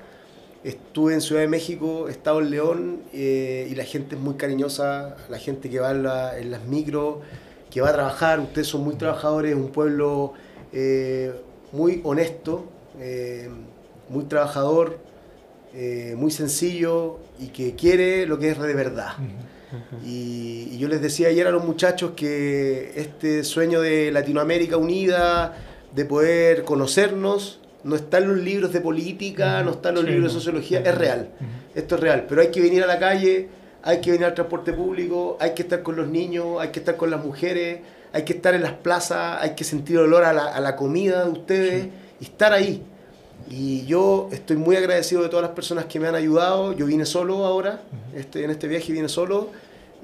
estuve 0.68 1.14
en 1.14 1.20
Ciudad 1.20 1.42
de 1.42 1.48
México, 1.48 2.08
he 2.08 2.10
estado 2.10 2.40
en 2.40 2.50
León 2.50 3.00
eh, 3.12 3.68
y 3.70 3.74
la 3.74 3.84
gente 3.84 4.16
es 4.16 4.20
muy 4.20 4.34
cariñosa, 4.34 5.16
la 5.28 5.38
gente 5.38 5.70
que 5.70 5.78
va 5.78 5.90
en, 5.92 6.02
la- 6.02 6.38
en 6.38 6.50
las 6.50 6.64
micros, 6.64 7.18
que 7.70 7.80
va 7.80 7.90
a 7.90 7.92
trabajar. 7.92 8.40
Ustedes 8.40 8.66
son 8.66 8.82
muy 8.82 8.96
trabajadores, 8.96 9.54
un 9.54 9.68
pueblo 9.68 10.32
eh, 10.72 11.32
muy 11.72 12.00
honesto, 12.04 12.64
eh, 13.00 13.48
muy 14.08 14.24
trabajador, 14.24 14.98
muy 16.16 16.30
sencillo 16.30 17.18
y 17.38 17.48
que 17.48 17.74
quiere 17.74 18.24
lo 18.24 18.38
que 18.38 18.48
es 18.48 18.58
de 18.58 18.72
verdad. 18.72 19.10
Y, 20.06 20.68
y 20.72 20.78
yo 20.78 20.88
les 20.88 21.02
decía 21.02 21.28
ayer 21.28 21.46
a 21.46 21.50
los 21.50 21.64
muchachos 21.64 22.12
que 22.16 22.92
este 22.96 23.44
sueño 23.44 23.82
de 23.82 24.10
Latinoamérica 24.10 24.78
unida, 24.78 25.54
de 25.94 26.04
poder 26.06 26.64
conocernos, 26.64 27.60
no 27.86 27.96
está 27.96 28.18
en 28.18 28.28
los 28.28 28.38
libros 28.38 28.72
de 28.72 28.80
política, 28.80 29.62
no 29.62 29.70
está 29.70 29.90
en 29.90 29.94
los 29.96 30.04
Sí, 30.04 30.10
libros 30.10 30.32
de 30.32 30.38
sociología, 30.40 30.80
es 30.80 30.94
real. 30.94 31.30
Esto 31.74 31.94
es 31.94 32.00
real. 32.00 32.26
Pero 32.28 32.40
hay 32.40 32.48
que 32.48 32.60
venir 32.60 32.82
a 32.82 32.86
la 32.86 32.98
calle, 32.98 33.48
hay 33.82 34.00
que 34.00 34.10
venir 34.10 34.26
al 34.26 34.34
transporte 34.34 34.72
público, 34.72 35.36
hay 35.40 35.54
que 35.54 35.62
estar 35.62 35.82
con 35.82 35.94
los 35.96 36.08
niños, 36.08 36.60
hay 36.60 36.68
que 36.70 36.80
estar 36.80 36.96
con 36.96 37.10
las 37.10 37.24
mujeres, 37.24 37.80
hay 38.12 38.24
que 38.24 38.32
estar 38.32 38.54
en 38.54 38.62
las 38.62 38.72
plazas, 38.72 39.38
hay 39.40 39.54
que 39.54 39.62
sentir 39.62 39.98
olor 39.98 40.24
a 40.24 40.32
la, 40.32 40.46
a 40.46 40.60
la 40.60 40.74
comida 40.74 41.24
de 41.24 41.30
ustedes 41.30 41.86
y 42.20 42.24
estar 42.24 42.52
ahí. 42.52 42.82
Y 43.48 43.86
yo 43.86 44.28
estoy 44.32 44.56
muy 44.56 44.74
agradecido 44.74 45.22
de 45.22 45.28
todas 45.28 45.44
las 45.44 45.52
personas 45.52 45.84
que 45.84 46.00
me 46.00 46.08
han 46.08 46.16
ayudado. 46.16 46.72
Yo 46.72 46.86
vine 46.86 47.06
solo 47.06 47.44
ahora, 47.44 47.82
este, 48.14 48.42
en 48.42 48.50
este 48.50 48.66
viaje 48.66 48.92
vine 48.92 49.08
solo 49.08 49.50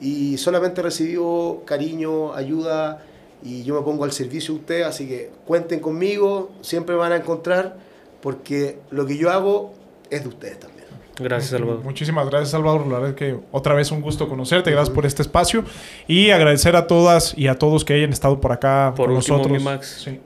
y 0.00 0.38
solamente 0.38 0.80
he 0.80 0.84
recibido 0.84 1.62
cariño, 1.64 2.34
ayuda 2.34 3.02
y 3.44 3.64
yo 3.64 3.74
me 3.74 3.82
pongo 3.82 4.04
al 4.04 4.12
servicio 4.12 4.54
de 4.54 4.60
ustedes. 4.60 4.86
Así 4.86 5.08
que 5.08 5.30
cuenten 5.46 5.80
conmigo, 5.80 6.50
siempre 6.60 6.94
me 6.94 7.00
van 7.00 7.12
a 7.12 7.16
encontrar 7.16 7.76
porque 8.20 8.78
lo 8.90 9.06
que 9.06 9.16
yo 9.16 9.30
hago 9.30 9.74
es 10.10 10.22
de 10.22 10.28
ustedes 10.28 10.60
también. 10.60 10.82
Gracias, 11.18 11.50
Salvador. 11.50 11.84
Muchísimas 11.84 12.26
gracias, 12.28 12.50
Salvador. 12.50 12.86
La 12.86 12.94
verdad 12.98 13.10
es 13.10 13.16
que 13.16 13.38
otra 13.50 13.74
vez 13.74 13.90
un 13.90 14.00
gusto 14.00 14.28
conocerte. 14.28 14.70
Gracias 14.70 14.94
por 14.94 15.04
este 15.04 15.22
espacio. 15.22 15.64
Y 16.08 16.30
agradecer 16.30 16.74
a 16.74 16.86
todas 16.86 17.36
y 17.36 17.48
a 17.48 17.58
todos 17.58 17.84
que 17.84 17.94
hayan 17.94 18.10
estado 18.10 18.40
por 18.40 18.52
acá 18.52 18.94
Por 18.96 19.08
con 19.08 19.16
último, 19.16 19.36
nosotros. 19.36 19.58
mi 19.58 19.64
Max. 19.64 20.02
Sí. 20.04 20.20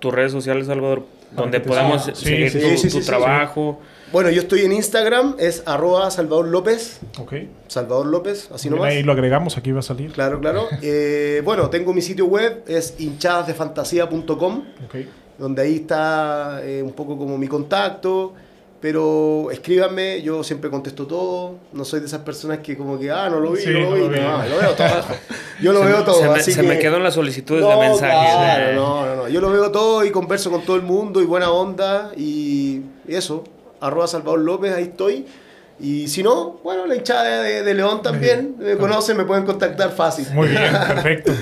Tus 0.00 0.12
redes 0.12 0.32
sociales, 0.32 0.66
Salvador, 0.66 1.06
donde 1.32 1.60
podamos. 1.60 2.04
Sí, 2.04 2.12
seguir 2.14 2.50
sí, 2.50 2.58
tu, 2.60 2.66
sí, 2.66 2.76
sí, 2.78 2.90
tu 2.90 3.00
sí, 3.00 3.06
trabajo. 3.06 3.80
Bueno, 4.14 4.30
yo 4.30 4.42
estoy 4.42 4.60
en 4.60 4.72
Instagram, 4.72 5.34
es 5.40 5.64
arroba 5.66 6.08
Salvador 6.10 6.46
López, 6.46 7.00
Ok. 7.18 7.32
Salvador 7.66 8.06
López, 8.06 8.48
así 8.54 8.68
Bien, 8.68 8.78
nomás. 8.78 8.94
ahí 8.94 9.02
lo 9.02 9.10
agregamos, 9.10 9.58
aquí 9.58 9.72
va 9.72 9.80
a 9.80 9.82
salir. 9.82 10.12
Claro, 10.12 10.38
claro. 10.40 10.68
Eh, 10.82 11.42
bueno, 11.44 11.68
tengo 11.68 11.92
mi 11.92 12.00
sitio 12.00 12.26
web, 12.26 12.62
es 12.68 12.94
hinchadasdefantasía.com. 12.98 14.62
Ok. 14.86 14.94
donde 15.36 15.62
ahí 15.62 15.74
está 15.74 16.60
eh, 16.62 16.80
un 16.80 16.92
poco 16.92 17.18
como 17.18 17.36
mi 17.36 17.48
contacto. 17.48 18.32
Pero 18.80 19.50
escríbanme, 19.50 20.20
yo 20.22 20.44
siempre 20.44 20.68
contesto 20.70 21.06
todo. 21.06 21.56
No 21.72 21.84
soy 21.86 22.00
de 22.00 22.06
esas 22.06 22.20
personas 22.20 22.58
que 22.58 22.76
como 22.76 22.98
que, 22.98 23.10
ah, 23.10 23.28
no 23.30 23.40
lo 23.40 23.52
vi, 23.52 23.62
Sí, 23.62 23.70
no 23.70 23.80
lo 23.80 23.88
no 23.90 23.94
vi. 23.94 24.00
lo 24.02 24.08
vi. 24.10 24.20
No, 24.20 24.46
lo 24.46 24.58
veo 24.58 24.70
todo. 24.74 24.88
Yo 25.62 25.72
lo 25.72 25.80
Se 25.80 25.86
veo 25.86 25.98
me- 25.98 26.04
todo. 26.04 26.20
Se, 26.20 26.28
me, 26.28 26.34
así 26.34 26.52
se 26.52 26.60
que- 26.60 26.66
me 26.68 26.78
quedó 26.78 26.98
en 26.98 27.02
las 27.02 27.14
solicitudes 27.14 27.62
de 27.64 27.70
No, 27.70 27.80
mensajes. 27.80 28.34
claro, 28.34 28.70
eh. 28.70 28.74
no, 28.74 29.06
no, 29.06 29.16
no. 29.16 29.28
Yo 29.28 29.40
lo 29.40 29.50
veo 29.50 29.70
todo 29.72 30.04
y 30.04 30.10
converso 30.10 30.50
con 30.50 30.62
todo 30.62 30.76
el 30.76 30.82
mundo 30.82 31.22
y 31.22 31.24
buena 31.24 31.50
onda. 31.50 32.12
Y 32.16 32.82
eso, 33.08 33.44
arroba 33.86 34.06
Salvador 34.06 34.40
López, 34.40 34.72
ahí 34.74 34.84
estoy. 34.84 35.26
Y 35.80 36.06
si 36.08 36.22
no, 36.22 36.60
bueno, 36.62 36.86
la 36.86 36.94
hinchada 36.96 37.42
de, 37.42 37.62
de 37.62 37.74
León 37.74 38.00
también 38.02 38.54
me 38.58 38.76
conocen, 38.76 39.16
me 39.16 39.24
pueden 39.24 39.44
contactar 39.44 39.90
fácil. 39.90 40.26
Muy 40.32 40.48
bien, 40.48 40.62
perfecto. 40.88 41.32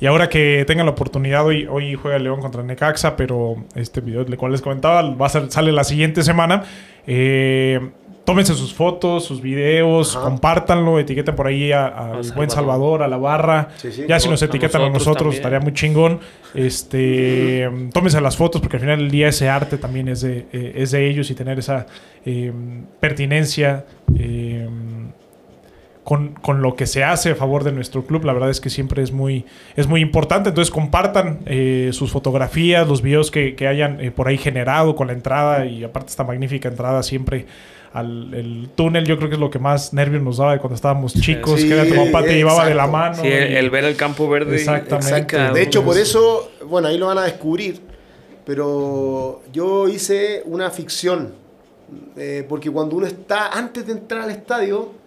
Y 0.00 0.06
ahora 0.06 0.28
que 0.28 0.64
tengan 0.66 0.86
la 0.86 0.92
oportunidad, 0.92 1.44
hoy, 1.44 1.66
hoy 1.70 1.94
juega 1.94 2.18
León 2.18 2.40
contra 2.40 2.62
Necaxa, 2.62 3.14
pero 3.16 3.56
este 3.76 4.00
video, 4.00 4.22
el 4.22 4.36
cual 4.36 4.50
les 4.52 4.60
comentaba, 4.62 5.02
va 5.14 5.26
a 5.26 5.28
ser- 5.28 5.50
sale 5.52 5.70
la 5.72 5.84
siguiente 5.84 6.22
semana. 6.22 6.64
Eh, 7.06 7.78
tómense 8.24 8.54
sus 8.54 8.72
fotos, 8.72 9.24
sus 9.24 9.40
videos, 9.42 10.14
Ajá. 10.16 10.24
compártanlo, 10.26 10.98
etiqueten 10.98 11.34
por 11.34 11.46
ahí 11.48 11.72
a- 11.72 11.86
al 11.88 12.12
buen 12.34 12.48
Salvador. 12.48 12.50
Salvador, 12.50 13.02
a 13.02 13.08
la 13.08 13.16
barra. 13.16 13.68
Sí, 13.76 13.90
sí. 13.92 14.04
ya 14.08 14.20
si 14.20 14.28
A 14.28 14.30
nos 14.30 14.42
etiquetan 14.42 14.82
a 14.82 14.90
nosotros 14.90 15.34
estaría 15.34 15.60
muy 15.60 15.72
chingón. 15.72 16.20
Este, 16.54 17.68
tómense 17.92 18.20
las 18.20 18.36
fotos 18.36 18.60
porque 18.60 18.76
al 18.76 18.80
final 18.82 18.98
del 18.98 19.10
día 19.10 19.28
ese 19.28 19.48
arte 19.48 19.78
también 19.78 20.08
es 20.08 20.20
de, 20.22 20.46
eh, 20.52 20.72
es 20.76 20.90
de 20.92 21.08
ellos 21.08 21.30
y 21.30 21.34
tener 21.34 21.58
esa 21.58 21.86
eh, 22.24 22.52
pertinencia. 23.00 23.84
eh, 24.18 24.68
con, 26.04 26.34
con 26.34 26.62
lo 26.62 26.74
que 26.74 26.86
se 26.86 27.04
hace 27.04 27.30
a 27.30 27.34
favor 27.34 27.64
de 27.64 27.72
nuestro 27.72 28.04
club. 28.04 28.24
La 28.24 28.32
verdad 28.32 28.50
es 28.50 28.60
que 28.60 28.70
siempre 28.70 29.02
es 29.02 29.12
muy, 29.12 29.44
es 29.76 29.86
muy 29.86 30.00
importante. 30.00 30.48
Entonces 30.48 30.72
compartan 30.72 31.40
eh, 31.46 31.90
sus 31.92 32.10
fotografías, 32.10 32.88
los 32.88 33.02
videos 33.02 33.30
que, 33.30 33.54
que 33.54 33.68
hayan 33.68 34.00
eh, 34.00 34.10
por 34.10 34.28
ahí 34.28 34.38
generado 34.38 34.96
con 34.96 35.06
la 35.06 35.12
entrada 35.12 35.66
y 35.66 35.84
aparte 35.84 36.10
esta 36.10 36.24
magnífica 36.24 36.68
entrada 36.68 37.02
siempre 37.02 37.46
al 37.92 38.34
el 38.34 38.68
túnel. 38.74 39.04
Yo 39.06 39.16
creo 39.16 39.28
que 39.28 39.36
es 39.36 39.40
lo 39.40 39.50
que 39.50 39.58
más 39.60 39.92
nervios 39.92 40.22
nos 40.22 40.38
daba 40.38 40.52
de 40.52 40.58
cuando 40.58 40.74
estábamos 40.74 41.14
chicos, 41.14 41.60
Sí, 41.60 41.68
que 41.68 41.74
era 41.74 41.86
tu 41.86 41.94
papá 41.94 42.24
te 42.24 42.34
llevaba 42.34 42.66
de 42.66 42.74
la 42.74 42.86
mano. 42.88 43.16
Sí, 43.16 43.28
el, 43.28 43.56
el 43.56 43.70
ver 43.70 43.84
el 43.84 43.96
campo 43.96 44.28
verde. 44.28 44.56
Exactamente. 44.56 45.08
Exacto. 45.08 45.54
De 45.54 45.62
hecho, 45.62 45.84
por 45.84 45.96
eso, 45.96 46.50
bueno, 46.66 46.88
ahí 46.88 46.98
lo 46.98 47.06
van 47.06 47.18
a 47.18 47.22
descubrir, 47.24 47.80
pero 48.44 49.42
yo 49.52 49.86
hice 49.88 50.42
una 50.46 50.70
ficción, 50.70 51.34
eh, 52.16 52.44
porque 52.48 52.70
cuando 52.70 52.96
uno 52.96 53.06
está, 53.06 53.50
antes 53.50 53.86
de 53.86 53.92
entrar 53.92 54.22
al 54.22 54.30
estadio, 54.30 55.01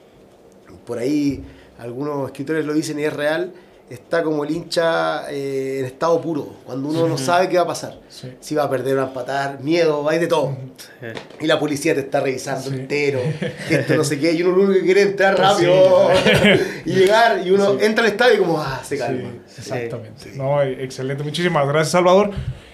por 0.85 0.97
ahí 0.99 1.43
algunos 1.79 2.27
escritores 2.27 2.65
lo 2.65 2.73
dicen 2.73 2.99
y 2.99 3.03
es 3.03 3.13
real, 3.13 3.51
está 3.89 4.23
como 4.23 4.43
el 4.45 4.51
hincha 4.51 5.29
eh, 5.31 5.79
en 5.79 5.85
estado 5.85 6.19
puro, 6.21 6.49
cuando 6.65 6.87
uno 6.89 7.07
no 7.07 7.17
sabe 7.19 7.49
qué 7.49 7.57
va 7.57 7.63
a 7.63 7.67
pasar. 7.67 7.99
Sí. 8.09 8.31
Si 8.39 8.55
va 8.55 8.63
a 8.63 8.69
perder 8.69 8.93
o 8.95 8.97
va 8.97 9.03
a 9.03 9.07
empatar, 9.07 9.59
miedo, 9.61 10.07
hay 10.09 10.17
de 10.19 10.27
todo. 10.27 10.57
Sí. 11.01 11.07
Y 11.41 11.47
la 11.47 11.59
policía 11.59 11.93
te 11.93 11.99
está 11.99 12.19
revisando 12.21 12.69
Sí. 12.69 12.75
entero, 12.75 13.19
esto 13.69 13.95
no 13.95 14.03
sé 14.03 14.19
qué, 14.19 14.31
y 14.33 14.41
uno 14.41 14.55
lo 14.55 14.63
único 14.63 14.79
que 14.79 14.85
quiere 14.85 15.01
es 15.01 15.07
entrar 15.07 15.37
rápido 15.37 16.09
y 16.85 16.93
llegar, 16.93 17.45
y 17.45 17.51
uno 17.51 17.77
entra 17.79 18.03
al 18.05 18.11
estadio 18.11 18.35
y 18.35 18.37
como, 18.39 18.59
ah, 18.59 18.81
se 18.83 18.97
calma. 18.97 19.29
Sí, 19.47 19.55
exactamente. 19.59 20.31
No, 20.33 20.61
eh, 20.63 20.83
excelente. 20.83 21.23
Muchísimas 21.23 21.67
gracias, 21.67 21.91
Salvador. 21.91 22.31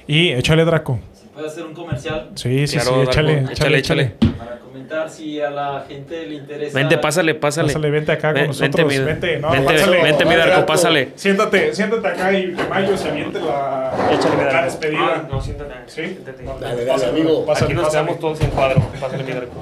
Y 0.07 0.31
échale, 0.31 0.63
Draco. 0.63 0.99
¿Puede 1.41 1.53
hacer 1.53 1.65
un 1.65 1.73
comercial 1.73 2.29
Sí, 2.35 2.67
sí, 2.67 2.77
Claro, 2.77 2.93
sí, 3.03 3.09
échale, 3.09 3.31
échale, 3.33 3.51
échale, 3.51 3.77
échale. 3.79 4.15
para 4.37 4.59
comentar 4.59 5.09
si 5.09 5.41
a 5.41 5.49
la 5.49 5.83
gente 5.87 6.27
le 6.27 6.35
interesa? 6.35 6.77
Vente, 6.77 6.99
pásale, 6.99 7.33
pásale. 7.33 7.67
Pásale, 7.69 7.89
vente 7.89 8.11
acá 8.11 8.31
con 8.31 8.45
nosotros. 8.45 8.87
Vente, 8.87 9.03
Vente, 9.05 9.39
no, 9.39 9.49
vente, 9.51 9.73
pásale. 9.73 10.03
vente, 10.03 10.25
mi 10.25 10.35
Darko, 10.35 10.65
pásale. 10.67 11.09
Siéntate, 11.15 11.73
siéntate 11.73 12.07
acá 12.07 12.31
y 12.31 12.53
que 12.53 12.63
Mayo 12.65 12.95
se 12.95 13.09
aviente 13.09 13.39
la, 13.39 13.91
Échale, 14.11 14.53
la 14.53 14.65
despedida. 14.65 14.99
Ah, 15.15 15.27
no, 15.27 15.41
siéntate. 15.41 15.73
¿Sí? 15.87 15.95
Siéntate. 16.03 16.43
Dale, 16.43 16.59
dale, 16.61 16.85
pásale, 16.85 17.11
amigo. 17.11 17.43
pásale, 17.43 17.65
Aquí 17.65 17.73
nos 17.73 17.85
pásale. 17.85 18.03
quedamos 18.05 18.19
todos 18.21 18.41
en 18.41 18.49
cuadro. 18.51 18.81
Pásale, 18.99 19.23
mi 19.23 19.31
Darko. 19.31 19.61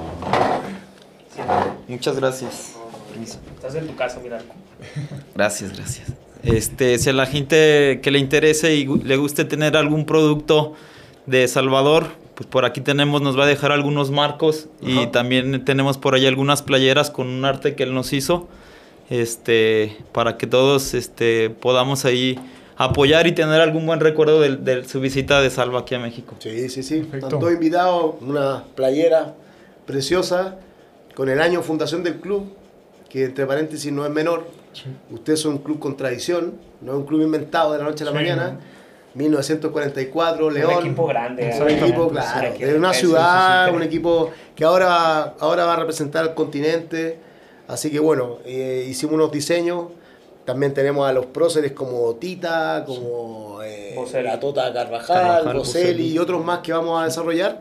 Siéntate. 1.34 1.70
Muchas 1.88 2.16
gracias. 2.16 2.74
Permiso. 3.10 3.38
Estás 3.56 3.74
en 3.74 3.86
tu 3.86 3.96
casa, 3.96 4.20
mi 4.22 4.28
Darko. 4.28 4.54
Gracias, 5.34 5.72
gracias. 5.74 6.12
Este, 6.42 6.98
si 6.98 7.08
a 7.08 7.14
la 7.14 7.24
gente 7.24 8.00
que 8.02 8.10
le 8.10 8.18
interese 8.18 8.74
y 8.74 8.84
le 8.86 9.16
guste 9.16 9.46
tener 9.46 9.78
algún 9.78 10.04
producto 10.04 10.74
de 11.30 11.46
Salvador, 11.48 12.08
pues 12.34 12.48
por 12.48 12.64
aquí 12.64 12.80
tenemos, 12.80 13.22
nos 13.22 13.38
va 13.38 13.44
a 13.44 13.46
dejar 13.46 13.72
algunos 13.72 14.10
marcos 14.10 14.68
y 14.80 15.06
también 15.08 15.64
tenemos 15.64 15.98
por 15.98 16.14
ahí 16.14 16.26
algunas 16.26 16.62
playeras 16.62 17.10
con 17.10 17.28
un 17.28 17.44
arte 17.44 17.74
que 17.74 17.84
él 17.84 17.94
nos 17.94 18.12
hizo, 18.12 18.48
este, 19.08 19.96
para 20.12 20.36
que 20.36 20.46
todos, 20.46 20.94
este, 20.94 21.50
podamos 21.50 22.04
ahí 22.04 22.38
apoyar 22.76 23.26
y 23.26 23.32
tener 23.32 23.60
algún 23.60 23.86
buen 23.86 24.00
recuerdo 24.00 24.40
de, 24.40 24.56
de 24.56 24.84
su 24.88 25.00
visita 25.00 25.40
de 25.40 25.50
Salva 25.50 25.80
aquí 25.80 25.94
a 25.94 25.98
México. 25.98 26.34
Sí, 26.38 26.68
sí, 26.68 26.82
sí. 26.82 27.08
Todos 27.28 27.52
invitados, 27.52 28.14
una 28.20 28.64
playera 28.74 29.34
preciosa 29.86 30.56
con 31.14 31.28
el 31.28 31.40
año 31.40 31.62
fundación 31.62 32.02
del 32.02 32.20
club, 32.20 32.54
que 33.10 33.24
entre 33.26 33.44
paréntesis 33.46 33.92
no 33.92 34.04
es 34.06 34.10
menor. 34.10 34.46
Ustedes 35.10 35.40
son 35.40 35.54
un 35.54 35.58
club 35.58 35.78
con 35.78 35.96
tradición, 35.96 36.54
no 36.80 36.92
es 36.92 36.98
un 36.98 37.04
club 37.04 37.22
inventado 37.22 37.72
de 37.72 37.78
la 37.78 37.84
noche 37.84 38.04
a 38.04 38.06
la 38.06 38.12
Sí, 38.12 38.16
mañana. 38.16 38.60
1944, 39.14 40.50
León. 40.50 40.72
Un 40.74 40.80
equipo 40.80 41.06
grande. 41.06 41.42
Un 41.42 41.48
Exactamente, 41.48 41.84
equipo, 41.86 42.08
claro, 42.08 42.54
de 42.58 42.74
una 42.76 42.92
ciudad, 42.92 43.74
un 43.74 43.82
equipo 43.82 44.30
que 44.54 44.64
ahora, 44.64 45.34
ahora 45.40 45.64
va 45.66 45.74
a 45.74 45.76
representar 45.76 46.22
al 46.24 46.34
continente. 46.34 47.18
Así 47.68 47.90
que 47.90 47.98
bueno, 48.00 48.38
eh, 48.44 48.86
hicimos 48.88 49.14
unos 49.14 49.32
diseños. 49.32 49.86
También 50.44 50.74
tenemos 50.74 51.08
a 51.08 51.12
los 51.12 51.26
próceres 51.26 51.72
como 51.72 52.14
Tita, 52.16 52.82
como 52.86 53.60
eh, 53.62 53.94
la 54.22 54.40
Tota 54.40 54.72
Carvajal, 54.72 55.16
Carvajal, 55.16 55.56
Bocelli 55.58 56.08
y 56.08 56.18
otros 56.18 56.44
más 56.44 56.60
que 56.60 56.72
vamos 56.72 57.00
a 57.00 57.04
desarrollar. 57.04 57.60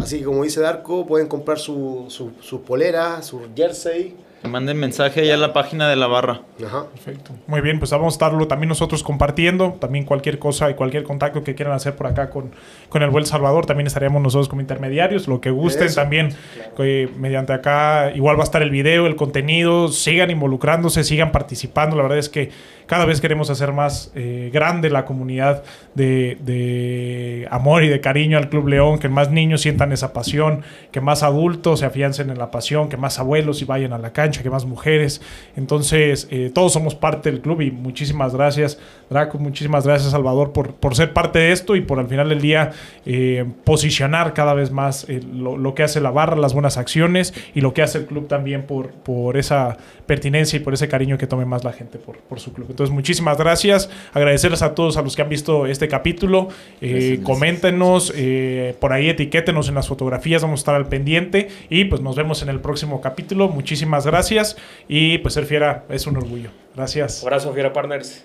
Así 0.00 0.18
que 0.20 0.24
como 0.24 0.44
dice 0.44 0.60
Darko, 0.60 1.04
pueden 1.06 1.26
comprar 1.26 1.58
su- 1.58 2.06
su- 2.08 2.30
sus 2.40 2.60
poleras, 2.60 3.26
sus 3.26 3.42
jersey. 3.54 4.14
Manden 4.48 4.78
mensaje 4.78 5.20
ahí 5.20 5.30
a 5.30 5.36
la 5.36 5.52
página 5.52 5.88
de 5.88 5.96
la 5.96 6.06
barra. 6.06 6.40
Ajá. 6.64 6.86
Perfecto. 6.86 7.32
Muy 7.46 7.60
bien, 7.60 7.78
pues 7.78 7.90
vamos 7.90 8.14
a 8.14 8.16
estarlo 8.16 8.46
también 8.48 8.68
nosotros 8.68 9.02
compartiendo. 9.02 9.76
También 9.78 10.04
cualquier 10.04 10.38
cosa 10.38 10.70
y 10.70 10.74
cualquier 10.74 11.02
contacto 11.02 11.44
que 11.44 11.54
quieran 11.54 11.74
hacer 11.74 11.94
por 11.94 12.06
acá 12.06 12.30
con, 12.30 12.50
con 12.88 13.02
el 13.02 13.10
buen 13.10 13.26
Salvador, 13.26 13.66
también 13.66 13.86
estaríamos 13.86 14.22
nosotros 14.22 14.48
como 14.48 14.62
intermediarios. 14.62 15.28
Lo 15.28 15.40
que 15.40 15.50
gusten 15.50 15.88
Eso. 15.88 16.00
también, 16.00 16.30
eh, 16.78 17.10
mediante 17.18 17.52
acá, 17.52 18.12
igual 18.14 18.36
va 18.36 18.42
a 18.42 18.44
estar 18.44 18.62
el 18.62 18.70
video, 18.70 19.06
el 19.06 19.16
contenido. 19.16 19.88
Sigan 19.88 20.30
involucrándose, 20.30 21.04
sigan 21.04 21.32
participando. 21.32 21.96
La 21.96 22.02
verdad 22.02 22.18
es 22.18 22.30
que 22.30 22.50
cada 22.86 23.04
vez 23.04 23.20
queremos 23.20 23.50
hacer 23.50 23.72
más 23.72 24.10
eh, 24.16 24.50
grande 24.52 24.90
la 24.90 25.04
comunidad 25.04 25.62
de, 25.94 26.38
de 26.40 27.46
amor 27.50 27.84
y 27.84 27.88
de 27.88 28.00
cariño 28.00 28.36
al 28.36 28.48
Club 28.48 28.68
León, 28.68 28.98
que 28.98 29.08
más 29.08 29.30
niños 29.30 29.60
sientan 29.60 29.92
esa 29.92 30.12
pasión, 30.12 30.62
que 30.90 31.00
más 31.00 31.22
adultos 31.22 31.80
se 31.80 31.86
afiancen 31.86 32.30
en 32.30 32.38
la 32.38 32.50
pasión, 32.50 32.88
que 32.88 32.96
más 32.96 33.18
abuelos 33.20 33.62
y 33.62 33.64
vayan 33.64 33.92
a 33.92 33.98
la 33.98 34.12
cancha, 34.30 34.42
que 34.42 34.50
más 34.50 34.64
mujeres. 34.64 35.20
Entonces, 35.56 36.28
eh, 36.30 36.50
todos 36.54 36.72
somos 36.72 36.94
parte 36.94 37.30
del 37.30 37.40
club 37.40 37.62
y 37.62 37.70
muchísimas 37.70 38.34
gracias, 38.34 38.78
Draco, 39.08 39.38
muchísimas 39.38 39.84
gracias, 39.84 40.12
Salvador, 40.12 40.52
por, 40.52 40.74
por 40.74 40.94
ser 40.94 41.12
parte 41.12 41.38
de 41.40 41.52
esto 41.52 41.74
y 41.74 41.80
por 41.80 41.98
al 41.98 42.06
final 42.06 42.28
del 42.28 42.40
día 42.40 42.70
eh, 43.06 43.44
posicionar 43.64 44.32
cada 44.34 44.54
vez 44.54 44.70
más 44.70 45.08
eh, 45.08 45.20
lo, 45.32 45.56
lo 45.56 45.74
que 45.74 45.82
hace 45.82 46.00
la 46.00 46.10
barra, 46.10 46.36
las 46.36 46.52
buenas 46.54 46.76
acciones 46.76 47.34
y 47.54 47.60
lo 47.60 47.74
que 47.74 47.82
hace 47.82 47.98
el 47.98 48.06
club 48.06 48.28
también 48.28 48.62
por, 48.66 48.90
por 48.90 49.36
esa 49.36 49.76
pertinencia 50.10 50.56
y 50.56 50.60
por 50.60 50.74
ese 50.74 50.88
cariño 50.88 51.18
que 51.18 51.28
tome 51.28 51.44
más 51.44 51.62
la 51.62 51.72
gente 51.72 51.96
por, 51.98 52.18
por 52.18 52.40
su 52.40 52.52
club. 52.52 52.66
Entonces, 52.68 52.92
muchísimas 52.92 53.38
gracias. 53.38 53.88
Agradecerles 54.12 54.60
a 54.60 54.74
todos 54.74 54.96
a 54.96 55.02
los 55.02 55.14
que 55.14 55.22
han 55.22 55.28
visto 55.28 55.66
este 55.66 55.86
capítulo. 55.86 56.48
Eh, 56.80 57.20
coméntenos, 57.22 58.12
eh, 58.16 58.74
por 58.80 58.92
ahí 58.92 59.08
etiquétenos 59.08 59.68
en 59.68 59.76
las 59.76 59.86
fotografías, 59.86 60.42
vamos 60.42 60.58
a 60.58 60.62
estar 60.62 60.74
al 60.74 60.88
pendiente. 60.88 61.46
Y 61.68 61.84
pues 61.84 62.00
nos 62.00 62.16
vemos 62.16 62.42
en 62.42 62.48
el 62.48 62.58
próximo 62.58 63.00
capítulo. 63.00 63.48
Muchísimas 63.48 64.04
gracias. 64.28 64.56
Y 64.88 65.18
pues 65.18 65.34
ser 65.34 65.46
fiera 65.46 65.84
es 65.88 66.06
un 66.06 66.16
orgullo. 66.16 66.50
Gracias. 66.74 67.22
Abrazo, 67.22 67.52
Fiera 67.52 67.72
Partners. 67.72 68.24